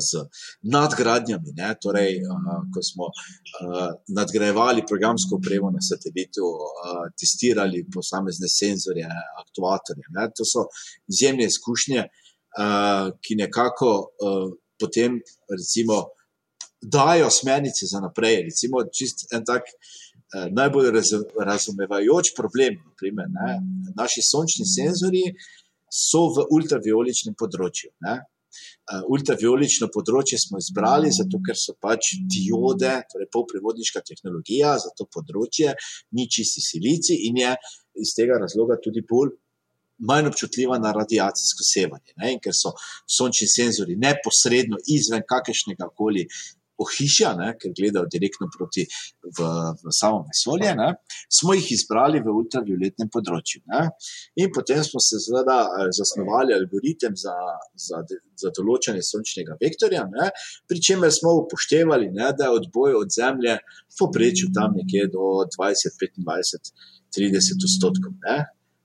z 0.00 0.22
nadgradnjami. 0.62 1.54
Ne? 1.56 1.70
Torej, 1.82 2.20
ko 2.74 2.82
smo 2.82 3.08
nadgrajevali 4.08 4.86
programsko 4.88 5.36
opremo 5.40 5.70
na 5.70 5.82
satelitu, 5.82 6.44
testirali 7.18 7.84
posamezne 7.94 8.48
senzorje, 8.48 9.08
aktuatorje. 9.42 10.06
Ne? 10.16 10.28
To 10.36 10.46
so 10.48 10.66
izjemne 11.08 11.48
izkušnje, 11.48 12.06
ki 13.20 13.40
nekako 13.40 13.90
potem 14.80 15.20
recimo, 15.50 16.04
dajo 16.82 17.30
smernice 17.30 17.86
za 17.88 18.00
naprej. 18.04 18.42
Recimo, 18.50 18.84
čist 18.92 19.28
en 19.32 19.44
tak. 19.44 19.62
Najbolj 20.34 20.88
razumevajoč 21.46 22.32
problem, 22.34 22.74
naprimer, 22.82 23.28
ne, 23.30 23.52
naši 23.94 24.18
sončni 24.26 24.64
senzori 24.66 25.20
so 25.86 26.24
v 26.34 26.42
ultravioličnem 26.56 27.36
področju. 27.38 27.92
Ne. 28.02 28.16
Uh, 28.84 29.04
ultraviolično 29.14 29.88
področje 29.94 30.38
smo 30.42 30.60
izbrali, 30.60 31.12
zato 31.14 31.40
ker 31.44 31.56
so 31.58 31.76
pač 31.80 32.14
diode, 32.30 32.92
torej 33.12 33.30
polprevodniška 33.32 34.04
tehnologija 34.04 34.74
za 34.82 34.92
to 34.98 35.08
področje, 35.08 35.72
ni 36.12 36.28
čisti 36.28 36.64
silici 36.64 37.16
in 37.28 37.40
je 37.40 37.54
iz 38.04 38.12
tega 38.16 38.38
razloga 38.42 38.76
tudi 38.82 39.04
bolj 39.08 39.32
manj 39.98 40.28
občutljiva 40.32 40.78
na 40.78 40.92
radiacijsko 40.92 41.66
sevanje. 41.66 42.12
Ne? 42.20 42.34
Ker 42.42 42.54
so 42.56 42.74
sončni 43.16 43.48
senzori 43.50 43.96
neposredno 44.00 44.80
izven 44.96 45.24
kakršnega 45.28 45.90
koli 45.96 46.26
ohišja, 46.80 47.34
ne? 47.38 47.52
ker 47.60 47.72
gledajo 47.76 48.08
direktno 48.10 48.48
proti 48.52 48.84
v, 48.86 49.48
v 49.82 49.92
samo 49.94 50.24
vesolje, 50.28 50.72
ne? 50.78 50.88
smo 51.38 51.54
jih 51.54 51.70
izbrali 51.76 52.22
v 52.24 52.34
ultravioletnem 52.34 53.10
področju. 53.14 53.62
Ne? 53.70 53.84
In 54.42 54.50
potem 54.54 54.82
smo 54.86 55.02
se 55.02 55.20
zveda 55.26 55.58
eh, 55.66 55.92
zasnovali 55.94 56.56
algoritem 56.56 57.16
za, 57.18 57.36
za, 57.86 58.02
za 58.40 58.52
določanje 58.56 59.04
sončnega 59.06 59.58
vektorja, 59.60 60.06
ne? 60.10 60.30
pri 60.70 60.82
čemer 60.88 61.14
smo 61.14 61.36
upoštevali, 61.44 62.10
ne? 62.14 62.32
da 62.38 62.50
je 62.50 62.58
odboj 62.58 62.98
od 63.04 63.14
Zemlje 63.14 63.58
v 63.62 63.96
poprečju 64.00 64.50
tam 64.56 64.74
nekje 64.78 65.06
do 65.12 65.46
20, 65.54 66.02
25, 66.18 66.74
30 67.14 67.68
odstotkov 67.68 68.14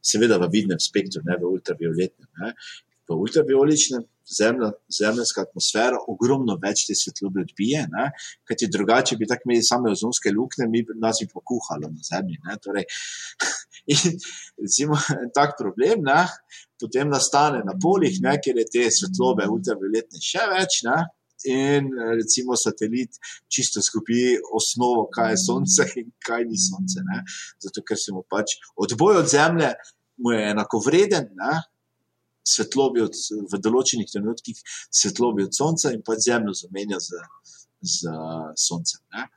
seveda 0.02 0.40
v 0.40 0.50
vidnem 0.52 0.80
spektru, 0.80 1.24
ne 1.28 1.36
v 1.38 1.50
ultravioletnem. 1.50 2.30
Ne. 2.40 2.54
V 3.10 3.16
ultravioličnem 3.18 4.04
zemlja, 4.38 4.70
zemljska 5.00 5.42
atmosfera 5.48 5.98
ogromno 6.14 6.58
več 6.62 6.86
te 6.88 6.96
svetlobe 6.98 7.42
odbije, 7.48 7.88
kajti 8.46 8.70
drugače 8.70 9.18
bi 9.18 9.28
tako 9.30 9.50
imeli 9.50 9.66
same 9.66 9.94
ozonske 9.96 10.34
luknje, 10.36 10.68
mi 10.70 10.84
bi 10.86 10.98
nas 11.02 11.22
jih 11.24 11.32
pokuhalo 11.34 11.90
na 11.90 12.06
zemlji. 12.12 12.38
Torej, 12.64 12.86
in 13.96 14.20
recimo 14.62 15.00
tak 15.34 15.58
problem, 15.58 16.06
ne, 16.06 16.22
potem 16.80 17.10
nastane 17.10 17.64
na 17.66 17.74
polih, 17.82 18.20
ne, 18.22 18.38
kjer 18.44 18.62
je 18.62 18.68
te 18.76 18.90
svetlobe 19.00 19.50
ultravioletne 19.50 20.22
še 20.32 20.46
več. 20.54 20.84
Ne, 20.90 21.00
In 21.48 21.86
recimo 22.20 22.52
satelit 22.60 23.16
čisto 23.48 23.80
skupi 23.80 24.36
osnovo, 24.60 25.06
kaj 25.08 25.30
je 25.32 25.38
Sonce 25.40 25.86
in 26.02 26.10
kaj 26.20 26.44
ni 26.44 26.60
Sonce. 26.60 27.00
Ne? 27.08 27.22
Zato, 27.64 27.80
ker 27.88 27.96
se 27.96 28.12
mu 28.12 28.26
pač 28.28 28.58
odboj 28.76 29.22
od 29.22 29.30
Zemlje 29.32 29.70
mu 30.20 30.34
je 30.36 30.50
enako 30.50 30.82
vreden, 30.84 31.30
ne? 31.40 31.54
Svetlobi 32.46 33.04
od, 33.06 33.18
v 33.52 33.60
določenih 33.62 34.10
trenutkih 34.12 34.62
svetlobi 35.02 35.48
od 35.48 35.56
Sonca 35.56 35.94
in 35.96 36.04
pač 36.06 36.30
Zemljo 36.30 36.56
zamenja 36.58 37.02
z, 37.04 37.20
z 37.82 38.16
Soncem. 38.58 39.04
Ne? 39.16 39.28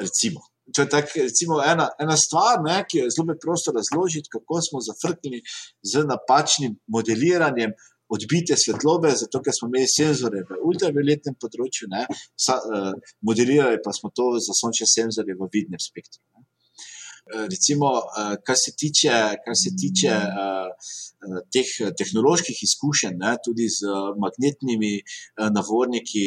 Recimo. 0.00 0.46
To 0.70 0.84
je 0.84 0.88
tak, 0.88 1.10
recimo, 1.16 1.58
ena, 1.66 1.88
ena 1.98 2.14
stvar, 2.14 2.60
ne, 2.62 2.76
ki 2.86 3.00
jo 3.00 3.06
je 3.06 3.14
zelo 3.16 3.32
preprosto 3.32 3.72
razložiti, 3.74 4.30
kako 4.30 4.60
smo 4.62 4.82
zafrknili 4.86 5.40
z 5.82 6.04
napačnim 6.06 6.76
modeliranjem 6.86 7.74
odbite 8.10 8.54
svetlobe, 8.58 9.10
zato 9.22 9.40
ker 9.42 9.54
smo 9.54 9.68
imeli 9.70 9.90
senzore 9.90 10.42
v 10.46 10.58
ultravioletnem 10.66 11.36
področju, 11.42 11.90
ne, 11.90 12.04
sa, 12.38 12.58
uh, 12.58 12.94
modelirali 13.26 13.78
pa 13.84 13.94
smo 13.94 14.10
to 14.14 14.32
za 14.42 14.54
sončne 14.58 14.88
senzore 14.90 15.36
v 15.38 15.50
vidnem 15.52 15.82
spektru. 15.82 16.22
Ne. 16.34 16.39
Recimo, 17.50 17.86
uh, 17.86 18.34
kar 18.46 18.56
se 18.58 18.72
tiče, 18.76 19.12
kar 19.44 19.56
se 19.56 19.70
tiče 19.80 20.14
uh, 20.14 21.38
teh 21.52 21.70
tehnoloških 21.98 22.62
izkušenj, 22.66 23.16
ne, 23.20 23.34
tudi 23.44 23.68
z 23.68 23.92
magnetnimi 24.24 24.92
navorniki, 25.52 26.24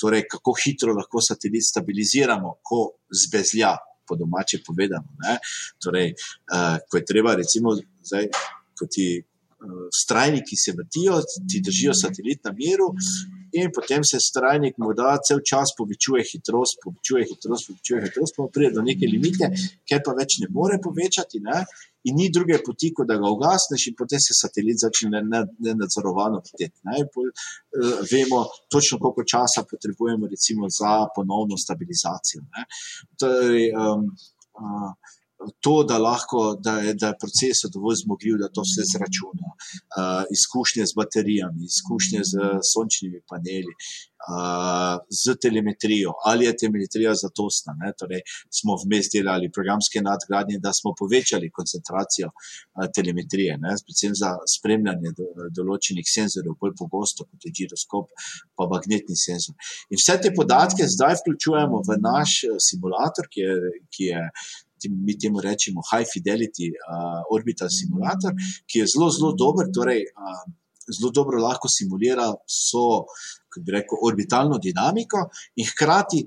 torej 0.00 0.24
kako 0.32 0.54
hitro 0.64 0.94
lahko 0.96 1.20
satelit 1.20 1.66
stabiliziramo, 1.68 2.54
ko 2.64 2.80
zbezlja, 3.24 3.74
po 4.08 4.16
domače 4.16 4.62
povedano. 4.66 5.12
Ne, 5.22 5.36
torej, 5.84 6.14
ko 6.88 6.98
je 6.98 7.04
treba, 7.04 7.36
recimo, 7.36 7.76
zdaj, 8.08 8.30
ko 8.78 8.88
ti 8.90 9.06
strajniki 10.02 10.56
se 10.56 10.74
vrtijo, 10.78 11.20
ti 11.50 11.60
držijo 11.60 11.94
satelit 11.94 12.40
na 12.48 12.52
miru, 12.56 12.88
in 13.52 13.70
potem 13.74 14.04
se 14.04 14.18
strajnik 14.20 14.78
morda 14.78 15.16
cel 15.28 15.40
čas 15.50 15.74
povečuje 15.78 16.24
hitrost, 16.32 16.80
povečuje 16.84 17.24
hitrost, 17.30 17.68
povečuje 17.68 18.02
hitrost, 18.06 18.36
pa 18.36 18.48
pride 18.52 18.74
do 18.78 18.84
neke 18.86 19.08
limite, 19.08 19.50
ker 19.88 20.02
pa 20.04 20.14
več 20.18 20.38
ne 20.42 20.48
more 20.50 20.78
povečati. 20.82 21.42
Ne? 21.44 21.64
In 22.08 22.16
ni 22.18 22.30
druge 22.34 22.58
poti, 22.66 22.90
kot 22.96 23.06
da 23.06 23.18
ga 23.20 23.30
ugasneš, 23.30 23.86
in 23.90 23.96
potem 23.98 24.18
se 24.22 24.34
satelit 24.34 24.80
začne 24.82 25.22
nenadzorovano 25.22 26.40
vrteti. 26.42 26.80
Ne? 26.88 27.04
Vemo 28.10 28.42
točno, 28.72 28.98
koliko 28.98 29.28
časa 29.34 29.66
potrebujemo 29.70 30.26
za 30.80 30.94
ponovno 31.14 31.60
stabilizacijo. 31.64 32.42
Torej, 33.20 33.68
um, 33.76 34.08
uh, 34.58 35.12
to, 35.60 35.84
da, 35.88 35.98
lahko, 35.98 36.56
da, 36.66 36.78
je, 36.86 36.94
da 36.94 37.12
je 37.12 37.20
proces 37.22 37.64
dovolj 37.74 37.96
zmogljiv, 38.04 38.36
da 38.42 38.48
to 38.54 38.62
vse 38.66 38.82
zračuna, 38.92 39.48
uh, 39.52 40.22
izkušnje 40.36 40.84
z 40.90 40.92
baterijami, 41.00 41.60
izkušnje 41.72 42.20
z 42.30 42.32
sončnimi 42.72 43.20
paneli, 43.30 43.74
uh, 43.74 44.96
z 45.22 45.24
telemetrijo, 45.44 46.12
ali 46.30 46.46
je 46.48 46.56
telemetrija 46.62 47.14
zatosna. 47.24 47.72
Torej, 48.00 48.22
smo 48.58 48.72
vmes 48.82 49.06
delali 49.14 49.52
programske 49.56 49.98
nadgradnje, 50.08 50.56
da 50.66 50.72
smo 50.78 50.94
povečali 51.00 51.54
koncentracijo 51.58 52.28
uh, 52.32 52.86
telemetrije, 52.96 53.58
ne? 53.64 53.74
predvsem 53.86 54.14
za 54.22 54.30
spremljanje 54.56 55.14
do, 55.18 55.28
določenih 55.58 56.06
senzorjev, 56.16 56.58
bolj 56.60 56.74
pogosto 56.82 57.26
kot 57.28 57.46
je 57.46 57.54
giroskop, 57.58 58.10
pa 58.56 58.68
magnetni 58.74 59.16
senzor. 59.26 59.56
In 59.90 60.00
vse 60.00 60.18
te 60.22 60.34
podatke 60.38 60.86
zdaj 60.94 61.20
vključujemo 61.20 61.82
v 61.88 62.00
naš 62.08 62.42
simulator, 62.70 63.30
ki 63.32 63.48
je. 63.48 63.56
Ki 63.92 64.06
je 64.08 64.20
mi 64.90 65.14
temu 65.18 65.40
rečemo 65.40 65.82
high 65.92 66.06
fidelity 66.08 66.70
uh, 66.72 67.22
orbital 67.30 67.70
simulator, 67.70 68.32
ki 68.66 68.82
je 68.82 68.86
zelo, 68.94 69.10
zelo 69.10 69.32
dober, 69.38 69.70
torej 69.74 70.02
uh, 70.08 70.42
zelo 70.90 71.10
dobro 71.14 71.42
lahko 71.42 71.68
simulira 71.68 72.26
so, 72.46 73.04
kako 73.48 73.64
bi 73.64 73.72
rekel, 73.76 73.98
orbitalno 74.08 74.58
dinamiko 74.58 75.28
in 75.56 75.68
hkrati 75.68 76.26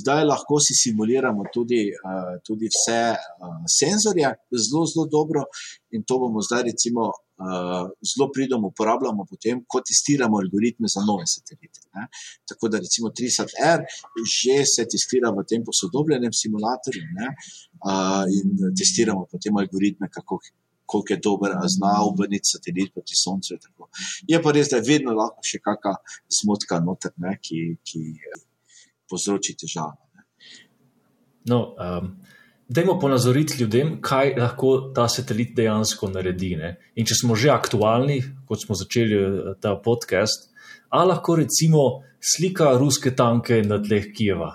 zdaj 0.00 0.24
lahko 0.24 0.60
si 0.66 0.74
simuliramo 0.82 1.42
tudi, 1.54 1.82
uh, 1.90 2.34
tudi 2.46 2.68
vse 2.70 3.00
uh, 3.14 3.58
senzorje 3.78 4.28
zelo, 4.66 4.84
zelo 4.92 5.06
dobro 5.16 5.42
in 5.90 6.04
to 6.06 6.18
bomo 6.22 6.40
zdaj 6.46 6.62
recimo 6.70 7.02
uh, 7.10 7.86
zelo 8.10 8.26
pridom 8.34 8.64
uporabljamo 8.70 9.26
potem, 9.30 9.64
ko 9.70 9.82
testiramo 9.88 10.38
algoritme 10.42 10.86
za 10.94 11.02
nove 11.08 11.26
satelite. 11.34 11.80
Ne. 11.94 12.06
Tako 12.48 12.68
da 12.68 12.78
recimo 12.78 13.10
3SAT-R 13.18 13.78
že 14.38 14.56
se 14.74 14.86
testira 14.92 15.34
v 15.34 15.46
tem 15.50 15.66
posodobljenem 15.66 16.32
simulatorju 16.42 17.04
ne, 17.18 17.28
uh, 17.90 18.24
in 18.38 18.74
testiramo 18.78 19.26
potem 19.32 19.56
algoritme, 19.62 20.06
kako. 20.16 20.38
Koliko 20.90 21.14
je 21.14 21.20
dober, 21.22 21.54
zna 21.76 21.92
obrniti 22.02 22.50
satelit 22.50 22.90
proti 22.94 23.14
Soncu. 23.14 23.58
Je 24.28 24.40
pa 24.42 24.52
res, 24.56 24.72
da 24.72 24.80
je 24.80 24.88
vedno 24.88 25.14
lahko 25.14 25.44
še 25.46 25.62
kakšna 25.62 25.94
smotka 26.40 26.80
noter, 26.82 27.14
ne, 27.22 27.36
ki, 27.38 27.60
ki 27.86 28.02
povzroči 29.10 29.54
težave. 29.60 30.26
No, 31.50 31.60
um, 31.78 32.10
Dajmo 32.70 32.98
ponazoriti 33.02 33.56
ljudem, 33.58 33.96
kaj 33.98 34.36
lahko 34.38 34.68
ta 34.94 35.08
satelit 35.10 35.56
dejansko 35.56 36.06
naredi. 36.06 36.52
Ne? 36.54 36.68
In 36.94 37.06
če 37.06 37.16
smo 37.18 37.34
že 37.34 37.48
aktualni, 37.50 38.20
kot 38.46 38.62
smo 38.62 38.76
začeli 38.78 39.16
eh, 39.18 39.48
ta 39.58 39.72
podcast, 39.82 40.52
ali 40.94 41.10
lahko 41.10 41.34
recimo 41.40 41.82
slika 42.22 42.76
ruske 42.78 43.10
tanke 43.18 43.58
na 43.66 43.80
tleh 43.82 44.06
Kijeva? 44.14 44.52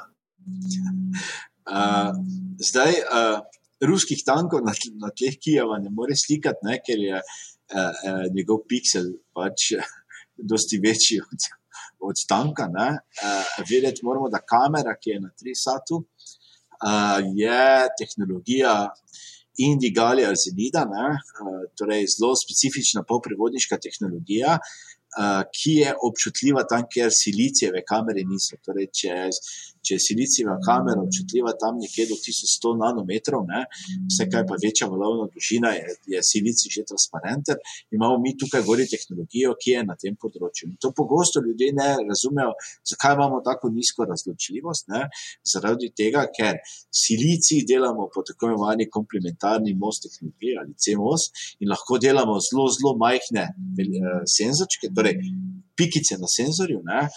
Uh, 1.67 2.15
zdaj, 2.63 3.01
uh, 3.03 3.43
ruskih 3.83 4.23
tankov 4.25 4.63
na, 4.65 4.73
na 5.01 5.11
tleh 5.11 5.37
Kijeva 5.41 5.79
ne 5.81 5.91
more 5.91 6.15
slikati, 6.15 6.63
ne? 6.63 6.79
ker 6.85 6.99
je 7.01 7.19
uh, 7.19 7.27
uh, 7.75 8.25
njegov 8.35 8.63
piksel 8.69 9.11
pač 9.35 9.73
dosti 10.51 10.79
večji 10.83 11.19
od, 11.23 11.49
od 11.99 12.25
tanka. 12.29 12.69
Uh, 12.71 13.61
vedeti 13.69 14.05
moramo, 14.05 14.29
da 14.29 14.43
kamera, 14.43 14.95
ki 14.99 15.15
je 15.15 15.21
na 15.21 15.31
3-satu, 15.31 16.03
je 17.39 17.61
tehnologija 17.97 18.73
Indigali 19.63 20.25
Arzenida, 20.27 20.83
torej 21.79 22.03
zelo 22.11 22.33
specifična 22.35 23.05
poprevodniška 23.07 23.79
tehnologija, 23.79 24.57
ki 25.57 25.73
je 25.81 25.93
občutljiva 26.07 26.65
tam, 26.69 26.83
kjer 26.91 27.09
silicijeve 27.13 27.83
kamere 27.87 28.23
niso. 28.27 28.57
Torej, 28.65 28.89
če, 28.99 29.15
če 29.85 29.95
je 29.95 30.03
silicijeva 30.03 30.57
kamera 30.65 31.03
občutljiva 31.03 31.53
tam 31.61 31.79
nekje 31.79 32.07
do 32.09 32.17
1100 32.19 32.73
nanometrov, 32.81 33.45
ne, 33.47 33.63
vse 34.09 34.27
kaj 34.31 34.45
pa 34.49 34.57
večja 34.61 34.89
valovna 34.91 35.29
dolžina, 35.31 35.71
je, 35.77 35.95
je 36.15 36.23
silicij 36.31 36.73
že 36.75 36.85
transparenten, 36.89 37.61
imamo 37.95 38.17
mi 38.23 38.35
tukaj 38.37 38.65
gori 38.67 38.87
tehnologijo, 38.91 39.55
ki 39.61 39.77
je 39.77 39.83
na 39.87 39.95
tem 40.01 40.17
področju. 40.19 40.71
In 40.71 40.79
to 40.81 40.91
pogosto 40.95 41.43
ljudje 41.45 41.71
ne 41.77 41.89
razumejo, 42.09 42.55
zakaj 42.91 43.15
imamo 43.15 43.41
tako 43.45 43.71
nizko 43.71 44.07
razločljivost. 44.09 44.89
Ne, 44.91 45.05
zaradi 45.47 45.91
tega, 45.95 46.25
ker 46.33 46.59
silicij 46.91 47.63
delamo 47.69 48.09
po 48.13 48.23
tako 48.25 48.51
imenovani 48.51 48.89
komplementarni 48.91 49.75
most 49.79 50.05
tehnologiji 50.05 50.57
ali 50.59 50.75
CMOS 50.83 51.29
in 51.61 51.69
lahko 51.71 51.99
delamo 52.01 52.37
zelo, 52.43 52.67
zelo 52.75 52.95
majhne 52.99 53.45
eh, 53.45 54.21
senzorčke, 54.37 54.91
torej 54.95 55.04
pikice 55.77 56.17
na 56.21 56.29
senzorju. 56.37 56.79
Ne, 56.83 57.07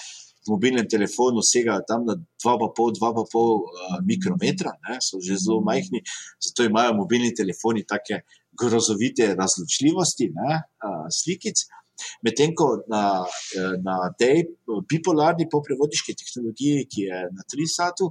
mobilnem 0.48 0.86
telefonu 0.89 1.43
segajo 1.44 1.85
tam 1.89 2.05
na 2.09 2.15
2,5-2,5 2.44 3.43
uh, 3.44 3.98
mikrometra, 4.10 4.73
ne, 4.89 4.97
so 5.05 5.20
že 5.20 5.36
zelo 5.44 5.60
majhni, 5.70 6.01
zato 6.44 6.65
imajo 6.65 6.94
mobilni 7.02 7.35
telefoni 7.40 7.85
take 7.85 8.23
grozovite 8.60 9.35
razločljivosti 9.40 10.31
ne, 10.39 10.62
uh, 10.86 11.05
slikic. 11.20 11.66
Medtem 12.23 12.52
ko 12.55 12.66
na, 12.86 13.27
na 13.82 13.97
tej 14.20 14.44
bipolarni 14.90 15.48
poprevodiški 15.51 16.15
tehnologiji, 16.20 16.85
ki 16.93 17.06
je 17.09 17.23
na 17.35 17.43
3 17.55 17.66
satu, 17.74 18.06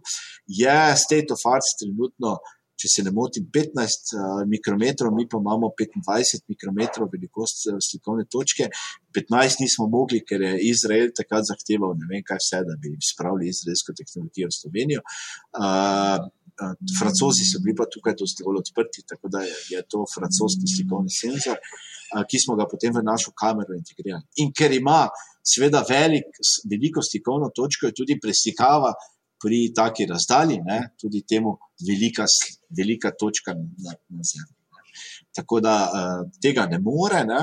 je 0.62 0.76
state 1.06 1.32
of 1.32 1.46
art 1.48 1.70
trenutno 1.80 2.34
če 2.78 2.92
se 2.92 3.04
ne 3.06 3.12
motim, 3.14 3.48
15 3.54 4.14
uh, 4.14 4.42
mikrometrov, 4.50 5.14
mi 5.16 5.26
pa 5.30 5.40
imamo 5.42 5.72
25 5.80 6.46
mikrometrov 6.52 7.10
velikost 7.14 7.68
uh, 7.72 7.80
slikovne 7.82 8.28
točke. 8.30 8.70
15 9.18 9.64
nismo 9.64 9.88
mogli, 9.90 10.22
ker 10.28 10.44
je 10.46 10.54
Izrael 10.70 11.10
takrat 11.18 11.48
zahteval, 11.50 11.96
ne 11.98 12.10
vem 12.12 12.26
kaj 12.26 12.42
vse, 12.44 12.62
da 12.68 12.78
bi 12.82 12.94
spravili 13.02 13.50
izraelsko 13.50 13.98
tehnologijo 13.98 14.52
v 14.52 14.58
Slovenijo. 14.60 15.02
Uh, 15.58 16.28
uh, 16.62 16.76
francozi 17.00 17.48
so 17.50 17.64
bili 17.66 17.76
pa 17.78 17.90
tukaj 17.90 18.18
dosti 18.20 18.46
bolj 18.46 18.62
odprti, 18.62 19.06
tako 19.10 19.34
da 19.34 19.42
je, 19.48 19.58
je 19.74 19.84
to 19.90 20.06
francoski 20.14 20.70
slikovni 20.76 21.14
senzor, 21.14 21.58
uh, 21.58 22.24
ki 22.30 22.44
smo 22.46 22.60
ga 22.60 22.70
potem 22.70 22.94
v 22.94 23.06
našo 23.06 23.34
kamero 23.34 23.74
integrirali. 23.78 24.28
In 24.46 24.54
ker 24.54 24.74
ima 24.78 25.08
seveda 25.48 25.82
velik, 25.90 26.30
veliko 26.70 27.02
slikovno 27.02 27.50
točko, 27.56 27.90
je 27.90 27.98
tudi 28.04 28.20
preslikava 28.22 28.94
pri 29.42 29.72
taki 29.76 30.06
razdalji, 30.06 30.58
ne, 30.66 30.80
tudi 31.02 31.22
temu 31.22 31.58
velika, 31.88 32.26
velika 32.78 33.12
točka 33.20 33.54
na, 33.54 33.94
na 34.10 34.24
Zemlji. 34.32 34.56
Tako 35.36 35.60
da 35.62 35.76
uh, 35.86 36.30
tega 36.42 36.66
ne 36.66 36.80
more. 36.80 37.24
Ne. 37.26 37.42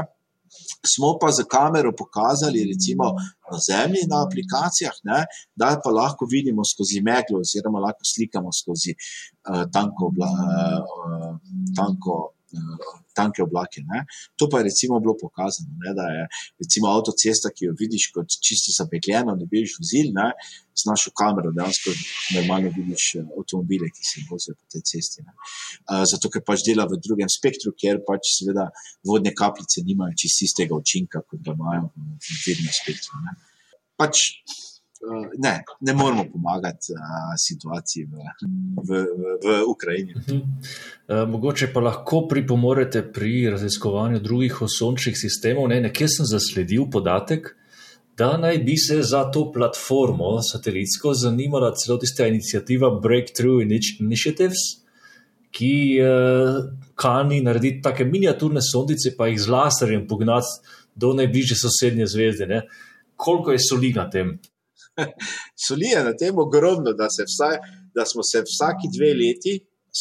Smo 0.87 1.17
pa 1.21 1.31
za 1.31 1.45
kamero 1.51 1.93
pokazali, 1.99 2.65
recimo 2.73 3.05
na 3.51 3.59
Zemlji, 3.69 4.07
na 4.11 4.23
aplikacijah, 4.27 4.97
ne, 5.05 5.25
da 5.57 5.75
pa 5.85 5.91
lahko 5.91 6.27
vidimo 6.31 6.65
skozi 6.65 7.03
meglo, 7.03 7.41
oziroma 7.45 7.83
lahko 7.87 8.07
slikamo 8.15 8.53
skozi 8.53 8.95
uh, 8.95 9.65
tanko, 9.75 10.11
uh, 10.19 11.39
tanko 11.77 12.19
uh, 12.59 13.04
tanke 13.17 13.43
oblake. 13.45 13.83
Ne. 13.91 14.05
To 14.41 14.49
pa 14.51 14.61
je 14.61 14.69
recimo 14.71 15.01
bilo 15.05 15.15
pokazano, 15.21 15.73
ne, 15.85 15.95
da 15.99 16.09
je 16.17 16.27
recimo 16.65 16.91
avtocesta, 16.93 17.53
ki 17.55 17.69
jo 17.69 17.77
vidiš 17.79 18.11
kot 18.15 18.37
čisto 18.47 18.75
zapekljeno, 18.79 19.37
ne 19.39 19.49
vidiš 19.51 19.79
vozil, 19.81 20.11
ne, 20.19 20.29
z 20.75 20.89
našo 20.91 21.13
kamero 21.15 21.53
dejansko 21.55 21.95
normalno 22.35 22.73
vidiš 22.77 23.05
eh, 23.21 23.31
avtomobile, 23.39 23.91
ki 23.95 24.11
se 24.11 24.27
vozijo 24.31 24.59
po 24.59 24.67
tej 24.75 24.85
cesti. 24.91 25.25
Ne. 25.27 25.33
Zato, 26.11 26.31
ker 26.33 26.43
pač 26.47 26.67
dela 26.67 26.89
v 26.91 26.99
drugem 27.05 27.31
spektru, 27.31 27.75
kjer 27.79 28.03
pač 28.09 28.35
seveda 28.41 28.69
vodne 29.07 29.35
kapljice 29.37 29.87
nimajo 29.87 30.19
čisto 30.25 30.49
istega 30.49 30.77
učinka, 30.77 31.23
kot 31.29 31.41
ga 31.47 31.55
imajo 31.57 31.91
v 31.95 32.39
vednem 32.47 32.79
spektru. 32.83 33.23
Ne. 33.29 33.39
Pač 33.95 34.29
Eh, 34.55 34.74
ne, 35.39 35.65
ne 35.81 35.93
moramo 35.93 36.25
pomagati 36.33 36.93
uh, 36.93 37.01
situaciji 37.49 38.05
v, 38.05 38.11
v, 38.89 39.07
v, 39.45 39.63
Ukrajini. 39.69 40.15
Uh 40.17 40.23
-huh. 40.23 40.43
uh, 40.43 41.29
mogoče 41.29 41.73
pa 41.73 41.81
lahko 41.81 42.27
pripomorete 42.29 43.13
pri 43.13 43.51
raziskovanju 43.51 44.19
drugih 44.19 44.63
osončnih 44.63 45.17
sistemov. 45.19 45.69
Ne, 45.69 45.81
nekje 45.81 46.09
sem 46.09 46.27
zasledil 46.27 46.91
podatek, 46.91 47.57
da 48.17 48.37
naj 48.37 48.59
bi 48.59 48.77
se 48.77 49.03
za 49.03 49.31
to 49.31 49.53
platformo 49.53 50.43
satelitsko 50.53 51.15
zanimala 51.15 51.75
celo 51.75 51.99
tista 51.99 52.27
inicijativa 52.27 53.01
Breakthrough 53.01 53.63
Initiatives, 54.01 54.59
ki 55.51 56.01
uh, 56.01 56.65
kani 56.95 57.41
narediti 57.41 57.83
take 57.83 58.05
miniaturne 58.05 58.61
sondice, 58.63 59.17
pa 59.17 59.27
jih 59.27 59.41
z 59.41 59.49
laserjem 59.49 60.09
pognati 60.09 60.47
do 60.95 61.13
najbližje 61.13 61.57
sosednje 61.57 62.07
zvezde. 62.07 62.47
Ne. 62.47 62.63
Koliko 63.17 63.53
je 63.53 63.59
soli 63.59 63.93
na 63.93 64.11
tem? 64.11 64.39
soli 65.67 65.91
je 65.93 66.05
na 66.05 66.13
tem 66.17 66.39
ogromno, 66.39 66.93
da, 66.93 67.09
vsaj, 67.11 67.59
da 67.95 68.07
smo 68.07 68.23
se 68.23 68.43
vsaki 68.47 68.91
dve 68.97 69.11
leti 69.15 69.55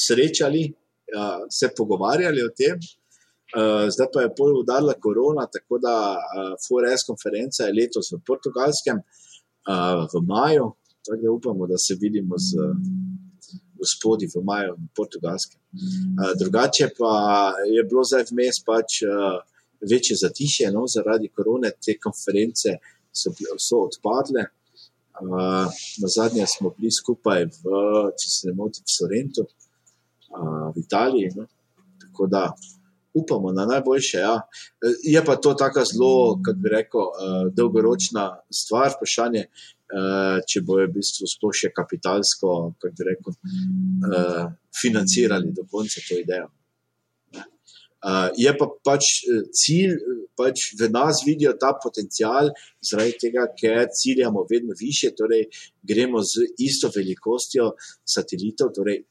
srečali, 0.06 0.64
uh, 0.74 1.46
se 1.60 1.70
pogovarjali 1.78 2.44
o 2.44 2.52
tem. 2.58 2.78
Uh, 3.54 3.86
zdaj 3.94 4.08
pa 4.14 4.22
je 4.22 4.36
pol 4.38 4.56
udarila 4.64 4.96
korona, 5.06 5.46
tako 5.56 5.78
da 5.78 5.96
uh, 6.18 6.54
FORES 6.68 7.06
konferenca 7.10 7.68
je 7.68 7.76
letos 7.80 8.10
v 8.16 8.22
Portugalskem, 8.26 8.98
uh, 8.98 10.06
v 10.14 10.24
maju, 10.26 10.72
tako 11.06 11.20
da 11.22 11.32
upamo, 11.32 11.68
da 11.68 11.78
se 11.78 11.98
vidimo 12.02 12.36
z 12.38 12.58
gospodi 13.84 14.26
v 14.34 14.42
maju 14.50 14.74
na 14.78 14.88
Portugalskem. 14.98 15.60
Uh, 15.62 16.34
drugače 16.42 16.90
pa 16.98 17.14
je 17.76 17.84
bilo 17.90 18.04
zdaj 18.10 18.26
vmes 18.32 18.64
pač 18.66 19.04
uh, 19.06 19.38
večje 19.92 20.16
zatišje, 20.24 20.72
no, 20.72 20.88
zaradi 20.96 21.30
korone 21.36 21.72
te 21.84 21.98
konference 22.06 22.78
so, 23.12 23.30
so 23.60 23.86
odpadle. 23.90 24.50
Uh, 25.22 25.70
na 26.02 26.08
zadnje 26.16 26.46
smo 26.58 26.74
bili 26.78 26.92
skupaj, 26.92 27.46
v, 27.46 27.82
če 28.18 28.30
se 28.30 28.48
ne 28.50 28.56
motim, 28.58 28.82
v 28.82 28.94
Sorentu, 28.96 29.46
uh, 29.46 30.72
v 30.74 30.82
Italiji. 30.82 31.34
No? 31.38 31.46
Tako 32.02 32.28
da 32.32 32.48
upamo 33.14 33.52
na 33.52 33.66
najboljše. 33.66 34.18
Ja. 34.18 34.42
Je 35.04 35.26
pa 35.26 35.36
to 35.36 35.54
tako 35.54 35.84
zelo, 35.86 36.40
kako 36.46 36.60
bi 36.60 36.70
rekel, 36.70 37.02
uh, 37.02 37.54
dolgoročna 37.54 38.26
stvar, 38.50 38.96
vprašanje, 38.96 39.46
uh, 39.46 40.42
če 40.50 40.64
bojo 40.66 40.90
v 40.90 40.96
bistvu 40.98 41.30
sploh 41.30 41.54
še 41.62 41.72
kapitalsko, 41.78 42.74
kako 42.82 42.94
bi 42.98 43.10
rekel, 43.12 43.38
uh, 43.38 44.44
financirali 44.82 45.54
do 45.54 45.68
konca 45.70 46.02
to 46.08 46.18
idejo. 46.20 46.50
Uh, 48.04 48.28
je 48.36 48.52
pa 48.60 48.66
pač 48.84 49.06
eh, 49.32 49.46
cilj, 49.56 49.94
pač 50.36 50.74
v 50.76 50.90
nas 50.92 51.22
vidijo 51.24 51.54
ta 51.56 51.70
potencial, 51.80 52.50
zaradi 52.84 53.14
tega, 53.22 53.46
ker 53.56 53.88
ciljamo 53.96 54.44
vedno 54.50 54.76
više, 54.76 55.14
torej 55.16 55.46
gremo 55.88 56.20
z 56.20 56.50
isto 56.60 56.92
velikostjo 56.92 57.70
satelitov. 58.04 58.74
Torej 58.76 59.06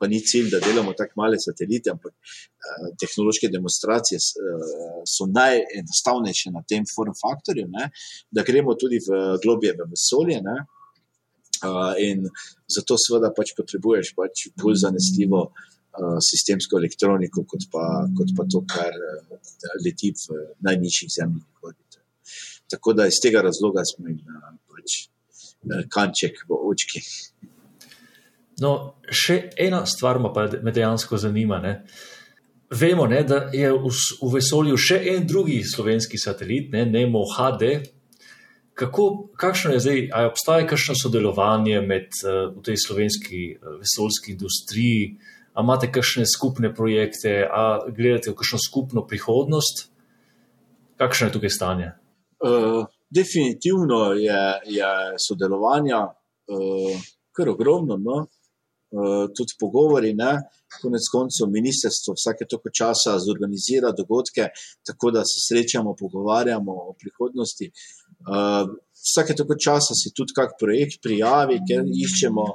pa 0.00 0.08
ni 0.08 0.22
cilj, 0.24 0.48
da 0.54 0.62
delamo 0.64 0.94
tako 0.96 1.20
male 1.20 1.36
satelite, 1.38 1.92
ampak 1.92 2.14
uh, 2.14 2.88
tehnološke 3.00 3.52
demonstracije 3.52 4.16
uh, 4.16 4.64
so 5.04 5.28
najenostavnejše 5.28 6.54
na 6.56 6.64
tem 6.64 6.88
form 6.94 7.12
faktorju, 7.20 7.68
ne? 7.76 7.90
da 8.32 8.42
gremo 8.42 8.72
tudi 8.80 9.02
v 9.04 9.36
globije 9.44 9.76
v 9.76 9.90
vesolje. 9.92 10.40
Uh, 10.40 11.92
in 12.00 12.24
zato, 12.72 12.96
seveda, 12.96 13.34
pač 13.36 13.52
potrebuješ 13.60 14.16
pač 14.16 14.48
bolj 14.56 14.80
zanesljivo. 14.88 15.44
Eh, 15.52 15.74
sistemsko 16.22 16.78
elektroniko, 16.78 17.44
kot 17.48 17.68
pa, 17.72 17.84
kot 18.16 18.32
pa 18.36 18.46
to, 18.50 18.64
kar 18.68 18.94
uh, 18.94 19.52
leti 19.84 20.12
v 20.18 20.40
najnižjih 20.66 21.12
zemljih 21.18 21.44
orbitah. 21.62 22.02
Tako 22.70 22.96
da 22.98 23.06
iz 23.06 23.20
tega 23.22 23.44
razloga 23.44 23.84
smo 23.86 24.10
uh, 24.10 24.48
pač, 24.70 25.04
kanček 25.92 26.44
v 26.48 26.58
očki. 26.70 27.02
No, 28.62 29.00
še 29.10 29.48
ena 29.58 29.82
stvar 29.86 30.20
me 30.22 30.72
dejansko 30.72 31.18
zanima. 31.18 31.58
Ne. 31.62 31.74
Vemo, 32.74 33.06
ne, 33.10 33.22
da 33.26 33.48
je 33.54 33.70
v, 33.72 33.90
v 34.22 34.30
vesolju 34.34 34.78
še 34.80 35.00
en 35.14 35.26
drugi 35.26 35.60
slovenski 35.66 36.18
satelit, 36.18 36.72
ne, 36.72 36.84
Nemo 36.86 37.24
HD. 37.36 37.76
Kako, 38.74 39.30
kakšno 39.38 39.76
je 39.76 39.82
zdaj, 39.84 40.00
ali 40.10 40.28
obstaja 40.32 40.66
kakšno 40.66 40.96
sodelovanje 40.98 41.78
med 41.86 42.10
uh, 42.26 42.50
tej 42.66 42.80
slovenski 42.82 43.42
uh, 43.54 43.76
vesoljski 43.78 44.34
industriji, 44.34 45.12
uh, 45.14 45.43
ali 45.54 45.64
imate 45.64 45.90
kakšne 45.92 46.24
skupne 46.26 46.74
projekte, 46.74 47.48
ali 47.50 47.92
gledate 47.94 48.30
v 48.30 48.38
kakšno 48.38 48.58
skupno 48.68 49.06
prihodnost? 49.06 49.86
Kakšno 50.98 51.26
je 51.26 51.32
tukaj 51.32 51.50
stanje? 51.50 51.92
Uh, 52.42 52.86
definitivno 53.10 54.12
je, 54.18 54.42
je 54.66 54.90
sodelovanja 55.28 56.00
uh, 56.10 57.04
kar 57.32 57.48
ogromno. 57.48 57.96
No? 57.96 58.26
Uh, 58.94 59.30
tudi 59.36 59.54
pogovori, 59.60 60.14
ne? 60.14 60.42
konec 60.82 61.06
koncev, 61.12 61.50
ministrstvo 61.50 62.14
vsake 62.18 62.46
toliko 62.50 62.70
časa 62.78 63.18
zorganizira 63.26 63.92
dogodke, 63.94 64.48
tako 64.86 65.10
da 65.14 65.22
se 65.22 65.38
srečamo, 65.46 65.94
pogovarjamo 65.98 66.72
o 66.90 66.94
prihodnosti. 66.98 67.70
Uh, 68.26 68.74
vsake 69.04 69.34
toliko 69.36 69.56
časa 69.66 69.94
se 69.94 70.12
tudi 70.16 70.34
kak 70.36 70.56
projekt 70.60 71.02
prijavi, 71.04 71.60
ker 71.68 71.84
iščemo 72.04 72.46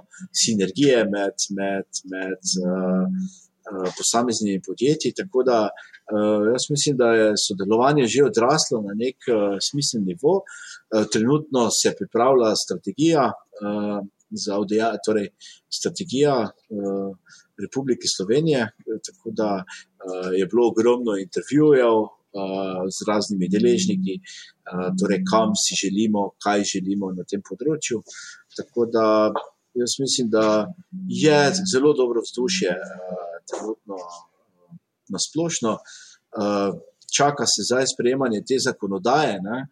sinergije 0.44 1.04
med, 1.14 1.46
med, 1.58 2.02
med 2.14 2.54
uh, 2.66 3.06
uh, 3.06 3.90
posameznimi 3.98 4.62
podjetji. 4.68 5.14
Tako 5.22 5.44
da 5.50 5.60
uh, 5.70 6.48
jaz 6.54 6.70
mislim, 6.74 6.98
da 6.98 7.14
je 7.20 7.28
sodelovanje 7.46 8.08
že 8.08 8.28
odraslo 8.32 8.82
na 8.88 8.98
nek 9.04 9.30
uh, 9.30 9.58
smislen 9.70 10.06
nivo. 10.10 10.42
Uh, 10.42 11.06
trenutno 11.14 11.70
se 11.82 11.94
pripravlja 12.00 12.56
strategija 12.66 13.30
uh, 13.30 14.00
za 14.46 14.58
ODA, 14.62 14.94
torej 15.06 15.30
strategija. 15.80 16.38
Uh, 16.70 17.16
Republike 17.60 18.08
Slovenije, 18.16 18.62
tako 19.08 19.32
da 19.40 19.50
uh, 19.64 20.30
je 20.40 20.46
bilo 20.46 20.68
ogromno 20.72 21.18
intervjujev, 21.20 21.96
z 22.90 23.08
raznimi 23.08 23.50
deležniki, 23.50 24.20
torej 25.00 25.24
kam 25.26 25.56
si 25.58 25.78
želimo, 25.80 26.32
kaj 26.44 26.64
želimo 26.76 27.12
na 27.18 27.26
tem 27.26 27.42
področju. 27.42 28.04
Tako 28.58 28.86
da 28.94 29.06
jaz 29.74 29.98
mislim, 30.00 30.30
da 30.30 30.68
je 31.10 31.40
zelo 31.74 31.94
dobro 31.98 32.22
vzdušje 32.26 32.76
trenutno 33.50 33.98
na 35.10 35.20
splošno. 35.20 35.78
Čaka 37.10 37.46
se 37.50 37.66
zdaj 37.66 37.90
sprejemanje 37.96 38.44
te 38.46 38.60
zakonodaje, 38.62 39.40
ne, 39.42 39.64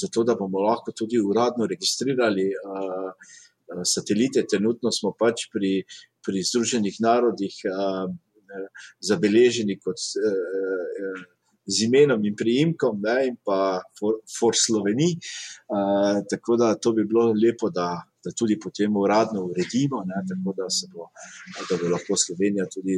zato 0.00 0.24
da 0.24 0.36
bomo 0.38 0.62
lahko 0.64 0.92
tudi 0.96 1.20
uradno 1.20 1.66
registrirali 1.66 2.48
satelite. 3.84 4.46
Trenutno 4.48 4.92
smo 4.92 5.12
pač 5.18 5.48
pri, 5.52 5.82
pri 6.24 6.44
Združenih 6.48 6.96
narodih 7.00 7.60
zabeleženi 9.00 9.78
kot 9.78 10.00
eh, 10.20 10.40
eh, 11.04 11.22
z 11.66 11.86
imenom 11.86 12.24
in 12.28 12.34
priimkom, 12.36 12.98
ne, 13.00 13.18
in 13.30 13.36
pa 13.40 13.80
for, 13.98 14.20
for. 14.28 14.52
Uh, 14.54 16.20
tako 16.28 16.56
da 16.60 16.74
to 16.76 16.92
bi 16.92 17.06
bilo 17.08 17.32
lepo, 17.32 17.70
da 17.72 18.04
da 18.24 18.30
tudi 18.38 18.56
potem 18.64 18.96
uradno 18.96 19.44
uredimo, 19.50 19.98
ne, 20.08 20.18
tako 20.28 20.54
da, 20.58 20.66
bo, 20.94 21.04
da 21.68 21.74
bo 21.80 21.90
lahko 21.94 22.16
Slovenija 22.24 22.64
tudi 22.74 22.96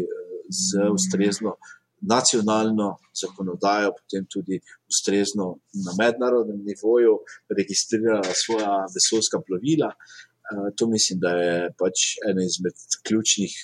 z 0.63 0.87
ustrezno 0.99 1.57
nacionalno 2.15 2.89
zakonodajo, 3.23 3.95
potem 4.01 4.27
tudi 4.35 4.61
ustrezno 4.93 5.47
na 5.87 5.93
mednarodnem 6.03 6.61
nivoju 6.71 7.15
registrirala 7.59 8.35
svoja 8.45 8.75
vesoljska 8.95 9.41
plovila. 9.47 9.91
To 10.79 10.87
mislim, 10.95 11.19
da 11.25 11.31
je 11.43 11.55
pač 11.81 11.97
ena 12.31 12.43
izmed 12.47 12.77
ključnih 13.07 13.55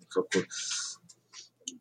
nekako, 0.00 0.44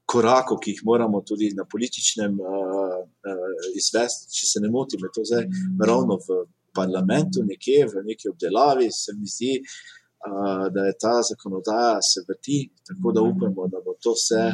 korakov, 0.08 0.62
ki 0.64 0.76
jih 0.76 0.84
moramo 0.88 1.22
tudi 1.28 1.52
na 1.58 1.66
političnem 1.72 2.40
uh, 2.40 2.98
uh, 3.04 3.68
izvesti. 3.76 4.32
Če 4.40 4.50
se 4.52 4.64
ne 4.64 4.72
motim, 4.72 5.04
je 5.04 5.14
to 5.16 5.26
zdaj 5.28 5.48
ravno 5.90 6.20
v 6.24 6.42
parlamentu, 6.78 7.44
nekje 7.44 7.88
v 7.92 8.06
neki 8.08 8.32
obdelavi, 8.32 8.88
se 8.94 9.16
mi 9.18 9.28
zdi, 9.28 9.54
uh, 9.60 10.68
da 10.74 10.88
je 10.88 10.96
ta 11.02 11.18
zakonodaja 11.32 12.00
se 12.12 12.24
vrti, 12.28 12.62
tako 12.88 13.16
da 13.16 13.26
upamo, 13.26 13.68
da 13.74 13.84
bo 13.84 13.98
to 14.04 14.16
vse 14.16 14.48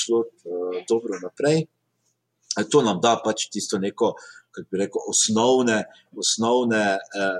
šlo 0.00 0.24
uh, 0.24 0.80
dobro 0.88 1.20
naprej. 1.22 1.66
To 2.72 2.82
nam 2.82 2.98
da 3.02 3.14
pač 3.24 3.46
tisto 3.52 3.78
neko, 3.78 4.14
kako 4.50 4.66
bi 4.72 4.80
rekel, 4.82 5.04
osnovne, 5.12 5.84
osnovne 6.18 6.82
eh, 6.98 7.36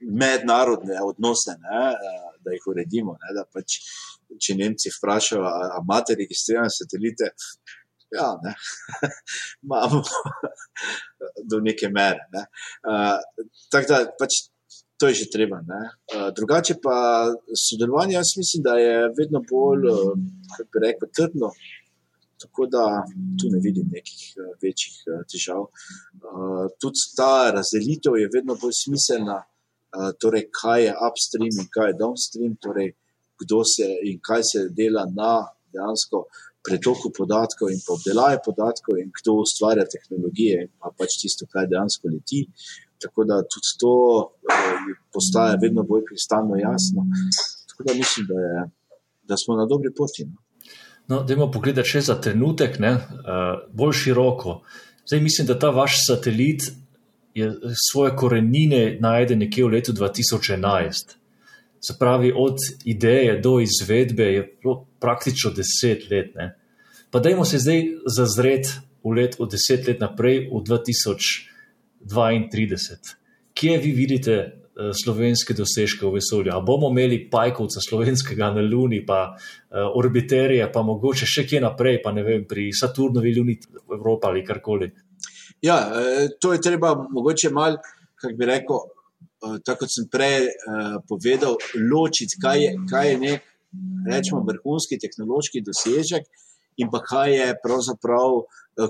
mednarodne 0.00 1.02
odnose, 1.02 1.50
ne, 1.50 1.80
eh, 1.92 2.28
da 2.44 2.54
jih 2.54 2.66
uredimo. 2.70 3.16
Ne, 3.22 3.34
da 3.36 3.44
pač 3.52 3.80
če 4.44 4.54
Nemci 4.58 4.92
vprašajo, 4.94 5.42
ali 5.42 5.80
imate 5.82 6.16
registrirane 6.18 6.70
satelite, 6.72 7.32
ja, 8.14 8.28
ne, 8.42 8.54
imamo 9.64 10.02
do 11.50 11.60
neke 11.64 11.90
mere. 11.92 12.28
Ne. 12.32 12.44
Uh, 12.84 13.18
tako 13.72 13.92
da 13.92 13.98
pač 14.20 14.44
to 14.98 15.10
je 15.10 15.14
že 15.22 15.30
treba. 15.32 15.60
Uh, 15.62 16.28
drugače 16.36 16.78
pa 16.82 17.28
sodelovanje, 17.66 18.16
jaz 18.18 18.32
mislim, 18.36 18.62
da 18.66 18.78
je 18.78 19.10
vedno 19.18 19.42
bolj, 19.50 19.90
kako 20.56 20.70
bi 20.72 20.86
rekel, 20.86 21.12
trdno. 21.16 21.52
Tako 22.38 22.68
da 22.70 22.82
tu 23.40 23.48
ne 23.50 23.58
vidim 23.58 23.88
nekih 23.90 24.20
večjih 24.62 24.98
težav. 25.30 25.64
Tudi 26.78 27.08
ta 27.18 27.50
razdelitev 27.50 28.14
je 28.14 28.28
vedno 28.34 28.54
bolj 28.60 28.76
smiselna, 28.78 29.40
torej 30.20 30.48
kaj 30.60 30.84
je 30.84 30.96
upstream 31.08 31.62
in 31.62 31.68
kaj 31.74 31.92
je 31.92 31.98
downstream. 32.02 32.56
Torej, 32.62 32.92
kdo 33.40 33.62
se 33.64 33.86
in 34.10 34.18
kaj 34.22 34.42
se 34.50 34.68
dela 34.74 35.04
na 35.14 35.32
dejansko 35.72 36.26
pretoku 36.68 37.12
podatkov 37.18 37.70
in 37.72 37.80
obdelavi 37.94 38.38
podatkov, 38.44 38.98
in 38.98 39.10
kdo 39.20 39.38
ustvarja 39.44 39.86
tehnologije, 39.94 40.66
in 40.66 40.70
pa 40.80 40.90
pač 40.98 41.16
tisto, 41.22 41.46
kaj 41.52 41.70
dejansko 41.72 42.10
leti. 42.12 42.44
Tako 43.02 43.24
da 43.30 43.38
tudi 43.46 43.72
to 43.80 43.94
eh, 44.50 44.90
postaje 45.14 45.58
vedno 45.62 45.84
bolj 45.86 46.04
kristalno 46.10 46.58
jasno. 46.58 47.06
Tako 47.70 47.86
da 47.86 47.94
mislim, 47.94 48.26
da, 48.30 48.40
je, 48.46 48.64
da 49.30 49.36
smo 49.36 49.56
na 49.56 49.66
dobri 49.70 49.94
poti. 49.94 50.26
No, 50.26 50.36
no 51.08 51.22
dajmo 51.22 51.50
pogledati 51.54 51.88
še 51.94 52.02
za 52.10 52.18
trenutek, 52.20 52.80
ne, 52.82 52.92
uh, 52.98 53.62
bolj 53.72 53.94
široko. 54.02 54.60
Zdaj 55.06 55.22
mislim, 55.24 55.46
da 55.46 55.58
ta 55.58 55.70
vaš 55.70 56.02
satelit 56.06 56.66
je 57.38 57.52
svoje 57.90 58.16
korenine 58.16 58.96
najde 59.00 59.36
nekje 59.36 59.64
v 59.64 59.68
letu 59.68 59.92
2011. 59.92 60.92
Se 61.80 61.94
pravi, 61.98 62.32
od 62.36 62.56
ideje 62.84 63.40
do 63.40 63.60
izvedbe 63.60 64.22
je 64.22 64.58
praktično 65.00 65.50
deset 65.50 66.10
let. 66.10 66.34
Ne? 66.34 66.58
Pa 67.10 67.20
dajmo 67.20 67.44
se 67.44 67.58
zdaj 67.58 67.84
zazreti 68.16 68.68
v 69.04 69.10
let 69.16 69.36
od 69.38 69.50
deset 69.50 69.86
let 69.86 70.00
naprej, 70.00 70.48
v 70.50 70.62
2032. 70.62 73.16
Kje 73.54 73.78
vi 73.78 73.92
vidite 73.92 74.34
uh, 74.38 74.44
slovenske 75.04 75.54
dosežke 75.54 76.06
v 76.06 76.12
vesolju? 76.18 76.52
A 76.52 76.60
bomo 76.60 76.90
imeli 76.90 77.30
pajkovca 77.30 77.80
slovenskega 77.88 78.50
na 78.54 78.62
Luni, 78.62 79.06
pa 79.06 79.34
uh, 79.34 79.38
orbiterje, 79.94 80.72
pa 80.72 80.82
mogoče 80.82 81.26
še 81.26 81.46
kje 81.46 81.60
naprej, 81.62 82.02
pa 82.02 82.12
ne 82.12 82.22
vem, 82.26 82.44
pri 82.44 82.72
Saturnovi 82.74 83.34
Luni 83.38 83.58
v 83.86 83.94
Evropi 83.94 84.26
ali 84.26 84.44
karkoli. 84.44 84.90
Ja, 85.62 85.78
eh, 85.94 86.28
to 86.40 86.52
je 86.52 86.60
treba 86.60 86.94
mogoče 87.10 87.50
mal, 87.50 87.76
kako 88.20 88.34
bi 88.36 88.46
rekel. 88.46 88.76
Eh, 89.46 89.58
tako 89.64 89.84
kot 89.84 89.92
sem 89.94 90.08
prej 90.10 90.48
uh, 90.50 90.96
povedal, 91.08 91.54
ločiti, 91.92 92.40
kaj 92.42 92.58
je, 92.62 92.70
kaj 92.90 93.10
je 93.10 93.18
nek, 93.22 93.44
rečemo, 94.10 94.40
vrhunski 94.48 94.98
tehnološki 94.98 95.62
dosežek 95.62 96.26
in 96.82 96.90
pa 96.90 96.98
kaj 97.04 97.34
je 97.34 97.46
pravzaprav 97.62 98.40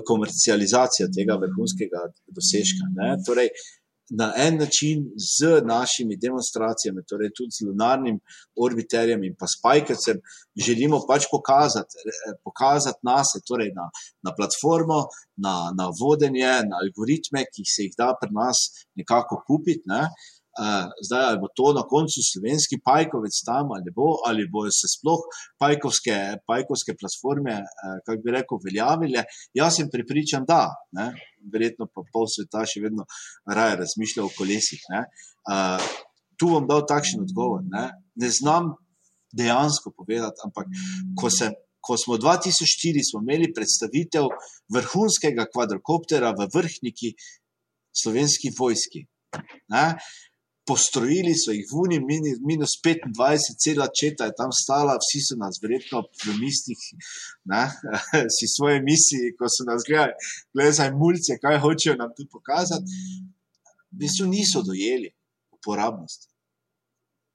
komercializacija 0.05 1.09
tega 1.13 1.37
vrhunskega 1.41 2.01
dosežka. 2.33 2.89
Ne? 2.97 3.11
Torej, 3.25 3.49
na 4.09 4.33
en 4.37 4.57
način 4.57 5.05
z 5.15 5.61
našimi 5.65 6.17
demonstracijami, 6.17 7.05
torej 7.09 7.29
tudi 7.37 7.53
z 7.57 7.65
lunarnim 7.67 8.17
orbiterjem 8.65 9.23
in 9.23 9.35
pa 9.39 9.47
spajkacem, 9.47 10.17
želimo 10.65 11.01
pač 11.09 11.27
pokazati, 11.31 11.95
pokazati 12.43 12.99
nas, 13.03 13.33
torej 13.47 13.71
na, 13.75 13.85
na 14.25 14.31
platformo, 14.37 14.99
na, 15.37 15.55
na 15.77 15.85
vodenje, 16.01 16.53
na 16.69 16.81
algoritme, 16.83 17.45
ki 17.53 17.63
se 17.73 17.87
jih 17.87 17.93
da 17.97 18.13
pri 18.21 18.33
nas 18.33 18.57
nekako 18.95 19.43
kupiti. 19.47 19.85
Ne? 19.85 20.07
Zdaj 21.05 21.23
ali 21.29 21.39
bo 21.39 21.47
to 21.55 21.73
na 21.73 21.83
koncu 21.93 22.19
slovenski 22.31 22.79
pajkovec 22.83 23.35
tam 23.47 23.71
ali 23.77 23.91
bo, 23.95 24.09
ali 24.27 24.47
bo 24.53 24.65
se 24.79 24.89
sploh 24.95 25.21
pajkovske, 25.61 26.15
pajkovske 26.49 26.95
platforme, 26.99 27.61
kako 28.05 28.19
bi 28.23 28.35
rekel, 28.37 28.59
veljavile. 28.65 29.23
Jaz 29.53 29.79
sem 29.79 29.89
pripričan, 29.93 30.45
da, 30.47 30.67
ne? 30.97 31.13
verjetno 31.53 31.87
pa 31.93 32.03
pol 32.13 32.27
sveta 32.27 32.65
še 32.67 32.83
vedno 32.83 33.05
raje 33.47 33.79
razmišlja 33.83 34.25
o 34.25 34.33
kolesih. 34.35 34.83
Ne? 34.91 35.05
Tu 36.39 36.49
bom 36.51 36.67
dal 36.67 36.85
takšen 36.87 37.23
odgovor. 37.23 37.63
Ne, 37.71 37.89
ne 38.19 38.29
znam 38.31 38.73
dejansko 39.35 39.93
povedati, 39.95 40.41
ampak 40.45 40.67
ko, 41.19 41.29
se, 41.29 41.51
ko 41.79 41.97
smo 41.97 42.17
2004 42.17 43.05
smo 43.11 43.21
imeli 43.23 43.51
predstavitev 43.53 44.27
vrhunskega 44.73 45.45
kvadrokoptera 45.53 46.33
v 46.37 46.49
vrhniki 46.53 47.13
slovenski 48.01 48.51
vojski. 48.59 49.05
Ne? 49.69 49.85
Postrojili 50.69 51.33
so 51.33 51.53
jih 51.55 51.65
v 51.71 51.79
Uni, 51.83 51.97
minus 52.49 52.75
25, 52.85 53.55
cela 53.63 53.87
četa 53.99 54.29
je 54.29 54.35
tam 54.37 54.53
stala, 54.53 54.97
vsi 55.01 55.21
so 55.25 55.37
nas 55.41 55.57
verjetno 55.63 56.03
v 56.05 56.35
mislih, 56.37 56.83
si 58.35 58.49
svoje 58.55 58.83
misli, 58.85 59.33
ko 59.37 59.49
so 59.49 59.65
nas 59.69 59.87
gledali, 59.87 60.13
gledaj, 60.53 60.93
mulce, 61.01 61.39
kaj 61.41 61.57
hočejo 61.65 61.97
nam 61.97 62.13
tu 62.13 62.27
pokazati. 62.29 63.01
V 63.89 64.03
bistvu 64.03 64.29
niso 64.29 64.61
dojeli 64.61 65.09
uporabnosti. 65.57 66.29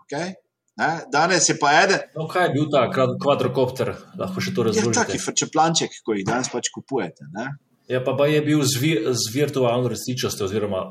Okay? 0.06 0.38
Ne? 0.78 0.90
Danes 1.12 1.48
je 1.48 1.58
pa 1.58 1.72
eden. 1.82 2.06
No, 2.14 2.28
kaj 2.30 2.48
je 2.48 2.54
bil 2.54 2.70
ta 2.70 2.86
kvadrokopter, 3.22 3.94
lahko 4.18 4.42
še 4.42 4.54
to 4.54 4.68
razumete? 4.68 4.94
Ja, 4.94 5.04
taki 5.06 5.18
frčeplanček, 5.22 6.00
ko 6.06 6.14
jih 6.14 6.26
danes 6.26 6.50
pač 6.54 6.70
kupujete. 6.74 7.26
Ne? 7.34 7.50
Ja, 7.90 8.00
pa, 8.04 8.14
pa 8.18 8.26
je 8.30 8.40
bil 8.46 8.62
z, 8.64 8.80
vi, 8.80 8.92
z 9.10 9.34
virtualno 9.34 9.90
resničnostjo, 9.92 10.48
oziroma 10.48 10.86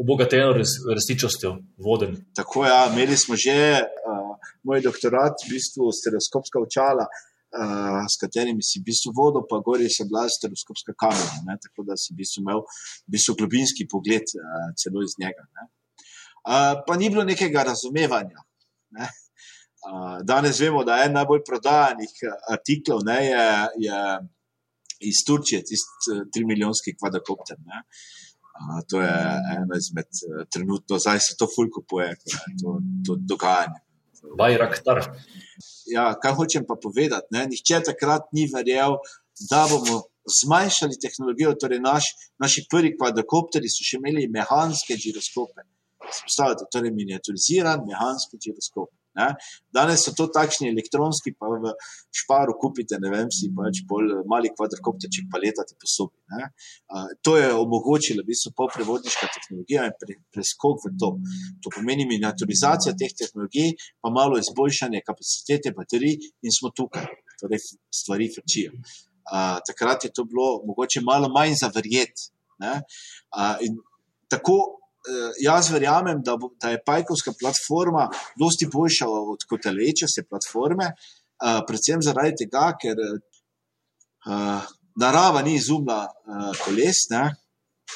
obogateno 0.00 0.52
res, 0.56 0.76
resničnostjo 0.94 1.56
voden. 1.84 2.16
Tako 2.36 2.64
je, 2.64 2.70
ja, 2.70 2.82
imeli 2.92 3.16
smo 3.16 3.36
že 3.36 3.56
uh, 3.80 4.34
moj 4.66 4.82
doktorat, 4.84 5.44
v 5.46 5.56
bistvu 5.56 5.88
stereoskopska 5.98 6.60
očala, 6.60 7.06
uh, 7.08 8.02
s 8.04 8.20
katerimi 8.20 8.64
si 8.64 8.80
v 8.80 8.88
bistvu 8.90 9.14
vodil, 9.16 9.46
pa 9.50 9.60
gori 9.64 9.88
se 9.92 10.06
bila 10.08 10.26
stereoskopska 10.28 10.96
kamera. 11.00 11.40
Ne, 11.48 11.58
tako 11.62 11.86
da 11.88 11.96
si 12.00 12.12
v 12.12 12.20
bistvu 12.20 12.44
imel 12.44 12.62
v 12.62 13.16
bistvu 13.16 13.36
globinski 13.40 13.88
pogled 13.90 14.26
uh, 14.36 14.68
celo 14.80 15.04
iz 15.06 15.16
njega. 15.22 15.46
Uh, 15.56 16.82
pa 16.86 16.98
ni 17.00 17.10
bilo 17.10 17.24
nekega 17.24 17.64
razumevanja. 17.70 18.44
Ne. 18.96 19.08
Uh, 19.86 20.18
danes 20.26 20.60
vemo, 20.60 20.82
da 20.84 20.98
je 20.98 21.08
en 21.08 21.14
najbolj 21.14 21.44
prodajanih 21.46 22.12
artiklov 22.50 23.04
ne, 23.06 23.18
je, 23.30 23.44
je 23.86 23.98
iz 25.06 25.20
Turčije, 25.26 25.60
tisti 25.62 26.16
3 26.34 26.46
milijonski 26.48 26.96
kvadrokopter. 26.98 27.60
Uh, 27.60 27.82
to 28.90 29.00
je 29.00 29.16
eno 29.56 29.76
izmed 29.76 30.10
eh, 30.22 30.44
trenutno, 30.52 30.98
zdaj 30.98 31.20
se 31.26 31.36
to 31.38 31.48
fulko 31.54 31.82
poje, 31.88 32.14
to, 32.60 32.78
to 33.06 33.16
dogajanje. 33.32 33.80
Bajraktar. 34.38 35.00
Ja, 35.86 36.10
kaj 36.22 36.34
hočem 36.38 36.64
pa 36.68 36.74
povedati? 36.82 37.30
Ne? 37.30 37.46
Nihče 37.52 37.80
takrat 37.86 38.26
ni 38.34 38.48
verjel, 38.50 38.98
da 39.50 39.66
bomo 39.70 40.02
zmanjšali 40.40 40.98
tehnologijo. 41.04 41.54
Torej 41.62 41.80
naš, 41.80 42.10
naši 42.42 42.66
prvi 42.70 42.96
kvadrokopteri 42.98 43.70
so 43.70 43.86
še 43.86 44.00
imeli 44.00 44.26
mehanske 44.38 44.98
giroskope. 45.02 45.66
Spostavljate, 46.06 46.66
torej 46.72 46.94
miniaturiziran 46.96 47.86
mehanski 47.86 48.40
giroskop. 48.42 48.90
Ne? 49.16 49.28
Danes 49.72 50.04
so 50.04 50.12
to 50.16 50.26
takšni 50.32 50.68
elektronski, 50.70 51.32
pa 51.38 51.48
v 51.48 51.72
šparu 52.14 52.56
kupite, 52.60 52.98
ne 53.00 53.10
vem, 53.12 53.30
si 53.32 53.48
pač 53.56 53.80
bolj 53.88 54.20
mali 54.28 54.52
kvadrokopterček, 54.52 55.30
pa 55.32 55.40
letate 55.42 55.76
po 55.80 55.88
sobi. 55.88 56.16
Uh, 56.36 57.08
to 57.24 57.36
je 57.40 57.48
omogočilo, 57.54 58.24
v 58.24 58.30
bistvu, 58.30 58.52
polprevodniška 58.60 59.30
tehnologija 59.38 59.88
in 59.88 59.96
pre, 60.00 60.18
preskok 60.34 60.84
v 60.84 60.94
to. 61.00 61.10
To 61.64 61.74
pomeni 61.74 62.06
miniaturizacija 62.08 62.96
teh 62.98 63.16
tehnologij, 63.22 63.74
pa 64.04 64.12
malo 64.12 64.40
izboljšanje 64.42 65.04
kapacitete 65.06 65.72
baterij 65.76 66.18
in 66.44 66.52
smo 66.52 66.72
tukaj, 66.76 67.08
torej 67.40 67.62
stvari 67.92 68.28
frčijo. 68.34 68.76
Uh, 69.26 69.58
takrat 69.66 70.04
je 70.06 70.12
to 70.14 70.28
bilo 70.28 70.60
mogoče 70.68 71.00
malo 71.02 71.32
manj 71.32 71.56
zaverjeti. 71.64 72.30
Uh, 72.60 72.80
tako 74.28 74.85
jaz 75.42 75.70
verjamem, 75.70 76.22
da, 76.24 76.36
bo, 76.40 76.50
da 76.62 76.72
je 76.74 76.82
Pajkovska 76.86 77.32
platforma 77.40 78.08
dosti 78.40 78.68
boljša 78.72 79.08
od 79.08 79.46
koteleče 79.48 80.08
se 80.10 80.26
platforme, 80.28 80.90
uh, 80.92 81.62
predvsem 81.68 82.02
zaradi 82.02 82.44
tega, 82.44 82.68
ker 82.80 83.00
uh, 83.00 84.70
narava 85.00 85.42
ni 85.46 85.56
izumila 85.60 86.04
uh, 86.06 86.52
koles, 86.64 87.08
ne? 87.10 87.26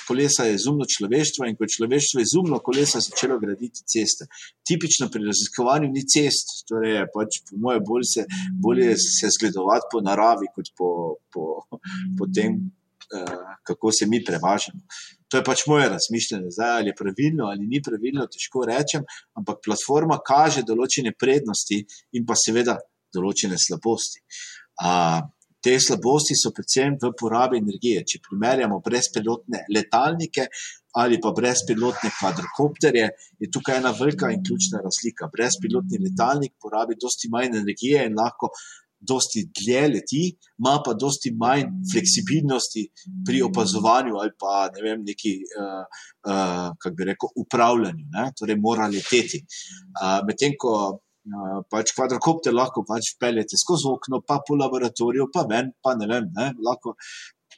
kolesa 0.06 0.44
je 0.46 0.54
izumilo 0.54 0.86
človeštvo 0.94 1.46
in 1.46 1.56
ko 1.56 1.66
je 1.66 1.74
človeštvo 1.76 2.22
izumilo 2.22 2.58
kolesa, 2.66 3.02
začelo 3.02 3.38
graditi 3.42 3.84
ceste. 3.92 4.26
Tipično 4.66 5.08
pri 5.12 5.26
raziskovanju 5.26 5.90
ni 5.90 6.02
cest, 6.14 6.64
torej 6.70 7.04
pač 7.14 7.40
po 7.46 7.58
moje 7.64 7.82
bolj 7.88 8.06
se, 8.14 8.26
bolje 8.64 8.94
se 9.02 9.30
zgledovati 9.36 9.90
po 9.92 10.02
naravi, 10.06 10.50
kot 10.54 10.70
po, 10.78 10.90
po, 11.32 11.46
po 12.18 12.30
tem, 12.34 12.58
uh, 13.18 13.56
kako 13.66 13.92
se 13.98 14.06
mi 14.06 14.22
prevažamo. 14.26 14.82
To 15.30 15.38
je 15.38 15.46
pač 15.46 15.64
moje 15.70 15.88
razmišljanje, 15.92 16.50
zdaj 16.56 16.76
ali 16.76 16.90
je 16.90 16.98
pravilno 16.98 17.50
ali 17.50 17.66
ni 17.66 17.82
pravilno, 17.86 18.26
težko 18.26 18.64
rečem, 18.66 19.04
ampak 19.38 19.60
platforma 19.66 20.18
kaže 20.26 20.66
določene 20.66 21.14
prednosti 21.14 21.78
in 22.18 22.26
pa 22.26 22.34
seveda 22.34 22.78
določene 23.14 23.58
slabosti. 23.58 24.24
Uh, 24.80 25.20
te 25.60 25.76
slabosti 25.78 26.34
so 26.40 26.52
predvsem 26.56 26.96
v 27.00 27.12
porabi 27.20 27.60
energije. 27.60 28.04
Če 28.08 28.22
primerjamo 28.26 28.80
brezpilotne 28.84 29.66
letalnike 29.76 30.48
ali 31.00 31.20
pa 31.22 31.30
brezpilotne 31.30 32.10
kvadrokopterje, 32.16 33.04
je 33.38 33.48
tukaj 33.54 33.76
ena 33.78 33.92
velika 33.94 34.32
in 34.34 34.40
ključna 34.42 34.80
razlika. 34.82 35.28
Brezpilotni 35.30 36.00
letalnik 36.02 36.56
porabi 36.58 36.98
dosti 36.98 37.30
manj 37.30 37.60
energije 37.60 38.08
in 38.08 38.16
lahko 38.18 38.50
dosti 39.00 39.46
dlje 39.56 39.82
leti, 39.94 40.22
ima 40.58 40.78
pa 40.84 40.94
dosti 40.94 41.32
manj 41.36 41.64
fleksibilnosti 41.92 42.86
pri 43.26 43.42
opazovanju 43.42 44.18
ali 44.20 44.32
pa 44.38 44.68
ne 44.74 44.82
vem, 44.84 45.04
neki, 45.06 45.34
uh, 45.60 45.84
uh, 46.28 46.66
kako 46.78 46.94
bi 46.96 47.08
rekel, 47.08 47.32
upravljanju, 47.42 48.08
ne? 48.16 48.26
torej 48.38 48.58
mora 48.60 48.88
leteti. 48.92 49.40
Uh, 49.96 50.20
Medtem 50.28 50.56
ko 50.60 50.74
uh, 50.90 51.56
pač 51.72 51.94
kvadrokopter 51.96 52.54
lahko 52.54 52.84
pač 52.88 53.14
peljete 53.20 53.58
skozi 53.60 53.88
okno, 53.90 54.22
pa 54.26 54.40
po 54.46 54.58
laboratoriju, 54.60 55.30
pa 55.32 55.46
ven, 55.50 55.72
pa 55.82 55.96
ne 55.96 56.10
vem, 56.10 56.30
ne? 56.36 56.52
lahko 56.60 56.96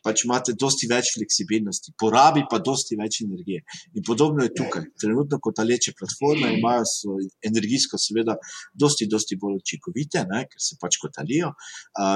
pač 0.03 0.24
imate 0.27 0.55
dosti 0.59 0.89
več 0.91 1.12
fleksibilnosti, 1.16 1.95
porabi 1.99 2.45
pa 2.51 2.59
dosti 2.65 2.99
več 2.99 3.20
energije. 3.24 3.62
In 3.95 4.07
podobno 4.07 4.47
je 4.47 4.55
tukaj. 4.59 4.89
Trenutno, 5.01 5.39
ko 5.43 5.53
ta 5.57 5.65
leče 5.66 5.95
platforme, 5.99 6.53
imajo 6.59 6.89
so 6.89 7.16
energijsko, 7.49 8.01
seveda, 8.01 8.37
dosti, 8.74 9.09
dosti 9.11 9.39
bolj 9.41 9.61
učinkovite, 9.62 10.27
ne, 10.31 10.45
ker 10.51 10.62
se 10.62 10.79
pač 10.83 10.99
kotalijo, 11.03 11.55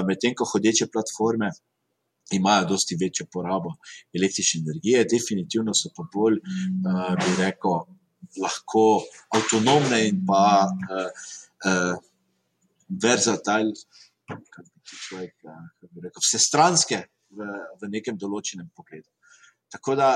medtem 0.08 0.34
ko 0.36 0.48
hodeče 0.52 0.90
platforme. 0.92 1.52
Imajo 2.34 2.64
dosti 2.72 2.96
večjo 2.98 3.28
porabo 3.30 3.76
električne 4.10 4.64
energije, 4.64 5.04
definitivno 5.06 5.70
so 5.78 5.92
pa 5.94 6.02
bolj, 6.10 6.40
uh, 6.42 7.12
bi 7.20 7.34
rekel, 7.38 7.84
lahko 8.42 8.82
avtonomne 9.38 10.00
in 10.08 10.18
pa 10.26 10.40
uh, 10.66 11.28
uh, 11.70 11.92
verzatilne, 13.04 13.78
kako 14.26 14.66
bi 14.74 14.98
človek, 15.04 15.36
uh, 15.46 15.62
rekel, 16.02 16.24
vsestranske 16.26 16.98
v, 17.36 17.50
v 17.82 17.92
nekem 17.92 18.18
določenem 18.18 18.70
pogledu. 18.74 19.08
Tako 19.72 19.96
da, 19.98 20.10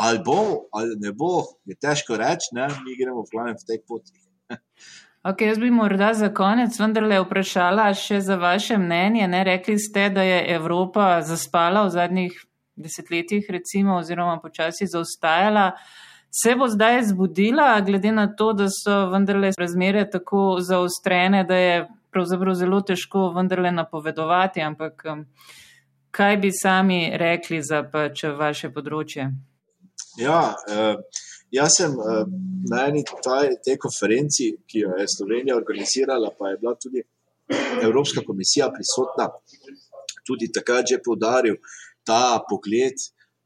ali 0.00 0.22
bo, 0.24 0.68
ali 0.72 0.96
ne 1.00 1.12
bo, 1.12 1.60
je 1.68 1.76
težko 1.76 2.18
reči, 2.20 2.54
ne? 2.56 2.68
mi 2.84 2.96
gremo 2.98 3.24
v 3.26 3.32
glavnem 3.34 3.60
v 3.60 3.68
tej 3.68 3.80
poti. 3.86 4.18
Ok, 5.20 5.42
jaz 5.44 5.58
bi 5.60 5.68
morda 5.68 6.14
za 6.16 6.30
konec 6.32 6.72
vendarle 6.80 7.18
vprašala 7.20 7.90
še 7.92 8.22
za 8.24 8.38
vaše 8.40 8.78
mnenje. 8.80 9.26
Ne? 9.28 9.42
Rekli 9.44 9.74
ste, 9.76 10.06
da 10.08 10.22
je 10.24 10.38
Evropa 10.54 11.18
zaspala 11.20 11.82
v 11.84 11.90
zadnjih 11.92 12.38
desetletjih, 12.80 13.44
recimo, 13.52 13.98
oziroma 14.00 14.38
počasi 14.40 14.88
zaostajala. 14.88 15.74
Se 16.32 16.54
bo 16.56 16.70
zdaj 16.72 17.02
zbudila, 17.10 17.74
glede 17.84 18.14
na 18.16 18.30
to, 18.32 18.54
da 18.56 18.70
so 18.72 19.10
vendarle 19.12 19.50
razmere 19.58 20.06
tako 20.10 20.56
zaostrene, 20.64 21.44
da 21.44 21.56
je 21.56 21.76
pravzaprav 22.10 22.54
zelo 22.54 22.80
težko 22.80 23.28
vendarle 23.36 23.72
napovedovati, 23.76 24.62
ampak 24.64 25.04
um, 25.04 25.26
kaj 26.10 26.36
bi 26.36 26.50
sami 26.52 27.10
rekli 27.14 27.60
za 27.62 27.82
pač 27.92 28.24
vaše 28.38 28.70
področje? 28.74 29.28
Ja, 30.18 30.54
eh, 30.68 30.96
jaz 31.50 31.76
sem 31.78 31.92
eh, 31.92 32.24
na 32.70 32.86
eni 32.88 33.04
taj, 33.04 33.56
te 33.64 33.76
konferenci, 33.78 34.50
ki 34.66 34.84
jo 34.84 34.96
je 34.98 35.06
Slovenija 35.16 35.56
organizirala, 35.56 36.32
pa 36.38 36.50
je 36.50 36.60
bila 36.62 36.74
tudi 36.74 37.04
Evropska 37.82 38.22
komisija 38.26 38.70
prisotna, 38.70 39.30
tudi 40.26 40.50
takrat 40.54 40.86
že 40.90 41.00
poudaril 41.02 41.58
ta 42.06 42.38
pogled. 42.48 42.98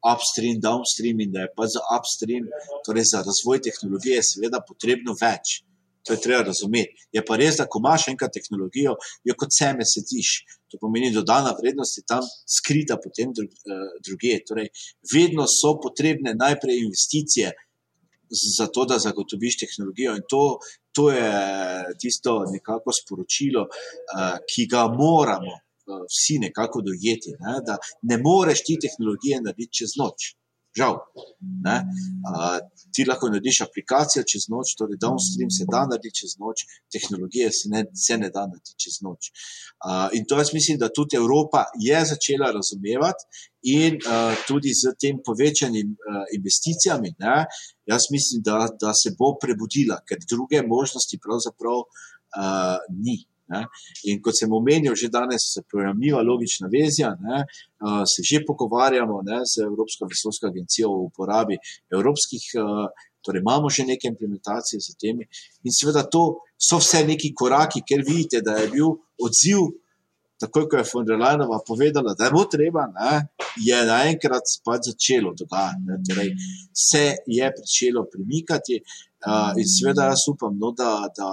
Upstream, 0.04 0.58
downstream, 0.60 1.16
in 1.24 1.30
da 1.32 1.46
je 1.46 1.48
pa 1.56 1.64
za 1.64 1.80
upstream, 1.96 2.44
torej 2.84 3.06
za 3.08 3.22
razvoj 3.24 3.62
tehnologije, 3.64 4.18
seveda 4.20 4.58
potrebno 4.60 5.14
več. 5.16 5.62
To 6.04 6.12
je 6.12 6.20
treba 6.20 6.42
razumeti. 6.42 7.06
Je 7.12 7.22
pa 7.24 7.36
res, 7.40 7.56
da 7.56 7.66
ko 7.70 7.80
imaš 7.80 8.08
enkrat 8.12 8.34
tehnologijo, 8.36 8.96
jo 9.24 9.36
kot 9.40 9.54
seme 9.56 9.86
sediš. 9.88 10.32
To 10.72 10.80
pomeni, 10.80 11.10
da 11.12 11.22
dodana 11.22 11.54
vrednost 11.56 11.98
je 11.98 12.04
tam 12.08 12.24
skrita 12.58 12.98
potem 13.00 13.32
eh, 13.32 13.86
druge. 14.04 14.36
Torej, 14.48 14.68
vedno 15.12 15.48
so 15.48 15.76
potrebne 15.80 16.36
najprej 16.36 16.82
investicije 16.84 17.54
za 18.58 18.66
to, 18.66 18.84
da 18.84 18.98
zagotoviš 18.98 19.58
tehnologijo. 19.62 20.16
In 20.18 20.24
to, 20.28 20.44
to 20.92 21.10
je 21.10 21.32
tisto 22.00 22.42
nekako 22.52 22.92
sporočilo, 23.00 23.66
eh, 23.68 24.38
ki 24.50 24.68
ga 24.72 24.86
moramo 24.92 25.56
eh, 25.56 26.06
vsi 26.12 26.40
nekako 26.46 26.84
dojeti. 26.84 27.36
Ne? 27.40 27.60
Da 27.66 27.78
ne 28.02 28.20
moreš 28.20 28.64
ti 28.68 28.80
tehnologije 28.86 29.40
narediti 29.40 29.78
čez 29.80 29.96
noč. 30.00 30.34
Žal. 30.74 30.96
Uh, 31.14 32.58
ti 32.94 33.04
lahko 33.06 33.28
narediš 33.30 33.60
aplikacijo 33.66 34.24
čez 34.26 34.48
noč, 34.50 34.74
torej 34.78 34.98
downstream 35.02 35.50
se 35.54 35.66
da 35.70 35.84
narediti 35.86 36.18
čez 36.20 36.34
noč, 36.42 36.64
tehnologije 36.92 37.50
se 37.58 37.70
ne, 37.70 37.84
se 38.06 38.18
ne 38.18 38.30
da 38.34 38.46
narediti 38.48 38.74
čez 38.84 39.00
noč. 39.06 39.30
Uh, 39.30 40.08
in 40.18 40.26
to 40.28 40.38
jaz 40.38 40.50
mislim, 40.54 40.78
da 40.82 40.90
tudi 40.90 41.16
Evropa 41.16 41.64
je 41.80 42.00
začela 42.12 42.50
razumevati 42.56 43.26
in 43.74 44.00
uh, 44.02 44.34
tudi 44.48 44.74
z 44.74 44.94
tem 45.00 45.20
povečanim 45.26 45.94
uh, 45.94 46.24
investicijami, 46.36 47.14
ne, 47.18 47.36
jaz 47.86 48.10
mislim, 48.14 48.42
da, 48.42 48.66
da 48.80 48.94
se 48.98 49.14
bo 49.18 49.34
prebudila, 49.42 50.00
ker 50.08 50.18
druge 50.30 50.62
možnosti 50.74 51.22
pravzaprav 51.22 51.86
uh, 51.86 52.82
ni. 53.04 53.22
Ne. 53.52 53.60
In 54.08 54.22
kot 54.24 54.38
sem 54.38 54.52
omenil, 54.52 54.94
že 54.96 55.10
danes 55.12 55.44
se 55.52 55.62
pojavlja 55.68 56.22
logična 56.24 56.70
vezja, 56.72 57.10
ne, 57.20 57.44
se 58.08 58.24
že 58.24 58.40
pogovarjamo 58.46 59.20
ne, 59.26 59.42
z 59.44 59.66
Evropsko 59.68 60.08
vesoljsko 60.08 60.48
agencijo 60.48 60.88
o 60.88 61.02
uporabi 61.10 61.58
evropskih, 61.92 62.44
torej 63.24 63.42
imamo 63.44 63.68
že 63.70 63.84
neke 63.84 64.08
implementacije 64.08 64.80
z 64.80 64.96
temi. 65.00 65.28
In 65.64 65.72
seveda 65.76 66.06
to 66.08 66.40
so 66.56 66.80
vse 66.80 67.04
neki 67.04 67.34
koraki, 67.36 67.82
ker 67.88 68.04
vidite, 68.06 68.40
da 68.40 68.56
je 68.62 68.70
bil 68.72 68.94
odziv, 69.20 69.66
tako 70.40 70.64
kot 70.64 70.80
je 70.80 70.90
von 70.92 71.04
der 71.08 71.20
Leinova 71.20 71.58
povedala, 71.66 72.14
da 72.16 72.30
bo 72.32 72.46
treba, 72.48 72.86
ne, 72.96 73.26
je 73.60 73.76
naenkrat 73.90 74.56
pač 74.64 74.88
začelo 74.88 75.34
dogajati. 75.36 76.00
Torej, 76.08 76.32
se 76.72 77.04
je 77.28 77.52
začelo 77.60 78.06
premikati 78.08 78.80
in 79.60 79.68
seveda 79.68 80.08
jaz 80.14 80.24
upam, 80.32 80.56
no, 80.56 80.72
da. 80.72 80.94
da 81.12 81.28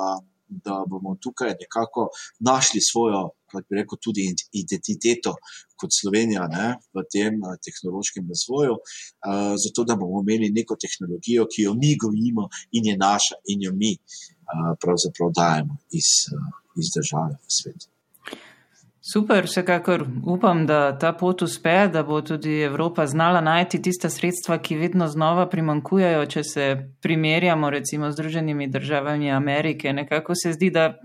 da 0.66 0.84
bomo 0.88 1.16
tukaj 1.24 1.54
nekako 1.64 2.10
našli 2.40 2.82
svojo, 2.82 3.30
kako 3.52 3.66
bi 3.70 3.80
rekel, 3.80 3.98
tudi 4.02 4.24
identiteto 4.64 5.36
kot 5.80 5.92
Slovenija 6.02 6.48
ne, 6.48 6.68
v 6.96 7.04
tem 7.14 7.40
uh, 7.42 7.56
tehnološkem 7.66 8.28
razvoju, 8.32 8.76
uh, 8.80 9.54
zato 9.64 9.88
da 9.88 10.00
bomo 10.02 10.24
imeli 10.24 10.52
neko 10.58 10.78
tehnologijo, 10.84 11.48
ki 11.52 11.68
jo 11.68 11.74
mi 11.74 11.96
gojimo 12.04 12.48
in 12.72 12.92
je 12.92 12.98
naša 12.98 13.42
in 13.52 13.68
jo 13.68 13.74
mi 13.82 13.94
uh, 13.98 14.72
pravzaprav 14.82 15.34
dajemo 15.40 15.78
iz, 16.00 16.12
uh, 16.32 16.52
iz 16.80 16.94
države 16.96 17.36
v 17.40 17.60
svetu. 17.60 17.91
Super, 19.04 19.46
vsekakor 19.46 20.06
upam, 20.26 20.66
da 20.66 20.98
ta 21.00 21.14
pot 21.14 21.42
uspe, 21.42 21.88
da 21.94 22.04
bo 22.04 22.20
tudi 22.22 22.60
Evropa 22.62 23.08
znala 23.08 23.42
najti 23.42 23.82
tista 23.82 24.10
sredstva, 24.10 24.60
ki 24.62 24.78
vedno 24.78 25.08
znova 25.08 25.48
primankujejo, 25.50 26.26
če 26.26 26.44
se 26.44 26.68
primerjamo 27.02 27.70
recimo 27.70 28.12
z 28.12 28.14
Združenimi 28.14 28.68
državami 28.70 29.32
Amerike. 29.32 29.94
Nekako 29.94 30.36
se 30.36 30.54
zdi, 30.54 30.70
da 30.70 31.00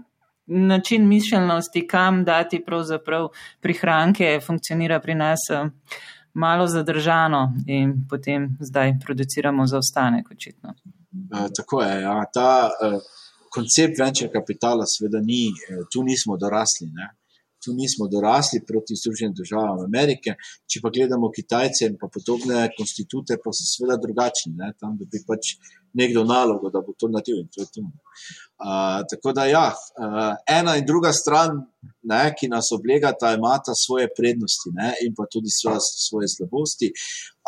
način 0.46 1.08
mišljenosti, 1.08 1.86
kam 1.86 2.24
dati 2.24 2.64
pravzaprav 2.64 3.28
prihranke, 3.60 4.40
funkcionira 4.46 5.00
pri 5.00 5.14
nas 5.14 5.48
eh, 5.50 5.64
malo 6.34 6.66
zadržano 6.66 7.52
in 7.66 7.94
potem 8.10 8.56
zdaj 8.60 8.98
produciramo 9.04 9.66
zaostanek 9.66 10.30
očitno. 10.30 10.74
E, 11.32 11.48
tako 11.56 11.82
je, 11.82 12.02
ja. 12.02 12.24
ta 12.34 12.70
uh, 12.70 13.00
koncept 13.50 13.98
venture 13.98 14.32
kapitala 14.32 14.84
seveda 14.86 15.20
ni, 15.24 15.48
tu 15.92 16.02
nismo 16.02 16.36
dorasli. 16.36 16.90
Ne? 16.92 17.14
Tu 17.66 17.74
nismo 17.74 18.06
dorasli 18.14 18.62
proti 18.70 18.94
Združenim 19.00 19.34
državam 19.40 19.82
Amerike. 19.88 20.36
Če 20.70 20.82
pa 20.84 20.94
gledamo 20.94 21.32
Kitajce 21.34 21.90
in 21.90 21.96
pa 22.00 22.06
podobne 22.16 22.68
konstitute, 22.78 23.40
pa 23.42 23.50
so 23.50 23.66
seveda 23.66 23.98
drugačni. 24.04 24.54
Ne? 24.60 24.70
Tam 24.78 24.94
bi 25.00 25.22
pač 25.26 25.56
nekdo 25.96 26.24
nalogo, 26.24 26.70
da 26.70 26.82
bo 26.84 26.94
to 27.00 27.08
naredil 27.10 27.40
in 27.40 27.48
to 27.52 27.64
je 27.64 27.68
tu. 27.74 27.82
Uh, 28.56 29.02
tako 29.10 29.32
da, 29.36 29.46
ja, 29.48 29.66
uh, 29.72 30.36
ena 30.58 30.76
in 30.76 30.86
druga 30.88 31.12
stran, 31.12 31.58
ne, 32.08 32.22
ki 32.38 32.48
nas 32.52 32.70
oblegata, 32.76 33.34
imata 33.36 33.74
svoje 33.76 34.08
prednosti 34.18 34.72
ne, 34.76 34.92
in 35.04 35.14
pa 35.16 35.26
tudi 35.32 35.52
svoje, 35.52 35.80
svoje 36.08 36.28
slabosti. 36.36 36.92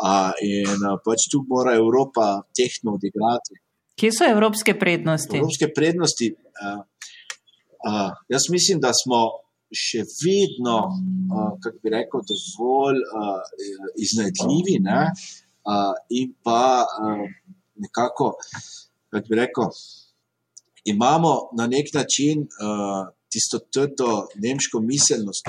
Uh, 0.00 0.32
in 0.44 0.84
uh, 0.84 0.96
pač 1.04 1.28
tu 1.32 1.44
mora 1.48 1.76
Evropa 1.76 2.28
tehno 2.56 2.96
odigrati. 2.98 3.60
Kje 3.98 4.12
so 4.14 4.28
evropske 4.28 4.76
prednosti? 4.78 5.40
Evropske 5.40 5.72
prednosti. 5.74 6.32
Uh, 6.62 6.80
uh, 7.88 8.10
jaz 8.32 8.48
mislim, 8.52 8.80
da 8.80 8.92
smo 8.96 9.20
še 9.74 10.04
vedno, 10.22 10.78
uh, 10.88 11.52
kako 11.62 11.78
bi 11.82 11.92
rekel, 11.92 12.24
dovolj 12.30 13.02
uh, 13.04 13.38
iznajdljivi 14.00 14.78
ne, 14.84 15.04
uh, 15.10 15.94
in 16.10 16.34
pa 16.42 16.84
uh, 16.84 17.24
nekako, 17.76 18.34
kako 19.10 19.26
bi 19.28 19.40
rekel 19.42 19.72
imamo 20.88 21.48
na 21.58 21.66
nek 21.66 21.94
način 21.94 22.42
uh, 22.42 23.08
tisto 23.28 23.58
trdo 23.58 24.26
nemško 24.34 24.80
miselnost, 24.80 25.46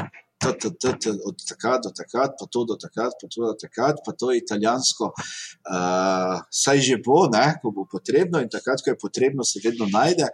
od 1.26 1.36
takrat 1.49 1.84
do 1.84 1.91
takrat, 1.91 2.32
pa 2.40 2.45
to 2.52 2.66
do 2.66 2.76
takrat, 2.76 3.14
pa 3.22 3.28
to 3.28 3.41
do 3.44 3.53
takrat, 3.60 3.99
pa 4.06 4.11
to 4.11 4.32
italijansko, 4.32 5.11
uh, 5.11 6.40
saj 6.52 6.80
že 6.80 6.98
bo, 7.06 7.28
ne, 7.28 7.60
ko 7.61 7.72
bo 7.76 7.86
potrebno 7.91 8.40
in 8.40 8.49
takrat, 8.49 8.84
ko 8.84 8.94
je 8.94 9.02
potrebno, 9.02 9.44
se 9.44 9.60
vedno 9.64 9.90
najde. 9.91 10.30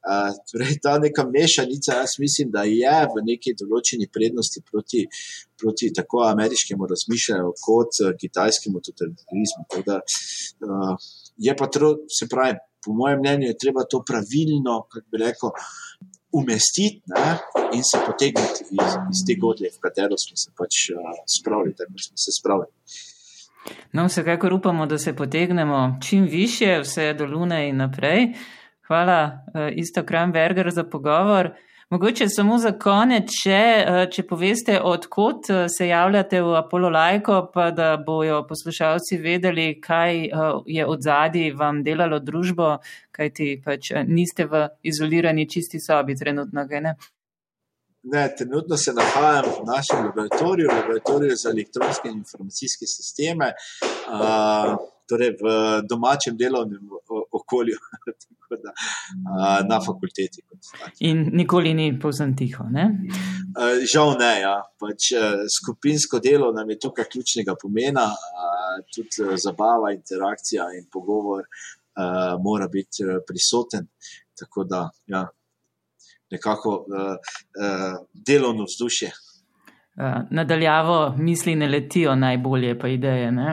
Uh, 0.00 0.32
torej, 0.48 0.78
ta 0.80 0.96
neka 0.98 1.26
mešanica, 1.28 2.00
jaz 2.00 2.16
mislim, 2.18 2.48
da 2.50 2.64
je 2.64 2.96
v 3.12 3.24
neki 3.26 3.52
določeni 3.60 4.08
prednosti 4.08 4.64
proti, 4.64 5.04
proti 5.60 5.92
tako 5.92 6.24
ameriškemu 6.30 6.88
razmišljanju 6.88 7.52
kot 7.60 8.00
kitajskemu 8.20 8.80
totalitarizmu. 8.80 9.84
Da, 9.84 10.00
uh, 10.64 11.12
je 11.36 11.56
pa 11.56 11.68
to, 11.68 11.94
se 12.08 12.28
pravi, 12.32 12.56
po 12.84 12.96
mojem 12.96 13.20
mnenju, 13.20 13.50
je 13.52 13.58
treba 13.60 13.84
to 13.84 14.00
pravilno, 14.08 14.86
kako 14.88 15.06
bi 15.12 15.20
rekel, 15.20 15.52
umestiti 16.32 17.02
ne, 17.06 17.38
in 17.72 17.82
se 17.82 17.98
potegniti 18.06 18.64
iz, 18.70 18.90
iz 19.12 19.20
te 19.26 19.34
godlje, 19.40 19.68
v 19.76 19.80
katero 19.80 20.16
smo 20.18 20.36
se 20.36 20.50
pač 20.58 20.74
uh, 20.90 20.98
spravili, 21.38 21.74
tako 21.76 21.98
smo 22.06 22.16
se 22.16 22.30
spravili. 22.38 22.72
No, 23.92 24.06
vsekakor 24.06 24.52
upamo, 24.52 24.86
da 24.86 24.98
se 24.98 25.16
potegnemo 25.16 25.98
čim 26.02 26.24
više, 26.24 26.78
vse 26.82 27.12
do 27.14 27.26
Lune 27.26 27.68
in 27.68 27.76
naprej. 27.76 28.32
Hvala, 28.86 29.20
uh, 29.54 29.68
isto 29.76 30.04
Kramberger, 30.04 30.70
za 30.70 30.84
pogovor. 30.84 31.50
Mogoče 31.90 32.28
samo 32.28 32.58
za 32.58 32.70
konec, 32.78 33.32
če, 33.42 33.50
eh, 33.52 34.04
če 34.14 34.22
poveste, 34.22 34.76
odkot 34.78 35.48
eh, 35.50 35.64
se 35.68 35.88
javljate 35.88 36.38
v 36.46 36.52
Apollo 36.54 36.88
Lajko, 36.94 37.38
pa 37.54 37.70
da 37.74 37.96
bojo 38.06 38.44
poslušalci 38.46 39.18
vedeli, 39.18 39.64
kaj 39.82 40.20
eh, 40.24 40.44
je 40.66 40.86
od 40.86 41.02
zadnji 41.02 41.48
vam 41.50 41.80
delalo 41.82 42.20
družbo, 42.22 42.76
kajti 43.10 43.56
pač 43.64 43.90
niste 44.06 44.46
v 44.46 44.68
izolirani 44.86 45.48
čisti 45.50 45.82
sobi 45.82 46.14
trenutno. 46.14 46.64
Ne? 46.70 46.94
Ne, 48.02 48.22
trenutno 48.38 48.76
se 48.76 48.94
nahajam 48.94 49.50
v 49.58 49.66
našem 49.72 50.06
laboratoriju, 50.06 50.70
laboratoriju 50.70 51.42
za 51.42 51.50
elektronske 51.50 52.08
in 52.08 52.22
informacijske 52.22 52.86
sisteme, 52.86 53.50
uh, 53.82 54.78
torej 55.10 55.34
v 55.42 55.58
domačem 55.90 56.38
delovnem 56.38 56.86
okolju. 57.32 57.76
da, 58.64 58.72
uh, 59.30 59.68
na 59.68 59.80
fakulteti. 59.80 60.42
In 61.00 61.30
nikoli 61.32 61.74
ni 61.74 61.98
povsem 62.00 62.36
tiho. 62.36 62.64
Uh, 62.64 63.84
žal 63.92 64.16
ne. 64.18 64.32
Ja. 64.40 64.56
Pač, 64.80 65.12
skupinsko 65.54 66.18
delo 66.18 66.52
nam 66.52 66.70
je 66.70 66.78
tukaj 66.78 67.06
ključnega 67.12 67.54
pomena, 67.60 68.06
uh, 68.10 68.78
tudi 68.94 69.36
zabava, 69.38 69.92
interakcija 69.94 70.70
in 70.78 70.88
pogovor 70.92 71.44
uh, 71.44 72.36
mora 72.42 72.68
biti 72.68 73.06
prisoten. 73.26 73.86
Tako 74.40 74.64
da, 74.64 74.88
ja, 75.06 75.26
nekako 76.30 76.76
uh, 76.88 77.10
uh, 77.14 78.06
delovno 78.14 78.64
vzdušje. 78.64 79.12
Nadaljavo 80.30 81.14
misli 81.18 81.54
ne 81.54 81.68
letijo 81.68 82.14
najbolje, 82.16 82.78
pa 82.78 82.88
ideje. 82.88 83.32
Ne? 83.32 83.50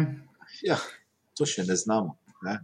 Ja, 0.64 0.78
to 1.38 1.46
še 1.46 1.66
ne 1.68 1.76
znamo. 1.76 2.16
Ne? 2.46 2.60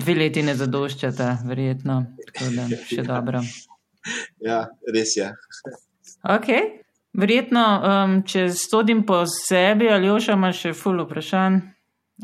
Dve 0.00 0.14
leti 0.16 0.42
ne 0.46 0.54
zadoščata, 0.56 1.30
verjetno, 1.48 2.02
tako 2.30 2.50
da 2.56 2.68
še 2.88 3.04
dobro. 3.04 3.42
Ja, 4.40 4.62
res 4.88 5.16
je. 5.18 5.28
Okay. 6.24 6.80
Verjetno, 7.20 7.64
um, 7.82 8.12
če 8.22 8.46
stodim 8.54 9.02
po 9.06 9.24
sebi, 9.28 9.88
ali 9.90 10.08
oša 10.12 10.36
ima 10.38 10.52
še 10.54 10.72
ful 10.78 11.02
vprašanj, 11.02 11.58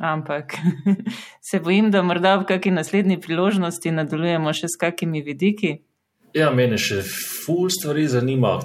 ampak 0.01 0.55
se 1.49 1.61
bojim, 1.61 1.91
da 1.91 2.05
morda 2.07 2.37
v 2.39 2.47
kakšni 2.49 2.77
naslednji 2.79 3.19
priložnosti 3.21 3.93
nadaljujemo 3.97 4.55
še 4.55 4.71
s 4.71 4.81
kakimi 4.81 5.25
vidiki. 5.27 5.81
Ja, 6.37 6.53
mene 6.55 6.79
še 6.79 7.01
ful 7.03 7.67
stvari 7.73 8.07
zanima, 8.13 8.59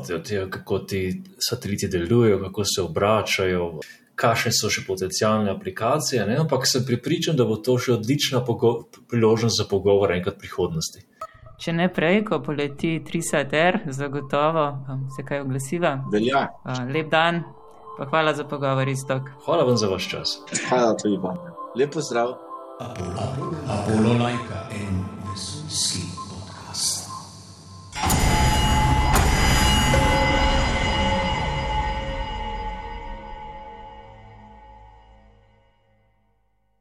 kako 0.51 0.79
ti 0.91 1.01
sateliti 1.39 1.89
delujejo, 1.89 2.41
kako 2.45 2.65
se 2.67 2.81
obračajo 2.83 3.67
kakšne 4.15 4.51
so 4.53 4.69
še 4.69 4.83
potencijalne 4.87 5.51
aplikacije, 5.51 6.25
ne? 6.27 6.37
ampak 6.43 6.67
sem 6.69 6.85
pripričan, 6.87 7.35
da 7.35 7.45
bo 7.45 7.57
to 7.57 7.77
še 7.77 7.95
odlična 7.97 8.43
priložnost 9.09 9.57
za 9.57 9.65
pogovor 9.69 10.13
enkrat 10.15 10.37
prihodnosti. 10.41 11.05
Če 11.61 11.73
ne 11.77 11.87
prej, 11.93 12.23
ko 12.25 12.39
poleti 12.41 12.95
3SR, 13.05 13.83
zagotovo 13.93 14.65
se 15.15 15.25
kaj 15.25 15.43
oglasiva. 15.43 15.99
Velja. 16.13 16.47
Lep 16.89 17.11
dan, 17.11 17.43
pa 17.99 18.07
hvala 18.09 18.33
za 18.33 18.47
pogovor, 18.49 18.89
istok. 18.89 19.29
Hvala 19.45 19.67
vam 19.69 19.77
za 19.77 19.91
vaš 19.91 20.09
čas. 20.09 20.39
Hvala 20.69 20.95
tudi 20.97 21.21
vam. 21.21 21.37
Lepo 21.77 22.01
zdrav. 22.01 22.33
Apollo, 22.81 23.13
Apollo, 23.13 23.61
Apollo, 23.69 24.17
Laika 24.23 24.65
in 24.73 25.05
Vesolski. 25.29 26.20